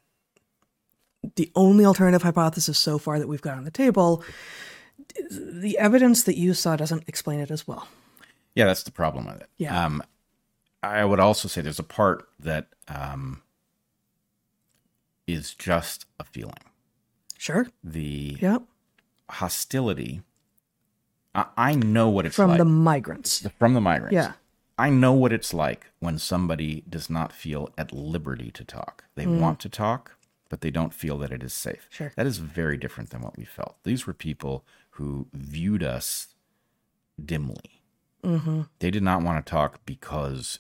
The 1.36 1.52
only 1.56 1.86
alternative 1.86 2.22
hypothesis 2.22 2.78
so 2.78 3.00
far 3.00 3.18
that 3.20 3.28
we've 3.28 3.42
got 3.42 3.58
on 3.58 3.64
the 3.64 3.72
table, 3.72 4.24
the 5.32 5.78
evidence 5.80 6.24
that 6.24 6.38
you 6.38 6.54
saw 6.54 6.76
doesn't 6.76 7.04
explain 7.08 7.40
it 7.40 7.50
as 7.50 7.68
well. 7.68 7.88
Yeah, 8.54 8.66
that's 8.66 8.84
the 8.84 8.92
problem 8.92 9.26
with 9.26 9.42
it. 9.42 9.50
Yeah. 9.58 9.86
Um, 9.86 10.04
I 10.84 11.04
would 11.04 11.20
also 11.20 11.48
say 11.48 11.62
there's 11.62 11.80
a 11.80 11.84
part 11.84 12.28
that 12.40 12.68
um, 12.88 13.42
is 15.28 15.54
just 15.54 16.06
a 16.20 16.24
feeling. 16.24 16.54
Sure. 17.38 17.68
The 17.84 18.38
Yep. 18.42 18.64
hostility. 19.30 20.22
I, 21.34 21.46
I 21.58 21.76
know 21.76 22.10
what 22.10 22.26
it's 22.26 22.36
From 22.36 22.50
like 22.52 22.58
the 22.60 22.66
migrants. 22.66 23.46
from 23.60 23.74
the 23.74 23.82
migrants. 23.82 24.14
Yeah. 24.14 24.34
I 24.78 24.90
know 24.90 25.14
what 25.14 25.32
it's 25.34 25.54
like 25.54 25.88
when 26.00 26.18
somebody 26.20 26.84
does 26.90 27.10
not 27.10 27.32
feel 27.32 27.70
at 27.78 27.94
liberty 27.94 28.52
to 28.52 28.64
talk. 28.64 29.06
They 29.16 29.26
want 29.26 29.60
to 29.62 29.70
talk, 29.70 30.16
but 30.50 30.62
they 30.62 30.70
don't 30.70 30.94
feel 30.94 31.18
that 31.20 31.32
it 31.32 31.44
is 31.44 31.54
safe. 31.54 31.88
Mm. 31.92 31.94
Sure. 31.96 32.14
That 32.18 32.26
is 32.26 32.38
very 32.40 32.78
different 32.78 33.10
than 33.12 33.22
what 33.22 33.38
we 33.38 33.46
felt. 33.46 33.78
These 33.84 34.06
were 34.06 34.14
people 34.14 34.66
who 34.92 35.28
viewed 35.34 35.82
us 35.84 36.28
dimly. 37.24 37.82
Mm-hmm. 38.24 38.64
They 38.80 38.92
did 38.92 39.04
not 39.04 39.22
want 39.22 39.46
to 39.46 39.50
talk 39.50 39.80
because 39.86 40.60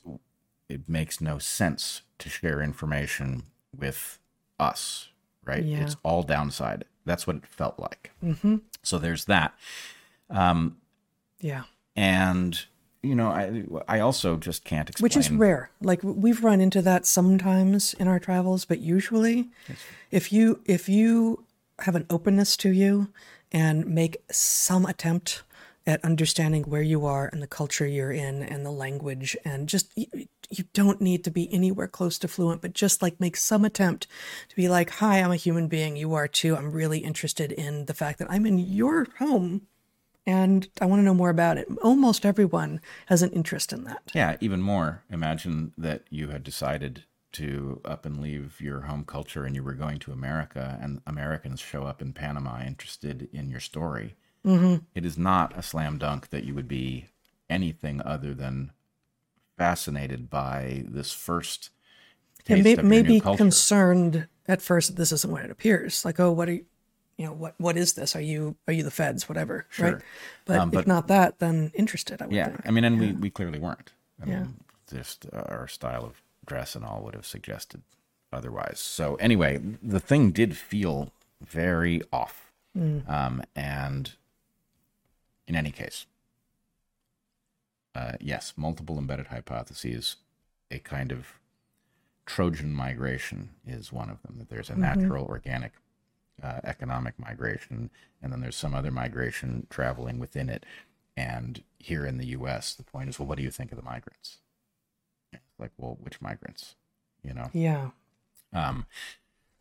it 0.70 0.88
makes 0.88 1.20
no 1.20 1.38
sense 1.38 2.02
to 2.20 2.30
share 2.30 2.62
information 2.62 3.44
with 3.76 4.20
us, 4.60 5.10
right? 5.46 5.64
Yeah. 5.64 5.80
It's 5.82 5.96
all 6.04 6.24
downside. 6.24 6.86
That's 7.06 7.28
what 7.28 7.36
it 7.38 7.46
felt 7.48 7.80
like. 7.80 8.12
Mm-hmm. 8.24 8.58
So 8.84 8.98
there's 8.98 9.26
that. 9.26 9.54
Um, 10.30 10.78
Yeah. 11.40 11.64
and 11.96 12.66
you 13.04 13.14
know, 13.14 13.28
I 13.28 13.64
I 13.88 14.00
also 14.00 14.36
just 14.36 14.64
can't 14.66 14.90
explain. 14.90 15.06
Which 15.06 15.16
is 15.18 15.30
rare. 15.30 15.70
Like 15.80 16.00
we've 16.04 16.44
run 16.44 16.60
into 16.60 16.82
that 16.82 17.06
sometimes 17.06 17.94
in 17.94 18.08
our 18.08 18.18
travels, 18.20 18.66
but 18.66 18.80
usually 18.80 19.50
if 20.10 20.34
you 20.34 20.62
if 20.66 20.90
you 20.90 21.46
have 21.80 21.96
an 21.96 22.08
openness 22.10 22.58
to 22.58 22.70
you 22.72 23.10
and 23.52 23.86
make 23.86 24.18
some 24.32 24.88
attempt 24.88 25.44
at 25.88 26.04
understanding 26.04 26.64
where 26.64 26.82
you 26.82 27.06
are 27.06 27.30
and 27.32 27.42
the 27.42 27.48
culture 27.48 27.86
you're 27.86 28.12
in 28.12 28.42
and 28.42 28.66
the 28.66 28.72
language 28.72 29.38
and 29.46 29.70
just 29.70 29.92
you, 29.96 30.08
you 30.50 30.64
don't 30.74 31.02
need 31.02 31.24
to 31.24 31.32
be 31.32 31.52
anywhere 31.54 31.88
close 31.88 32.18
to 32.20 32.28
fluent 32.28 32.62
but 32.62 32.74
just 32.74 33.02
like 33.02 33.20
make 33.20 33.38
some 33.38 33.64
attempt 33.64 34.08
to 34.50 34.56
be 34.56 34.68
like 34.68 34.90
hi 34.90 35.20
i'm 35.22 35.32
a 35.32 35.36
human 35.36 35.68
being 35.68 35.96
you 35.96 36.14
are 36.14 36.28
too 36.28 36.56
i'm 36.56 36.72
really 36.72 37.00
interested 37.00 37.52
in 37.52 37.86
the 37.86 37.94
fact 37.94 38.20
that 38.20 38.30
i'm 38.32 38.46
in 38.46 38.58
your 38.58 39.08
home 39.20 39.62
and 40.26 40.68
i 40.82 40.86
want 40.86 41.00
to 41.00 41.04
know 41.04 41.14
more 41.14 41.30
about 41.30 41.58
it 41.58 41.68
almost 41.84 42.26
everyone 42.26 42.82
has 43.08 43.22
an 43.22 43.32
interest 43.32 43.72
in 43.72 43.84
that 43.84 44.12
Yeah, 44.14 44.38
even 44.42 44.62
more. 44.62 45.04
Imagine 45.10 45.74
that 45.78 46.04
you 46.10 46.30
had 46.30 46.44
decided 46.44 47.04
to 47.34 47.82
up 47.84 48.06
and 48.06 48.22
leave 48.22 48.62
your 48.62 48.82
home 48.82 49.04
culture 49.04 49.44
and 49.44 49.56
you 49.56 49.64
were 49.64 49.74
going 49.74 50.00
to 50.00 50.12
America, 50.12 50.80
and 50.82 51.02
Americans 51.06 51.60
show 51.60 51.84
up 51.84 52.02
in 52.02 52.14
Panama 52.14 52.62
interested 52.62 53.28
in 53.34 53.50
your 53.50 53.60
story. 53.60 54.16
Mm-hmm. 54.46 54.76
is 54.96 55.18
not 55.18 55.58
a 55.58 55.62
slam 55.62 55.98
dunk 55.98 56.30
that 56.30 56.44
you 56.44 56.54
would 56.54 56.68
be 56.68 57.06
anything 57.50 58.02
other 58.04 58.34
than 58.34 58.72
fascinated 59.58 60.30
by 60.30 60.84
this 60.88 61.12
first 61.12 61.70
taste 62.44 62.78
and 62.78 62.90
may, 62.90 63.02
maybe 63.02 63.20
concerned 63.20 64.28
at 64.48 64.62
first 64.62 64.90
that 64.90 64.98
this 64.98 65.12
isn't 65.12 65.32
what 65.32 65.44
it 65.44 65.52
appears. 65.52 66.06
Like, 66.06 66.20
oh, 66.20 66.32
what 66.32 66.50
are 66.50 66.54
you, 66.54 66.66
you 67.18 67.26
know, 67.26 67.34
what 67.34 67.56
what 67.58 67.78
is 67.78 67.94
this? 67.94 68.16
Are 68.16 68.22
you 68.22 68.56
are 68.68 68.74
you 68.74 68.84
the 68.84 68.92
feds? 68.92 69.28
Whatever, 69.30 69.66
right? 69.80 69.98
But 70.46 70.62
Um, 70.62 70.70
if 70.74 70.86
not 70.86 71.08
that, 71.08 71.40
then 71.40 71.72
interested. 71.74 72.22
I 72.22 72.26
would 72.26 72.36
Yeah, 72.36 72.50
think. 72.50 72.68
I 72.68 72.72
mean, 72.72 72.84
and 72.84 73.00
we, 73.00 73.14
we 73.14 73.30
clearly 73.30 73.60
weren't. 73.60 73.94
I 74.22 74.26
Yeah. 74.28 74.40
mean, 74.40 74.60
just 74.92 75.26
uh, 75.34 75.44
our 75.48 75.68
style 75.68 76.04
of 76.06 76.22
dress 76.46 76.76
and 76.76 76.86
all 76.86 77.02
would 77.04 77.16
have 77.16 77.26
suggested 77.26 77.82
otherwise. 78.32 78.80
So 78.80 79.16
anyway, 79.16 79.60
the 79.82 80.00
thing 80.00 80.32
did 80.32 80.56
feel 80.58 81.12
very 81.42 82.02
off. 82.12 82.52
Um, 83.08 83.42
and 83.56 84.12
in 85.48 85.56
any 85.56 85.72
case, 85.72 86.06
uh, 87.94 88.14
yes, 88.20 88.54
multiple 88.58 88.98
embedded 88.98 89.28
hypotheses, 89.28 90.18
a 90.72 90.80
kind 90.80 91.12
of 91.12 91.40
Trojan 92.26 92.74
migration 92.74 93.50
is 93.68 93.92
one 93.94 94.10
of 94.10 94.22
them. 94.24 94.36
That 94.40 94.50
there's 94.50 94.70
a 94.70 94.76
natural 94.76 95.26
organic 95.26 95.74
uh, 96.42 96.60
economic 96.64 97.18
migration, 97.20 97.92
and 98.22 98.32
then 98.34 98.42
there's 98.42 98.56
some 98.56 98.74
other 98.74 98.92
migration 98.92 99.68
traveling 99.70 100.20
within 100.20 100.50
it. 100.50 100.66
And 101.16 101.64
here 101.78 102.06
in 102.06 102.18
the 102.18 102.26
U.S., 102.28 102.74
the 102.74 102.84
point 102.84 103.10
is, 103.10 103.20
well, 103.20 103.28
what 103.28 103.38
do 103.38 103.44
you 103.44 103.52
think 103.52 103.72
of 103.72 103.78
the 103.78 103.84
migrants? 103.84 104.40
Like, 105.58 105.72
well, 105.78 105.98
which 106.02 106.20
migrants? 106.20 106.76
You 107.24 107.34
know? 107.34 107.50
Yeah. 107.54 107.92
Um, 108.52 108.86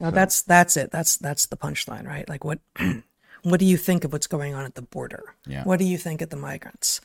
Now 0.01 0.11
that's 0.11 0.43
that's 0.43 0.77
it. 0.77 0.91
That's 0.91 1.17
that's 1.17 1.47
the 1.47 1.57
punchline, 1.57 2.07
right? 2.07 2.29
Like 2.29 2.45
what 2.45 2.59
what 3.45 3.61
do 3.61 3.67
you 3.67 3.77
think 3.77 4.05
of 4.05 4.13
what's 4.13 4.27
going 4.27 4.53
on 4.55 4.65
at 4.65 4.75
the 4.75 4.83
border? 4.83 5.35
Yeah. 5.47 5.63
What 5.65 5.79
do 5.79 5.85
you 5.85 5.97
think 5.99 6.21
of 6.21 6.31
the 6.31 6.37
migrants? 6.37 7.01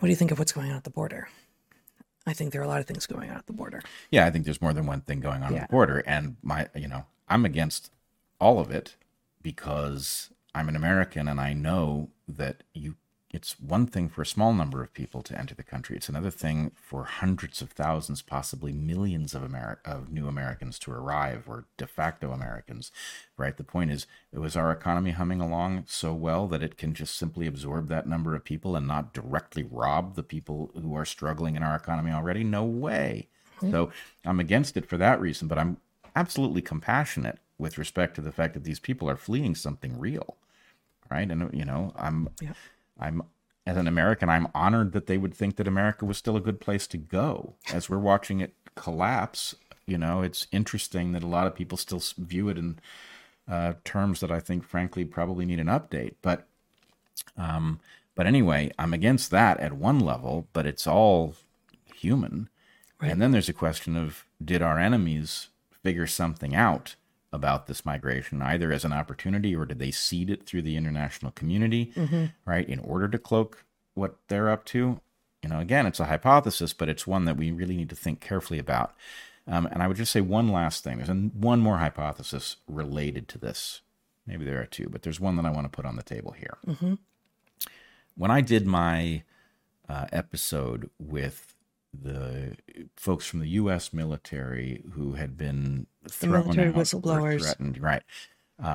What 0.00 0.06
do 0.06 0.10
you 0.10 0.16
think 0.16 0.30
of 0.30 0.38
what's 0.38 0.52
going 0.52 0.70
on 0.70 0.76
at 0.76 0.84
the 0.84 0.90
border? 0.90 1.28
I 2.26 2.32
think 2.34 2.52
there 2.52 2.60
are 2.60 2.64
a 2.64 2.68
lot 2.68 2.80
of 2.80 2.86
things 2.86 3.06
going 3.06 3.30
on 3.30 3.36
at 3.36 3.46
the 3.46 3.52
border. 3.52 3.82
yeah, 4.10 4.26
I 4.26 4.30
think 4.30 4.44
there's 4.44 4.60
more 4.62 4.72
than 4.72 4.86
one 4.86 5.00
thing 5.00 5.20
going 5.20 5.42
on 5.42 5.52
Yeah. 5.52 5.62
at 5.62 5.68
the 5.68 5.72
border, 5.72 6.02
and 6.06 6.36
my, 6.42 6.68
you 6.74 6.86
know, 6.88 7.06
I'm 7.28 7.44
against 7.44 7.90
all 8.40 8.58
of 8.60 8.70
it 8.70 8.94
because 9.42 10.30
I'm 10.54 10.68
an 10.68 10.76
American 10.76 11.26
and 11.28 11.40
I 11.40 11.52
know 11.52 12.10
that 12.28 12.62
you. 12.74 12.96
It's 13.32 13.58
one 13.58 13.86
thing 13.86 14.10
for 14.10 14.20
a 14.20 14.26
small 14.26 14.52
number 14.52 14.82
of 14.82 14.92
people 14.92 15.22
to 15.22 15.38
enter 15.38 15.54
the 15.54 15.62
country. 15.62 15.96
It's 15.96 16.10
another 16.10 16.30
thing 16.30 16.72
for 16.74 17.04
hundreds 17.04 17.62
of 17.62 17.70
thousands, 17.70 18.20
possibly 18.20 18.72
millions 18.72 19.34
of 19.34 19.42
Ameri- 19.42 19.78
of 19.86 20.12
new 20.12 20.28
Americans 20.28 20.78
to 20.80 20.92
arrive, 20.92 21.44
or 21.48 21.64
de 21.78 21.86
facto 21.86 22.30
Americans. 22.32 22.92
Right. 23.38 23.56
The 23.56 23.64
point 23.64 23.90
is, 23.90 24.06
was 24.32 24.54
our 24.54 24.70
economy 24.70 25.12
humming 25.12 25.40
along 25.40 25.84
so 25.86 26.12
well 26.12 26.46
that 26.48 26.62
it 26.62 26.76
can 26.76 26.92
just 26.92 27.16
simply 27.16 27.46
absorb 27.46 27.88
that 27.88 28.06
number 28.06 28.34
of 28.34 28.44
people 28.44 28.76
and 28.76 28.86
not 28.86 29.14
directly 29.14 29.62
rob 29.62 30.14
the 30.14 30.22
people 30.22 30.70
who 30.74 30.94
are 30.94 31.06
struggling 31.06 31.56
in 31.56 31.62
our 31.62 31.74
economy 31.74 32.10
already? 32.12 32.44
No 32.44 32.64
way. 32.64 33.28
So 33.70 33.92
I'm 34.24 34.40
against 34.40 34.76
it 34.76 34.86
for 34.86 34.96
that 34.96 35.20
reason, 35.20 35.46
but 35.48 35.56
I'm 35.56 35.76
absolutely 36.16 36.62
compassionate 36.62 37.38
with 37.58 37.78
respect 37.78 38.14
to 38.16 38.20
the 38.20 38.32
fact 38.32 38.54
that 38.54 38.64
these 38.64 38.80
people 38.80 39.08
are 39.08 39.16
fleeing 39.16 39.54
something 39.54 39.98
real, 39.98 40.36
right? 41.10 41.30
And 41.30 41.48
you 41.54 41.64
know, 41.64 41.92
I'm, 41.96 42.28
Yeah. 42.40 42.54
I'm 43.02 43.22
as 43.64 43.76
an 43.76 43.86
American, 43.86 44.28
I'm 44.28 44.48
honored 44.54 44.92
that 44.92 45.06
they 45.06 45.16
would 45.16 45.34
think 45.34 45.56
that 45.56 45.68
America 45.68 46.04
was 46.04 46.18
still 46.18 46.36
a 46.36 46.40
good 46.40 46.60
place 46.60 46.86
to 46.88 46.98
go. 46.98 47.54
As 47.72 47.88
we're 47.88 47.98
watching 47.98 48.40
it 48.40 48.54
collapse, 48.74 49.54
you 49.86 49.96
know, 49.96 50.22
it's 50.22 50.46
interesting 50.50 51.12
that 51.12 51.22
a 51.22 51.28
lot 51.28 51.46
of 51.46 51.54
people 51.54 51.78
still 51.78 52.02
view 52.18 52.48
it 52.48 52.58
in 52.58 52.78
uh, 53.48 53.74
terms 53.84 54.20
that 54.20 54.32
I 54.32 54.40
think, 54.40 54.64
frankly, 54.64 55.04
probably 55.04 55.44
need 55.44 55.60
an 55.60 55.68
update. 55.68 56.14
But, 56.22 56.46
um, 57.36 57.78
but 58.16 58.26
anyway, 58.26 58.72
I'm 58.78 58.92
against 58.92 59.30
that 59.30 59.60
at 59.60 59.72
one 59.74 60.00
level, 60.00 60.48
but 60.52 60.66
it's 60.66 60.86
all 60.86 61.34
human. 61.94 62.48
And 63.00 63.22
then 63.22 63.30
there's 63.30 63.48
a 63.48 63.52
question 63.52 63.96
of 63.96 64.24
did 64.44 64.62
our 64.62 64.78
enemies 64.78 65.48
figure 65.70 66.06
something 66.06 66.54
out 66.54 66.96
about 67.32 67.66
this 67.66 67.84
migration, 67.84 68.42
either 68.42 68.70
as 68.72 68.84
an 68.84 68.92
opportunity 68.92 69.54
or 69.56 69.64
did 69.64 69.78
they 69.78 69.90
seed 69.90 70.28
it 70.30 70.44
through 70.44 70.62
the 70.62 70.76
international 70.76 71.32
community, 71.32 71.92
right, 72.44 72.68
in 72.68 72.78
order 72.80 73.08
to 73.08 73.18
cloak 73.18 73.64
what 73.94 74.16
they're 74.28 74.50
up 74.50 74.64
to? 74.66 75.00
You 75.42 75.48
know, 75.48 75.58
again, 75.58 75.86
it's 75.86 75.98
a 76.00 76.04
hypothesis, 76.04 76.72
but 76.72 76.88
it's 76.88 77.06
one 77.06 77.24
that 77.24 77.36
we 77.36 77.50
really 77.50 77.76
need 77.76 77.90
to 77.90 77.96
think 77.96 78.20
carefully 78.20 78.58
about. 78.58 78.94
Um, 79.48 79.66
and 79.66 79.82
I 79.82 79.88
would 79.88 79.96
just 79.96 80.12
say 80.12 80.20
one 80.20 80.48
last 80.52 80.84
thing. 80.84 80.98
There's 80.98 81.08
an- 81.08 81.32
one 81.34 81.58
more 81.60 81.78
hypothesis 81.78 82.56
related 82.68 83.26
to 83.28 83.38
this. 83.38 83.80
Maybe 84.24 84.44
there 84.44 84.60
are 84.60 84.66
two, 84.66 84.88
but 84.88 85.02
there's 85.02 85.18
one 85.18 85.34
that 85.36 85.44
I 85.46 85.50
want 85.50 85.64
to 85.64 85.74
put 85.76 85.84
on 85.84 85.96
the 85.96 86.02
table 86.04 86.30
here. 86.32 86.58
When 88.16 88.30
I 88.30 88.40
did 88.40 88.66
my 88.66 89.22
uh, 89.88 90.06
episode 90.12 90.90
with 91.00 91.54
the 91.92 92.56
folks 92.96 93.26
from 93.26 93.40
the 93.40 93.48
U.S. 93.50 93.92
military 93.92 94.82
who 94.92 95.12
had 95.14 95.36
been 95.36 95.86
thrown 96.08 96.44
military 96.44 96.68
out 96.68 96.76
or 96.76 96.80
whistleblowers. 96.80 97.42
threatened, 97.42 97.80
right? 97.80 98.02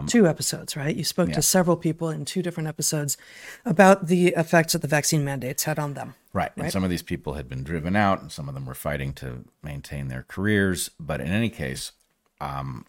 two 0.08 0.28
episodes, 0.28 0.76
right? 0.76 0.94
You 0.96 1.06
spoke 1.06 1.30
Yeah. 1.30 1.36
to 1.36 1.42
several 1.42 1.78
people 1.78 2.10
in 2.10 2.26
two 2.26 2.42
different 2.42 2.68
episodes 2.68 3.16
about 3.66 4.08
the 4.08 4.30
effects 4.36 4.74
that 4.74 4.82
the 4.82 4.88
vaccine 4.88 5.24
mandates 5.24 5.64
had 5.64 5.80
on 5.80 5.94
them. 5.94 6.16
Right. 6.34 6.52
And 6.58 6.72
some 6.72 6.84
of 6.84 6.90
these 6.90 7.02
people 7.04 7.34
had 7.36 7.48
been 7.48 7.64
driven 7.64 7.96
out, 7.96 8.22
and 8.22 8.30
some 8.30 8.50
of 8.50 8.54
them 8.54 8.66
were 8.66 8.74
fighting 8.74 9.14
to 9.14 9.46
maintain 9.64 10.10
their 10.10 10.26
careers. 10.28 10.90
But 11.00 11.22
in 11.22 11.28
any 11.28 11.50
case, 11.50 11.94
um, 12.42 12.86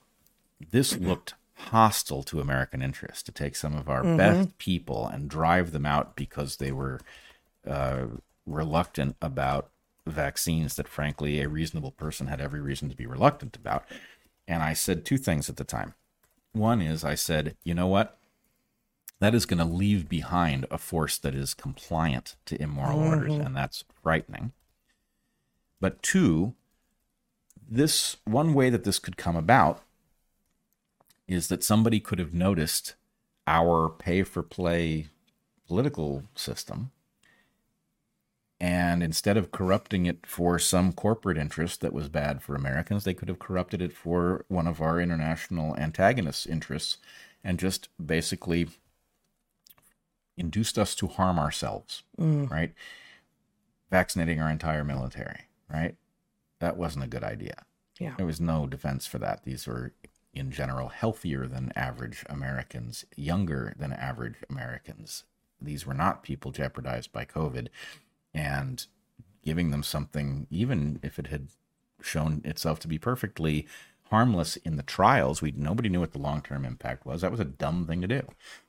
this 0.72 0.96
looked 0.98 1.34
hostile 1.54 2.22
to 2.24 2.40
American 2.40 2.82
interests 2.82 3.22
to 3.24 3.32
take 3.32 3.54
some 3.54 3.76
of 3.76 3.88
our 3.88 4.02
best 4.02 4.58
people 4.58 5.06
and 5.06 5.28
drive 5.30 5.70
them 5.72 5.86
out 5.86 6.16
because 6.16 6.56
they 6.56 6.72
were 6.72 7.00
uh, 7.66 8.06
reluctant 8.44 9.14
about 9.22 9.70
vaccines 10.08 10.76
that, 10.76 10.88
frankly, 10.88 11.40
a 11.40 11.48
reasonable 11.48 11.92
person 11.92 12.26
had 12.26 12.40
every 12.40 12.60
reason 12.60 12.88
to 12.88 12.96
be 12.96 13.06
reluctant 13.06 13.56
about. 13.56 13.84
And 14.46 14.62
I 14.62 14.72
said 14.72 15.04
two 15.04 15.18
things 15.18 15.48
at 15.48 15.56
the 15.56 15.64
time. 15.64 15.94
One 16.52 16.80
is 16.80 17.04
I 17.04 17.14
said, 17.14 17.56
you 17.64 17.74
know 17.74 17.86
what? 17.86 18.18
that 19.20 19.34
is 19.34 19.46
going 19.46 19.58
to 19.58 19.64
leave 19.64 20.08
behind 20.08 20.66
a 20.70 20.78
force 20.78 21.18
that 21.18 21.34
is 21.34 21.54
compliant 21.54 22.36
to 22.46 22.60
immoral 22.60 22.98
mm-hmm. 22.98 23.08
orders, 23.08 23.34
and 23.34 23.56
that's 23.56 23.84
frightening. 24.02 24.52
But 25.80 26.02
two, 26.02 26.54
this 27.68 28.16
one 28.24 28.54
way 28.54 28.70
that 28.70 28.84
this 28.84 28.98
could 28.98 29.16
come 29.16 29.36
about 29.36 29.82
is 31.26 31.48
that 31.48 31.64
somebody 31.64 32.00
could 32.00 32.18
have 32.18 32.32
noticed 32.32 32.94
our 33.46 33.88
pay 33.88 34.22
for 34.22 34.42
play 34.42 35.08
political 35.66 36.24
system. 36.34 36.90
And 38.60 39.04
instead 39.04 39.36
of 39.36 39.52
corrupting 39.52 40.06
it 40.06 40.26
for 40.26 40.58
some 40.58 40.92
corporate 40.92 41.38
interest 41.38 41.80
that 41.80 41.92
was 41.92 42.08
bad 42.08 42.42
for 42.42 42.56
Americans, 42.56 43.04
they 43.04 43.14
could 43.14 43.28
have 43.28 43.38
corrupted 43.38 43.80
it 43.80 43.92
for 43.92 44.44
one 44.48 44.66
of 44.66 44.80
our 44.80 45.00
international 45.00 45.76
antagonists' 45.76 46.44
interests 46.46 46.98
and 47.44 47.58
just 47.58 47.88
basically 48.04 48.68
induced 50.36 50.76
us 50.76 50.96
to 50.96 51.06
harm 51.06 51.38
ourselves, 51.38 52.02
mm. 52.18 52.50
right? 52.50 52.72
Vaccinating 53.90 54.40
our 54.40 54.50
entire 54.50 54.84
military, 54.84 55.42
right? 55.72 55.94
That 56.58 56.76
wasn't 56.76 57.04
a 57.04 57.08
good 57.08 57.24
idea. 57.24 57.64
Yeah. 58.00 58.14
There 58.16 58.26
was 58.26 58.40
no 58.40 58.66
defense 58.66 59.06
for 59.06 59.18
that. 59.18 59.44
These 59.44 59.68
were, 59.68 59.92
in 60.34 60.50
general, 60.50 60.88
healthier 60.88 61.46
than 61.46 61.72
average 61.76 62.24
Americans, 62.28 63.04
younger 63.16 63.74
than 63.78 63.92
average 63.92 64.36
Americans. 64.50 65.24
These 65.60 65.86
were 65.86 65.94
not 65.94 66.22
people 66.22 66.50
jeopardized 66.50 67.12
by 67.12 67.24
COVID. 67.24 67.68
And 68.34 68.86
giving 69.42 69.70
them 69.70 69.82
something, 69.82 70.46
even 70.50 71.00
if 71.02 71.18
it 71.18 71.28
had 71.28 71.48
shown 72.00 72.42
itself 72.44 72.78
to 72.80 72.88
be 72.88 72.98
perfectly 72.98 73.66
harmless 74.10 74.56
in 74.56 74.76
the 74.76 74.82
trials, 74.82 75.42
we 75.42 75.52
nobody 75.52 75.88
knew 75.88 76.00
what 76.00 76.12
the 76.12 76.18
long 76.18 76.42
term 76.42 76.64
impact 76.64 77.04
was. 77.06 77.22
That 77.22 77.30
was 77.30 77.40
a 77.40 77.44
dumb 77.44 77.86
thing 77.86 78.00
to 78.02 78.08
do. 78.08 78.22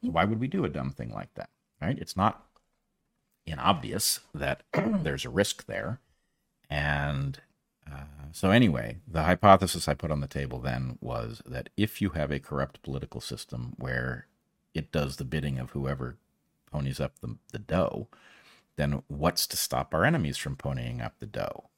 So 0.04 0.12
why 0.12 0.26
would 0.26 0.40
we 0.40 0.48
do 0.48 0.66
a 0.66 0.70
dumb 0.70 0.92
thing 0.92 1.14
like 1.14 1.34
that? 1.36 1.50
Right? 1.82 1.98
It's 1.98 2.18
not 2.18 2.46
inobvious 3.46 4.20
that 4.34 4.64
there's 4.74 5.26
a 5.26 5.30
risk 5.30 5.66
there. 5.66 6.00
And 6.70 7.40
uh, 7.92 8.04
so, 8.32 8.52
anyway, 8.52 8.98
the 9.08 9.24
hypothesis 9.24 9.88
I 9.88 9.94
put 9.94 10.12
on 10.12 10.22
the 10.22 10.28
table 10.28 10.60
then 10.60 10.98
was 11.02 11.42
that 11.46 11.70
if 11.76 12.02
you 12.02 12.12
have 12.12 12.32
a 12.32 12.40
corrupt 12.40 12.82
political 12.84 13.22
system 13.22 13.74
where 13.78 14.28
it 14.74 14.92
does 14.92 15.16
the 15.16 15.26
bidding 15.26 15.58
of 15.58 15.72
whoever 15.72 16.18
ponies 16.72 17.00
up 17.00 17.20
the, 17.20 17.38
the 17.52 17.60
dough, 17.60 18.08
then 18.80 19.04
what's 19.08 19.46
to 19.48 19.58
stop 19.58 19.94
our 19.94 20.06
enemies 20.06 20.38
from 20.38 20.56
ponying 20.56 21.04
up 21.04 21.20
the 21.20 21.26
dough? 21.26 21.70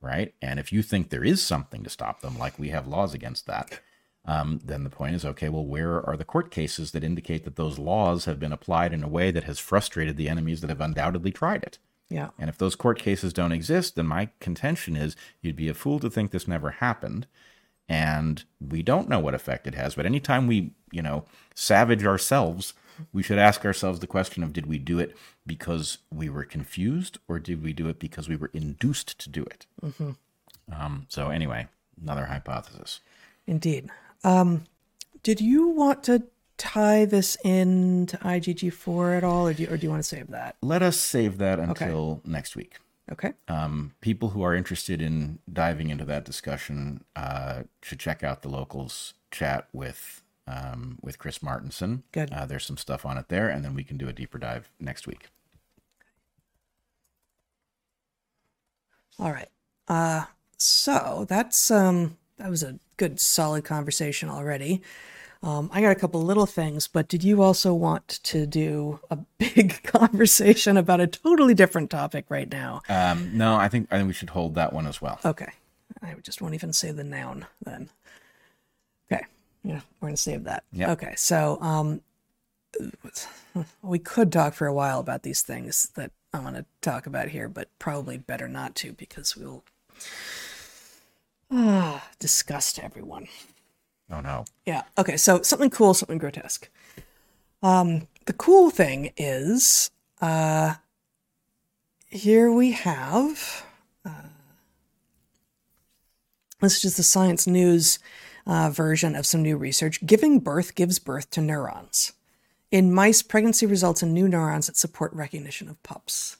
Right. 0.00 0.34
And 0.40 0.58
if 0.58 0.72
you 0.72 0.82
think 0.82 1.10
there 1.10 1.24
is 1.24 1.42
something 1.42 1.82
to 1.84 1.90
stop 1.90 2.20
them, 2.20 2.38
like 2.38 2.58
we 2.58 2.70
have 2.70 2.86
laws 2.86 3.14
against 3.14 3.46
that, 3.46 3.80
um, 4.24 4.60
then 4.64 4.84
the 4.84 4.90
point 4.90 5.14
is 5.14 5.24
okay, 5.24 5.48
well, 5.48 5.64
where 5.64 6.04
are 6.06 6.16
the 6.16 6.24
court 6.24 6.50
cases 6.50 6.92
that 6.92 7.04
indicate 7.04 7.44
that 7.44 7.56
those 7.56 7.78
laws 7.78 8.24
have 8.24 8.38
been 8.38 8.52
applied 8.52 8.92
in 8.92 9.02
a 9.02 9.08
way 9.08 9.30
that 9.30 9.44
has 9.44 9.58
frustrated 9.58 10.16
the 10.16 10.28
enemies 10.28 10.60
that 10.60 10.70
have 10.70 10.80
undoubtedly 10.80 11.32
tried 11.32 11.62
it? 11.62 11.78
Yeah. 12.08 12.28
And 12.38 12.48
if 12.48 12.56
those 12.56 12.74
court 12.74 12.98
cases 12.98 13.32
don't 13.32 13.52
exist, 13.52 13.96
then 13.96 14.06
my 14.06 14.30
contention 14.40 14.96
is 14.96 15.16
you'd 15.42 15.56
be 15.56 15.68
a 15.68 15.74
fool 15.74 15.98
to 16.00 16.10
think 16.10 16.30
this 16.30 16.48
never 16.48 16.70
happened. 16.70 17.26
And 17.88 18.44
we 18.60 18.82
don't 18.82 19.08
know 19.08 19.18
what 19.18 19.34
effect 19.34 19.66
it 19.66 19.74
has. 19.74 19.94
But 19.94 20.06
anytime 20.06 20.46
we, 20.46 20.72
you 20.92 21.02
know, 21.02 21.24
savage 21.54 22.04
ourselves, 22.04 22.74
we 23.12 23.22
should 23.22 23.38
ask 23.38 23.64
ourselves 23.64 24.00
the 24.00 24.06
question 24.06 24.42
of 24.42 24.52
did 24.52 24.66
we 24.66 24.78
do 24.78 24.98
it 24.98 25.16
because 25.46 25.98
we 26.12 26.28
were 26.28 26.44
confused 26.44 27.18
or 27.28 27.38
did 27.38 27.62
we 27.62 27.72
do 27.72 27.88
it 27.88 27.98
because 27.98 28.28
we 28.28 28.36
were 28.36 28.50
induced 28.52 29.18
to 29.20 29.28
do 29.30 29.42
it? 29.44 29.66
Um, 30.72 31.06
so, 31.08 31.30
anyway, 31.30 31.68
another 32.00 32.26
hypothesis. 32.26 33.00
Indeed. 33.46 33.88
Um, 34.24 34.64
did 35.22 35.40
you 35.40 35.68
want 35.68 36.02
to 36.04 36.24
tie 36.56 37.04
this 37.04 37.36
into 37.44 38.16
IgG4 38.18 39.16
at 39.16 39.24
all, 39.24 39.48
or 39.48 39.54
do 39.54 39.62
you, 39.62 39.68
or 39.70 39.76
do 39.76 39.86
you 39.86 39.90
want 39.90 40.02
to 40.02 40.08
save 40.08 40.28
that? 40.28 40.56
Let 40.60 40.82
us 40.82 40.98
save 40.98 41.38
that 41.38 41.58
until 41.58 42.20
next 42.24 42.56
week. 42.56 42.78
Okay. 43.10 43.32
um, 43.48 43.94
people 44.02 44.28
who 44.30 44.42
are 44.42 44.54
interested 44.54 45.00
in 45.00 45.38
diving 45.50 45.88
into 45.88 46.04
that 46.04 46.26
discussion 46.26 47.04
uh, 47.16 47.62
should 47.82 47.98
check 47.98 48.22
out 48.22 48.42
the 48.42 48.50
locals 48.50 49.14
chat 49.30 49.66
with 49.72 50.22
um, 50.48 50.98
with 51.02 51.18
Chris 51.18 51.38
Martenson. 51.38 52.02
Good. 52.12 52.32
Uh, 52.32 52.46
there's 52.46 52.64
some 52.64 52.76
stuff 52.76 53.04
on 53.04 53.18
it 53.18 53.28
there, 53.28 53.48
and 53.48 53.64
then 53.64 53.74
we 53.74 53.84
can 53.84 53.96
do 53.96 54.08
a 54.08 54.12
deeper 54.12 54.38
dive 54.38 54.70
next 54.80 55.06
week. 55.06 55.28
All 59.18 59.32
right. 59.32 59.48
Uh, 59.88 60.24
so 60.56 61.26
that's 61.28 61.70
um, 61.70 62.16
that 62.36 62.50
was 62.50 62.62
a 62.62 62.78
good, 62.96 63.20
solid 63.20 63.64
conversation 63.64 64.28
already. 64.28 64.82
Um, 65.40 65.70
I 65.72 65.80
got 65.80 65.92
a 65.92 65.94
couple 65.94 66.20
little 66.22 66.46
things, 66.46 66.88
but 66.88 67.06
did 67.06 67.22
you 67.22 67.42
also 67.42 67.72
want 67.72 68.08
to 68.08 68.44
do 68.44 68.98
a 69.10 69.16
big 69.38 69.82
conversation 69.84 70.76
about 70.76 71.00
a 71.00 71.06
totally 71.06 71.54
different 71.54 71.90
topic 71.90 72.26
right 72.28 72.50
now? 72.50 72.82
Um, 72.88 73.36
no, 73.36 73.54
I 73.56 73.68
think 73.68 73.88
I 73.90 73.96
think 73.96 74.08
we 74.08 74.14
should 74.14 74.30
hold 74.30 74.54
that 74.56 74.72
one 74.72 74.86
as 74.86 75.00
well. 75.00 75.20
Okay. 75.24 75.52
I 76.02 76.14
just 76.22 76.40
won't 76.40 76.54
even 76.54 76.72
say 76.72 76.92
the 76.92 77.04
noun 77.04 77.46
then. 77.64 77.88
Okay. 79.64 79.74
Yeah, 79.74 79.80
we're 80.00 80.08
going 80.08 80.16
to 80.16 80.22
save 80.22 80.44
that. 80.44 80.64
Okay. 80.78 81.14
So, 81.16 81.58
um, 81.60 82.00
we 83.82 83.98
could 83.98 84.32
talk 84.32 84.54
for 84.54 84.66
a 84.66 84.72
while 84.72 85.00
about 85.00 85.22
these 85.22 85.42
things 85.42 85.90
that 85.94 86.12
I 86.32 86.40
want 86.40 86.56
to 86.56 86.64
talk 86.80 87.06
about 87.06 87.28
here, 87.28 87.48
but 87.48 87.68
probably 87.78 88.18
better 88.18 88.48
not 88.48 88.74
to 88.76 88.92
because 88.92 89.36
we'll 89.36 89.64
ah, 91.50 92.08
disgust 92.18 92.78
everyone. 92.78 93.28
Oh 94.10 94.20
no. 94.20 94.44
Yeah. 94.66 94.82
Okay. 94.96 95.16
So 95.16 95.42
something 95.42 95.70
cool, 95.70 95.94
something 95.94 96.18
grotesque. 96.18 96.68
Um, 97.62 98.06
the 98.26 98.32
cool 98.32 98.70
thing 98.70 99.12
is, 99.16 99.90
uh, 100.20 100.74
here 102.06 102.52
we 102.52 102.72
have. 102.72 103.64
Uh, 104.04 104.28
this 106.60 106.76
is 106.76 106.82
just 106.82 106.96
the 106.96 107.02
Science 107.02 107.46
News 107.46 107.98
uh, 108.48 108.70
version 108.70 109.14
of 109.14 109.26
some 109.26 109.42
new 109.42 109.56
research. 109.56 110.04
Giving 110.04 110.40
birth 110.40 110.74
gives 110.74 110.98
birth 110.98 111.30
to 111.30 111.40
neurons. 111.40 112.12
In 112.70 112.92
mice, 112.92 113.22
pregnancy 113.22 113.66
results 113.66 114.02
in 114.02 114.12
new 114.12 114.28
neurons 114.28 114.66
that 114.66 114.76
support 114.76 115.12
recognition 115.12 115.68
of 115.68 115.82
pups. 115.82 116.38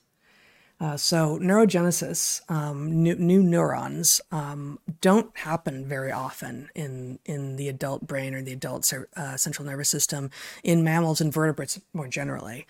Uh, 0.81 0.97
so 0.97 1.39
neurogenesis, 1.41 2.41
um, 2.49 3.03
new, 3.03 3.15
new 3.17 3.43
neurons, 3.43 4.21
um, 4.31 4.79
don't 5.01 5.37
happen 5.39 5.85
very 5.89 6.13
often 6.13 6.69
in 6.75 7.19
in 7.25 7.57
the 7.57 7.69
adult 7.69 8.07
brain 8.07 8.33
or 8.33 8.43
the 8.43 8.53
adult 8.53 8.93
uh, 9.17 9.37
central 9.37 9.67
nervous 9.67 9.89
system 9.89 10.31
in 10.63 10.85
mammals 10.85 11.21
and 11.21 11.33
vertebrates 11.33 11.81
more 11.93 12.07
generally. 12.07 12.65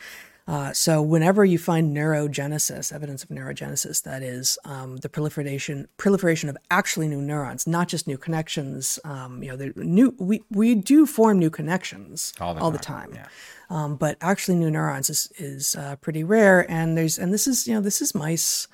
Uh, 0.49 0.73
so 0.73 1.03
whenever 1.03 1.45
you 1.45 1.59
find 1.59 1.95
neurogenesis, 1.95 2.91
evidence 2.91 3.23
of 3.23 3.29
neurogenesis, 3.29 4.03
that 4.03 4.23
is 4.23 4.59
um, 4.65 4.97
the 4.97 5.09
proliferation 5.09 5.87
proliferation 5.99 6.49
of 6.49 6.57
actually 6.71 7.07
new 7.07 7.21
neurons, 7.21 7.67
not 7.67 7.87
just 7.87 8.07
new 8.07 8.17
connections. 8.17 8.99
Um, 9.05 9.43
you 9.43 9.55
know, 9.55 9.73
new 9.77 10.15
we 10.19 10.43
we 10.51 10.75
do 10.75 11.05
form 11.05 11.39
new 11.39 11.51
connections 11.51 12.33
All 12.41 12.55
the 12.55 12.61
all 12.63 12.71
the 12.71 12.79
time, 12.79 13.13
time. 13.13 13.21
yeah. 13.21 13.29
Um, 13.69 13.97
but 13.97 14.17
actually, 14.23 14.57
new 14.57 14.71
neurons 14.71 15.11
is 15.11 15.31
is 15.37 15.77
uh, 15.77 15.97
pretty 15.97 16.25
rare, 16.25 16.69
and 16.71 16.97
there's 16.97 17.19
and 17.19 17.31
this 17.31 17.47
is 17.47 17.69
you 17.69 17.75
know 17.75 17.83
this 17.83 18.01
is 18.01 18.15
mice. 18.15 18.69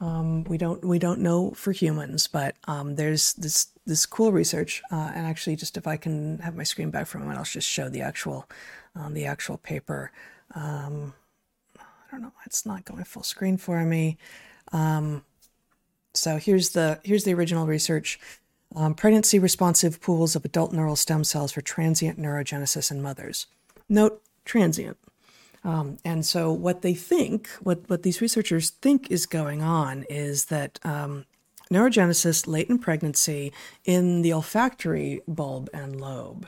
Um, 0.00 0.42
we 0.44 0.58
don't 0.58 0.84
we 0.84 0.98
don't 0.98 1.20
know 1.20 1.52
for 1.52 1.70
humans, 1.70 2.26
but 2.26 2.56
um, 2.64 2.96
there's 2.96 3.34
this 3.34 3.68
this 3.86 4.04
cool 4.04 4.32
research, 4.32 4.82
uh, 4.90 5.12
and 5.14 5.26
actually, 5.26 5.54
just 5.54 5.76
if 5.76 5.86
I 5.86 5.96
can 5.96 6.38
have 6.38 6.56
my 6.56 6.64
screen 6.64 6.90
back 6.90 7.06
for 7.06 7.18
a 7.18 7.20
moment, 7.20 7.38
I'll 7.38 7.44
just 7.44 7.68
show 7.68 7.88
the 7.88 8.00
actual 8.00 8.48
um, 8.96 9.14
the 9.14 9.26
actual 9.26 9.58
paper. 9.58 10.10
Um, 10.56 11.14
I 12.10 12.16
don't 12.16 12.22
know, 12.22 12.32
it's 12.44 12.66
not 12.66 12.84
going 12.84 13.04
full 13.04 13.22
screen 13.22 13.56
for 13.56 13.84
me. 13.84 14.18
Um, 14.72 15.24
so 16.12 16.36
here's 16.38 16.70
the 16.70 17.00
here's 17.04 17.24
the 17.24 17.34
original 17.34 17.66
research. 17.66 18.18
Um, 18.74 18.94
pregnancy 18.94 19.38
responsive 19.38 20.00
pools 20.00 20.36
of 20.36 20.44
adult 20.44 20.72
neural 20.72 20.96
stem 20.96 21.24
cells 21.24 21.52
for 21.52 21.60
transient 21.60 22.18
neurogenesis 22.20 22.90
in 22.90 23.02
mothers. 23.02 23.46
Note 23.88 24.22
transient. 24.44 24.96
Um, 25.64 25.98
and 26.04 26.24
so, 26.24 26.52
what 26.52 26.82
they 26.82 26.94
think, 26.94 27.48
what, 27.60 27.88
what 27.88 28.02
these 28.02 28.20
researchers 28.20 28.70
think 28.70 29.10
is 29.10 29.26
going 29.26 29.60
on, 29.62 30.04
is 30.08 30.46
that 30.46 30.78
um, 30.84 31.26
neurogenesis 31.72 32.46
late 32.46 32.68
in 32.68 32.78
pregnancy 32.78 33.52
in 33.84 34.22
the 34.22 34.32
olfactory 34.32 35.20
bulb 35.28 35.70
and 35.72 36.00
lobe. 36.00 36.46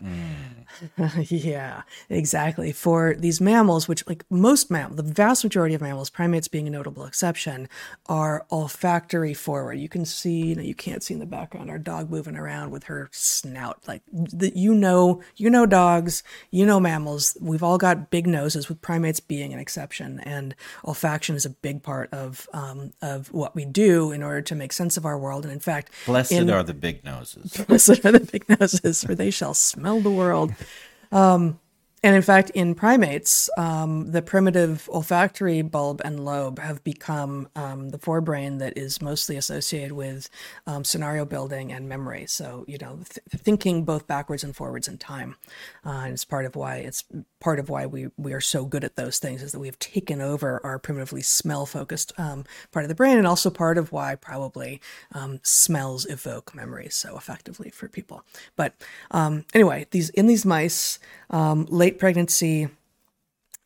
yeah, 1.29 1.83
exactly. 2.09 2.73
For 2.73 3.15
these 3.15 3.41
mammals, 3.41 3.87
which, 3.87 4.07
like 4.07 4.25
most 4.31 4.71
mammals, 4.71 4.97
the 4.97 5.03
vast 5.03 5.45
majority 5.45 5.75
of 5.75 5.81
mammals, 5.81 6.11
primates 6.11 6.49
being 6.49 6.67
a 6.67 6.71
notable 6.71 7.05
exception, 7.05 7.69
are 8.07 8.47
olfactory 8.51 9.35
forward. 9.35 9.75
You 9.75 9.89
can 9.89 10.05
see, 10.05 10.47
you 10.47 10.55
know, 10.55 10.63
you 10.63 10.75
can't 10.75 11.03
see 11.03 11.15
in 11.15 11.21
the 11.21 11.27
background 11.27 11.71
our 11.71 11.79
dog 11.79 12.11
moving 12.11 12.37
around 12.37 12.71
with 12.71 12.85
her 12.85 13.09
snout. 13.13 13.83
Like, 13.87 14.03
the, 14.13 14.53
you 14.55 14.75
know, 14.75 15.23
you 15.37 15.51
know 15.51 15.67
dogs, 15.67 16.23
you 16.51 16.67
know 16.67 16.81
mammals. 16.81 17.37
We've 17.41 17.63
all 17.63 17.79
got 17.79 18.11
big 18.11 18.27
noses, 18.27 18.69
with 18.69 18.81
primates 18.83 19.21
being 19.21 19.53
an 19.53 19.59
exception. 19.59 20.21
And 20.21 20.55
olfaction 20.85 21.35
is 21.35 21.47
a 21.47 21.51
big 21.51 21.83
part 21.83 22.13
of 22.13 22.49
um, 22.53 22.93
of 23.01 23.33
what 23.33 23.55
we 23.55 23.65
do 23.65 24.11
in 24.13 24.23
order 24.23 24.43
to 24.43 24.55
make 24.55 24.73
sense 24.73 24.97
of 24.97 25.07
our 25.07 25.12
world. 25.19 25.45
And 25.45 25.53
in 25.53 25.61
fact, 25.61 25.91
Blessed 26.07 26.33
in- 26.33 26.51
are 26.51 26.63
the 26.63 26.75
big 26.75 27.05
noses. 27.05 27.53
Blessed 27.69 28.05
are 28.05 28.13
the 28.13 28.21
big 28.21 28.49
noses, 28.49 29.03
for 29.05 29.15
they 29.15 29.31
shall 29.31 29.55
smell 29.55 30.01
the 30.01 30.11
world. 30.11 30.53
Um, 31.11 31.59
and 32.05 32.17
in 32.17 32.23
fact, 32.23 32.51
in 32.51 32.75
primates, 32.75 33.49
um, 33.57 34.11
the 34.11 34.23
primitive 34.23 34.89
olfactory 34.93 35.63
bulb 35.63 36.01
and 36.05 36.25
lobe 36.25 36.59
have 36.59 36.83
become 36.83 37.49
um, 37.55 37.91
the 37.91 37.99
forebrain 37.99 38.59
that 38.59 38.77
is 38.77 39.01
mostly 39.01 39.37
associated 39.37 39.93
with 39.93 40.29
um, 40.67 40.85
scenario 40.85 41.25
building 41.25 41.73
and 41.73 41.89
memory. 41.89 42.27
So, 42.27 42.65
you 42.67 42.79
know, 42.79 42.97
th- 42.97 43.21
thinking 43.31 43.85
both 43.85 44.09
backwards 44.09 44.43
and 44.43 44.55
forwards 44.55 44.89
in 44.89 44.99
time. 44.99 45.37
Uh, 45.87 46.03
and 46.05 46.13
it's 46.13 46.25
part 46.25 46.45
of 46.45 46.57
why 46.57 46.77
it's 46.77 47.05
part 47.41 47.59
of 47.59 47.69
why 47.69 47.87
we, 47.87 48.09
we 48.17 48.33
are 48.33 48.41
so 48.41 48.65
good 48.65 48.85
at 48.85 48.97
those 48.97 49.19
things 49.19 49.43
is 49.43 49.53
that 49.53 49.59
we 49.59 49.67
have 49.67 49.79
taken 49.79 50.21
over 50.21 50.61
our 50.65 50.79
primitively 50.79 51.23
smell 51.23 51.67
focused 51.67 52.13
um, 52.19 52.45
part 52.73 52.85
of 52.85 52.89
the 52.89 52.95
brain, 52.95 53.19
and 53.19 53.27
also 53.27 53.51
part 53.51 53.79
of 53.79 53.93
why 53.93 54.15
probably 54.15 54.81
um, 55.13 55.41
smells 55.43 56.07
evoke 56.07 56.55
memories 56.55 56.95
so 56.95 57.17
effectively 57.17 57.71
for 57.71 57.89
people. 57.89 58.25
But 58.57 58.75
um, 59.11 59.45
anyway, 59.55 59.87
these 59.91 60.11
in 60.11 60.27
these 60.27 60.45
mice, 60.45 60.99
um, 61.31 61.67
late 61.93 61.99
pregnancy. 61.99 62.69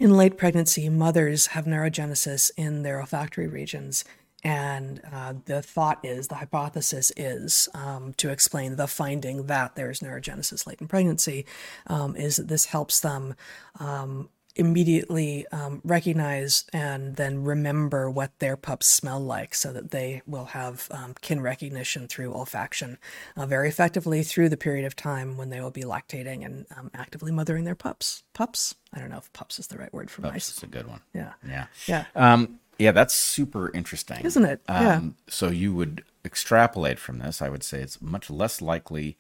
In 0.01 0.17
late 0.17 0.37
pregnancy, 0.37 0.89
mothers 0.89 1.49
have 1.49 1.65
neurogenesis 1.65 2.51
in 2.57 2.83
their 2.83 2.99
olfactory 2.99 3.47
regions, 3.47 4.05
and 4.43 5.01
uh, 5.13 5.35
the 5.45 5.63
thought 5.63 6.01
is, 6.03 6.27
the 6.27 6.35
hypothesis 6.35 7.13
is, 7.17 7.69
um, 7.73 8.15
to 8.15 8.31
explain 8.31 8.75
the 8.75 8.89
finding 8.89 9.47
that 9.47 9.77
there's 9.77 10.01
neurogenesis 10.01 10.67
late 10.67 10.81
in 10.81 10.89
pregnancy, 10.89 11.47
um, 11.87 12.17
is 12.17 12.35
that 12.35 12.49
this 12.49 12.65
helps 12.65 12.99
them 12.99 13.37
um, 13.79 14.29
immediately 14.57 15.47
um, 15.53 15.81
recognize 15.85 16.65
and 16.73 17.17
then 17.17 17.45
remember 17.45 18.11
what 18.11 18.37
their 18.39 18.57
pups 18.57 18.87
smell 18.87 19.21
like 19.21 19.55
so 19.55 19.73
that 19.73 19.91
they 19.91 20.23
will 20.27 20.47
have 20.47 20.89
um, 20.91 21.15
kin 21.21 21.41
recognition 21.41 22.09
through 22.09 22.33
olfaction 22.33 22.97
uh, 23.37 23.47
very 23.47 23.69
effectively 23.69 24.23
through 24.23 24.49
the 24.49 24.57
period 24.57 24.87
of 24.87 24.97
time 24.97 25.37
when 25.37 25.51
they 25.51 25.61
will 25.61 25.71
be 25.71 25.83
lactating 25.83 26.45
and 26.45 26.67
um, 26.77 26.91
actively 26.95 27.31
mothering 27.31 27.65
their 27.65 27.75
pups. 27.75 28.23
Pups? 28.33 28.75
I 28.95 28.99
don't 28.99 29.11
know 29.11 29.19
if 29.19 29.33
pups 29.33 29.59
is 29.59 29.67
the 29.67 29.77
right 29.77 29.93
word 29.93 30.11
for 30.11 30.23
mice. 30.23 30.49
That's 30.49 30.63
a 30.63 30.67
good 30.67 30.89
one. 30.89 31.01
Yeah. 31.15 31.33
Yeah. 31.47 31.67
Yeah. 31.87 32.05
Um, 32.15 32.59
yeah, 32.79 32.93
that's 32.93 33.15
super 33.15 33.71
interesting. 33.73 34.25
Isn't 34.25 34.45
it? 34.45 34.61
Yeah. 34.69 34.97
Um, 34.97 35.17
so 35.29 35.49
you 35.49 35.75
would 35.75 36.03
extrapolate 36.25 36.99
from 36.99 37.19
this, 37.19 37.41
I 37.41 37.49
would 37.49 37.63
say 37.63 37.81
it's 37.81 38.01
much 38.03 38.31
less 38.31 38.61
likely 38.61 39.17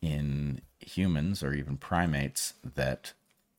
in 0.00 0.60
humans 0.78 1.42
or 1.42 1.52
even 1.52 1.76
primates 1.76 2.54
that 2.74 3.12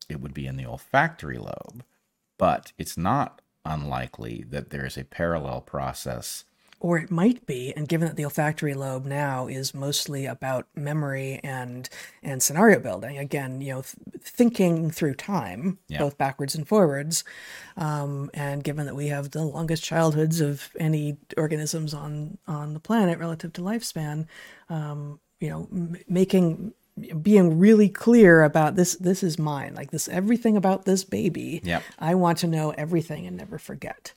it 0.08 0.20
would 0.20 0.34
be 0.34 0.46
in 0.46 0.56
the 0.56 0.66
olfactory 0.66 1.38
lobe, 1.38 1.84
but 2.38 2.72
it's 2.78 2.96
not 2.96 3.40
unlikely 3.64 4.44
that 4.50 4.70
there 4.70 4.86
is 4.86 4.96
a 4.96 5.04
parallel 5.04 5.60
process. 5.60 6.44
Or 6.80 6.96
it 6.96 7.10
might 7.10 7.44
be, 7.44 7.72
and 7.76 7.88
given 7.88 8.06
that 8.06 8.14
the 8.16 8.24
olfactory 8.24 8.72
lobe 8.72 9.04
now 9.04 9.48
is 9.48 9.74
mostly 9.74 10.26
about 10.26 10.68
memory 10.76 11.40
and 11.42 11.88
and 12.22 12.40
scenario 12.40 12.78
building, 12.78 13.18
again, 13.18 13.60
you 13.60 13.74
know, 13.74 13.82
th- 13.82 14.22
thinking 14.22 14.88
through 14.92 15.14
time, 15.14 15.78
Yeah. 15.88 15.98
both 15.98 16.16
backwards 16.16 16.54
and 16.54 16.68
forwards, 16.68 17.24
um, 17.76 18.30
and 18.32 18.62
given 18.62 18.86
that 18.86 18.94
we 18.94 19.08
have 19.08 19.32
the 19.32 19.42
longest 19.42 19.82
childhoods 19.82 20.40
of 20.40 20.70
any 20.78 21.16
organisms 21.36 21.92
on 21.94 22.38
on 22.46 22.74
the 22.74 22.80
planet 22.80 23.18
relative 23.18 23.52
to 23.54 23.60
lifespan, 23.60 24.26
um, 24.68 25.18
you 25.40 25.48
know, 25.48 25.68
m- 25.72 25.96
making 26.08 26.74
being 27.22 27.58
really 27.58 27.88
clear 27.88 28.42
about 28.44 28.76
this 28.76 28.94
this 28.96 29.22
is 29.22 29.38
mine 29.38 29.74
like 29.74 29.90
this 29.90 30.08
everything 30.08 30.56
about 30.56 30.84
this 30.84 31.04
baby 31.04 31.60
Yep. 31.64 31.82
i 31.98 32.14
want 32.14 32.38
to 32.38 32.46
know 32.46 32.70
everything 32.72 33.26
and 33.26 33.36
never 33.36 33.58
forget 33.58 34.12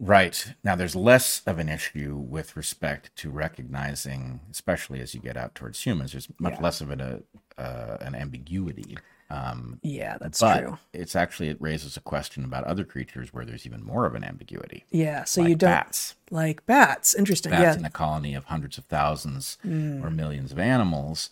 Right. 0.00 0.54
Now, 0.64 0.74
there's 0.74 0.96
less 0.96 1.40
of 1.46 1.60
an 1.60 1.68
issue 1.68 2.16
with 2.16 2.56
respect 2.56 3.14
to 3.16 3.30
recognizing, 3.30 4.40
especially 4.50 5.00
as 5.00 5.14
you 5.14 5.20
get 5.20 5.36
out 5.36 5.54
towards 5.54 5.80
humans, 5.86 6.10
there's 6.12 6.28
much 6.40 6.54
Yeah. 6.54 6.60
less 6.60 6.80
of 6.80 6.90
an, 6.90 7.00
uh, 7.00 7.18
uh, 7.56 7.98
an 8.00 8.16
ambiguity. 8.16 8.98
Um, 9.30 9.78
yeah 9.82 10.18
that's 10.18 10.38
but 10.40 10.60
true 10.60 10.78
it's 10.92 11.16
actually, 11.16 11.48
it 11.48 11.56
raises 11.60 11.96
a 11.96 12.00
question 12.00 12.44
about 12.44 12.64
other 12.64 12.84
creatures 12.84 13.32
where 13.32 13.44
there's 13.44 13.64
even 13.66 13.82
more 13.82 14.04
of 14.04 14.14
an 14.14 14.22
ambiguity. 14.24 14.84
yeah 14.90 15.24
so 15.24 15.40
like 15.40 15.48
you 15.50 15.56
don't 15.56 15.70
bats. 15.70 16.14
like 16.30 16.66
bats 16.66 17.14
interesting 17.14 17.50
Bats 17.50 17.62
yeah 17.62 17.78
in 17.78 17.84
a 17.86 17.90
colony 17.90 18.34
of 18.34 18.44
hundreds 18.46 18.76
of 18.78 18.84
thousands 18.84 19.56
or 19.64 20.10
millions 20.10 20.52
of 20.52 20.58
animals. 20.58 21.30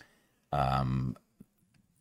Um, 0.53 1.17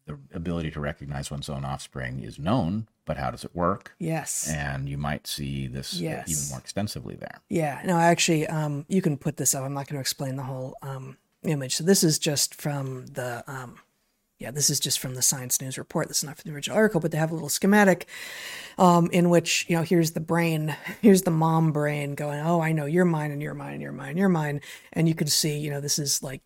the 0.07 0.19
ability 0.35 0.71
to 0.73 0.81
recognize 0.81 1.31
one's 1.31 1.49
own 1.49 1.65
offspring 1.65 2.21
is 2.25 2.37
known, 2.39 2.89
but 3.05 3.17
how 3.17 3.31
does 3.31 3.45
it 3.45 3.55
work? 3.55 3.95
yes 4.01 4.49
And 4.53 4.89
you 4.89 4.99
might 4.99 5.27
see 5.29 5.69
this 5.69 5.95
uh, 5.95 6.03
Yes. 6.03 6.29
even 6.29 6.49
more 6.51 6.59
extensively 6.59 7.15
there. 7.15 7.41
Yeah, 7.49 7.81
no, 7.85 7.97
actually, 7.97 8.47
um, 8.49 8.85
you 8.89 9.01
can 9.01 9.17
put 9.17 9.37
this 9.37 9.55
up. 9.55 9.63
I'm 9.63 9.75
not 9.75 9.87
going 9.87 9.97
to 9.97 10.01
explain 10.01 10.35
the 10.37 10.43
whole 10.43 10.77
um, 10.83 11.19
image. 11.45 11.77
So 11.77 11.85
this 11.85 12.03
is 12.03 12.19
just 12.19 12.55
from 12.55 13.07
the 13.07 13.45
um, 13.47 13.79
yeah, 14.41 14.51
this 14.51 14.71
is 14.71 14.81
just 14.81 14.99
from 14.99 15.15
the 15.15 15.23
Science 15.23 15.61
News 15.61 15.79
report. 15.79 16.09
This 16.09 16.17
is 16.19 16.25
not 16.25 16.37
from 16.37 16.51
the 16.51 16.57
original 16.57 16.77
article, 16.77 16.99
but 17.01 17.13
they 17.13 17.19
have 17.19 17.31
a 17.31 17.35
little 17.35 17.49
schematic 17.49 18.09
um, 18.77 19.09
in 19.13 19.31
which, 19.31 19.65
you 19.69 19.77
know, 19.77 19.83
here's 19.83 20.13
the 20.13 20.21
brain, 20.21 20.75
here's 21.01 21.23
the 21.23 21.31
mom 21.31 21.71
brain 21.71 22.17
going, 22.17 22.41
oh, 22.41 22.61
I 22.61 22.73
know 22.73 22.87
you're 22.87 23.05
mine 23.05 23.31
and 23.31 23.41
you're 23.41 23.55
mine 23.55 23.75
and 23.75 23.83
you're 23.83 23.93
mine 23.93 24.11
and 24.11 24.19
you're 24.19 24.29
mine. 24.29 24.61
And 24.93 25.07
you 25.07 25.15
can 25.15 25.29
see, 25.29 25.59
you 25.59 25.71
know, 25.71 25.81
this 25.81 25.97
is 25.97 26.25
like, 26.25 26.41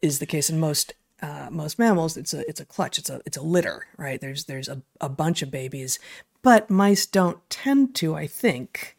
is 0.00 0.18
the 0.18 0.24
case 0.24 0.48
in 0.48 0.58
most 0.58 0.94
uh, 1.26 1.48
most 1.50 1.78
mammals. 1.78 2.16
It's 2.16 2.32
a 2.34 2.40
it's 2.48 2.60
a 2.60 2.64
clutch. 2.64 2.98
It's 2.98 3.10
a 3.10 3.20
it's 3.26 3.36
a 3.36 3.42
litter, 3.42 3.86
right? 3.96 4.20
There's 4.20 4.44
there's 4.44 4.68
a, 4.68 4.82
a 5.00 5.08
bunch 5.08 5.42
of 5.42 5.50
babies, 5.50 5.98
but 6.42 6.70
mice 6.70 7.06
don't 7.06 7.38
tend 7.50 7.94
to, 7.96 8.14
I 8.14 8.26
think, 8.26 8.96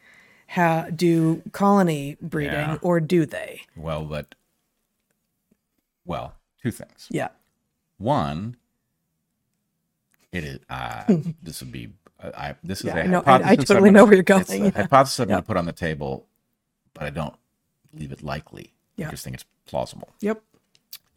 ha- 0.48 0.86
do 0.94 1.42
colony 1.52 2.16
breeding, 2.20 2.52
Yeah. 2.52 2.78
or 2.82 3.00
do 3.00 3.24
they? 3.26 3.62
Well, 3.76 4.04
but 4.04 4.34
well, 6.04 6.34
two 6.62 6.70
things. 6.70 7.06
Yeah. 7.10 7.28
One, 7.98 8.56
it 10.32 10.44
is. 10.44 10.58
Uh, 10.68 11.04
this 11.42 11.60
would 11.60 11.72
be. 11.72 11.92
Uh, 12.20 12.30
I 12.36 12.54
this 12.62 12.80
is 12.80 12.86
Yeah, 12.86 12.96
a 12.96 13.02
I 13.04 13.06
know- 13.06 13.22
I- 13.26 13.50
I 13.50 13.56
totally 13.56 13.90
know 13.90 14.04
where 14.04 14.14
you're 14.14 14.24
It's 14.26 14.48
going, 14.50 14.62
a 14.62 14.64
yeah. 14.70 14.70
hypothesis 14.82 15.20
I'm 15.20 15.28
going 15.28 15.40
to 15.42 15.46
put 15.46 15.56
on 15.56 15.66
the 15.66 15.72
table, 15.72 16.26
but 16.94 17.04
I 17.04 17.10
don't 17.10 17.34
leave 17.92 18.12
it 18.12 18.22
likely. 18.22 18.72
Yeah. 18.96 19.08
I 19.08 19.10
just 19.12 19.22
think 19.24 19.34
it's 19.34 19.44
plausible. 19.66 20.08
Yep. 20.20 20.42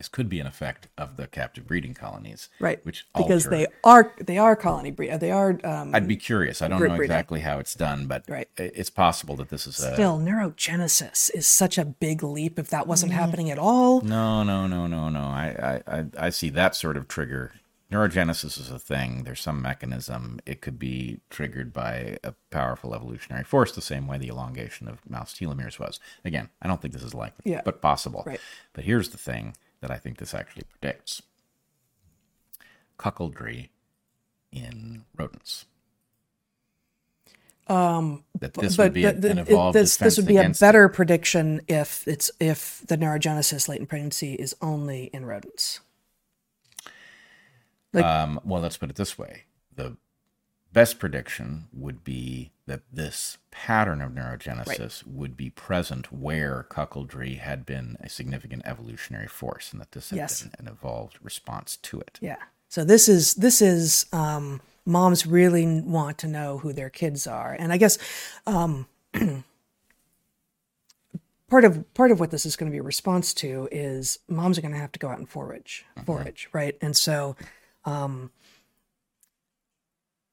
This 0.01 0.07
could 0.09 0.29
be 0.29 0.39
an 0.39 0.47
effect 0.47 0.87
of 0.97 1.15
the 1.15 1.27
captive 1.27 1.67
breeding 1.67 1.93
colonies, 1.93 2.49
Right. 2.59 2.83
Which 2.83 3.05
because 3.15 3.45
alter- 3.45 3.55
they 3.55 3.67
are 3.83 4.15
they 4.19 4.39
are 4.39 4.55
colony 4.55 4.89
breed. 4.89 5.19
They 5.19 5.29
are 5.29 5.59
um, 5.63 5.93
I'd 5.93 6.07
be 6.07 6.15
curious. 6.17 6.59
I 6.63 6.67
don't 6.67 6.79
know 6.81 6.87
breeding. 6.87 7.03
exactly 7.03 7.41
how 7.41 7.59
it's 7.59 7.75
done, 7.75 8.07
but 8.07 8.23
Right. 8.27 8.49
it's 8.57 8.89
possible 8.89 9.35
that 9.35 9.49
this 9.49 9.67
is 9.67 9.77
a 9.79 9.93
still 9.93 10.17
neurogenesis 10.17 11.29
is 11.35 11.45
such 11.45 11.77
a 11.77 11.85
big 11.85 12.23
leap. 12.23 12.57
If 12.57 12.69
that 12.71 12.85
Mm. 12.85 12.87
wasn't 12.87 13.11
happening 13.11 13.51
at 13.51 13.59
all, 13.59 14.01
No, 14.01 14.41
no, 14.41 14.65
no, 14.65 14.87
no, 14.87 15.09
no. 15.09 15.19
I, 15.21 15.81
I, 15.87 15.99
I, 15.99 16.05
I 16.17 16.29
see 16.31 16.49
that 16.49 16.75
sort 16.75 16.97
of 16.97 17.07
trigger. 17.07 17.53
Neurogenesis 17.91 18.57
is 18.59 18.71
a 18.71 18.79
thing. 18.79 19.23
There's 19.25 19.41
some 19.41 19.61
mechanism. 19.61 20.39
It 20.47 20.61
could 20.61 20.79
be 20.79 21.19
triggered 21.29 21.73
by 21.73 22.17
a 22.23 22.33
powerful 22.49 22.95
evolutionary 22.95 23.43
force, 23.43 23.71
the 23.73 23.81
same 23.81 24.07
way 24.07 24.17
the 24.17 24.29
elongation 24.29 24.87
of 24.87 25.07
mouse 25.07 25.33
telomeres 25.37 25.77
was. 25.77 25.99
Again, 26.25 26.49
I 26.59 26.67
don't 26.67 26.81
think 26.81 26.93
this 26.95 27.03
is 27.03 27.13
likely, 27.13 27.51
Yeah. 27.51 27.61
but 27.63 27.81
possible. 27.83 28.23
Right. 28.25 28.39
But 28.73 28.85
here's 28.85 29.09
the 29.09 29.17
thing 29.19 29.55
that 29.81 29.91
I 29.91 29.97
think 29.97 30.17
this 30.17 30.33
actually 30.33 30.63
predicts: 30.63 31.21
cuckoldry 32.97 33.69
in 34.51 35.03
rodents. 35.17 35.65
Um, 37.67 38.25
that 38.39 38.53
this 38.53 38.77
would 38.77 38.93
be 38.93 39.03
the- 39.03 39.31
an 39.31 39.37
it- 39.39 39.49
evolved 39.49 39.75
this 39.75 39.95
this 39.97 40.17
would 40.17 40.25
be 40.27 40.35
a 40.37 40.41
against 40.41 40.61
it. 40.61 40.65
better 40.65 40.89
prediction 40.89 41.61
if 41.67 42.05
it's 42.07 42.29
if 42.39 42.83
the 42.87 42.97
neurogenesis 42.97 43.69
latent 43.69 43.87
pregnancy 43.89 44.33
is 44.33 44.55
only 44.61 45.05
in 45.13 45.25
rodents. 45.25 45.79
Like- 47.93 48.03
um, 48.05 48.39
well, 48.43 48.61
let's 48.61 48.77
put 48.77 48.89
it 48.89 48.95
this 48.95 49.17
way: 49.17 49.43
the 49.75 49.95
best 50.73 50.99
prediction 50.99 51.65
would 51.73 52.03
be 52.03 52.51
that 52.65 52.81
this 52.91 53.37
pattern 53.51 54.01
of 54.01 54.11
neurogenesis 54.11 55.05
would 55.05 55.35
be 55.35 55.49
present 55.49 56.11
where 56.13 56.65
cuckoldry 56.69 57.37
had 57.39 57.65
been 57.65 57.97
a 57.99 58.07
significant 58.09 58.61
evolutionary 58.65 59.27
force, 59.27 59.71
and 59.71 59.81
that 59.81 59.91
this 59.91 60.09
had 60.11 60.17
Yes. 60.17 60.41
been 60.43 60.51
an 60.59 60.67
evolved 60.67 61.17
response 61.21 61.75
to 61.77 61.99
it. 61.99 62.17
Yeah. 62.21 62.37
So 62.69 62.85
this 62.85 63.09
is 63.09 63.33
this 63.35 63.61
is 63.61 64.05
um, 64.13 64.61
moms 64.85 65.27
really 65.27 65.81
want 65.81 66.17
to 66.19 66.27
know 66.27 66.59
who 66.59 66.71
their 66.71 66.89
kids 66.89 67.27
are, 67.27 67.53
and 67.59 67.73
I 67.73 67.77
guess 67.77 67.97
um, 68.47 68.87
part 71.49 71.65
of 71.65 71.93
part 71.93 72.11
of 72.11 72.19
what 72.21 72.31
this 72.31 72.45
is 72.45 72.55
going 72.55 72.71
to 72.71 72.73
be 72.73 72.79
a 72.79 72.83
response 72.83 73.33
to 73.35 73.67
is 73.71 74.19
moms 74.29 74.57
are 74.57 74.61
going 74.61 74.73
to 74.73 74.79
have 74.79 74.93
to 74.93 74.99
go 74.99 75.09
out 75.09 75.17
and 75.19 75.27
forage, 75.27 75.85
forage, 76.05 76.47
right? 76.53 76.77
And 76.81 76.95
so, 76.95 77.35
um, 77.83 78.31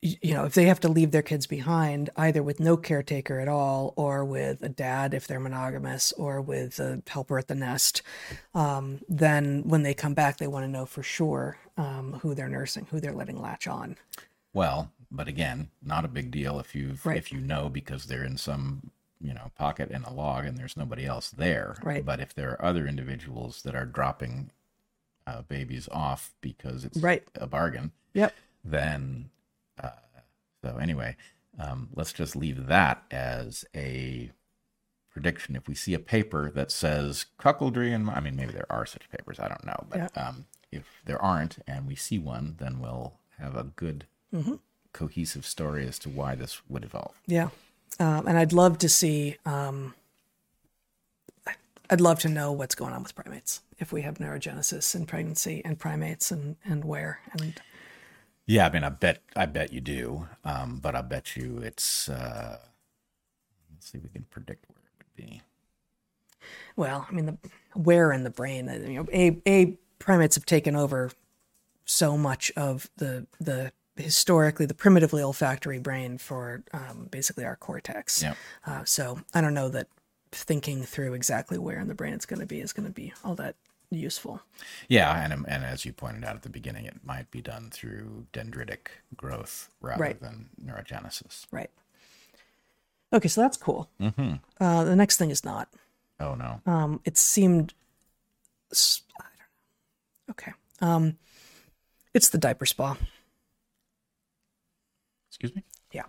you 0.01 0.33
know, 0.33 0.45
if 0.45 0.55
they 0.55 0.67
have 0.67 0.79
to 0.81 0.89
leave 0.89 1.11
their 1.11 1.23
kids 1.23 1.47
behind, 1.47 2.11
either 2.17 2.43
with 2.43 2.61
no 2.61 2.77
caretaker 2.77 3.41
at 3.41 3.49
all, 3.49 3.95
or 3.97 4.25
with 4.25 4.63
a 4.63 4.69
dad 4.69 5.13
if 5.13 5.27
they're 5.27 5.41
monogamous, 5.41 6.13
or 6.13 6.41
with 6.41 6.79
a 6.79 7.03
helper 7.09 7.39
at 7.39 7.49
the 7.49 7.55
nest, 7.55 8.03
um, 8.55 9.01
then 9.09 9.63
when 9.67 9.83
they 9.83 9.95
come 9.95 10.15
back, 10.15 10.37
they 10.39 10.47
want 10.47 10.65
to 10.65 10.71
know 10.71 10.87
for 10.87 11.03
sure 11.03 11.59
um, 11.77 12.15
who 12.23 12.35
they're 12.35 12.49
nursing, 12.49 12.87
who 12.91 13.01
they're 13.01 13.13
letting 13.13 13.41
latch 13.41 13.67
on. 13.67 13.97
Well, 14.53 14.93
but 15.11 15.27
again, 15.27 15.69
not 15.83 16.05
a 16.05 16.09
big 16.09 16.31
deal 16.31 16.61
if 16.61 16.75
you 16.75 16.97
Right. 17.05 17.17
if 17.17 17.33
you 17.33 17.41
know 17.41 17.69
because 17.69 18.05
they're 18.05 18.25
in 18.25 18.37
some 18.37 18.91
you 19.21 19.35
know 19.35 19.51
pocket 19.59 19.91
in 19.91 20.05
a 20.05 20.13
log 20.13 20.45
and 20.45 20.57
there's 20.57 20.77
nobody 20.77 21.07
else 21.07 21.31
there. 21.31 21.75
Right. 21.83 22.05
But 22.05 22.21
if 22.21 22.35
there 22.35 22.51
are 22.53 22.65
other 22.65 22.87
individuals 22.87 23.63
that 23.63 23.75
are 23.75 23.85
dropping 23.87 24.51
uh, 25.27 25.43
babies 25.43 25.89
off 25.91 26.33
because 26.41 26.85
it's 26.85 26.99
Right. 26.99 27.27
a 27.35 27.47
bargain, 27.47 27.93
Yep. 28.15 28.33
then 28.65 29.31
uh, 29.83 29.91
so 30.63 30.77
anyway 30.79 31.17
um, 31.59 31.89
let's 31.95 32.13
just 32.13 32.37
leave 32.37 32.67
that 32.67 33.03
as 33.11 33.65
a 33.75 34.31
prediction 35.11 35.57
if 35.57 35.67
we 35.67 35.75
see 35.75 35.95
a 35.95 35.99
paper 35.99 36.51
that 36.51 36.71
says 36.71 37.27
cuckoldry 37.41 37.95
and 37.95 38.09
i 38.11 38.21
mean 38.21 38.37
maybe 38.37 38.53
there 38.53 38.71
are 38.71 38.87
such 38.87 39.09
papers 39.11 39.39
i 39.41 39.49
don't 39.49 39.65
know 39.65 39.85
but 39.89 40.17
um, 40.17 40.47
if 40.71 41.01
there 41.07 41.21
aren't 41.21 41.59
and 41.67 41.87
we 41.87 41.95
see 41.95 42.19
one 42.19 42.55
then 42.59 42.79
we'll 42.81 43.15
have 43.39 43.57
a 43.57 43.65
good 43.65 44.07
cohesive 44.93 45.45
story 45.47 45.87
as 45.87 45.99
to 45.99 46.09
why 46.09 46.35
this 46.35 46.61
would 46.69 46.85
evolve 46.85 47.15
Yeah. 47.27 47.49
Um, 48.01 48.29
and 48.29 48.39
I'd 48.39 48.53
love 48.53 48.79
to 48.79 48.89
see, 48.89 49.37
um, 49.45 49.95
I'd 51.91 52.01
love 52.01 52.21
to 52.21 52.29
know 52.29 52.53
what's 52.53 52.75
going 52.75 52.93
on 52.93 53.03
with 53.03 53.15
primates 53.15 53.63
if 53.79 53.93
we 53.93 54.03
have 54.03 54.19
neurogenesis 54.19 54.95
in 54.95 55.07
pregnancy 55.07 55.63
and 55.65 55.79
primates 55.79 56.31
and, 56.31 56.57
and 56.65 56.85
where. 56.85 57.21
And 57.33 57.55
yeah 58.49 58.67
i 58.67 58.73
mean 58.73 58.83
i 58.83 58.89
bet 58.89 59.23
i 59.37 59.47
bet 59.47 59.73
you 59.73 59.81
do 59.81 60.27
um, 60.45 60.81
but 60.83 60.97
i 60.97 61.01
bet 61.01 61.37
you 61.37 61.59
it's 61.59 62.09
uh, 62.09 62.59
let's 63.73 63.91
see 63.91 63.99
if 63.99 64.03
we 64.03 64.11
can 64.11 64.27
predict 64.31 64.65
where 64.69 64.83
it 64.83 64.99
would 64.99 65.15
be 65.15 65.43
well, 66.77 67.07
I 67.11 67.13
mean, 67.13 67.27
the 67.27 67.39
where 67.75 68.13
in 68.13 68.25
the 68.25 68.31
brain, 68.31 68.69
uh, 68.69 68.75
you 68.75 68.95
know, 68.95 69.07
a, 69.13 69.37
a 69.47 69.77
primates 69.99 70.37
have 70.37 70.47
taken 70.47 70.77
over 70.77 71.11
so 71.85 72.17
much 72.17 72.53
of 72.57 72.89
the, 72.97 73.27
the 73.41 73.73
historically, 73.97 74.65
the 74.65 74.75
primitively 74.75 75.21
olfactory 75.21 75.81
brain 75.81 76.19
for 76.19 76.63
um, 76.73 77.09
basically 77.11 77.45
our 77.45 77.57
cortex. 77.57 78.23
Yep. 78.23 78.37
Uh, 78.65 78.85
so 78.85 79.21
I 79.35 79.41
don't 79.41 79.55
know 79.55 79.69
that 79.71 79.89
thinking 80.31 80.85
through 80.85 81.15
exactly 81.15 81.59
where 81.59 81.81
in 81.81 81.89
the 81.89 81.95
brain 81.95 82.13
it's 82.13 82.27
going 82.27 82.41
to 82.41 82.47
be 82.47 82.61
is 82.61 82.73
going 82.73 82.87
to 82.87 82.93
be 82.93 83.13
all 83.25 83.35
that 83.35 83.57
useful. 83.91 84.41
Yeah, 84.89 85.23
and 85.25 85.33
and 85.49 85.65
as 85.65 85.85
you 85.85 85.93
pointed 85.93 86.25
out 86.25 86.37
at 86.37 86.43
the 86.43 86.49
beginning, 86.49 86.85
it 86.85 87.01
might 87.05 87.31
be 87.31 87.41
done 87.41 87.71
through 87.71 88.27
dendritic 88.33 88.89
growth 89.17 89.71
rather 89.81 90.03
Right. 90.03 90.21
than 90.21 90.51
neurogenesis. 90.65 91.47
Right. 91.51 91.71
Okay, 93.13 93.29
so 93.29 93.41
that's 93.41 93.57
cool. 93.57 93.89
Mm-hmm. 94.01 94.35
Uh, 94.63 94.85
the 94.85 94.97
next 94.97 95.17
thing 95.17 95.31
is 95.31 95.45
not. 95.45 95.69
Oh 96.21 96.35
no. 96.35 96.61
Um, 96.67 97.01
it 97.05 97.17
seemed. 97.17 97.73
I 98.73 98.77
don't 99.23 99.39
know. 99.39 100.33
Okay. 100.33 100.53
Um, 100.81 101.17
it's 102.13 102.29
the 102.29 102.39
diaper 102.39 102.67
spa. 102.67 102.97
Excuse 105.31 105.55
me. 105.55 105.63
Yeah. 105.93 106.05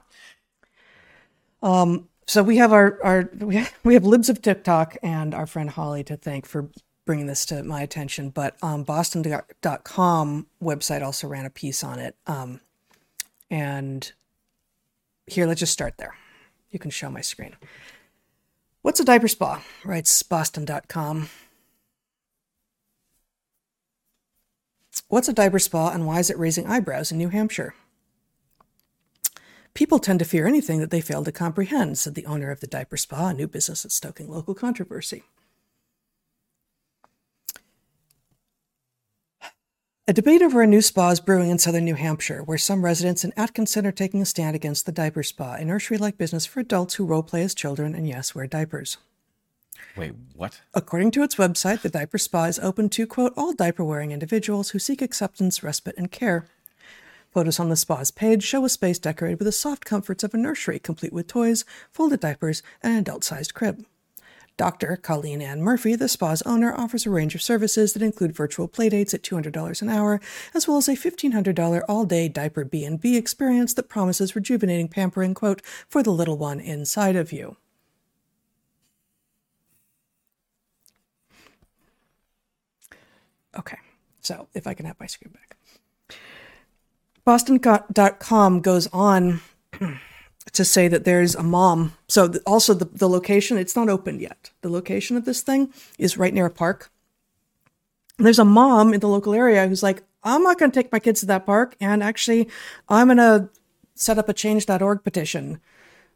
Um, 1.62 2.10
so 2.26 2.44
we 2.44 2.58
have 2.58 2.74
our, 2.74 3.00
our 3.04 3.30
we 3.40 3.56
have, 3.58 3.74
we 3.84 3.94
have 3.94 4.04
libs 4.06 4.30
of 4.30 4.42
TikTok 4.42 4.98
and 5.04 5.34
our 5.34 5.46
friend 5.48 5.70
Holly 5.70 6.04
to 6.06 6.18
thank 6.18 6.46
for 6.46 6.70
bringing 7.06 7.28
this 7.28 7.46
to 7.48 7.64
my 7.64 7.82
attention. 7.82 8.30
But 8.30 8.56
um, 8.62 8.84
Boston.com 8.84 10.48
website 10.62 11.04
also 11.04 11.28
ran 11.28 11.46
a 11.46 11.50
piece 11.50 11.84
on 11.84 12.00
it. 12.00 12.16
Um, 12.28 12.62
and 13.50 14.12
here, 15.28 15.46
let's 15.46 15.60
just 15.60 15.74
start 15.74 15.98
there. 15.98 16.16
You 16.72 16.80
can 16.80 16.92
show 16.92 17.10
my 17.10 17.22
screen. 17.22 17.56
What's 18.82 19.00
a 19.00 19.06
diaper 19.06 19.28
spa? 19.28 19.64
Writes 19.84 20.24
Boston.com. 20.24 21.30
What's 25.08 25.28
a 25.28 25.34
diaper 25.34 25.60
spa 25.60 25.90
and 25.90 26.06
why 26.06 26.20
is 26.20 26.30
it 26.30 26.38
raising 26.38 26.68
eyebrows 26.68 27.12
in 27.12 27.18
New 27.18 27.30
Hampshire? 27.30 27.74
People 29.74 29.98
tend 29.98 30.20
to 30.20 30.26
fear 30.26 30.46
anything 30.46 30.80
that 30.80 30.92
they 30.92 31.02
fail 31.02 31.24
to 31.24 31.32
comprehend, 31.32 31.98
said 31.98 32.14
the 32.14 32.26
owner 32.26 32.52
of 32.52 32.60
the 32.60 32.68
diaper 32.68 32.98
spa, 32.98 33.30
a 33.30 33.34
new 33.34 33.48
business 33.48 33.84
that's 33.84 33.96
stoking 33.96 34.30
local 34.30 34.54
controversy. 34.54 35.24
A 40.10 40.12
debate 40.12 40.42
over 40.42 40.64
a 40.64 40.66
new 40.66 40.82
spa 40.82 41.12
is 41.12 41.20
brewing 41.20 41.52
in 41.52 41.60
southern 41.60 41.86
New 41.86 41.94
Hampshire, 41.94 42.42
where 42.42 42.58
some 42.58 42.84
residents 42.84 43.24
in 43.24 43.32
Atkinson 43.38 43.86
are 43.86 43.92
taking 43.92 44.24
a 44.24 44.26
stand 44.26 44.56
against 44.56 44.88
the 44.88 44.92
diaper 44.92 45.22
spa, 45.22 45.54
a 45.54 45.64
nursery 45.64 46.00
like 46.00 46.18
business 46.18 46.48
for 46.48 46.62
adults 46.62 46.96
who 46.96 47.06
role 47.06 47.22
play 47.22 47.44
as 47.44 47.54
children 47.54 47.94
and, 47.94 48.08
yes, 48.08 48.34
wear 48.34 48.48
diapers. 48.48 48.98
Wait, 49.96 50.14
what? 50.36 50.62
According 50.74 51.12
to 51.12 51.22
its 51.22 51.36
website, 51.36 51.84
the 51.84 51.90
diaper 51.90 52.18
spa 52.18 52.46
is 52.46 52.58
open 52.58 52.90
to, 52.90 53.06
quote, 53.06 53.34
all 53.38 53.54
diaper 53.54 53.84
wearing 53.84 54.12
individuals 54.12 54.72
who 54.72 54.80
seek 54.80 55.04
acceptance, 55.04 55.62
respite, 55.62 55.94
and 55.96 56.12
care. 56.12 56.48
Photos 57.32 57.60
on 57.60 57.70
the 57.70 57.76
spa's 57.76 58.10
page 58.10 58.42
show 58.42 58.66
a 58.66 58.70
space 58.70 58.98
decorated 58.98 59.38
with 59.38 59.46
the 59.46 59.52
soft 59.52 59.86
comforts 59.86 60.24
of 60.24 60.34
a 60.34 60.38
nursery, 60.38 60.80
complete 60.80 61.14
with 61.14 61.28
toys, 61.28 61.66
folded 61.92 62.22
diapers, 62.22 62.64
and 62.82 62.94
an 62.94 63.00
adult 63.00 63.24
sized 63.24 63.54
crib. 63.54 63.86
Dr. 64.60 64.98
Colleen 64.98 65.42
Ann 65.42 65.62
Murphy, 65.62 65.96
the 65.96 66.10
spa's 66.10 66.42
owner, 66.42 66.76
offers 66.76 67.06
a 67.06 67.10
range 67.10 67.34
of 67.34 67.42
services 67.42 67.94
that 67.94 68.02
include 68.02 68.36
virtual 68.36 68.68
playdates 68.68 69.14
at 69.14 69.24
$200 69.24 69.82
an 69.82 69.88
hour, 69.88 70.20
as 70.54 70.68
well 70.68 70.76
as 70.76 70.90
a 70.90 70.98
$1,500 70.98 71.82
all-day 71.88 72.28
diaper 72.28 72.66
B&B 72.66 73.16
experience 73.16 73.74
that 73.74 73.88
promises 73.88 74.36
rejuvenating 74.36 74.90
pampering, 74.90 75.34
quote, 75.34 75.62
for 75.88 76.04
the 76.04 76.12
little 76.12 76.38
one 76.38 76.60
inside 76.60 77.16
of 77.16 77.32
you. 77.32 77.56
Okay, 83.58 83.78
so 84.20 84.50
if 84.54 84.68
I 84.68 84.74
can 84.74 84.86
have 84.86 85.00
my 85.00 85.08
screen 85.08 85.32
back. 85.32 85.56
Boston.com 87.24 88.60
goes 88.60 88.88
on 88.88 89.40
to 90.54 90.66
say 90.66 90.88
that 90.88 91.06
there's 91.06 91.36
a 91.36 91.44
mom. 91.44 91.94
So 92.08 92.34
also 92.46 92.74
the, 92.74 92.86
the 92.86 93.10
location, 93.10 93.58
it's 93.58 93.76
not 93.76 93.90
open 93.90 94.20
yet. 94.20 94.52
The 94.62 94.70
location 94.70 95.18
of 95.18 95.26
this 95.26 95.42
thing 95.42 95.74
is 95.98 96.18
right 96.18 96.34
near 96.34 96.48
a 96.48 96.52
park. 96.52 96.92
There's 98.18 98.40
a 98.40 98.46
mom 98.46 98.94
in 98.94 99.00
the 99.00 99.08
local 99.08 99.34
area 99.34 99.68
who's 99.68 99.84
like, 99.84 100.04
I'm 100.24 100.44
not 100.44 100.60
going 100.60 100.72
to 100.72 100.78
take 100.78 100.92
my 100.92 101.00
kids 101.00 101.22
to 101.22 101.26
that 101.28 101.46
park. 101.46 101.76
And 101.80 102.04
actually, 102.04 102.50
I'm 102.90 103.08
going 103.08 103.18
to 103.18 103.50
set 103.96 104.18
up 104.18 104.30
a 104.30 104.34
change.org 104.34 105.04
petition 105.04 105.62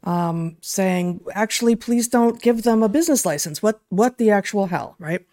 um, 0.04 0.58
saying, 0.62 1.22
actually, 1.34 1.76
please 1.76 2.08
don't 2.08 2.42
give 2.42 2.64
them 2.64 2.84
a 2.84 2.90
business 2.90 3.26
license. 3.26 3.64
What, 3.64 3.80
what 3.90 4.18
the 4.18 4.32
actual 4.32 4.68
hell, 4.68 4.96
right? 5.00 5.26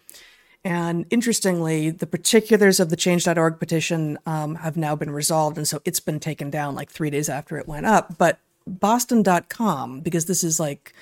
And 0.63 1.05
interestingly, 1.09 1.89
the 1.89 2.05
particulars 2.05 2.79
of 2.79 2.89
the 2.89 2.95
change.org 2.95 3.59
petition 3.59 4.17
um, 4.25 4.55
have 4.55 4.77
now 4.77 4.95
been 4.95 5.11
resolved. 5.11 5.57
And 5.57 5.67
so 5.67 5.81
it's 5.85 5.99
been 5.99 6.19
taken 6.19 6.49
down 6.49 6.75
like 6.75 6.91
three 6.91 7.09
days 7.09 7.29
after 7.29 7.57
it 7.57 7.67
went 7.67 7.87
up. 7.87 8.17
But 8.17 8.39
boston.com, 8.67 10.01
because 10.01 10.25
this 10.25 10.43
is 10.43 10.59
like, 10.59 10.93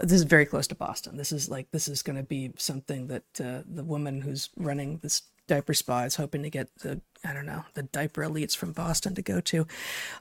this 0.00 0.12
is 0.12 0.22
very 0.22 0.46
close 0.46 0.66
to 0.68 0.74
Boston. 0.74 1.16
This 1.16 1.32
is 1.32 1.48
like, 1.48 1.70
this 1.70 1.88
is 1.88 2.02
going 2.02 2.16
to 2.16 2.22
be 2.22 2.52
something 2.56 3.08
that 3.08 3.40
uh, 3.40 3.62
the 3.66 3.84
woman 3.84 4.20
who's 4.20 4.50
running 4.56 4.98
this 4.98 5.22
diaper 5.46 5.74
spa 5.74 6.02
is 6.02 6.16
hoping 6.16 6.42
to 6.42 6.50
get 6.50 6.68
the, 6.80 7.00
I 7.24 7.32
don't 7.32 7.46
know, 7.46 7.64
the 7.74 7.82
diaper 7.82 8.22
elites 8.22 8.56
from 8.56 8.72
Boston 8.72 9.14
to 9.14 9.22
go 9.22 9.40
to. 9.40 9.66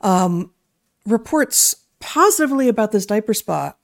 Um, 0.01 0.51
reports 1.05 1.75
positively 1.99 2.67
about 2.67 2.91
this 2.91 3.05
diaper 3.05 3.33
spa 3.33 3.75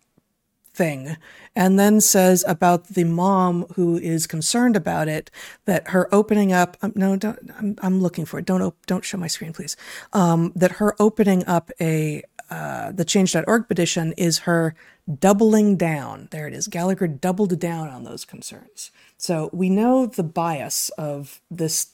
thing 0.73 1.17
and 1.55 1.79
then 1.79 2.01
says 2.01 2.43
about 2.47 2.87
the 2.87 3.03
mom 3.03 3.65
who 3.75 3.95
is 3.95 4.25
concerned 4.25 4.75
about 4.75 5.07
it 5.07 5.29
that 5.65 5.89
her 5.89 6.13
opening 6.13 6.51
up 6.51 6.75
um, 6.81 6.91
no 6.95 7.15
don't 7.15 7.37
I'm, 7.59 7.75
I'm 7.81 8.01
looking 8.01 8.25
for 8.25 8.39
it 8.39 8.45
don't 8.45 8.61
op- 8.61 8.85
don't 8.87 9.05
show 9.05 9.17
my 9.17 9.27
screen 9.27 9.53
please 9.53 9.77
um, 10.13 10.51
that 10.55 10.73
her 10.73 10.95
opening 10.99 11.45
up 11.45 11.69
a 11.79 12.23
uh, 12.49 12.91
the 12.91 13.05
change.org 13.05 13.67
petition 13.67 14.13
is 14.13 14.39
her 14.39 14.75
doubling 15.19 15.75
down 15.75 16.27
there 16.31 16.47
it 16.47 16.53
is 16.53 16.67
gallagher 16.67 17.07
doubled 17.07 17.59
down 17.59 17.89
on 17.89 18.03
those 18.03 18.23
concerns 18.23 18.89
so 19.17 19.49
we 19.51 19.69
know 19.69 20.05
the 20.05 20.23
bias 20.23 20.89
of 20.97 21.41
this 21.51 21.91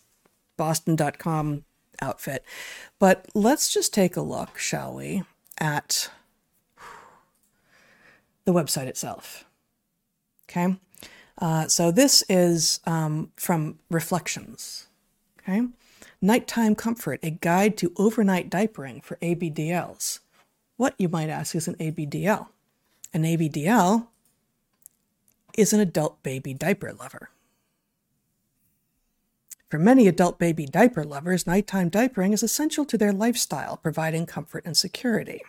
boston.com 0.57 1.63
outfit 2.01 2.43
but 2.99 3.27
let's 3.33 3.73
just 3.73 3.93
take 3.93 4.15
a 4.15 4.21
look 4.21 4.57
shall 4.57 4.93
we 4.93 5.23
at 5.57 6.09
the 8.49 8.63
website 8.63 8.87
itself. 8.87 9.45
Okay. 10.49 10.75
Uh, 11.37 11.67
so 11.67 11.91
this 11.91 12.23
is 12.27 12.79
um, 12.85 13.31
from 13.35 13.77
Reflections. 13.91 14.87
Okay. 15.39 15.67
Nighttime 16.21 16.75
Comfort, 16.75 17.19
a 17.23 17.29
guide 17.29 17.77
to 17.77 17.93
overnight 17.97 18.49
diapering 18.49 19.03
for 19.03 19.17
ABDLs. 19.17 20.19
What, 20.79 20.95
you 20.97 21.09
might 21.09 21.27
ask, 21.27 21.55
is 21.55 21.67
an 21.67 21.75
ABDL? 21.75 22.47
An 23.13 23.23
ABDL 23.23 24.07
is 25.57 25.73
an 25.73 25.81
adult 25.81 26.23
baby 26.23 26.53
diaper 26.53 26.93
lover. 26.93 27.31
For 29.69 29.77
many 29.77 30.07
adult 30.07 30.39
baby 30.39 30.65
diaper 30.65 31.03
lovers, 31.03 31.45
nighttime 31.45 31.91
diapering 31.91 32.31
is 32.31 32.43
essential 32.43 32.85
to 32.85 32.97
their 32.97 33.11
lifestyle, 33.11 33.75
providing 33.75 34.25
comfort 34.25 34.63
and 34.65 34.77
security. 34.77 35.41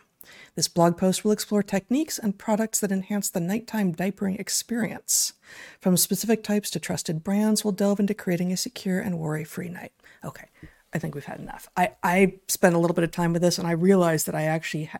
This 0.56 0.66
blog 0.66 0.96
post 0.98 1.24
will 1.24 1.30
explore 1.30 1.62
techniques 1.62 2.18
and 2.18 2.36
products 2.36 2.80
that 2.80 2.90
enhance 2.90 3.30
the 3.30 3.38
nighttime 3.38 3.94
diapering 3.94 4.36
experience. 4.40 5.34
From 5.80 5.96
specific 5.96 6.42
types 6.42 6.70
to 6.70 6.80
trusted 6.80 7.22
brands, 7.22 7.62
we'll 7.62 7.70
delve 7.70 8.00
into 8.00 8.14
creating 8.14 8.50
a 8.50 8.56
secure 8.56 8.98
and 8.98 9.16
worry 9.16 9.44
free 9.44 9.68
night. 9.68 9.92
Okay, 10.24 10.48
I 10.92 10.98
think 10.98 11.14
we've 11.14 11.24
had 11.24 11.38
enough. 11.38 11.68
I, 11.76 11.92
I 12.02 12.40
spent 12.48 12.74
a 12.74 12.80
little 12.80 12.96
bit 12.96 13.04
of 13.04 13.12
time 13.12 13.32
with 13.32 13.42
this 13.42 13.58
and 13.58 13.68
I 13.68 13.72
realized 13.72 14.26
that 14.26 14.34
I 14.34 14.42
actually 14.42 14.86
ha- 14.86 14.98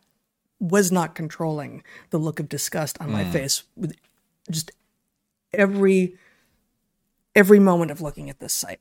was 0.60 0.92
not 0.92 1.14
controlling 1.14 1.82
the 2.10 2.18
look 2.18 2.38
of 2.38 2.48
disgust 2.48 3.00
on 3.00 3.10
my 3.10 3.24
face 3.24 3.64
with 3.76 3.96
just 4.50 4.70
every 5.52 6.14
every 7.34 7.58
moment 7.58 7.90
of 7.90 8.00
looking 8.00 8.28
at 8.28 8.38
this 8.40 8.52
site. 8.52 8.80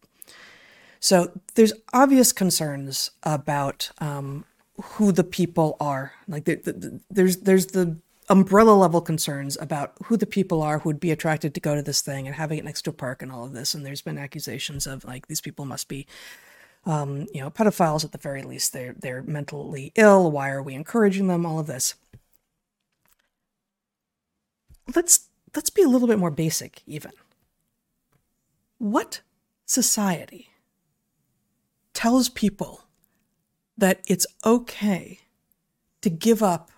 So 1.00 1.32
there's 1.56 1.74
obvious 1.94 2.32
concerns 2.34 3.12
about 3.24 3.92
um, 4.00 4.44
who 4.82 5.12
the 5.12 5.24
people 5.24 5.78
are. 5.80 6.14
Like 6.28 6.46
the, 6.46 6.56
the, 6.56 7.00
there's 7.10 7.38
there's 7.38 7.68
the 7.68 7.98
umbrella 8.28 8.72
level 8.72 9.02
concerns 9.02 9.58
about 9.60 9.94
who 10.06 10.16
the 10.16 10.26
people 10.26 10.62
are 10.62 10.80
who 10.80 10.90
would 10.90 11.00
be 11.00 11.12
attracted 11.12 11.56
to 11.56 11.60
go 11.60 11.74
to 11.74 11.82
this 11.82 12.02
thing 12.02 12.28
and 12.28 12.36
having 12.36 12.60
it 12.60 12.66
next 12.66 12.84
to 12.84 12.92
a 12.92 12.94
park 12.94 13.22
and 13.22 13.32
all 13.32 13.46
of 13.46 13.54
this. 13.54 13.74
And 13.74 13.86
there's 13.86 14.02
been 14.02 14.18
accusations 14.18 14.86
of 14.86 15.04
like 15.06 15.28
these 15.28 15.42
people 15.42 15.66
must 15.66 15.88
be, 15.88 16.06
um, 16.86 17.28
you 17.34 17.42
know, 17.42 17.50
pedophiles 17.50 18.04
at 18.04 18.12
the 18.12 18.18
very 18.18 18.44
least. 18.44 18.74
They're 18.74 18.96
they're 18.98 19.24
mentally 19.24 19.92
ill. 19.96 20.32
Why 20.32 20.50
are 20.50 20.64
we 20.64 20.74
encouraging 20.74 21.28
them? 21.28 21.46
All 21.46 21.60
of 21.60 21.68
this. 21.68 21.96
Let's 24.96 25.30
let's 25.56 25.70
be 25.70 25.84
a 25.84 25.88
little 25.88 26.08
bit 26.08 26.20
more 26.20 26.32
basic, 26.32 26.82
even. 26.86 27.12
What 28.78 29.22
society 29.66 30.50
tells 31.94 32.30
people 32.30 32.82
that 33.78 34.02
it's 34.08 34.26
okay 34.46 35.20
to 36.02 36.10
give 36.10 36.42
up 36.42 36.72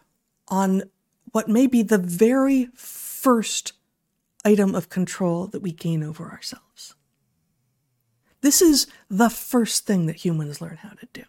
on 0.48 0.84
what 1.32 1.48
may 1.48 1.68
be 1.68 1.82
the 1.82 1.98
very 1.98 2.70
first 2.76 3.74
item 4.44 4.76
of 4.76 4.90
control 4.90 5.48
that 5.48 5.62
we 5.62 5.72
gain 5.72 6.04
over 6.04 6.30
ourselves. 6.30 6.71
This 8.42 8.62
is 8.62 8.88
the 9.10 9.30
first 9.30 9.86
thing 9.86 10.08
that 10.08 10.18
humans 10.18 10.62
learn 10.62 10.78
how 10.78 10.90
to 10.90 11.08
do. 11.14 11.24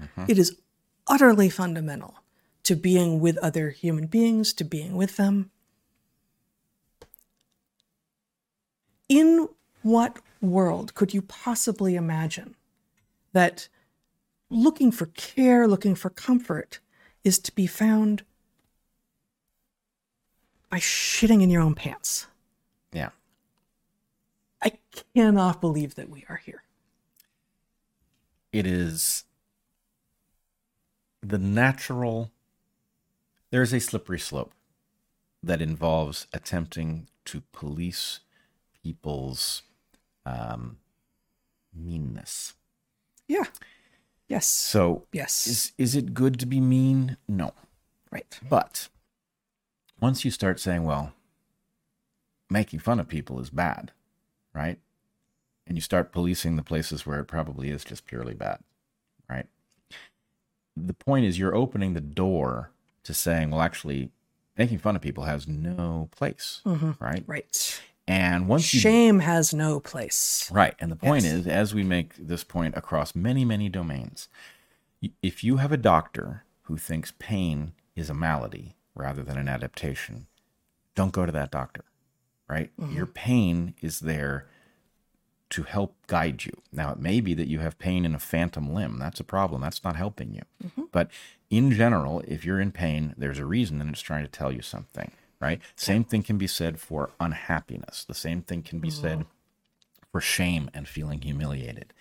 Mm-hmm. 0.00 0.24
It 0.28 0.38
is 0.38 0.58
utterly 1.06 1.48
fundamental 1.48 2.16
to 2.64 2.74
being 2.74 3.20
with 3.20 3.38
other 3.38 3.70
human 3.70 4.06
beings, 4.06 4.52
to 4.54 4.64
being 4.64 4.96
with 4.96 5.16
them. 5.16 5.50
In 9.08 9.48
what 9.82 10.18
world 10.40 10.94
could 10.94 11.14
you 11.14 11.22
possibly 11.22 11.94
imagine 11.94 12.56
that 13.32 13.68
looking 14.50 14.90
for 14.90 15.06
care, 15.06 15.68
looking 15.68 15.94
for 15.94 16.10
comfort, 16.10 16.80
is 17.22 17.38
to 17.38 17.54
be 17.54 17.66
found 17.66 18.22
by 20.70 20.78
shitting 20.78 21.42
in 21.42 21.50
your 21.50 21.62
own 21.62 21.74
pants. 21.74 22.26
Cannot 25.14 25.60
believe 25.60 25.94
that 25.96 26.08
we 26.08 26.24
are 26.28 26.36
here. 26.36 26.62
It 28.52 28.66
is 28.66 29.24
the 31.22 31.38
natural. 31.38 32.30
There's 33.50 33.72
a 33.72 33.80
slippery 33.80 34.18
slope 34.18 34.52
that 35.42 35.60
involves 35.62 36.26
attempting 36.32 37.08
to 37.26 37.42
police 37.52 38.20
people's 38.82 39.62
um, 40.24 40.78
meanness. 41.74 42.54
Yeah. 43.28 43.44
Yes. 44.28 44.46
So, 44.46 45.06
Yes. 45.12 45.46
is 45.46 45.72
is 45.78 45.94
it 45.94 46.14
good 46.14 46.38
to 46.40 46.46
be 46.46 46.60
mean? 46.60 47.16
No. 47.28 47.52
right. 48.10 48.38
But 48.48 48.88
once 50.00 50.24
you 50.24 50.30
start 50.30 50.58
saying, 50.60 50.84
well, 50.84 51.12
making 52.50 52.80
fun 52.80 52.98
of 53.00 53.08
people 53.08 53.40
is 53.40 53.50
bad, 53.50 53.92
right? 54.52 54.78
And 55.66 55.76
you 55.76 55.80
start 55.80 56.12
policing 56.12 56.56
the 56.56 56.62
places 56.62 57.06
where 57.06 57.18
it 57.20 57.24
probably 57.24 57.70
is 57.70 57.84
just 57.84 58.06
purely 58.06 58.34
bad, 58.34 58.60
right? 59.28 59.46
The 60.76 60.94
point 60.94 61.24
is, 61.24 61.38
you're 61.38 61.54
opening 61.54 61.94
the 61.94 62.00
door 62.00 62.70
to 63.02 63.12
saying, 63.12 63.50
well, 63.50 63.62
actually, 63.62 64.10
making 64.56 64.78
fun 64.78 64.94
of 64.94 65.02
people 65.02 65.24
has 65.24 65.48
no 65.48 66.08
place, 66.12 66.60
mm-hmm. 66.64 66.92
right? 67.00 67.24
Right. 67.26 67.80
And 68.06 68.46
once 68.46 68.72
you 68.72 68.78
Shame 68.78 69.18
has 69.20 69.52
no 69.52 69.80
place. 69.80 70.48
Right. 70.52 70.76
And 70.78 70.92
the 70.92 70.96
point 70.96 71.24
Yes. 71.24 71.32
is, 71.32 71.46
as 71.48 71.74
we 71.74 71.82
make 71.82 72.14
this 72.16 72.44
point 72.44 72.76
across 72.76 73.16
many, 73.16 73.44
many 73.44 73.68
domains, 73.68 74.28
if 75.22 75.42
you 75.42 75.56
have 75.56 75.72
a 75.72 75.76
doctor 75.76 76.44
who 76.62 76.76
thinks 76.76 77.12
pain 77.18 77.72
is 77.96 78.08
a 78.08 78.14
malady 78.14 78.76
rather 78.94 79.22
than 79.22 79.36
an 79.36 79.48
adaptation, 79.48 80.28
don't 80.94 81.12
go 81.12 81.26
to 81.26 81.32
that 81.32 81.50
doctor. 81.50 81.84
Right? 82.48 82.70
Mm-hmm. 82.78 82.94
Your 82.94 83.06
pain 83.06 83.74
is 83.82 83.98
there 83.98 84.46
to 85.50 85.62
help 85.62 85.94
guide 86.06 86.44
you. 86.44 86.52
Now, 86.72 86.90
it 86.92 86.98
may 86.98 87.20
be 87.20 87.32
that 87.34 87.48
you 87.48 87.60
have 87.60 87.78
pain 87.78 88.04
in 88.04 88.14
a 88.14 88.18
phantom 88.18 88.72
limb. 88.74 88.98
That's 88.98 89.20
a 89.20 89.24
problem. 89.24 89.60
That's 89.62 89.84
not 89.84 89.96
helping 89.96 90.34
you. 90.34 90.42
Mm-hmm. 90.64 90.82
But 90.92 91.10
in 91.50 91.70
general, 91.70 92.20
if 92.26 92.44
you're 92.44 92.60
in 92.60 92.72
pain, 92.72 93.14
there's 93.16 93.38
a 93.38 93.46
reason 93.46 93.80
and 93.80 93.90
it's 93.90 94.00
trying 94.00 94.24
to 94.24 94.30
tell 94.30 94.50
you 94.50 94.62
something. 94.62 95.12
right? 95.40 95.60
Same 95.76 96.04
thing 96.04 96.22
can 96.22 96.38
be 96.38 96.46
said 96.46 96.80
for 96.80 97.10
unhappiness. 97.20 98.04
The 98.04 98.14
same 98.14 98.42
thing 98.42 98.62
can 98.62 98.78
be 98.78 98.90
said 98.90 99.26
for 100.10 100.20
shame 100.20 100.70
and 100.74 100.88
feeling 100.88 101.20
humiliated. 101.22 101.92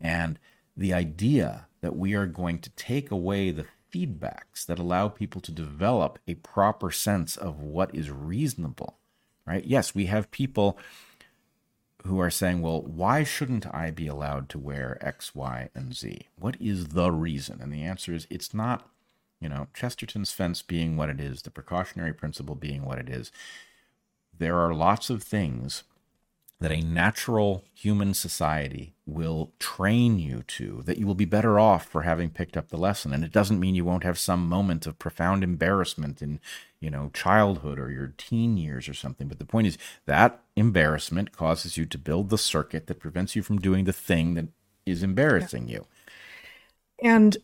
And 0.00 0.38
the 0.76 0.92
idea 0.94 1.66
that 1.80 1.96
we 1.96 2.14
are 2.14 2.26
going 2.26 2.58
to 2.60 2.70
take 2.70 3.10
away 3.10 3.50
the 3.50 3.66
feedbacks 3.92 4.64
that 4.66 4.78
allow 4.78 5.08
people 5.08 5.40
to 5.40 5.52
develop 5.52 6.18
a 6.26 6.34
proper 6.34 6.90
sense 6.90 7.36
of 7.36 7.60
what 7.60 7.94
is 7.94 8.10
reasonable, 8.10 8.98
right? 9.46 9.64
Yes, 9.64 9.94
we 9.94 10.06
have 10.06 10.30
people 10.30 10.78
who 12.06 12.20
are 12.20 12.30
saying, 12.30 12.62
well, 12.62 12.82
why 12.82 13.22
shouldn't 13.22 13.72
I 13.74 13.90
be 13.90 14.06
allowed 14.06 14.48
to 14.50 14.58
wear 14.58 14.98
X, 15.00 15.34
Y, 15.34 15.68
and 15.74 15.94
Z? 15.94 16.28
What 16.38 16.56
is 16.60 16.88
the 16.88 17.10
reason? 17.10 17.60
And 17.60 17.72
the 17.72 17.82
answer 17.82 18.14
is 18.14 18.26
it's 18.30 18.54
not, 18.54 18.88
you 19.40 19.48
know, 19.48 19.68
Chesterton's 19.74 20.32
fence 20.32 20.62
being 20.62 20.96
what 20.96 21.10
it 21.10 21.20
is, 21.20 21.42
the 21.42 21.50
precautionary 21.50 22.12
principle 22.12 22.54
being 22.54 22.84
what 22.84 22.98
it 22.98 23.08
is. 23.08 23.30
There 24.36 24.58
are 24.58 24.74
lots 24.74 25.10
of 25.10 25.22
things 25.22 25.84
that 26.58 26.72
a 26.72 26.80
natural 26.80 27.64
human 27.74 28.14
society 28.14 28.94
will 29.04 29.52
train 29.58 30.18
you 30.18 30.42
to, 30.46 30.82
that 30.86 30.96
you 30.96 31.06
will 31.06 31.14
be 31.14 31.26
better 31.26 31.60
off 31.60 31.86
for 31.86 32.02
having 32.02 32.30
picked 32.30 32.56
up 32.56 32.68
the 32.68 32.78
lesson. 32.78 33.12
And 33.12 33.22
it 33.24 33.32
doesn't 33.32 33.60
mean 33.60 33.74
you 33.74 33.84
won't 33.84 34.04
have 34.04 34.18
some 34.18 34.48
moment 34.48 34.86
of 34.86 34.98
profound 34.98 35.44
embarrassment 35.44 36.22
in, 36.22 36.40
you 36.80 36.90
know, 36.90 37.10
childhood 37.14 37.78
or 37.78 37.90
your 37.90 38.12
teen 38.18 38.56
years 38.56 38.88
or 38.88 38.94
something. 38.94 39.28
But 39.28 39.38
the 39.38 39.44
point 39.44 39.66
is 39.66 39.78
that 40.06 40.40
embarrassment 40.56 41.32
causes 41.32 41.76
you 41.76 41.86
to 41.86 41.98
build 41.98 42.30
the 42.30 42.38
circuit 42.38 42.86
that 42.86 43.00
prevents 43.00 43.34
you 43.34 43.42
from 43.42 43.58
doing 43.58 43.84
the 43.84 43.92
thing 43.92 44.34
that 44.34 44.48
is 44.84 45.02
embarrassing 45.02 45.68
you. 45.68 45.86
And 47.02 47.36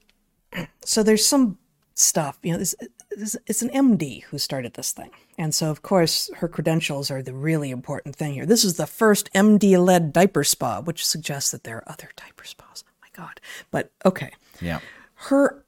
so 0.84 1.02
there's 1.02 1.26
some 1.26 1.58
stuff, 1.94 2.38
you 2.42 2.52
know, 2.52 2.58
this, 2.58 2.74
this, 3.10 3.36
it's 3.46 3.62
an 3.62 3.70
MD 3.70 4.22
who 4.24 4.38
started 4.38 4.74
this 4.74 4.92
thing. 4.92 5.10
And 5.38 5.54
so, 5.54 5.70
of 5.70 5.82
course, 5.82 6.30
her 6.36 6.48
credentials 6.48 7.10
are 7.10 7.22
the 7.22 7.34
really 7.34 7.70
important 7.70 8.16
thing 8.16 8.34
here. 8.34 8.46
This 8.46 8.64
is 8.64 8.76
the 8.76 8.86
first 8.86 9.32
MD 9.34 9.82
led 9.82 10.12
diaper 10.12 10.44
spa, 10.44 10.80
which 10.80 11.04
suggests 11.04 11.50
that 11.50 11.64
there 11.64 11.78
are 11.78 11.90
other 11.90 12.10
diaper 12.16 12.44
spas. 12.44 12.84
Oh 12.86 12.92
my 13.00 13.08
God. 13.12 13.40
But 13.70 13.90
okay. 14.04 14.32
Yeah. 14.60 14.80
Her, 15.14 15.64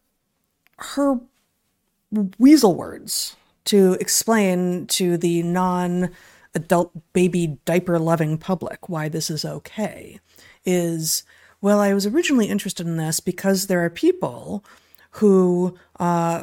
her 0.76 1.20
weasel 2.38 2.74
words 2.74 3.36
to 3.66 3.94
explain 4.00 4.86
to 4.88 5.16
the 5.16 5.42
non 5.42 6.10
adult 6.54 6.92
baby 7.12 7.58
diaper 7.64 7.98
loving 7.98 8.38
public 8.38 8.88
why 8.88 9.08
this 9.08 9.28
is 9.30 9.44
okay 9.44 10.20
is 10.64 11.24
well, 11.64 11.80
I 11.80 11.94
was 11.94 12.06
originally 12.06 12.48
interested 12.48 12.86
in 12.86 12.98
this 12.98 13.20
because 13.20 13.68
there 13.68 13.82
are 13.82 13.88
people 13.88 14.62
who, 15.12 15.78
uh, 15.98 16.42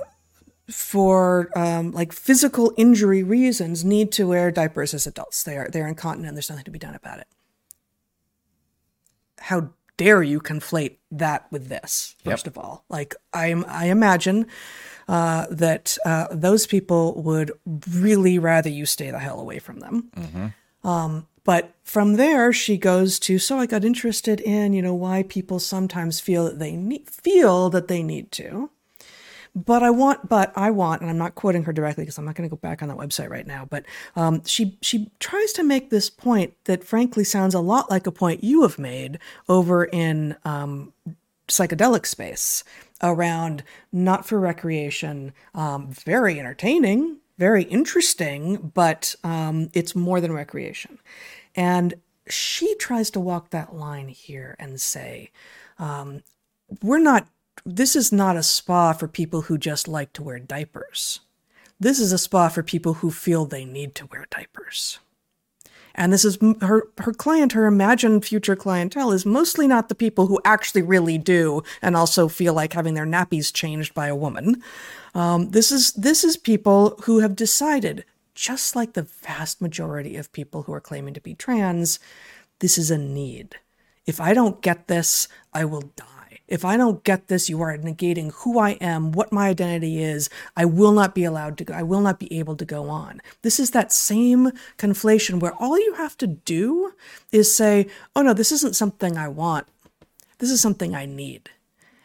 for 0.67 1.51
um, 1.55 1.91
like 1.91 2.11
physical 2.11 2.73
injury 2.75 3.21
reasons, 3.21 3.85
need 3.85 4.11
to 4.13 4.27
wear 4.27 4.49
diapers 4.49 4.95
as 4.95 5.05
adults. 5.05 5.43
They 5.43 5.57
are 5.57 5.69
they're 5.69 5.87
incontinent. 5.87 6.33
There's 6.33 6.49
nothing 6.49 6.65
to 6.65 6.71
be 6.71 6.79
done 6.79 6.95
about 6.95 7.19
it. 7.19 7.27
How 9.37 9.69
dare 9.95 10.23
you 10.23 10.39
conflate 10.39 10.97
that 11.11 11.45
with 11.51 11.67
this? 11.69 12.15
First 12.23 12.47
Yep. 12.47 12.57
of 12.57 12.63
all, 12.63 12.85
like 12.89 13.13
I 13.31 13.51
I 13.67 13.85
imagine 13.89 14.47
uh, 15.07 15.45
that 15.49 15.97
uh, 16.05 16.27
those 16.31 16.67
people 16.67 17.21
would 17.21 17.51
really 17.89 18.39
rather 18.39 18.69
you 18.69 18.85
stay 18.85 19.11
the 19.11 19.19
hell 19.19 19.39
away 19.39 19.59
from 19.59 19.79
them. 19.79 20.09
Um, 20.83 21.27
but 21.43 21.73
from 21.83 22.15
there, 22.15 22.53
she 22.53 22.77
goes 22.77 23.19
to 23.19 23.39
so 23.39 23.57
I 23.57 23.65
got 23.65 23.83
interested 23.83 24.39
in 24.41 24.73
you 24.73 24.81
know 24.81 24.93
why 24.93 25.23
people 25.23 25.59
sometimes 25.59 26.19
feel 26.19 26.45
that 26.45 26.59
they 26.59 26.75
need, 26.75 27.09
feel 27.09 27.69
that 27.71 27.87
they 27.87 28.03
need 28.03 28.31
to. 28.33 28.69
But 29.53 29.83
I 29.83 29.89
want, 29.89 30.29
but 30.29 30.53
I 30.55 30.71
want, 30.71 31.01
and 31.01 31.09
I'm 31.09 31.17
not 31.17 31.35
quoting 31.35 31.63
her 31.63 31.73
directly 31.73 32.03
because 32.05 32.17
I'm 32.17 32.23
not 32.23 32.35
going 32.35 32.49
to 32.49 32.55
go 32.55 32.59
back 32.59 32.81
on 32.81 32.87
that 32.87 32.95
website 32.97 33.29
right 33.29 33.45
now. 33.45 33.65
But 33.69 33.83
um, 34.15 34.43
she 34.45 34.77
she 34.81 35.11
tries 35.19 35.51
to 35.53 35.63
make 35.63 35.89
this 35.89 36.09
point 36.09 36.53
that, 36.65 36.85
frankly, 36.85 37.25
sounds 37.25 37.53
a 37.53 37.59
lot 37.59 37.89
like 37.89 38.07
a 38.07 38.13
point 38.13 38.45
you 38.45 38.61
have 38.61 38.79
made 38.79 39.19
over 39.49 39.83
in 39.83 40.37
um, 40.45 40.93
psychedelic 41.49 42.05
space 42.05 42.63
around 43.01 43.63
not 43.91 44.25
for 44.25 44.39
recreation, 44.39 45.33
um, 45.53 45.91
very 45.91 46.39
entertaining, 46.39 47.17
very 47.37 47.63
interesting, 47.63 48.71
but 48.73 49.15
um, 49.23 49.69
it's 49.73 49.95
more 49.95 50.21
than 50.21 50.31
recreation. 50.31 50.99
And 51.55 51.95
she 52.27 52.75
tries 52.75 53.09
to 53.11 53.19
walk 53.19 53.49
that 53.49 53.75
line 53.75 54.07
here 54.07 54.55
and 54.59 54.79
say, 54.79 55.31
um, 55.79 56.21
we're 56.81 56.99
not, 56.99 57.27
this 57.65 57.95
is 57.95 58.11
not 58.11 58.37
a 58.37 58.43
spa 58.43 58.93
for 58.93 59.07
people 59.07 59.41
who 59.43 59.57
just 59.57 59.87
like 59.87 60.13
to 60.13 60.23
wear 60.23 60.39
diapers. 60.39 61.21
This 61.79 61.99
is 61.99 62.11
a 62.11 62.17
spa 62.17 62.47
for 62.49 62.63
people 62.63 62.95
who 62.95 63.09
feel 63.09 63.45
they 63.45 63.65
need 63.65 63.95
to 63.95 64.05
wear 64.05 64.27
diapers. 64.29 64.99
And 65.95 66.11
this 66.11 66.25
is 66.25 66.37
her 66.61 66.87
her 66.99 67.13
client, 67.13 67.51
her 67.53 67.65
imagined 67.65 68.25
future 68.25 68.55
clientele 68.55 69.11
is 69.11 69.25
mostly 69.25 69.67
not 69.67 69.89
the 69.89 69.95
people 69.95 70.27
who 70.27 70.39
actually 70.45 70.81
really 70.81 71.17
do 71.17 71.63
and 71.81 71.95
also 71.95 72.27
feel 72.27 72.53
like 72.53 72.73
having 72.73 72.93
their 72.93 73.05
nappies 73.05 73.53
changed 73.53 73.93
by 73.93 74.07
a 74.07 74.15
woman. 74.15 74.61
Um, 75.13 75.51
this 75.51 75.71
is 75.71 75.91
this 75.93 76.23
is 76.23 76.37
people 76.37 76.97
who 77.03 77.19
have 77.19 77.35
decided, 77.35 78.05
just 78.35 78.75
like 78.75 78.93
the 78.93 79.03
vast 79.03 79.61
majority 79.61 80.15
of 80.15 80.31
people 80.31 80.63
who 80.63 80.73
are 80.73 80.81
claiming 80.81 81.13
to 81.13 81.21
be 81.21 81.33
trans, 81.33 81.99
this 82.59 82.77
is 82.77 82.91
a 82.91 82.97
need. 82.97 83.55
If 84.05 84.19
I 84.21 84.33
don't 84.33 84.61
get 84.61 84.87
this, 84.87 85.27
I 85.53 85.65
will 85.65 85.91
die. 85.95 86.20
If 86.51 86.65
I 86.65 86.75
don't 86.75 87.01
get 87.05 87.29
this, 87.29 87.49
you 87.49 87.61
are 87.61 87.77
negating 87.77 88.33
who 88.33 88.59
I 88.59 88.71
am, 88.81 89.13
what 89.13 89.31
my 89.31 89.47
identity 89.47 90.03
is. 90.03 90.29
I 90.57 90.65
will 90.65 90.91
not 90.91 91.15
be 91.15 91.23
allowed 91.23 91.57
to 91.59 91.63
go. 91.63 91.73
I 91.73 91.81
will 91.81 92.01
not 92.01 92.19
be 92.19 92.37
able 92.37 92.57
to 92.57 92.65
go 92.65 92.89
on. 92.89 93.21
This 93.41 93.57
is 93.57 93.71
that 93.71 93.93
same 93.93 94.51
conflation 94.77 95.39
where 95.39 95.53
all 95.53 95.79
you 95.79 95.93
have 95.93 96.17
to 96.17 96.27
do 96.27 96.91
is 97.31 97.55
say, 97.55 97.87
oh 98.17 98.21
no, 98.21 98.33
this 98.33 98.51
isn't 98.51 98.75
something 98.75 99.15
I 99.15 99.29
want. 99.29 99.65
This 100.39 100.51
is 100.51 100.59
something 100.59 100.93
I 100.93 101.05
need. 101.05 101.51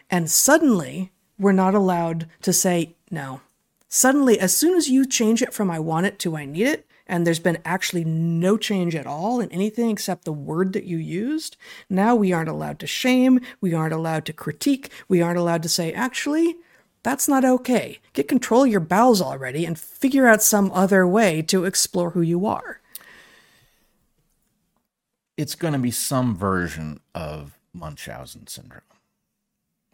And 0.09 0.31
suddenly, 0.31 1.10
we're 1.40 1.51
not 1.51 1.74
allowed 1.74 2.28
to 2.43 2.52
say 2.52 2.94
no. 3.10 3.40
Suddenly, 3.89 4.39
as 4.39 4.56
soon 4.56 4.77
as 4.77 4.89
you 4.89 5.05
change 5.06 5.43
it 5.43 5.55
from 5.55 5.73
I 5.73 5.81
want 5.81 6.06
it 6.06 6.20
to 6.20 6.36
I 6.36 6.44
need 6.44 6.68
it, 6.68 6.86
and 7.07 7.27
there's 7.27 7.39
been 7.39 7.59
actually 7.65 8.05
no 8.05 8.57
change 8.57 8.95
at 8.95 9.07
all 9.07 9.41
in 9.41 9.51
anything 9.51 9.91
except 9.91 10.24
the 10.24 10.33
word 10.33 10.73
that 10.73 10.85
you 10.85 10.97
used, 10.97 11.57
now 11.89 12.15
we 12.15 12.33
aren't 12.33 12.49
allowed 12.49 12.78
to 12.81 12.87
shame, 12.87 13.41
we 13.61 13.73
aren't 13.74 13.95
allowed 13.95 14.24
to 14.27 14.33
critique, 14.33 14.91
we 15.09 15.23
aren't 15.23 15.39
allowed 15.39 15.62
to 15.62 15.69
say, 15.69 15.93
actually, 15.93 16.57
that's 17.03 17.28
not 17.28 17.45
okay. 17.45 18.01
Get 18.15 18.27
control 18.27 18.65
of 18.65 18.70
your 18.70 18.81
bowels 18.81 19.23
already 19.23 19.65
and 19.65 19.78
figure 19.78 20.27
out 20.27 20.43
some 20.43 20.73
other 20.73 21.07
way 21.07 21.43
to 21.43 21.65
explore 21.65 22.11
who 22.11 22.23
you 22.23 22.47
are. 22.47 22.81
it's 25.37 25.55
going 25.55 25.73
to 25.74 25.78
be 25.78 25.91
some 25.91 26.35
version 26.35 27.01
of 27.15 27.59
Munchausen 27.73 28.47
syndrome, 28.47 28.83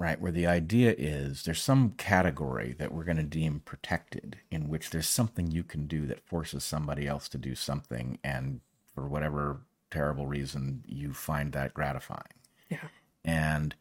right? 0.03 0.21
Where 0.21 0.33
the 0.33 0.49
idea 0.49 0.95
is 0.99 1.45
there's 1.45 1.63
some 1.63 1.91
category 1.93 2.75
that 2.79 2.93
we're 2.93 3.05
going 3.05 3.19
to 3.19 3.23
deem 3.23 3.61
protected 3.65 4.39
in 4.51 4.69
which 4.69 4.91
there's 4.91 5.07
something 5.07 5.51
you 5.53 5.63
can 5.63 5.87
do 5.87 6.07
that 6.07 6.27
forces 6.27 6.65
somebody 6.65 7.07
else 7.07 7.29
to 7.29 7.39
do 7.39 7.55
something, 7.55 8.19
and 8.25 8.61
for 8.95 9.07
whatever 9.07 9.61
terrible 9.93 10.27
reason, 10.27 10.83
you 10.87 11.13
find 11.13 11.53
that 11.53 11.73
gratifying. 11.73 12.35
Yeah. 12.69 12.89
And 13.25 13.77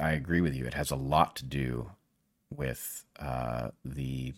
I 0.00 0.12
agree 0.12 0.40
with 0.40 0.54
you. 0.54 0.64
It 0.64 0.74
has 0.74 0.92
a 0.92 0.96
lot 0.96 1.34
to 1.36 1.44
do 1.44 1.90
with 2.54 3.04
uh, 3.18 3.70
the 3.84 4.34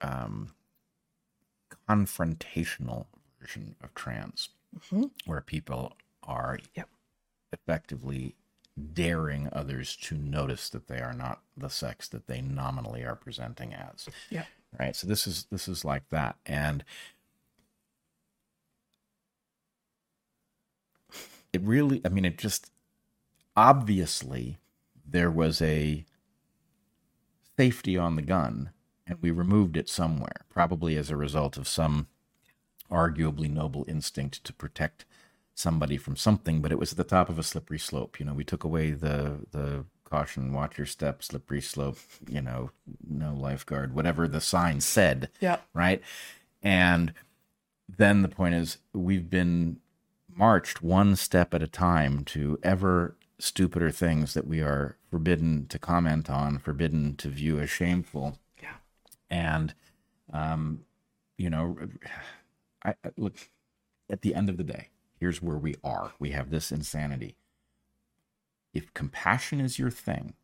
um, 0.00 0.52
confrontational 1.88 3.06
version 3.40 3.74
of 3.82 3.92
trans, 3.94 4.50
where 5.26 5.40
people 5.40 5.94
are 6.22 6.58
Yep. 6.74 6.88
effectively 7.52 8.36
daring 8.92 9.48
others 9.52 9.96
to 9.96 10.14
notice 10.16 10.68
that 10.70 10.88
they 10.88 10.98
are 10.98 11.12
not 11.12 11.42
the 11.56 11.68
sex 11.68 12.08
that 12.08 12.26
they 12.26 12.40
nominally 12.40 13.04
are 13.04 13.16
presenting 13.16 13.74
as. 13.74 14.08
Yeah. 14.30 14.44
right? 14.78 14.96
So 14.96 15.06
this 15.06 15.26
is 15.26 15.46
this 15.50 15.68
is 15.68 15.84
like 15.84 16.08
that. 16.10 16.36
And 16.46 16.84
it 21.52 21.62
really 21.62 22.00
i 22.04 22.08
mean 22.08 22.24
it 22.24 22.38
just 22.38 22.70
obviously 23.56 24.58
there 25.06 25.30
was 25.30 25.60
a 25.60 26.04
safety 27.58 27.98
on 27.98 28.16
the 28.16 28.22
gun 28.22 28.70
and 29.06 29.18
we 29.20 29.30
removed 29.30 29.76
it 29.76 29.88
somewhere 29.88 30.46
probably 30.48 30.96
as 30.96 31.10
a 31.10 31.16
result 31.16 31.56
of 31.56 31.68
some 31.68 32.06
arguably 32.90 33.50
noble 33.50 33.84
instinct 33.88 34.42
to 34.44 34.52
protect 34.52 35.04
somebody 35.54 35.96
from 35.96 36.16
something 36.16 36.60
but 36.60 36.72
it 36.72 36.78
was 36.78 36.92
at 36.92 36.98
the 36.98 37.04
top 37.04 37.28
of 37.28 37.38
a 37.38 37.42
slippery 37.42 37.78
slope 37.78 38.18
you 38.18 38.26
know 38.26 38.34
we 38.34 38.44
took 38.44 38.64
away 38.64 38.90
the 38.92 39.38
the 39.50 39.84
caution 40.04 40.52
watch 40.52 40.76
your 40.78 40.86
step 40.86 41.22
slippery 41.22 41.60
slope 41.60 41.98
you 42.28 42.40
know 42.40 42.70
no 43.08 43.32
lifeguard 43.34 43.94
whatever 43.94 44.26
the 44.28 44.40
sign 44.40 44.80
said 44.80 45.30
Yeah. 45.40 45.58
right 45.74 46.00
and 46.62 47.12
then 47.88 48.22
the 48.22 48.28
point 48.28 48.54
is 48.54 48.78
we've 48.92 49.28
been 49.30 49.78
marched 50.34 50.82
one 50.82 51.16
step 51.16 51.52
at 51.54 51.62
a 51.62 51.66
time 51.66 52.24
to 52.24 52.58
ever 52.62 53.16
stupider 53.38 53.90
things 53.90 54.34
that 54.34 54.46
we 54.46 54.60
are 54.60 54.96
forbidden 55.10 55.66
to 55.68 55.78
comment 55.78 56.30
on 56.30 56.58
forbidden 56.58 57.16
to 57.16 57.28
view 57.28 57.58
as 57.60 57.68
shameful 57.70 58.38
Yeah. 58.62 58.76
and 59.30 59.74
um 60.32 60.84
you 61.38 61.50
know, 61.50 61.76
I, 62.84 62.90
I 63.04 63.10
look 63.16 63.34
at 64.10 64.22
the 64.22 64.34
end 64.34 64.48
of 64.48 64.56
the 64.58 64.62
day. 64.64 64.88
Here's 65.22 65.40
where 65.40 65.56
we 65.56 65.76
are. 65.84 66.10
We 66.18 66.30
have 66.30 66.50
this 66.50 66.72
insanity. 66.72 67.36
If 68.74 68.92
compassion 68.92 69.60
is 69.60 69.78
your 69.78 69.88
thing, 69.88 70.34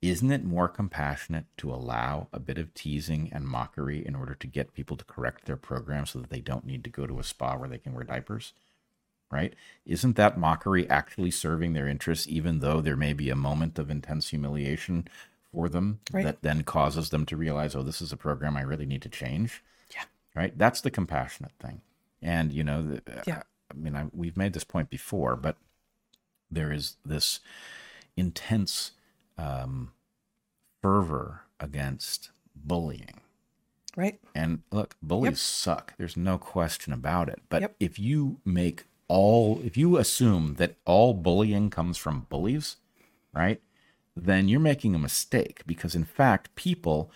isn't 0.00 0.32
it 0.32 0.42
more 0.42 0.68
compassionate 0.68 1.44
to 1.58 1.70
allow 1.70 2.28
a 2.32 2.40
bit 2.40 2.56
of 2.56 2.72
teasing 2.72 3.28
and 3.30 3.46
mockery 3.46 4.02
in 4.06 4.14
order 4.14 4.34
to 4.34 4.46
get 4.46 4.72
people 4.72 4.96
to 4.96 5.04
correct 5.04 5.44
their 5.44 5.58
program 5.58 6.06
so 6.06 6.18
that 6.18 6.30
they 6.30 6.40
don't 6.40 6.64
need 6.64 6.82
to 6.84 6.88
go 6.88 7.06
to 7.06 7.18
a 7.18 7.22
spa 7.22 7.58
where 7.58 7.68
they 7.68 7.76
can 7.76 7.92
wear 7.92 8.04
diapers? 8.04 8.54
Right? 9.30 9.52
Isn't 9.84 10.16
that 10.16 10.38
mockery 10.38 10.88
actually 10.88 11.30
serving 11.30 11.74
their 11.74 11.86
interests, 11.86 12.26
even 12.26 12.60
though 12.60 12.80
there 12.80 12.96
may 12.96 13.12
be 13.12 13.28
a 13.28 13.36
moment 13.36 13.78
of 13.78 13.90
intense 13.90 14.30
humiliation 14.30 15.08
for 15.52 15.68
them 15.68 16.00
Right. 16.10 16.24
that 16.24 16.40
then 16.40 16.62
causes 16.62 17.10
them 17.10 17.26
to 17.26 17.36
realize, 17.36 17.74
oh, 17.74 17.82
this 17.82 18.00
is 18.00 18.12
a 18.12 18.16
program 18.16 18.56
I 18.56 18.62
really 18.62 18.86
need 18.86 19.02
to 19.02 19.10
change? 19.10 19.62
Yeah. 19.94 20.04
Right? 20.34 20.56
That's 20.56 20.80
the 20.80 20.90
compassionate 20.90 21.52
thing. 21.60 21.82
And, 22.22 22.50
you 22.50 22.64
know, 22.64 22.80
the, 22.82 23.02
Yeah. 23.26 23.42
I 23.70 23.74
mean, 23.74 23.96
I, 23.96 24.06
we've 24.12 24.36
made 24.36 24.52
this 24.52 24.64
point 24.64 24.90
before, 24.90 25.36
but 25.36 25.56
there 26.50 26.72
is 26.72 26.96
this 27.04 27.40
intense 28.16 28.92
um, 29.36 29.92
fervor 30.82 31.42
against 31.60 32.30
bullying. 32.54 33.20
Right. 33.96 34.20
And 34.34 34.62
look, 34.70 34.96
bullies 35.02 35.30
Yep. 35.30 35.36
suck. 35.38 35.94
There's 35.96 36.16
no 36.16 36.38
question 36.38 36.92
about 36.92 37.28
it. 37.28 37.40
But 37.48 37.62
Yep. 37.62 37.76
if 37.80 37.98
you 37.98 38.40
make 38.44 38.84
all, 39.08 39.60
if 39.64 39.76
you 39.76 39.96
assume 39.96 40.54
that 40.54 40.76
all 40.84 41.14
bullying 41.14 41.70
comes 41.70 41.96
from 41.96 42.26
bullies, 42.28 42.76
right, 43.32 43.60
then 44.14 44.48
you're 44.48 44.60
making 44.60 44.94
a 44.94 44.98
mistake 44.98 45.62
because, 45.66 45.94
in 45.94 46.04
fact, 46.04 46.54
people, 46.54 47.10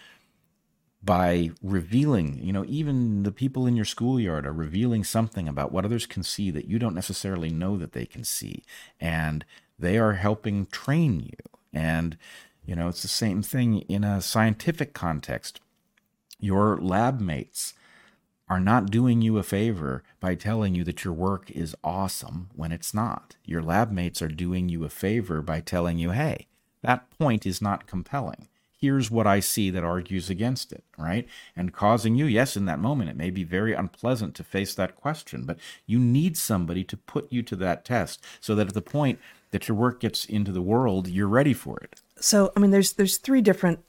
by 1.02 1.50
revealing, 1.62 2.38
you 2.42 2.52
know, 2.52 2.64
even 2.68 3.22
the 3.22 3.32
people 3.32 3.66
in 3.66 3.74
your 3.74 3.84
schoolyard 3.84 4.46
are 4.46 4.52
revealing 4.52 5.02
something 5.02 5.48
about 5.48 5.72
what 5.72 5.84
others 5.84 6.06
can 6.06 6.22
see 6.22 6.50
that 6.50 6.66
you 6.66 6.78
don't 6.78 6.94
necessarily 6.94 7.48
know 7.48 7.76
that 7.78 7.92
they 7.92 8.04
can 8.04 8.22
see. 8.22 8.62
And 9.00 9.44
they 9.78 9.98
are 9.98 10.12
helping 10.12 10.66
train 10.66 11.20
you. 11.20 11.58
And, 11.72 12.18
you 12.66 12.76
know, 12.76 12.88
it's 12.88 13.02
the 13.02 13.08
same 13.08 13.42
thing 13.42 13.80
in 13.82 14.04
a 14.04 14.20
scientific 14.20 14.92
context 14.92 15.60
your 16.40 16.78
lab 16.78 17.20
mates 17.20 17.74
are 18.48 18.60
not 18.60 18.90
doing 18.90 19.22
you 19.22 19.38
a 19.38 19.42
favor 19.42 20.02
by 20.18 20.34
telling 20.34 20.74
you 20.74 20.82
that 20.84 21.04
your 21.04 21.14
work 21.14 21.50
is 21.50 21.76
awesome 21.84 22.48
when 22.56 22.72
it's 22.72 22.92
not. 22.92 23.36
Your 23.44 23.62
lab 23.62 23.92
mates 23.92 24.20
are 24.20 24.28
doing 24.28 24.68
you 24.68 24.84
a 24.84 24.88
favor 24.88 25.40
by 25.42 25.60
telling 25.60 25.98
you, 25.98 26.10
hey, 26.10 26.48
that 26.82 27.08
point 27.18 27.46
is 27.46 27.62
not 27.62 27.86
compelling. 27.86 28.48
Here's 28.80 29.10
what 29.10 29.26
I 29.26 29.40
see 29.40 29.68
that 29.70 29.84
argues 29.84 30.30
against 30.30 30.72
it, 30.72 30.84
right? 30.96 31.28
And 31.54 31.72
causing 31.72 32.14
you, 32.14 32.24
yes, 32.24 32.56
in 32.56 32.64
that 32.64 32.78
moment, 32.78 33.10
it 33.10 33.16
may 33.16 33.28
be 33.28 33.44
very 33.44 33.74
unpleasant 33.74 34.34
to 34.36 34.44
face 34.44 34.74
that 34.74 34.96
question, 34.96 35.44
but 35.44 35.58
you 35.86 35.98
need 35.98 36.36
somebody 36.38 36.82
to 36.84 36.96
put 36.96 37.30
you 37.30 37.42
to 37.42 37.56
that 37.56 37.84
test 37.84 38.24
so 38.40 38.54
that 38.54 38.68
at 38.68 38.74
the 38.74 38.80
point 38.80 39.18
that 39.50 39.68
your 39.68 39.76
work 39.76 40.00
gets 40.00 40.24
into 40.24 40.50
the 40.52 40.62
world, 40.62 41.08
you're 41.08 41.28
ready 41.28 41.52
for 41.52 41.78
it. 41.78 42.00
So, 42.18 42.52
I 42.56 42.60
mean, 42.60 42.70
there's 42.70 42.92
there's 42.94 43.18
three 43.18 43.42
different 43.42 43.80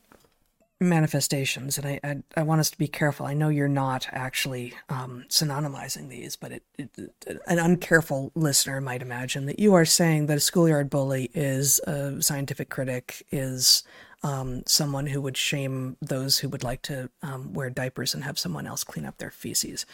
manifestations, 0.79 1.77
and 1.77 1.87
I 1.87 1.99
I, 2.03 2.39
I 2.41 2.43
want 2.43 2.59
us 2.59 2.71
to 2.71 2.77
be 2.77 2.87
careful. 2.87 3.25
I 3.25 3.33
know 3.33 3.49
you're 3.49 3.67
not 3.67 4.07
actually 4.11 4.73
um, 4.89 5.25
synonymizing 5.29 6.09
these, 6.09 6.35
but 6.35 6.51
it, 6.51 6.63
it, 6.77 7.11
an 7.47 7.57
uncareful 7.57 8.31
listener 8.35 8.81
might 8.81 9.01
imagine 9.01 9.45
that 9.45 9.59
you 9.59 9.73
are 9.73 9.85
saying 9.85 10.25
that 10.25 10.37
a 10.37 10.41
schoolyard 10.41 10.89
bully 10.89 11.29
is 11.33 11.79
a 11.87 12.21
scientific 12.21 12.69
critic, 12.69 13.25
is 13.31 13.83
um, 14.23 14.63
someone 14.65 15.07
who 15.07 15.21
would 15.21 15.37
shame 15.37 15.97
those 16.01 16.39
who 16.39 16.49
would 16.49 16.63
like 16.63 16.81
to 16.83 17.09
um, 17.23 17.53
wear 17.53 17.69
diapers 17.69 18.13
and 18.13 18.23
have 18.23 18.37
someone 18.37 18.67
else 18.67 18.83
clean 18.83 19.05
up 19.05 19.17
their 19.17 19.31
feces. 19.31 19.85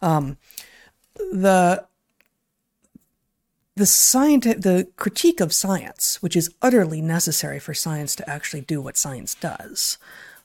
Um, 0.00 0.36
the 1.14 1.86
the 3.74 3.84
scienti- 3.84 4.60
the 4.60 4.88
critique 4.96 5.40
of 5.40 5.52
science, 5.52 6.20
which 6.22 6.36
is 6.36 6.50
utterly 6.60 7.00
necessary 7.00 7.58
for 7.58 7.72
science 7.72 8.14
to 8.16 8.28
actually 8.28 8.60
do 8.60 8.80
what 8.82 8.96
science 8.98 9.34
does, 9.34 9.96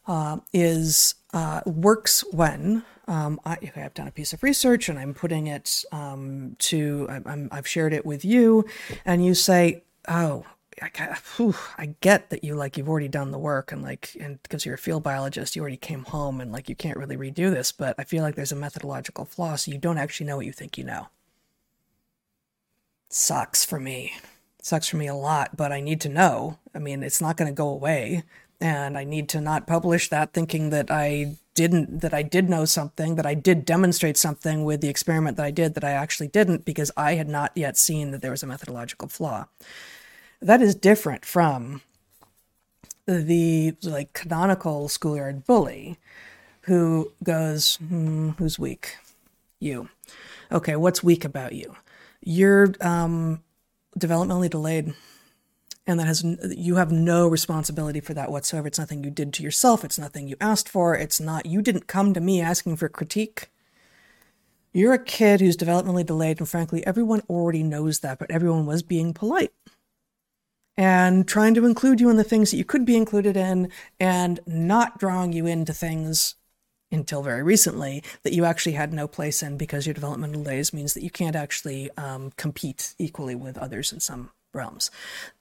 uh, 0.08 0.38
is 0.54 1.16
uh, 1.34 1.62
works 1.66 2.24
when 2.32 2.84
um, 3.08 3.40
I, 3.46 3.58
I've 3.76 3.94
done 3.94 4.08
a 4.08 4.12
piece 4.12 4.34
of 4.34 4.44
research 4.44 4.90
and 4.90 4.98
I'm 4.98 5.14
putting 5.14 5.48
it 5.48 5.84
um, 5.92 6.56
to 6.60 7.08
I'm, 7.10 7.50
I've 7.52 7.68
shared 7.68 7.94
it 7.94 8.06
with 8.06 8.24
you, 8.24 8.66
and 9.06 9.26
you 9.26 9.34
say, 9.34 9.84
"Oh, 10.08 10.46
I, 10.82 11.18
whew, 11.36 11.56
I 11.78 11.96
get 12.02 12.30
that 12.30 12.44
you 12.44 12.56
like 12.56 12.78
you've 12.78 12.90
already 12.90 13.08
done 13.08 13.32
the 13.32 13.40
work 13.40 13.72
and 13.72 13.82
like 13.82 14.16
and 14.20 14.42
because 14.44 14.66
you're 14.66 14.76
a 14.76 14.78
field 14.78 15.04
biologist, 15.04 15.56
you 15.56 15.62
already 15.62 15.78
came 15.78 16.04
home 16.04 16.40
and 16.40 16.52
like 16.52 16.70
you 16.70 16.76
can't 16.76 16.98
really 16.98 17.18
redo 17.18 17.52
this, 17.52 17.72
but 17.72 17.96
I 17.98 18.04
feel 18.04 18.24
like 18.24 18.36
there's 18.36 18.52
a 18.52 18.56
methodological 18.56 19.26
flaw, 19.26 19.56
so 19.56 19.72
you 19.72 19.78
don't 19.78 19.98
actually 19.98 20.28
know 20.28 20.38
what 20.38 20.46
you 20.46 20.52
think 20.52 20.78
you 20.78 20.84
know." 20.84 21.08
sucks 23.10 23.64
for 23.64 23.80
me. 23.80 24.14
Sucks 24.62 24.88
for 24.88 24.98
me 24.98 25.08
a 25.08 25.16
lot, 25.16 25.56
but 25.56 25.72
I 25.72 25.80
need 25.80 26.02
to 26.02 26.10
know. 26.10 26.58
I 26.76 26.80
mean, 26.80 27.04
it's 27.04 27.22
not 27.22 27.38
going 27.38 27.50
to 27.52 27.56
go 27.56 27.70
away, 27.70 28.24
and 28.60 28.98
I 28.98 29.04
need 29.04 29.30
to 29.30 29.42
not 29.42 29.68
publish 29.68 30.10
that 30.10 30.34
thinking 30.34 30.72
that 30.72 30.92
I 30.92 31.38
didn't 31.54 32.02
that 32.02 32.14
I 32.14 32.22
did 32.22 32.50
know 32.50 32.66
something, 32.66 33.16
that 33.16 33.26
I 33.26 33.34
did 33.34 33.66
demonstrate 33.66 34.18
something 34.18 34.64
with 34.64 34.82
the 34.82 34.90
experiment 34.90 35.38
that 35.38 35.46
I 35.46 35.52
did 35.52 35.74
that 35.76 35.84
I 35.84 35.92
actually 35.92 36.28
didn't 36.28 36.66
because 36.66 36.92
I 36.98 37.16
had 37.16 37.28
not 37.28 37.52
yet 37.56 37.78
seen 37.78 38.12
that 38.12 38.22
there 38.22 38.32
was 38.32 38.44
a 38.44 38.48
methodological 38.48 39.08
flaw. 39.08 39.46
That 40.42 40.62
is 40.62 40.76
different 40.76 41.26
from 41.26 41.82
the 43.08 43.74
like 43.84 44.14
canonical 44.14 44.90
schoolyard 44.90 45.46
bully 45.46 45.98
who 46.62 47.12
goes, 47.24 47.76
hmm, 47.78 48.30
"Who's 48.32 48.60
weak? 48.60 48.98
You. 49.60 49.90
Okay, 50.52 50.76
what's 50.76 51.04
weak 51.04 51.26
about 51.26 51.54
you? 51.54 51.76
You're 52.22 52.74
um, 52.82 53.42
developmentally 53.98 54.50
delayed, 54.50 54.94
and 55.88 56.00
that 56.00 56.08
has 56.08 56.24
you 56.24 56.76
have 56.76 56.92
no 56.92 57.28
responsibility 57.28 58.02
for 58.02 58.14
that 58.14 58.32
whatsoever. 58.32 58.68
It's 58.68 58.80
nothing 58.80 59.04
you 59.04 59.10
did 59.10 59.34
to 59.34 59.44
yourself. 59.44 59.84
It's 59.84 59.98
nothing 59.98 60.28
you 60.28 60.36
asked 60.42 60.70
for. 60.70 60.96
It's 60.96 61.20
not 61.20 61.46
you 61.46 61.62
didn't 61.62 61.88
come 61.88 62.14
to 62.14 62.20
me 62.20 62.42
asking 62.42 62.76
for 62.76 62.90
critique. 62.90 63.50
You're 64.74 64.94
a 64.94 65.04
kid 65.04 65.40
who's 65.40 65.58
developmentally 65.58 66.06
delayed, 66.06 66.40
and 66.40 66.48
frankly, 66.48 66.86
everyone 66.86 67.24
already 67.30 67.64
knows 67.64 68.00
that, 68.02 68.20
but 68.20 68.30
everyone 68.30 68.66
was 68.66 68.84
being 68.84 69.14
polite 69.14 69.54
and 70.78 71.28
trying 71.28 71.54
to 71.56 71.66
include 71.66 72.00
you 72.00 72.10
in 72.10 72.18
the 72.18 72.24
things 72.24 72.52
that 72.52 72.58
you 72.58 72.66
could 72.66 72.86
be 72.86 72.96
included 72.96 73.36
in 73.36 73.72
and 74.00 74.40
not 74.46 75.00
drawing 75.00 75.34
you 75.34 75.46
into 75.46 75.74
things 75.74 76.36
until 76.92 77.22
very 77.22 77.44
recently 77.44 78.04
that 78.24 78.34
you 78.34 78.46
actually 78.46 78.74
had 78.74 78.94
no 78.94 79.08
place 79.08 79.44
in 79.44 79.58
because 79.58 79.86
your 79.86 79.94
developmental 79.94 80.44
delays 80.44 80.74
means 80.74 80.94
that 80.94 81.04
you 81.04 81.10
can't 81.10 81.36
actually 81.36 81.90
um, 81.98 82.32
compete 82.38 82.96
equally 82.98 83.36
with 83.36 83.58
others 83.58 83.92
in 83.92 84.00
some 84.00 84.30
realms. 84.54 84.90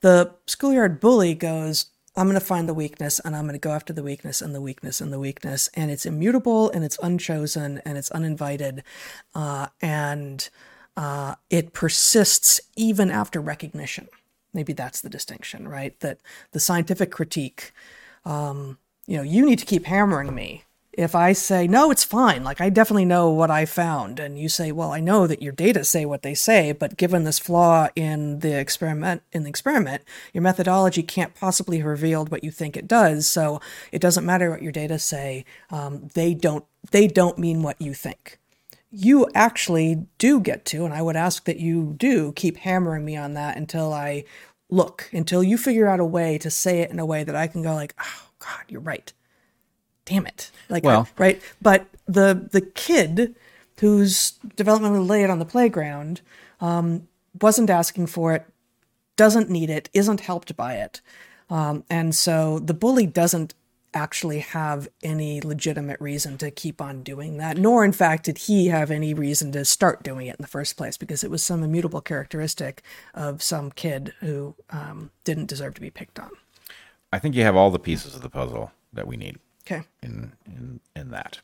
The 0.00 0.34
schoolyard 0.46 0.98
bully 0.98 1.34
goes, 1.34 1.86
I'm 2.16 2.26
going 2.26 2.40
to 2.40 2.44
find 2.44 2.68
the 2.68 2.74
weakness 2.74 3.20
and 3.20 3.36
I'm 3.36 3.44
going 3.44 3.52
to 3.52 3.58
go 3.58 3.72
after 3.72 3.92
the 3.92 4.02
weakness 4.02 4.40
and 4.40 4.54
the 4.54 4.60
weakness 4.60 5.00
and 5.00 5.12
the 5.12 5.18
weakness. 5.18 5.68
And 5.74 5.90
it's 5.90 6.06
immutable 6.06 6.70
and 6.70 6.82
it's 6.82 6.98
unchosen 7.02 7.82
and 7.84 7.98
it's 7.98 8.10
uninvited. 8.10 8.82
Uh, 9.34 9.66
and 9.82 10.48
uh, 10.96 11.34
it 11.50 11.74
persists 11.74 12.60
even 12.74 13.10
after 13.10 13.40
recognition. 13.40 14.08
Maybe 14.56 14.72
that's 14.72 15.02
the 15.02 15.10
distinction, 15.10 15.68
right? 15.68 15.98
That 16.00 16.18
the 16.52 16.60
scientific 16.60 17.12
critique, 17.12 17.72
um, 18.24 18.78
you 19.06 19.18
know, 19.18 19.22
you 19.22 19.44
need 19.44 19.58
to 19.60 19.66
keep 19.66 19.84
hammering 19.84 20.34
me. 20.34 20.64
If 20.94 21.14
I 21.14 21.34
say, 21.34 21.68
no, 21.68 21.90
it's 21.90 22.04
fine, 22.04 22.42
like 22.42 22.58
I 22.58 22.70
definitely 22.70 23.04
know 23.04 23.28
what 23.28 23.50
I 23.50 23.66
found, 23.66 24.18
and 24.18 24.38
you 24.38 24.48
say, 24.48 24.72
well, 24.72 24.92
I 24.92 25.00
know 25.00 25.26
that 25.26 25.42
your 25.42 25.52
data 25.52 25.84
say 25.84 26.06
what 26.06 26.22
they 26.22 26.32
say, 26.32 26.72
but 26.72 26.96
given 26.96 27.24
this 27.24 27.38
flaw 27.38 27.88
in 27.94 28.38
the 28.38 28.58
experiment, 28.58 29.22
in 29.30 29.42
the 29.42 29.50
experiment, 29.50 30.04
your 30.32 30.40
methodology 30.40 31.02
can't 31.02 31.34
possibly 31.34 31.76
have 31.76 31.86
revealed 31.86 32.30
what 32.30 32.42
you 32.42 32.50
think 32.50 32.78
it 32.78 32.88
does. 32.88 33.26
So 33.26 33.60
it 33.92 34.00
doesn't 34.00 34.24
matter 34.24 34.50
what 34.50 34.62
your 34.62 34.72
data 34.72 34.98
say. 34.98 35.44
Um, 35.68 36.08
they 36.14 36.32
don't, 36.32 36.64
they 36.90 37.06
don't 37.06 37.38
mean 37.38 37.62
what 37.62 37.78
you 37.78 37.92
think 37.92 38.38
you 38.90 39.28
actually 39.34 40.06
do 40.16 40.40
get 40.40 40.64
to, 40.64 40.86
and 40.86 40.94
I 40.94 41.02
would 41.02 41.16
ask 41.16 41.44
that 41.44 41.58
you 41.58 41.94
do 41.98 42.32
keep 42.32 42.56
hammering 42.58 43.04
me 43.04 43.14
on 43.14 43.34
that 43.34 43.56
until 43.56 43.92
I 43.92 44.24
look, 44.68 45.08
until 45.12 45.42
you 45.42 45.56
figure 45.58 45.86
out 45.88 46.00
a 46.00 46.04
way 46.04 46.38
to 46.38 46.50
say 46.50 46.80
it 46.80 46.90
in 46.90 46.98
a 46.98 47.06
way 47.06 47.24
that 47.24 47.36
I 47.36 47.46
can 47.46 47.62
go 47.62 47.74
like, 47.74 47.94
oh 48.00 48.28
God, 48.38 48.64
you're 48.68 48.80
right. 48.80 49.12
Damn 50.04 50.26
it. 50.26 50.50
Like, 50.68 50.84
Well- 50.84 51.08
right. 51.18 51.40
But 51.60 51.86
the 52.06 52.48
the 52.50 52.60
kid 52.60 53.34
who's 53.80 54.38
developmentally 54.56 54.96
delayed 54.96 55.30
on 55.30 55.38
the 55.38 55.44
playground 55.44 56.20
um, 56.60 57.08
wasn't 57.40 57.68
asking 57.68 58.06
for 58.06 58.32
it, 58.34 58.46
doesn't 59.16 59.50
need 59.50 59.68
it, 59.68 59.90
isn't 59.92 60.20
helped 60.20 60.56
by 60.56 60.74
it. 60.76 61.00
Um, 61.50 61.84
and 61.90 62.14
so 62.14 62.58
the 62.58 62.74
bully 62.74 63.06
doesn't 63.06 63.54
actually 63.96 64.40
have 64.40 64.88
any 65.02 65.40
legitimate 65.40 66.00
reason 66.00 66.36
to 66.38 66.50
keep 66.50 66.80
on 66.80 67.02
doing 67.02 67.38
that, 67.38 67.56
nor 67.56 67.84
in 67.84 67.92
fact 67.92 68.24
did 68.26 68.38
he 68.38 68.66
have 68.68 68.90
any 68.90 69.14
reason 69.14 69.50
to 69.52 69.64
start 69.64 70.02
doing 70.04 70.26
it 70.26 70.36
in 70.38 70.42
the 70.42 70.46
first 70.46 70.76
place 70.76 70.96
because 70.96 71.24
it 71.24 71.30
was 71.30 71.42
some 71.42 71.62
immutable 71.62 72.00
characteristic 72.02 72.82
of 73.14 73.42
some 73.42 73.70
kid 73.72 74.12
who 74.20 74.54
um, 74.70 75.10
didn't 75.24 75.46
deserve 75.46 75.74
to 75.74 75.80
be 75.80 75.90
picked 75.90 76.20
on. 76.20 76.30
I 77.12 77.18
think 77.18 77.34
you 77.34 77.42
have 77.42 77.56
all 77.56 77.70
the 77.70 77.78
pieces 77.78 78.14
of 78.14 78.20
the 78.22 78.28
puzzle 78.30 78.72
that 78.92 79.06
we 79.06 79.16
need 79.16 79.38
Okay. 79.62 79.82
in 80.02 80.32
in 80.46 80.80
in 80.94 81.10
that. 81.10 81.40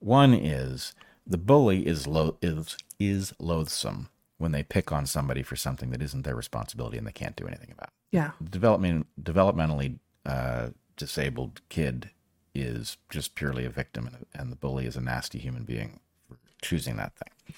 One 0.00 0.34
is 0.34 0.94
the 1.26 1.38
bully 1.38 1.86
is 1.86 2.06
lo- 2.06 2.36
is 2.42 2.76
is 2.98 3.32
loathsome 3.38 4.08
when 4.38 4.52
they 4.52 4.62
pick 4.62 4.90
on 4.90 5.06
somebody 5.06 5.42
for 5.42 5.54
something 5.56 5.90
that 5.90 6.02
isn't 6.02 6.22
their 6.22 6.34
responsibility 6.34 6.96
and 6.98 7.06
they 7.06 7.12
can't 7.12 7.36
do 7.36 7.46
anything 7.46 7.70
about. 7.70 7.90
Yeah. 8.10 8.30
Development 8.42 9.06
developmentally 9.22 9.98
uh, 10.26 10.70
disabled 11.00 11.60
kid 11.68 12.10
is 12.54 12.96
just 13.10 13.34
purely 13.34 13.64
a 13.64 13.70
victim, 13.70 14.06
and, 14.06 14.26
and 14.34 14.52
the 14.52 14.56
bully 14.56 14.86
is 14.86 14.96
a 14.96 15.00
nasty 15.00 15.38
human 15.38 15.64
being 15.64 16.00
for 16.28 16.38
choosing 16.62 16.96
that 16.96 17.12
thing. 17.16 17.54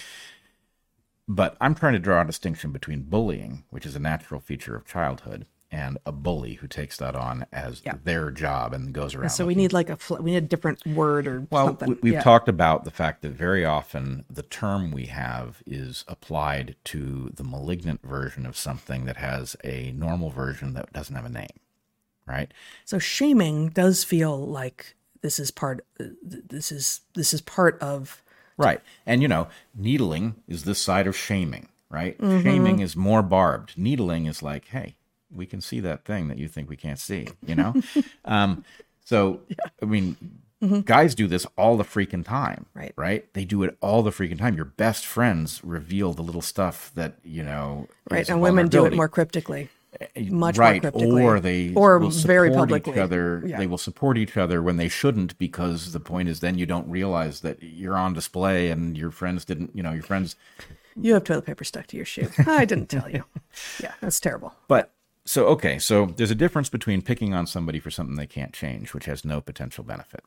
But 1.29 1.57
I'm 1.61 1.75
trying 1.75 1.93
to 1.95 1.99
draw 1.99 2.21
a 2.23 2.25
distinction 2.27 2.73
between 2.73 3.03
bullying, 3.03 3.65
which 3.71 3.87
is 3.87 3.95
a 3.95 4.01
natural 4.01 4.41
feature 4.41 4.75
of 4.75 4.85
childhood, 4.85 5.47
and 5.71 5.97
a 6.05 6.13
bully 6.13 6.55
who 6.55 6.67
takes 6.67 6.99
that 6.99 7.15
on 7.17 7.47
as 7.53 7.81
Yeah. 7.85 7.95
their 8.05 8.31
job 8.31 8.75
and 8.75 8.93
goes 8.93 9.15
around. 9.15 9.31
So 9.31 9.47
we 9.47 9.55
need 9.55 9.73
like 9.73 9.89
a 9.89 9.97
fl- 9.97 10.17
we 10.17 10.33
need 10.33 10.45
a 10.45 10.47
different 10.47 10.85
word 10.85 11.27
or 11.27 11.47
well, 11.51 11.69
something. 11.69 11.89
we- 11.91 11.99
we've 12.03 12.13
yeah. 12.15 12.23
talked 12.23 12.49
about 12.49 12.85
the 12.85 12.91
fact 12.91 13.23
that 13.23 13.31
very 13.33 13.65
often 13.65 14.27
the 14.29 14.43
term 14.43 14.91
we 14.91 15.07
have 15.07 15.63
is 15.67 16.05
applied 16.09 16.77
to 16.85 17.31
the 17.33 17.45
malignant 17.45 18.03
version 18.03 18.45
of 18.45 18.55
something 18.57 19.07
that 19.07 19.17
has 19.17 19.57
a 19.65 19.93
normal 19.93 20.29
version 20.29 20.75
that 20.75 20.93
doesn't 20.93 21.17
have 21.17 21.25
a 21.25 21.31
name, 21.31 21.49
right? 22.33 22.53
So 22.85 22.99
shaming 22.99 23.69
does 23.69 24.05
feel 24.05 24.39
like 24.39 24.95
this 25.21 25.39
is 25.39 25.51
part. 25.51 25.85
This 25.99 26.73
is 26.73 27.03
this 27.15 27.33
is 27.35 27.41
part 27.41 27.79
of. 27.81 28.23
Right. 28.57 28.81
And, 29.07 29.23
you 29.23 29.29
know, 29.29 29.49
needling 29.75 30.37
is 30.47 30.65
this 30.65 30.79
side 30.79 31.07
of 31.07 31.17
shaming, 31.17 31.69
right? 31.89 32.19
Mm-hmm. 32.19 32.43
Shaming 32.43 32.79
is 32.81 32.95
more 32.95 33.23
barbed. 33.23 33.77
Needling 33.77 34.27
is 34.27 34.43
like, 34.43 34.67
hey, 34.67 34.95
we 35.35 35.47
can 35.47 35.61
see 35.61 35.81
that 35.81 36.05
thing 36.05 36.29
that 36.29 36.39
you 36.39 36.49
think 36.49 36.69
we 36.69 36.77
can't 36.77 36.99
see, 36.99 37.29
you 37.47 37.55
know? 37.55 37.75
um, 38.27 38.65
so, 39.05 39.41
I 39.83 39.87
mean, 39.87 40.17
guys 40.85 41.15
do 41.15 41.27
this 41.27 41.47
all 41.57 41.77
the 41.77 41.85
freaking 41.85 42.25
time, 42.25 42.67
Mm-hmm. 42.71 42.79
Right. 42.79 42.93
Right? 42.97 43.35
They 43.35 43.45
do 43.45 43.63
it 43.63 43.77
all 43.81 44.03
the 44.03 44.11
freaking 44.11 44.39
time. 44.39 44.55
Your 44.55 44.67
best 44.67 45.07
friends 45.07 45.63
reveal 45.65 46.13
the 46.13 46.23
little 46.23 46.43
stuff 46.43 46.93
that, 46.95 47.15
you 47.25 47.43
know, 47.43 47.89
Right, 48.11 48.29
and 48.29 48.41
women 48.41 48.69
do 48.69 48.85
it 48.85 48.95
more 48.95 49.09
cryptically. 49.09 49.71
Much 50.31 50.57
more 50.57 50.67
right, 50.67 50.81
cryptically. 50.81 51.23
or 51.23 51.41
they 51.41 51.73
Or 51.75 51.99
will 51.99 52.11
very 52.11 52.51
publicly. 52.51 52.93
Each 52.95 52.99
other, 52.99 53.43
Yeah. 53.47 53.59
They 53.59 53.67
will 53.67 53.79
support 53.79 54.17
each 54.19 54.37
other 54.37 54.63
when 54.63 54.77
they 54.77 54.89
shouldn't, 54.89 55.39
because 55.39 55.93
the 55.93 56.01
point 56.01 56.29
is 56.29 56.41
then 56.41 56.59
you 56.59 56.67
don't 56.67 56.89
realize 56.89 57.41
that 57.41 57.63
you're 57.63 57.97
on 57.97 58.13
display 58.15 58.71
and 58.71 58.97
your 58.97 59.11
friends 59.11 59.45
didn't. 59.45 59.75
You 59.75 59.83
know, 59.83 59.93
your 59.93 60.03
friends. 60.03 60.37
You 61.01 61.15
have 61.15 61.25
toilet 61.25 61.47
paper 61.47 61.65
stuck 61.65 61.87
to 61.89 61.97
your 61.97 62.05
shoe. 62.07 62.29
I 62.47 62.65
didn't 62.65 62.89
tell 62.89 63.11
you. 63.11 63.25
Yeah, 63.83 63.93
that's 64.01 64.19
terrible. 64.19 64.55
But 64.67 64.93
so 65.27 65.47
okay, 65.49 65.79
so 65.79 66.07
there's 66.07 66.31
a 66.31 66.35
difference 66.35 66.69
between 66.71 67.03
picking 67.03 67.35
on 67.35 67.47
somebody 67.47 67.79
for 67.79 67.91
something 67.91 68.17
they 68.17 68.27
can't 68.27 68.53
change, 68.55 68.95
which 68.95 69.05
has 69.05 69.25
no 69.27 69.41
potential 69.43 69.85
benefit, 69.85 70.25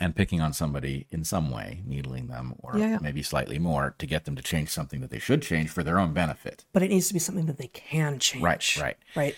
and 0.00 0.16
picking 0.16 0.40
on 0.40 0.52
somebody 0.52 1.06
in 1.10 1.24
some 1.24 1.50
way, 1.50 1.82
needling 1.86 2.26
them 2.26 2.54
or 2.58 2.76
Yeah, 2.78 2.90
yeah. 2.90 2.98
maybe 3.00 3.22
slightly 3.22 3.58
more 3.58 3.94
to 3.98 4.06
get 4.06 4.24
them 4.24 4.34
to 4.36 4.42
change 4.42 4.68
something 4.70 5.00
that 5.00 5.10
they 5.10 5.18
should 5.20 5.40
change 5.42 5.70
for 5.70 5.82
their 5.82 5.98
own 5.98 6.12
benefit. 6.12 6.64
But 6.72 6.82
it 6.82 6.90
needs 6.90 7.08
to 7.08 7.14
be 7.14 7.20
something 7.20 7.46
that 7.46 7.58
they 7.58 7.68
can 7.68 8.18
change. 8.18 8.42
Right, 8.44 8.76
right. 8.80 8.96
Right. 9.14 9.36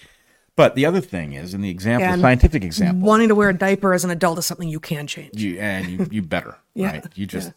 But 0.57 0.75
the 0.75 0.87
other 0.87 1.03
thing 1.03 1.35
is, 1.35 1.53
in 1.53 1.61
the 1.61 1.69
example, 1.69 2.09
And 2.09 2.23
scientific 2.23 2.65
example, 2.65 3.07
Wanting 3.07 3.29
to 3.29 3.35
wear 3.35 3.51
a 3.51 3.55
diaper 3.59 3.93
as 3.93 4.05
an 4.05 4.11
adult 4.11 4.39
is 4.39 4.47
something 4.47 4.69
you 4.69 4.81
can 4.81 5.07
change. 5.07 5.35
you 5.43 5.59
and 5.59 5.89
you 5.91 6.07
you 6.11 6.23
better 6.23 6.57
Yeah, 6.75 6.87
right 6.93 7.05
you 7.15 7.27
just 7.27 7.53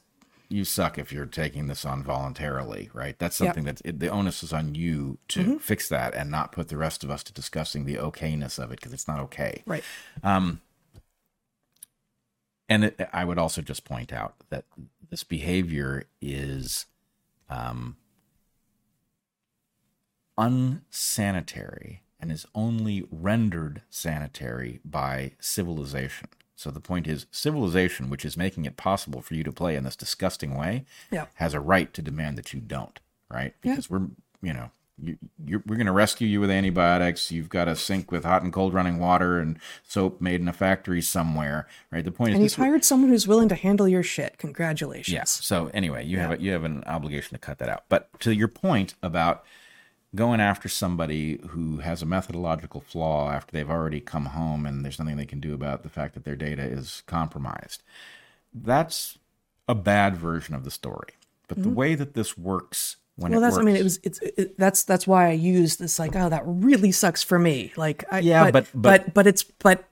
you 0.49 0.65
suck 0.65 0.97
if 0.97 1.11
you're 1.13 1.25
taking 1.27 1.67
this 1.67 1.85
on 1.85 2.03
voluntarily 2.03 2.89
right 2.93 3.17
that's 3.19 3.35
something 3.37 3.63
that's 3.65 3.81
it, 3.85 3.99
the 3.99 4.09
onus 4.09 4.41
is 4.43 4.51
on 4.51 4.75
you 4.75 5.17
to 5.29 5.39
Mm-hmm. 5.41 5.57
fix 5.57 5.87
that 5.89 6.13
and 6.15 6.29
not 6.31 6.51
put 6.51 6.67
the 6.69 6.75
rest 6.77 7.03
of 7.05 7.09
us 7.11 7.23
to 7.23 7.31
discussing 7.33 7.85
the 7.85 7.95
okayness 7.95 8.57
of 8.61 8.71
it 8.71 8.79
because 8.79 8.91
it's 8.93 9.07
not 9.07 9.19
okay 9.19 9.63
Right. 9.65 9.83
And 12.69 12.83
it, 12.85 13.09
i 13.11 13.25
would 13.25 13.37
also 13.39 13.61
just 13.61 13.83
point 13.83 14.13
out 14.13 14.35
that 14.49 14.63
this 15.09 15.23
behavior 15.23 16.05
is 16.21 16.85
um 17.49 17.95
unsanitary 20.37 22.01
and 22.19 22.31
is 22.31 22.45
only 22.53 23.05
rendered 23.11 23.81
sanitary 23.89 24.79
by 24.83 25.31
civilization. 25.39 26.27
So 26.55 26.69
the 26.69 26.81
point 26.81 27.07
is, 27.07 27.25
civilization, 27.31 28.09
which 28.09 28.25
is 28.25 28.35
making 28.35 28.65
it 28.65 28.75
possible 28.75 29.21
for 29.21 29.33
you 29.35 29.43
to 29.45 29.51
play 29.51 29.75
in 29.75 29.85
this 29.85 29.95
disgusting 29.95 30.55
way, 30.55 30.85
Yeah. 31.11 31.27
has 31.35 31.53
a 31.53 31.59
right 31.61 31.93
to 31.93 32.01
demand 32.01 32.37
that 32.37 32.53
you 32.53 32.59
don't, 32.59 32.99
right? 33.31 33.53
Yeah. 33.63 33.71
Because 33.71 33.89
we're, 33.89 34.07
you 34.41 34.53
know, 34.53 34.71
you, 35.03 35.17
you're, 35.45 35.63
we're 35.65 35.75
going 35.75 35.87
to 35.87 35.91
rescue 35.91 36.27
you 36.27 36.39
with 36.39 36.49
antibiotics. 36.49 37.31
You've 37.31 37.49
got 37.49 37.67
a 37.67 37.75
sink 37.75 38.11
with 38.11 38.23
hot 38.23 38.43
and 38.43 38.51
cold 38.51 38.73
running 38.73 38.99
water 38.99 39.39
and 39.39 39.57
soap 39.87 40.21
made 40.21 40.41
in 40.41 40.47
a 40.47 40.53
factory 40.53 41.01
somewhere, 41.01 41.67
right? 41.91 42.03
The 42.03 42.11
point 42.11 42.29
And 42.29 42.35
is, 42.35 42.35
and 42.35 42.43
you've 42.43 42.51
this, 42.51 42.55
hired 42.57 42.85
someone 42.85 43.09
who's 43.09 43.27
willing 43.27 43.49
to 43.49 43.55
handle 43.55 43.87
your 43.87 44.03
shit. 44.03 44.37
Congratulations. 44.37 45.13
Yes. 45.13 45.31
So 45.43 45.69
anyway, 45.73 46.05
you 46.05 46.19
have 46.19 46.31
a, 46.31 46.41
you 46.41 46.51
have 46.51 46.63
an 46.63 46.83
obligation 46.85 47.35
to 47.35 47.39
cut 47.39 47.59
that 47.59 47.69
out. 47.69 47.83
But 47.89 48.09
to 48.21 48.33
your 48.33 48.47
point 48.47 48.95
about 49.01 49.43
going 50.15 50.39
after 50.39 50.67
somebody 50.67 51.39
who 51.49 51.77
has 51.77 52.01
a 52.01 52.05
methodological 52.05 52.81
flaw 52.81 53.31
after 53.31 53.51
they've 53.51 53.69
already 53.69 53.99
come 53.99 54.27
home 54.27 54.65
and 54.65 54.83
there's 54.83 54.99
nothing 54.99 55.17
they 55.17 55.25
can 55.25 55.39
do 55.39 55.53
about 55.53 55.83
the 55.83 55.89
fact 55.89 56.15
that 56.15 56.23
their 56.23 56.35
data 56.35 56.63
is 56.63 57.03
compromised, 57.05 57.83
that's 58.53 59.19
a 59.67 59.75
bad 59.75 60.17
version 60.17 60.55
of 60.55 60.63
the 60.63 60.71
story. 60.71 61.13
But 61.47 61.57
the 61.57 61.63
mm-hmm. 61.63 61.75
way 61.75 61.95
that 61.95 62.13
this 62.13 62.37
works 62.37 62.97
when. 63.19 63.31
Well, 63.31 63.41
that's. 63.41 63.55
works, 63.55 63.61
I 63.63 63.65
mean, 63.65 63.75
it 63.75 63.83
was. 63.83 63.99
It's. 64.03 64.19
It, 64.21 64.57
that's. 64.57 64.83
That's 64.83 65.05
why 65.07 65.27
I 65.29 65.31
used 65.33 65.79
this. 65.79 65.99
Like, 65.99 66.15
oh, 66.15 66.29
that 66.29 66.43
really 66.45 66.91
sucks 66.91 67.21
for 67.23 67.37
me. 67.39 67.71
Like, 67.77 68.03
I, 68.11 68.19
Yeah, 68.19 68.51
but, 68.51 68.65
but- 68.73 68.81
but 68.81 69.05
but- 69.05 69.13
but 69.13 69.27
it's 69.27 69.43
but 69.43 69.85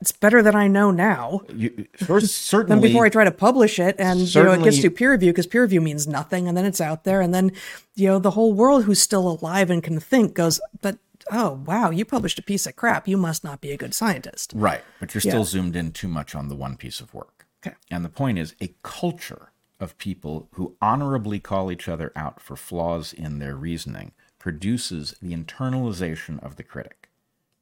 it's 0.00 0.12
better 0.12 0.42
than 0.42 0.54
I 0.54 0.68
know 0.68 0.90
now. 0.90 1.40
you, 1.54 1.86
first, 1.96 2.34
certainly 2.48 2.88
before 2.88 3.06
I 3.06 3.08
try 3.08 3.24
to 3.24 3.30
publish 3.30 3.78
it, 3.78 3.96
and 3.98 4.20
you 4.34 4.42
know, 4.42 4.52
it 4.52 4.62
gets 4.62 4.80
to 4.82 4.90
peer 4.90 5.12
review 5.12 5.32
because 5.32 5.46
peer 5.46 5.62
review 5.62 5.80
means 5.80 6.06
nothing, 6.06 6.46
and 6.48 6.56
then 6.56 6.64
it's 6.66 6.80
out 6.80 7.04
there, 7.04 7.20
and 7.20 7.32
then 7.32 7.52
you 7.94 8.08
know 8.08 8.18
the 8.18 8.32
whole 8.32 8.52
world 8.52 8.84
who's 8.84 9.00
still 9.00 9.26
alive 9.28 9.70
and 9.70 9.82
can 9.82 9.98
think 10.00 10.34
goes, 10.34 10.60
but 10.82 10.98
oh 11.32 11.62
wow, 11.64 11.88
you 11.90 12.04
published 12.04 12.38
a 12.38 12.42
piece 12.42 12.66
of 12.66 12.76
crap. 12.76 13.08
You 13.08 13.16
must 13.16 13.44
not 13.44 13.62
be 13.62 13.70
a 13.70 13.78
good 13.78 13.94
scientist. 13.94 14.52
Right, 14.54 14.82
but 15.00 15.14
you're 15.14 15.22
still 15.22 15.38
Yeah. 15.38 15.44
zoomed 15.44 15.76
in 15.76 15.92
too 15.92 16.08
much 16.08 16.34
on 16.34 16.48
the 16.48 16.54
one 16.56 16.76
piece 16.76 17.00
of 17.00 17.14
work. 17.14 17.46
Okay. 17.66 17.76
And 17.90 18.04
the 18.04 18.10
point 18.10 18.38
is 18.38 18.54
a 18.60 18.74
culture 18.82 19.52
of 19.84 19.96
people 19.98 20.48
who 20.54 20.76
honorably 20.82 21.38
call 21.38 21.70
each 21.70 21.88
other 21.88 22.10
out 22.16 22.40
for 22.40 22.56
flaws 22.56 23.12
in 23.12 23.38
their 23.38 23.54
reasoning 23.54 24.10
produces 24.40 25.14
the 25.22 25.32
internalization 25.34 26.42
of 26.42 26.56
the 26.56 26.64
critic, 26.64 27.08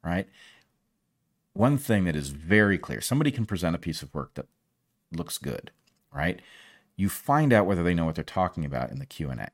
right? 0.03 0.27
One 1.53 1.77
thing 1.77 2.05
that 2.05 2.17
is 2.17 2.31
very 2.31 2.79
clear, 2.79 3.01
somebody 3.03 3.31
can 3.31 3.45
present 3.45 3.77
a 3.77 3.79
piece 3.79 4.03
of 4.03 4.15
work 4.15 4.33
that 4.35 4.47
looks 5.11 5.37
good, 5.37 5.71
right? 6.15 6.41
You 6.97 7.09
find 7.11 7.53
out 7.53 7.67
whether 7.67 7.83
they 7.83 7.93
know 7.95 8.07
what 8.07 8.15
they're 8.15 8.25
talking 8.25 8.65
about 8.65 8.91
in 8.91 8.99
the 8.99 9.07
Q&A 9.07 9.49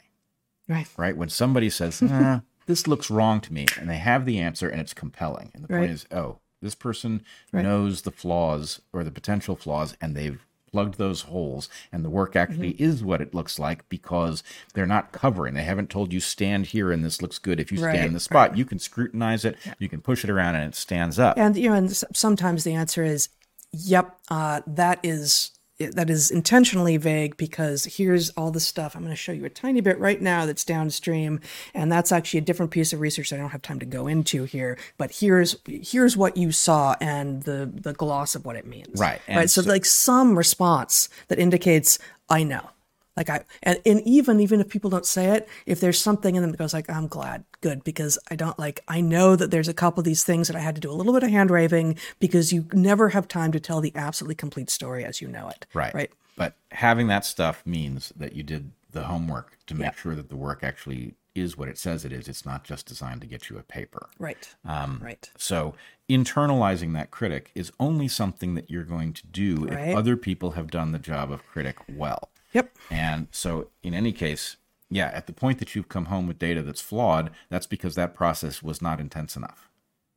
Right. 0.69 0.89
right? 0.97 1.17
When 1.17 1.31
somebody 1.31 1.71
says, 1.71 2.03
"Ah, 2.09 2.43
"This 2.67 2.87
looks 2.87 3.11
wrong 3.11 3.41
to 3.41 3.53
me," 3.53 3.67
and 3.79 3.89
they 3.89 3.97
have 3.99 4.27
the 4.27 4.39
answer 4.39 4.69
and 4.69 4.81
it's 4.81 4.93
compelling, 4.95 5.51
and 5.55 5.65
the 5.65 5.73
Right. 5.73 5.81
point 5.81 5.93
is, 5.93 6.07
oh, 6.13 6.39
this 6.61 6.75
person 6.75 7.25
Right. 7.53 7.63
knows 7.63 8.03
the 8.03 8.11
flaws 8.11 8.81
or 8.93 9.03
the 9.03 9.11
potential 9.11 9.57
flaws, 9.57 9.97
and 10.01 10.15
they've 10.15 10.45
plugged 10.79 10.97
those 10.99 11.23
holes, 11.23 11.69
and 11.91 12.05
the 12.05 12.11
work 12.11 12.37
actually 12.37 12.73
Mm-hmm. 12.75 12.85
is 12.85 13.03
what 13.03 13.21
it 13.21 13.35
looks 13.35 13.59
like 13.59 13.89
because 13.89 14.43
they're 14.75 14.87
not 14.87 15.11
covering. 15.11 15.55
They 15.55 15.65
haven't 15.65 15.91
told 15.91 16.13
you 16.13 16.21
stand 16.21 16.67
here 16.67 16.93
and 16.93 17.05
this 17.05 17.21
looks 17.21 17.39
good. 17.39 17.59
If 17.59 17.73
you 17.73 17.79
stand 17.79 18.07
in 18.07 18.13
the 18.13 18.21
spot, 18.21 18.57
you 18.57 18.65
can 18.65 18.79
scrutinize 18.79 19.45
it, 19.45 19.57
you 19.79 19.89
can 19.89 20.01
push 20.01 20.23
it 20.23 20.31
around, 20.31 20.55
and 20.55 20.73
it 20.73 20.77
stands 20.77 21.19
up. 21.19 21.37
And 21.37 21.57
you 21.57 21.69
know, 21.71 21.75
and 21.75 21.91
sometimes 22.13 22.63
the 22.63 22.75
answer 22.75 23.03
is, 23.03 23.29
"Yep, 23.73 24.17
uh, 24.31 24.61
that 24.67 25.01
is 25.03 25.51
that 25.79 26.11
is 26.11 26.31
intentionally 26.31 26.97
vague 26.97 27.37
because 27.37 27.85
here's 27.85 28.31
all 28.31 28.51
the 28.51 28.61
stuff. 28.61 28.97
I'm 28.97 29.03
going 29.03 29.13
to 29.13 29.17
show 29.17 29.33
you 29.33 29.45
a 29.45 29.51
tiny 29.51 29.81
bit 29.81 29.99
right 29.99 30.21
now 30.21 30.45
that's 30.45 30.65
downstream, 30.65 31.41
and 31.73 31.91
that's 31.91 32.11
actually 32.11 32.39
a 32.39 32.43
different 32.43 32.73
piece 32.73 32.93
of 32.93 33.01
research 33.01 33.31
that 33.31 33.37
I 33.37 33.39
don't 33.39 33.51
have 33.51 33.63
time 33.63 33.79
to 33.79 33.87
go 33.87 34.07
into 34.07 34.45
here. 34.45 34.77
But 34.97 35.13
here's 35.13 35.57
here's 35.67 36.17
what 36.17 36.37
you 36.37 36.51
saw 36.51 36.97
and 37.01 37.43
the 37.45 37.71
the 37.73 37.93
gloss 37.93 38.35
of 38.35 38.45
what 38.45 38.57
it 38.57 38.67
means. 38.67 38.99
Right, 38.99 39.21
and 39.29 39.39
right. 39.39 39.51
So, 39.51 39.63
so- 39.63 39.71
like 39.71 39.85
some 39.85 40.37
response 40.37 41.09
that 41.29 41.39
indicates 41.39 41.99
I 42.29 42.43
know. 42.43 42.71
Like 43.19 43.29
I 43.31 43.45
and, 43.65 43.81
and 43.85 44.01
even 44.03 44.39
even 44.39 44.61
if 44.61 44.69
people 44.69 44.91
don't 44.91 45.05
say 45.05 45.31
it, 45.37 45.49
if 45.67 45.81
there's 45.81 46.01
something 46.01 46.37
in 46.37 46.43
them 46.43 46.53
that 46.53 46.57
goes 46.57 46.73
like, 46.73 46.89
I'm 46.89 47.09
glad, 47.09 47.43
good, 47.61 47.83
because 47.83 48.17
I 48.31 48.37
don't 48.37 48.57
like 48.61 48.81
I 48.87 49.01
know 49.01 49.35
that 49.35 49.51
there's 49.51 49.67
a 49.67 49.75
couple 49.75 50.01
of 50.01 50.05
these 50.05 50.23
things 50.23 50.47
that 50.47 50.57
I 50.57 50.61
had 50.61 50.77
to 50.77 50.81
do 50.81 50.91
a 50.91 50.95
little 50.95 51.13
bit 51.13 51.25
of 51.25 51.31
hand 51.31 51.51
waving 51.51 51.99
because 52.21 52.53
you 52.53 52.67
never 52.73 53.09
have 53.09 53.27
time 53.27 53.51
to 53.53 53.59
tell 53.61 53.81
the 53.81 53.93
absolutely 53.97 54.37
complete 54.37 54.71
story 54.71 55.05
as 55.05 55.21
you 55.21 55.27
know 55.27 55.49
it. 55.49 55.67
Right. 55.75 55.93
Right. 55.93 56.11
But 56.37 56.55
having 56.71 57.09
that 57.09 57.25
stuff 57.25 57.63
means 57.67 58.13
that 58.17 58.35
you 58.35 58.45
did 58.45 58.71
the 58.93 59.03
homework 59.03 59.59
to 59.67 59.75
make 59.75 59.87
Yeah. 59.87 60.01
sure 60.01 60.15
that 60.15 60.29
the 60.29 60.37
work 60.37 60.61
actually 60.63 61.15
is 61.35 61.57
what 61.59 61.69
it 61.69 61.77
says 61.79 62.05
it 62.05 62.13
is. 62.13 62.29
It's 62.29 62.47
not 62.47 62.63
just 62.63 62.87
designed 62.87 63.21
to 63.23 63.27
get 63.27 63.51
you 63.51 63.59
a 63.59 63.63
paper. 63.63 64.09
Right. 64.21 64.55
Um, 64.65 65.01
right. 65.03 65.29
So 65.37 65.75
internalizing 66.09 66.95
that 66.95 67.11
critic 67.11 67.51
is 67.55 67.71
only 67.79 68.09
something 68.09 68.55
that 68.55 68.71
you're 68.71 68.85
going 68.85 69.13
to 69.15 69.27
do 69.27 69.67
Right. 69.67 69.89
if 69.91 69.97
other 69.97 70.17
people 70.17 70.53
have 70.53 70.71
done 70.71 70.93
the 70.93 70.99
job 70.99 71.31
of 71.31 71.47
critic 71.47 71.77
well. 71.89 72.31
Yep. 72.53 72.77
And 72.91 73.29
so 73.31 73.69
in 73.83 73.95
any 73.95 74.13
case, 74.13 74.57
yeah, 74.91 75.09
at 75.13 75.27
the 75.27 75.33
point 75.33 75.59
that 75.59 75.75
you've 75.75 75.89
come 75.89 76.07
home 76.07 76.27
with 76.27 76.39
data 76.39 76.63
that's 76.63 76.81
flawed, 76.81 77.31
that's 77.51 77.67
because 77.67 77.95
that 77.97 78.15
process 78.15 78.63
was 78.63 78.81
not 78.81 79.01
intense 79.01 79.37
enough. 79.37 79.69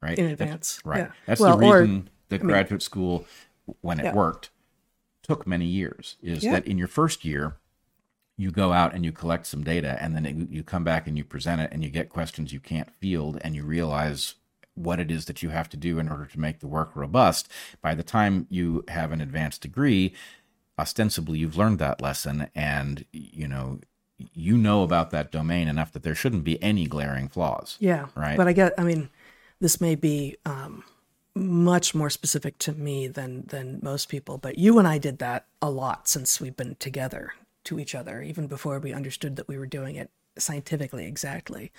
Right? 0.02 0.18
In 0.18 0.30
That's- 0.30 0.42
advance, 0.42 0.80
right. 0.84 0.98
yeah. 1.00 1.12
That's 1.28 1.40
Well, 1.42 1.58
the 1.58 1.66
or- 1.68 1.82
reason 1.82 2.10
that 2.30 2.42
graduate 2.42 2.82
school 2.82 3.26
when 3.82 4.00
it 4.00 4.06
Yeah. 4.06 4.14
worked 4.16 4.50
took 5.22 5.46
many 5.46 5.66
years 5.68 6.18
is 6.24 6.44
Yeah. 6.44 6.54
that 6.54 6.66
in 6.66 6.78
your 6.80 6.88
first 6.88 7.24
year 7.24 7.58
you 8.38 8.50
go 8.50 8.74
out 8.74 8.96
and 8.96 9.06
you 9.06 9.12
collect 9.12 9.46
some 9.46 9.64
data 9.64 10.02
and 10.02 10.16
then 10.16 10.26
it, 10.26 10.50
you 10.50 10.64
come 10.64 10.84
back 10.84 11.06
and 11.08 11.18
you 11.18 11.24
present 11.24 11.62
it 11.62 11.70
and 11.72 11.84
you 11.84 11.90
get 11.92 12.10
questions 12.10 12.52
you 12.52 12.60
can't 12.60 12.90
field 12.96 13.38
and 13.42 13.56
you 13.56 13.64
realize 13.64 14.36
what 14.74 15.00
it 15.00 15.12
is 15.12 15.26
that 15.26 15.44
you 15.44 15.50
have 15.50 15.70
to 15.70 15.78
do 15.78 16.00
in 16.00 16.10
order 16.10 16.26
to 16.26 16.40
make 16.40 16.60
the 16.60 16.68
work 16.68 16.96
robust 16.96 17.48
by 17.82 17.94
the 17.94 18.02
time 18.04 18.48
you 18.50 18.84
have 18.88 19.12
an 19.12 19.22
advanced 19.22 19.62
degree 19.62 20.14
ostensibly 20.82 21.38
you've 21.38 21.56
learned 21.56 21.80
that 21.80 22.02
lesson 22.02 22.50
and 22.56 23.06
you 23.12 23.48
know 23.48 23.80
you 24.34 24.58
know 24.58 24.84
about 24.84 25.12
that 25.12 25.32
domain 25.32 25.68
enough 25.68 25.92
that 25.94 26.04
there 26.04 26.16
shouldn't 26.16 26.44
be 26.44 26.62
any 26.62 26.88
glaring 26.88 27.28
flaws 27.28 27.78
Yeah. 27.80 28.08
Right. 28.16 28.38
But 28.38 28.48
I 28.48 28.54
get, 28.54 28.74
I 28.78 28.84
mean, 28.84 29.10
this 29.60 29.80
may 29.80 29.96
be 29.96 30.38
um, 30.46 30.84
much 31.36 31.96
more 31.96 32.10
specific 32.10 32.58
to 32.60 32.74
me 32.74 33.08
than 33.08 33.46
than 33.48 33.80
most 33.82 34.10
people. 34.10 34.38
But 34.38 34.58
you 34.58 34.80
and 34.80 34.88
I 34.88 34.98
did 34.98 35.20
that 35.20 35.46
a 35.62 35.70
lot 35.70 36.08
since 36.08 36.42
we've 36.42 36.56
been 36.56 36.76
together 36.76 37.34
to 37.66 37.80
each 37.80 37.96
other, 37.96 38.22
even 38.22 38.48
before 38.48 38.80
we 38.80 38.94
understood 38.94 39.36
that 39.36 39.48
we 39.48 39.58
were 39.58 39.68
doing 39.68 39.96
it 39.96 40.10
scientifically 40.38 41.06
exactly. 41.06 41.72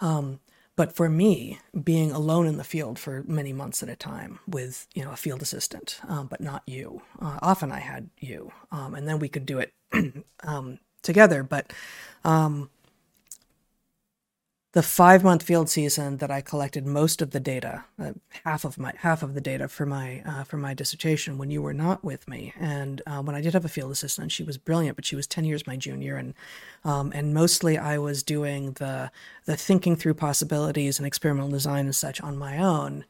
Um, 0.00 0.40
but 0.76 0.94
for 0.94 1.08
me, 1.08 1.58
being 1.84 2.12
alone 2.12 2.46
in 2.46 2.56
the 2.56 2.64
field 2.64 2.98
for 2.98 3.24
many 3.26 3.52
months 3.52 3.82
at 3.82 3.88
a 3.88 3.96
time 3.96 4.38
with 4.46 4.86
you 4.94 5.04
know 5.04 5.12
a 5.12 5.16
field 5.16 5.42
assistant, 5.42 6.00
um, 6.08 6.26
but 6.26 6.40
not 6.40 6.62
you. 6.66 7.02
Uh, 7.20 7.38
often 7.42 7.70
I 7.70 7.80
had 7.80 8.10
you, 8.18 8.52
um, 8.70 8.94
and 8.94 9.06
then 9.06 9.18
we 9.18 9.28
could 9.28 9.46
do 9.46 9.58
it 9.58 9.72
um, 10.44 10.78
together. 11.02 11.42
But 11.42 11.72
the 14.72 14.82
five 14.82 15.22
month 15.22 15.42
field 15.42 15.68
season 15.68 16.16
that 16.16 16.30
I 16.30 16.40
collected 16.40 16.86
most 16.86 17.20
of 17.20 17.30
the 17.30 17.40
data, 17.40 17.84
uh, 17.98 18.12
half 18.44 18.64
of 18.64 18.78
my 18.78 18.92
half 18.98 19.22
of 19.22 19.34
the 19.34 19.40
data 19.40 19.68
for 19.68 19.84
my 19.84 20.22
uh, 20.24 20.44
for 20.44 20.56
my 20.56 20.72
dissertation 20.72 21.36
when 21.36 21.50
you 21.50 21.60
were 21.60 21.74
not 21.74 22.02
with 22.02 22.26
me, 22.26 22.54
and 22.58 23.02
uh, 23.06 23.22
when 23.22 23.36
I 23.36 23.42
did 23.42 23.52
have 23.52 23.66
a 23.66 23.68
field 23.68 23.92
assistant, 23.92 24.32
she 24.32 24.42
was 24.42 24.56
brilliant, 24.56 24.96
but 24.96 25.04
she 25.04 25.16
was 25.16 25.26
ten 25.26 25.44
years 25.44 25.66
my 25.66 25.76
junior, 25.76 26.16
and 26.16 26.32
um, 26.84 27.12
and 27.14 27.34
mostly 27.34 27.76
I 27.76 27.98
was 27.98 28.22
doing 28.22 28.72
the 28.72 29.10
the 29.44 29.56
thinking 29.56 29.94
through 29.94 30.14
possibilities 30.14 30.98
and 30.98 31.06
experimental 31.06 31.50
design 31.50 31.84
and 31.84 31.96
such 31.96 32.20
on 32.22 32.38
my 32.38 32.58
own. 32.58 33.04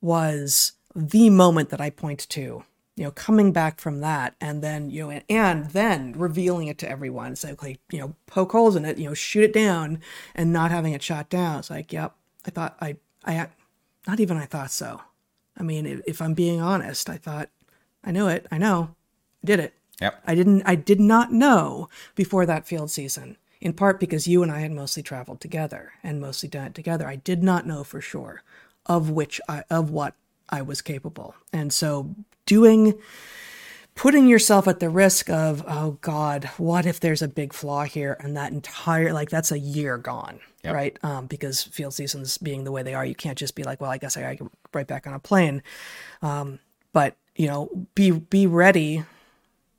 Was 0.00 0.72
the 0.94 1.28
moment 1.28 1.70
that 1.70 1.80
I 1.80 1.90
point 1.90 2.28
to 2.30 2.62
you 2.98 3.04
know, 3.04 3.12
coming 3.12 3.52
back 3.52 3.78
from 3.78 4.00
that 4.00 4.34
and 4.40 4.60
then, 4.60 4.90
you 4.90 5.04
know, 5.04 5.10
and, 5.10 5.22
and 5.28 5.66
then 5.70 6.12
revealing 6.16 6.66
it 6.66 6.78
to 6.78 6.90
everyone. 6.90 7.30
It's 7.30 7.44
like, 7.44 7.62
like, 7.62 7.78
you 7.92 8.00
know, 8.00 8.16
poke 8.26 8.50
holes 8.50 8.74
in 8.74 8.84
it, 8.84 8.98
you 8.98 9.06
know, 9.06 9.14
shoot 9.14 9.44
it 9.44 9.52
down 9.52 10.00
and 10.34 10.52
not 10.52 10.72
having 10.72 10.92
it 10.92 11.02
shot 11.02 11.30
down. 11.30 11.60
It's 11.60 11.70
like, 11.70 11.92
yep, 11.92 12.16
I 12.44 12.50
thought 12.50 12.76
I, 12.80 12.96
I, 13.24 13.46
not 14.08 14.18
even 14.18 14.36
I 14.36 14.46
thought 14.46 14.72
so. 14.72 15.00
I 15.56 15.62
mean, 15.62 15.86
if, 15.86 16.00
if 16.08 16.20
I'm 16.20 16.34
being 16.34 16.60
honest, 16.60 17.08
I 17.08 17.18
thought, 17.18 17.50
I 18.02 18.10
knew 18.10 18.26
it. 18.26 18.48
I 18.50 18.58
know. 18.58 18.96
I 19.44 19.46
did 19.46 19.60
it. 19.60 19.74
yep 20.00 20.20
I 20.26 20.34
didn't, 20.34 20.62
I 20.66 20.74
did 20.74 20.98
not 20.98 21.32
know 21.32 21.88
before 22.16 22.46
that 22.46 22.66
field 22.66 22.90
season, 22.90 23.36
in 23.60 23.74
part 23.74 24.00
because 24.00 24.26
you 24.26 24.42
and 24.42 24.50
I 24.50 24.58
had 24.58 24.72
mostly 24.72 25.04
traveled 25.04 25.40
together 25.40 25.92
and 26.02 26.20
mostly 26.20 26.48
done 26.48 26.66
it 26.66 26.74
together. 26.74 27.06
I 27.06 27.16
did 27.16 27.44
not 27.44 27.64
know 27.64 27.84
for 27.84 28.00
sure 28.00 28.42
of 28.86 29.08
which 29.08 29.40
I, 29.48 29.62
of 29.70 29.90
what 29.90 30.14
I 30.50 30.62
was 30.62 30.82
capable. 30.82 31.36
And 31.52 31.72
so 31.72 32.16
doing, 32.48 32.98
putting 33.94 34.26
yourself 34.26 34.66
at 34.66 34.80
the 34.80 34.88
risk 34.88 35.28
of, 35.30 35.62
oh 35.68 35.98
God, 36.00 36.44
what 36.56 36.86
if 36.86 36.98
there's 36.98 37.22
a 37.22 37.28
big 37.28 37.52
flaw 37.52 37.84
here? 37.84 38.16
And 38.20 38.36
that 38.36 38.52
entire, 38.52 39.12
like, 39.12 39.28
that's 39.30 39.52
a 39.52 39.58
year 39.58 39.98
gone, 39.98 40.40
Yep. 40.64 40.74
right? 40.74 40.98
Um, 41.04 41.26
because 41.26 41.62
field 41.62 41.94
seasons 41.94 42.38
being 42.38 42.64
the 42.64 42.72
way 42.72 42.82
they 42.82 42.94
are, 42.94 43.04
you 43.04 43.14
can't 43.14 43.38
just 43.38 43.54
be 43.54 43.62
like, 43.64 43.80
well, 43.80 43.90
I 43.90 43.98
guess 43.98 44.16
I 44.16 44.22
gotta 44.22 44.36
get 44.36 44.48
right 44.72 44.86
back 44.86 45.06
on 45.06 45.14
a 45.14 45.18
plane. 45.18 45.62
Um, 46.22 46.58
but, 46.92 47.16
you 47.36 47.46
know, 47.46 47.86
be, 47.94 48.10
be 48.10 48.46
ready 48.46 49.04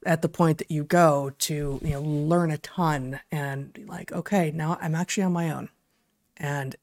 at 0.06 0.22
the 0.22 0.30
point 0.30 0.60
that 0.60 0.72
you 0.72 0.84
go 0.86 1.32
to, 1.40 1.80
you 1.84 1.92
know, 1.92 2.02
learn 2.02 2.52
a 2.52 2.58
ton 2.60 3.20
and 3.32 3.74
be 3.74 3.84
like, 3.86 4.12
okay, 4.14 4.52
now 4.54 4.78
I'm 4.82 4.96
actually 4.96 5.24
on 5.24 5.34
my 5.34 5.50
own. 5.52 5.70
And 6.38 6.76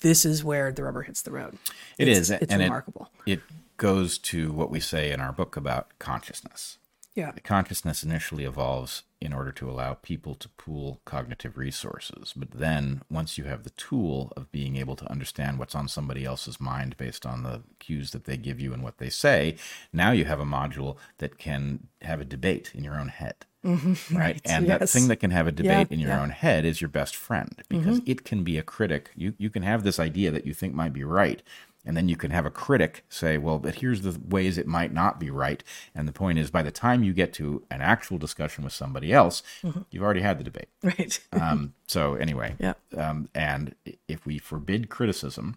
this 0.00 0.24
is 0.24 0.42
where 0.42 0.72
the 0.72 0.82
rubber 0.82 1.02
hits 1.02 1.22
the 1.22 1.30
road. 1.30 1.56
It 1.98 2.08
it's, 2.08 2.18
is, 2.18 2.30
It's 2.30 2.52
and 2.52 2.60
it- 2.62 2.64
remarkable. 2.64 3.10
it 3.26 3.40
goes 3.76 4.18
to 4.18 4.52
what 4.52 4.70
we 4.70 4.80
say 4.80 5.10
in 5.10 5.20
our 5.20 5.32
book 5.32 5.56
about 5.56 5.98
consciousness 5.98 6.78
yeah. 7.14 7.32
consciousness 7.44 8.02
initially 8.02 8.44
evolves 8.44 9.02
in 9.20 9.32
order 9.32 9.52
to 9.52 9.70
allow 9.70 9.94
people 9.94 10.34
to 10.34 10.48
pool 10.50 11.00
cognitive 11.04 11.56
resources. 11.56 12.34
But 12.36 12.50
then, 12.52 13.02
once 13.10 13.38
you 13.38 13.44
have 13.44 13.62
the 13.62 13.70
tool 13.70 14.32
of 14.36 14.50
being 14.50 14.76
able 14.76 14.96
to 14.96 15.10
understand 15.10 15.58
what's 15.58 15.74
on 15.74 15.88
somebody 15.88 16.24
else's 16.24 16.60
mind 16.60 16.96
based 16.96 17.24
on 17.24 17.42
the 17.42 17.62
cues 17.78 18.10
that 18.10 18.24
they 18.24 18.36
give 18.36 18.60
you 18.60 18.72
and 18.72 18.82
what 18.82 18.98
they 18.98 19.08
say, 19.08 19.56
now 19.92 20.10
you 20.10 20.24
have 20.24 20.40
a 20.40 20.44
module 20.44 20.96
that 21.18 21.38
can 21.38 21.86
have 22.02 22.20
a 22.20 22.24
debate 22.24 22.72
in 22.74 22.84
your 22.84 22.98
own 22.98 23.08
head. 23.08 23.46
Mm-hmm. 23.64 23.94
Right. 24.18 24.40
And 24.44 24.68
that 24.68 24.86
thing 24.90 25.08
that 25.08 25.16
can 25.16 25.30
have 25.30 25.46
a 25.46 25.52
debate 25.52 25.88
Yeah, 25.88 25.94
in 25.94 25.98
your 25.98 26.10
yeah. 26.10 26.22
own 26.22 26.30
head 26.30 26.66
is 26.66 26.82
your 26.82 26.90
best 26.90 27.16
friend 27.16 27.62
because 27.68 28.00
mm-hmm. 28.00 28.10
it 28.10 28.24
can 28.24 28.44
be 28.44 28.58
a 28.58 28.62
critic. 28.62 29.10
You, 29.16 29.32
you 29.38 29.48
can 29.48 29.62
have 29.62 29.84
this 29.84 29.98
idea 29.98 30.30
that 30.32 30.46
you 30.46 30.52
think 30.52 30.74
might 30.74 30.92
be 30.92 31.02
right. 31.04 31.42
And 31.86 31.96
then 31.96 32.08
you 32.08 32.16
can 32.16 32.30
have 32.30 32.46
a 32.46 32.50
critic 32.50 33.04
say, 33.10 33.36
well, 33.36 33.58
but 33.58 33.76
here's 33.76 34.00
the 34.02 34.18
ways 34.28 34.56
it 34.56 34.66
might 34.66 34.92
not 34.92 35.20
be 35.20 35.30
right. 35.30 35.62
And 35.94 36.08
the 36.08 36.12
point 36.12 36.38
is, 36.38 36.50
by 36.50 36.62
the 36.62 36.70
time 36.70 37.02
you 37.04 37.12
get 37.12 37.32
to 37.34 37.62
an 37.70 37.82
actual 37.82 38.16
discussion 38.16 38.64
with 38.64 38.72
somebody 38.72 39.12
else, 39.12 39.42
you've 39.90 40.02
already 40.02 40.22
had 40.22 40.38
the 40.38 40.44
debate. 40.44 40.68
Right. 40.82 41.20
Um, 41.32 41.74
so, 41.86 42.14
anyway, 42.14 42.54
Yeah. 42.58 42.74
um, 42.96 43.28
and 43.34 43.74
if 44.08 44.24
we 44.24 44.38
forbid 44.38 44.88
criticism, 44.88 45.56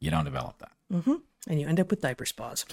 you 0.00 0.10
don't 0.10 0.24
develop 0.26 0.58
that. 0.58 0.72
and 1.48 1.60
you 1.60 1.66
end 1.66 1.80
up 1.80 1.90
with 1.90 2.00
diaper 2.02 2.26
spas. 2.26 2.66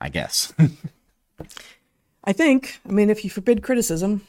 I 0.00 0.08
guess. 0.10 0.52
I 2.24 2.32
think, 2.32 2.80
I 2.86 2.92
mean, 2.92 3.08
if 3.08 3.24
you 3.24 3.30
forbid 3.30 3.62
criticism, 3.62 4.26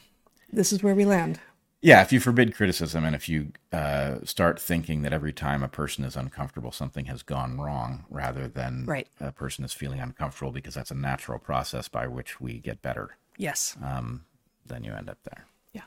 this 0.52 0.72
is 0.72 0.82
where 0.82 0.94
we 0.94 1.04
land. 1.04 1.40
Yeah, 1.80 2.02
if 2.02 2.12
you 2.12 2.18
forbid 2.20 2.54
criticism 2.54 3.04
and 3.04 3.14
if 3.14 3.28
you 3.28 3.52
uh, 3.72 4.16
start 4.24 4.60
thinking 4.60 5.02
that 5.02 5.12
every 5.12 5.32
time 5.32 5.62
a 5.62 5.68
person 5.68 6.04
is 6.04 6.16
uncomfortable, 6.16 6.72
something 6.72 7.04
has 7.06 7.22
gone 7.22 7.60
wrong, 7.60 8.04
rather 8.10 8.48
than 8.48 8.84
Right. 8.86 9.06
a 9.20 9.30
person 9.32 9.64
is 9.64 9.72
feeling 9.72 10.00
uncomfortable 10.00 10.50
because 10.52 10.74
that's 10.74 10.90
a 10.90 10.94
natural 10.96 11.38
process 11.38 11.88
by 11.88 12.06
which 12.08 12.40
we 12.40 12.58
get 12.58 12.82
better, 12.82 13.16
Yes. 13.36 13.76
um, 13.82 14.24
then 14.66 14.82
you 14.84 14.92
end 14.92 15.08
up 15.08 15.18
there. 15.24 15.44
Yeah. 15.72 15.82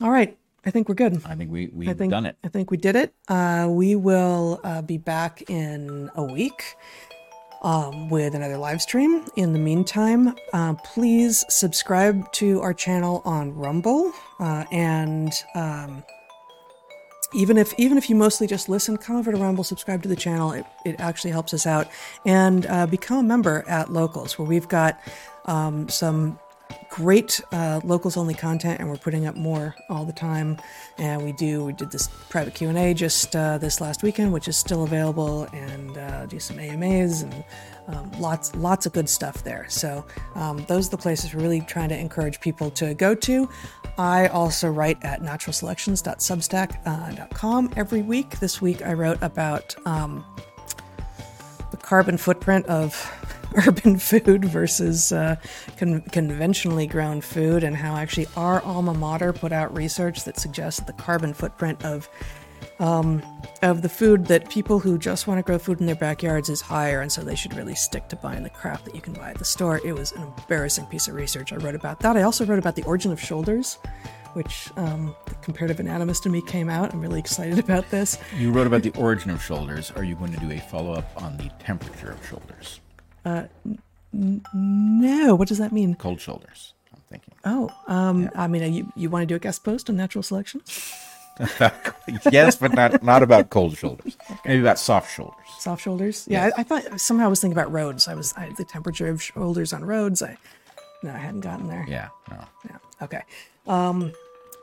All 0.00 0.10
right. 0.10 0.36
I 0.64 0.70
think 0.70 0.88
we're 0.90 0.94
good. 0.94 1.22
I 1.24 1.34
think 1.36 1.50
we 1.50 1.68
we've 1.72 1.96
think 1.96 2.10
done 2.10 2.26
it. 2.26 2.36
I 2.44 2.48
think 2.48 2.70
we 2.70 2.76
did 2.76 2.94
it. 2.94 3.14
Uh, 3.28 3.66
we 3.70 3.96
will 3.96 4.60
uh, 4.62 4.82
be 4.82 4.98
back 4.98 5.42
in 5.48 6.10
a 6.14 6.22
week 6.22 6.76
um, 7.62 8.08
with 8.08 8.34
another 8.34 8.56
live 8.56 8.80
stream. 8.80 9.24
In 9.36 9.52
the 9.52 9.58
meantime, 9.58 10.34
uh, 10.52 10.74
please 10.74 11.44
subscribe 11.48 12.30
to 12.32 12.60
our 12.60 12.74
channel 12.74 13.22
on 13.24 13.54
Rumble, 13.54 14.12
uh, 14.38 14.64
and 14.72 15.32
um, 15.54 16.02
even 17.32 17.56
if 17.56 17.72
even 17.78 17.98
if 17.98 18.10
you 18.10 18.16
mostly 18.16 18.46
just 18.46 18.68
listen, 18.68 18.96
come 18.96 19.16
over 19.16 19.30
to 19.30 19.38
Rumble, 19.38 19.64
subscribe 19.64 20.02
to 20.02 20.08
the 20.08 20.16
channel. 20.16 20.52
It, 20.52 20.64
it 20.84 21.00
actually 21.00 21.30
helps 21.30 21.54
us 21.54 21.66
out, 21.66 21.88
and 22.26 22.66
uh, 22.66 22.86
become 22.86 23.18
a 23.18 23.22
member 23.22 23.64
at 23.68 23.92
Locals, 23.92 24.38
where 24.38 24.48
we've 24.48 24.68
got 24.68 25.00
um, 25.44 25.88
some 25.88 26.38
great 26.88 27.40
uh, 27.52 27.80
locals 27.84 28.16
only 28.16 28.34
content 28.34 28.80
and 28.80 28.88
we're 28.88 28.96
putting 28.96 29.26
up 29.26 29.36
more 29.36 29.76
all 29.88 30.04
the 30.04 30.12
time. 30.12 30.56
And 30.98 31.24
we 31.24 31.30
do 31.32 31.64
we 31.64 31.72
did 31.72 31.90
this 31.90 32.08
private 32.28 32.54
q&a 32.54 32.94
just 32.94 33.34
uh, 33.36 33.58
this 33.58 33.80
last 33.80 34.02
weekend 34.02 34.32
which 34.32 34.48
is 34.48 34.56
still 34.56 34.82
available 34.82 35.44
and 35.52 35.96
uh, 35.96 36.26
do 36.26 36.40
some 36.40 36.58
amas 36.58 37.22
and 37.22 37.44
um, 37.88 38.10
lots 38.20 38.54
lots 38.56 38.86
of 38.86 38.92
good 38.92 39.08
stuff 39.08 39.44
there. 39.44 39.66
So 39.68 40.04
um, 40.34 40.64
those 40.68 40.88
are 40.88 40.90
the 40.90 40.98
places 40.98 41.32
we're 41.34 41.42
really 41.42 41.60
trying 41.60 41.90
to 41.90 41.98
encourage 41.98 42.40
people 42.40 42.70
to 42.72 42.94
go 42.94 43.14
to. 43.14 43.48
I 43.98 44.26
also 44.28 44.70
write 44.70 45.04
at 45.04 45.22
naturalselections.substack.com 45.22 47.72
every 47.76 48.02
week. 48.02 48.38
This 48.40 48.62
week 48.62 48.82
i 48.82 48.92
wrote 48.92 49.22
about 49.22 49.74
um, 49.86 50.24
the 51.70 51.76
carbon 51.76 52.16
footprint 52.16 52.66
of 52.66 52.94
urban 53.66 53.98
food 53.98 54.44
versus 54.44 55.12
uh, 55.12 55.36
con- 55.76 56.02
conventionally 56.12 56.86
grown 56.86 57.20
food, 57.20 57.64
and 57.64 57.76
how 57.76 57.96
actually 57.96 58.26
our 58.36 58.62
alma 58.62 58.94
mater 58.94 59.32
put 59.32 59.52
out 59.52 59.74
research 59.76 60.24
that 60.24 60.38
suggests 60.38 60.80
the 60.80 60.92
carbon 60.92 61.34
footprint 61.34 61.84
of 61.84 62.08
um, 62.78 63.22
of 63.62 63.82
the 63.82 63.88
food 63.88 64.26
that 64.26 64.48
people 64.48 64.78
who 64.78 64.98
just 64.98 65.26
want 65.26 65.38
to 65.38 65.42
grow 65.42 65.58
food 65.58 65.80
in 65.80 65.86
their 65.86 65.94
backyards 65.94 66.48
is 66.48 66.60
higher, 66.60 67.00
and 67.00 67.12
so 67.12 67.22
they 67.22 67.34
should 67.34 67.54
really 67.54 67.74
stick 67.74 68.08
to 68.08 68.16
buying 68.16 68.42
the 68.42 68.50
crap 68.50 68.84
that 68.84 68.94
you 68.94 69.00
can 69.00 69.12
buy 69.12 69.30
at 69.30 69.38
the 69.38 69.44
store. 69.44 69.80
It 69.84 69.92
was 69.92 70.12
an 70.12 70.22
embarrassing 70.22 70.86
piece 70.86 71.06
of 71.06 71.14
research. 71.14 71.52
I 71.52 71.56
wrote 71.56 71.74
about 71.74 72.00
that. 72.00 72.16
I 72.16 72.22
also 72.22 72.44
wrote 72.46 72.58
about 72.58 72.76
the 72.76 72.84
origin 72.84 73.12
of 73.12 73.20
shoulders, 73.20 73.74
which 74.32 74.70
um, 74.76 75.14
the 75.26 75.34
comparative 75.36 75.78
anatomist 75.78 76.24
in 76.24 76.32
me 76.32 76.40
came 76.42 76.70
out. 76.70 76.92
I'm 76.92 77.00
really 77.00 77.20
excited 77.20 77.58
about 77.66 77.90
this. 77.90 78.18
You 78.36 78.50
wrote 78.50 78.66
about 78.66 78.82
the 78.82 78.92
origin 78.92 79.30
of 79.30 79.42
shoulders. 79.42 79.92
Are 79.96 80.04
you 80.04 80.14
going 80.14 80.32
to 80.32 80.40
do 80.40 80.50
a 80.50 80.58
follow 80.58 80.94
up 80.94 81.10
on 81.22 81.36
the 81.36 81.50
temperature 81.58 82.12
of 82.12 82.26
shoulders? 82.26 82.80
No, 83.24 83.48
what 85.34 85.48
does 85.48 85.58
that 85.58 85.72
mean? 85.72 85.94
Cold 85.94 86.20
shoulders. 86.20 86.74
I'm 86.92 87.00
thinking. 87.08 87.34
Oh, 87.44 87.70
um, 87.86 88.30
I 88.34 88.46
mean, 88.48 88.72
you, 88.72 88.92
you 88.96 89.10
want 89.10 89.22
to 89.22 89.26
do 89.26 89.36
a 89.36 89.38
guest 89.38 89.64
post 89.64 89.88
on 89.88 89.96
natural 89.96 90.22
selection? 90.22 90.62
yes, 92.30 92.56
but 92.56 92.74
not 92.74 93.02
not 93.02 93.22
about 93.22 93.50
cold 93.50 93.76
shoulders. 93.76 94.16
Maybe 94.44 94.60
about 94.60 94.78
soft 94.78 95.14
shoulders. 95.14 95.36
Soft 95.58 95.82
shoulders. 95.82 96.26
Yeah, 96.28 96.46
Yes. 96.46 96.54
I, 96.56 96.60
I 96.60 96.64
thought 96.64 97.00
somehow 97.00 97.26
I 97.26 97.28
was 97.28 97.40
thinking 97.40 97.58
about 97.58 97.72
roads. 97.72 98.08
I 98.08 98.14
was 98.14 98.34
I, 98.36 98.52
the 98.58 98.64
temperature 98.64 99.08
of 99.08 99.22
shoulders 99.22 99.72
on 99.72 99.84
roads. 99.84 100.22
I 100.22 100.36
no, 101.02 101.10
I 101.10 101.16
hadn't 101.18 101.40
gotten 101.40 101.68
there. 101.68 101.86
Yeah, 101.88 102.08
no. 102.30 102.44
Yeah. 102.68 102.76
Okay. 103.02 103.22
Um, 103.66 104.12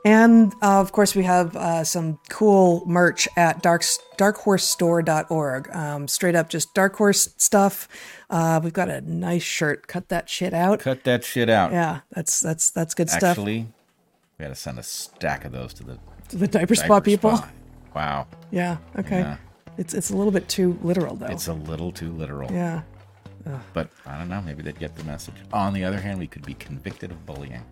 and 0.07 0.53
uh, 0.61 0.79
of 0.79 0.91
course, 0.93 1.15
we 1.15 1.23
have 1.23 1.55
uh, 1.55 1.83
some 1.83 2.17
cool 2.29 2.83
merch 2.85 3.27
at 3.35 3.61
dark, 3.61 3.83
darkhorsestore.org. 4.17 5.69
Um, 5.75 6.07
straight 6.07 6.35
up, 6.35 6.49
just 6.49 6.73
Dark 6.73 6.95
Horse 6.95 7.33
stuff. 7.37 7.87
Uh, 8.29 8.59
we've 8.63 8.73
got 8.73 8.89
a 8.89 9.01
nice 9.01 9.43
shirt. 9.43 9.87
Cut 9.87 10.07
that 10.09 10.29
shit 10.29 10.53
out. 10.53 10.79
Cut 10.79 11.03
that 11.03 11.23
shit 11.23 11.49
out. 11.49 11.71
Yeah, 11.71 12.01
that's 12.11 12.39
that's 12.39 12.69
that's 12.71 12.93
good 12.93 13.09
stuff. 13.09 13.31
Actually, 13.31 13.67
we 14.37 14.43
got 14.43 14.49
to 14.49 14.55
send 14.55 14.79
a 14.79 14.83
stack 14.83 15.43
of 15.45 15.51
those 15.51 15.73
to 15.75 15.83
the 15.83 15.99
to 16.29 16.37
The 16.37 16.47
diaper 16.47 16.75
spot 16.75 16.87
diaper 16.89 17.05
people. 17.05 17.37
spot. 17.37 17.49
Wow, 17.95 18.27
Yeah. 18.51 18.77
Okay. 18.97 19.19
Yeah. 19.19 19.37
It's 19.77 19.93
it's 19.93 20.09
a 20.11 20.15
little 20.15 20.31
bit 20.31 20.47
too 20.47 20.77
literal 20.81 21.15
though. 21.15 21.27
it's 21.27 21.47
a 21.47 21.53
little 21.53 21.91
too 21.91 22.11
literal. 22.11 22.51
yeah. 22.51 22.81
But 23.73 23.89
I 24.05 24.17
don't 24.17 24.27
know. 24.27 24.41
Maybe 24.41 24.61
they'd 24.61 24.77
get 24.77 24.95
the 24.97 25.03
message. 25.05 25.35
On 25.53 25.73
the 25.73 25.83
other 25.85 25.99
hand, 25.99 26.19
we 26.19 26.27
could 26.27 26.45
be 26.45 26.53
convicted 26.55 27.11
of 27.11 27.25
bullying. 27.25 27.63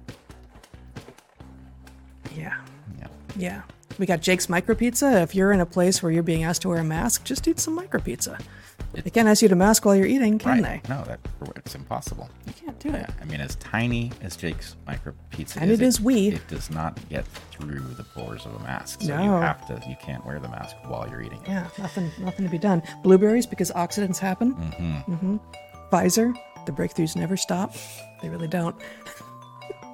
Yeah. 2.35 2.57
Yeah. 2.99 3.07
Yeah. 3.35 3.61
We 3.97 4.05
got 4.05 4.21
Jake's 4.21 4.49
Micro 4.49 4.75
Pizza. 4.75 5.21
If 5.21 5.35
you're 5.35 5.51
in 5.51 5.61
a 5.61 5.65
place 5.65 6.03
where 6.03 6.11
you're 6.11 6.23
being 6.23 6.43
asked 6.43 6.63
to 6.63 6.69
wear 6.69 6.79
a 6.79 6.83
mask, 6.83 7.23
just 7.23 7.47
eat 7.47 7.59
some 7.59 7.75
micro 7.75 7.99
pizza. 7.99 8.37
They 8.93 9.09
can't 9.09 9.27
ask 9.27 9.41
you 9.41 9.49
to 9.49 9.55
mask 9.55 9.85
while 9.85 9.95
you're 9.95 10.05
eating, 10.05 10.39
can 10.39 10.63
right. 10.63 10.81
they? 10.83 10.89
No, 10.89 11.03
that 11.03 11.19
it's 11.55 11.75
impossible. 11.75 12.29
You 12.47 12.53
can't 12.53 12.79
do 12.79 12.89
it. 12.89 13.09
I 13.21 13.25
mean, 13.25 13.41
as 13.41 13.55
tiny 13.55 14.11
as 14.21 14.35
Jake's 14.35 14.75
micro 14.87 15.13
pizza 15.31 15.59
And 15.59 15.69
is, 15.69 15.81
it 15.81 15.85
is 15.85 16.01
wee. 16.01 16.29
It 16.29 16.47
does 16.47 16.69
not 16.69 16.97
get 17.09 17.25
through 17.51 17.81
the 17.97 18.03
pores 18.03 18.45
of 18.45 18.55
a 18.55 18.59
mask. 18.59 19.01
So 19.01 19.07
you 19.07 19.31
have 19.31 19.65
to. 19.67 19.81
You 19.87 19.95
can't 20.01 20.25
wear 20.25 20.39
the 20.39 20.49
mask 20.49 20.75
while 20.85 21.09
you're 21.09 21.21
eating 21.21 21.41
it. 21.41 21.49
Yeah, 21.49 21.67
nothing, 21.77 22.11
nothing 22.19 22.45
to 22.45 22.51
be 22.51 22.57
done. 22.57 22.83
Blueberries 23.03 23.45
because 23.45 23.71
oxidants 23.71 24.17
happen. 24.17 24.55
Mm-hmm. 24.55 25.37
Pfizer, 25.91 26.33
the 26.65 26.71
breakthroughs 26.71 27.15
never 27.15 27.35
stop. 27.35 27.75
They 28.21 28.29
really 28.29 28.47
don't. 28.47 28.75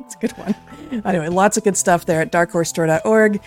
It's 0.05 0.15
a 0.15 0.19
good 0.19 0.31
one. 0.37 0.55
Anyway, 1.05 1.29
lots 1.29 1.55
of 1.55 1.63
good 1.63 1.77
stuff 1.77 2.05
there 2.05 2.19
at 2.19 2.31
darkhorsestore.org. 2.33 3.41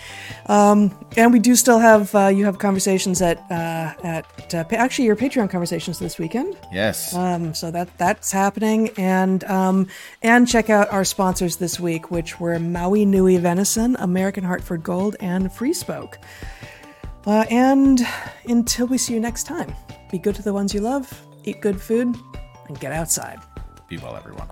Um, 0.47 0.97
and 1.15 1.31
we 1.31 1.39
do 1.39 1.55
still 1.55 1.77
have 1.77 2.13
uh, 2.15 2.27
you 2.27 2.45
have 2.45 2.57
conversations 2.57 3.21
at 3.21 3.37
uh, 3.51 3.93
at 4.03 4.53
uh, 4.55 4.63
pa- 4.63 4.77
actually 4.77 5.05
your 5.05 5.15
Patreon 5.15 5.49
conversations 5.49 5.99
this 5.99 6.17
weekend. 6.17 6.57
Yes. 6.73 7.13
Um, 7.13 7.53
so 7.53 7.69
that 7.71 7.95
that's 7.97 8.31
happening, 8.31 8.89
and 8.97 9.43
um, 9.43 9.87
and 10.23 10.47
check 10.47 10.69
out 10.71 10.91
our 10.91 11.03
sponsors 11.05 11.57
this 11.57 11.79
week, 11.79 12.09
which 12.09 12.39
were 12.39 12.57
Maui 12.57 13.05
Nui 13.05 13.37
Venison, 13.37 13.95
American 13.97 14.43
Hartford 14.43 14.81
Gold, 14.83 15.15
and 15.19 15.49
Freespoke. 15.49 16.15
Uh, 17.25 17.45
and 17.49 18.01
until 18.45 18.87
we 18.87 18.97
see 18.97 19.13
you 19.13 19.19
next 19.19 19.43
time, 19.43 19.73
be 20.11 20.17
good 20.17 20.35
to 20.35 20.41
the 20.41 20.53
ones 20.53 20.73
you 20.73 20.79
love, 20.81 21.21
eat 21.43 21.61
good 21.61 21.81
food, 21.81 22.15
and 22.67 22.79
get 22.79 22.91
outside. 22.91 23.39
be 23.87 23.97
well, 23.97 24.15
everyone. 24.15 24.47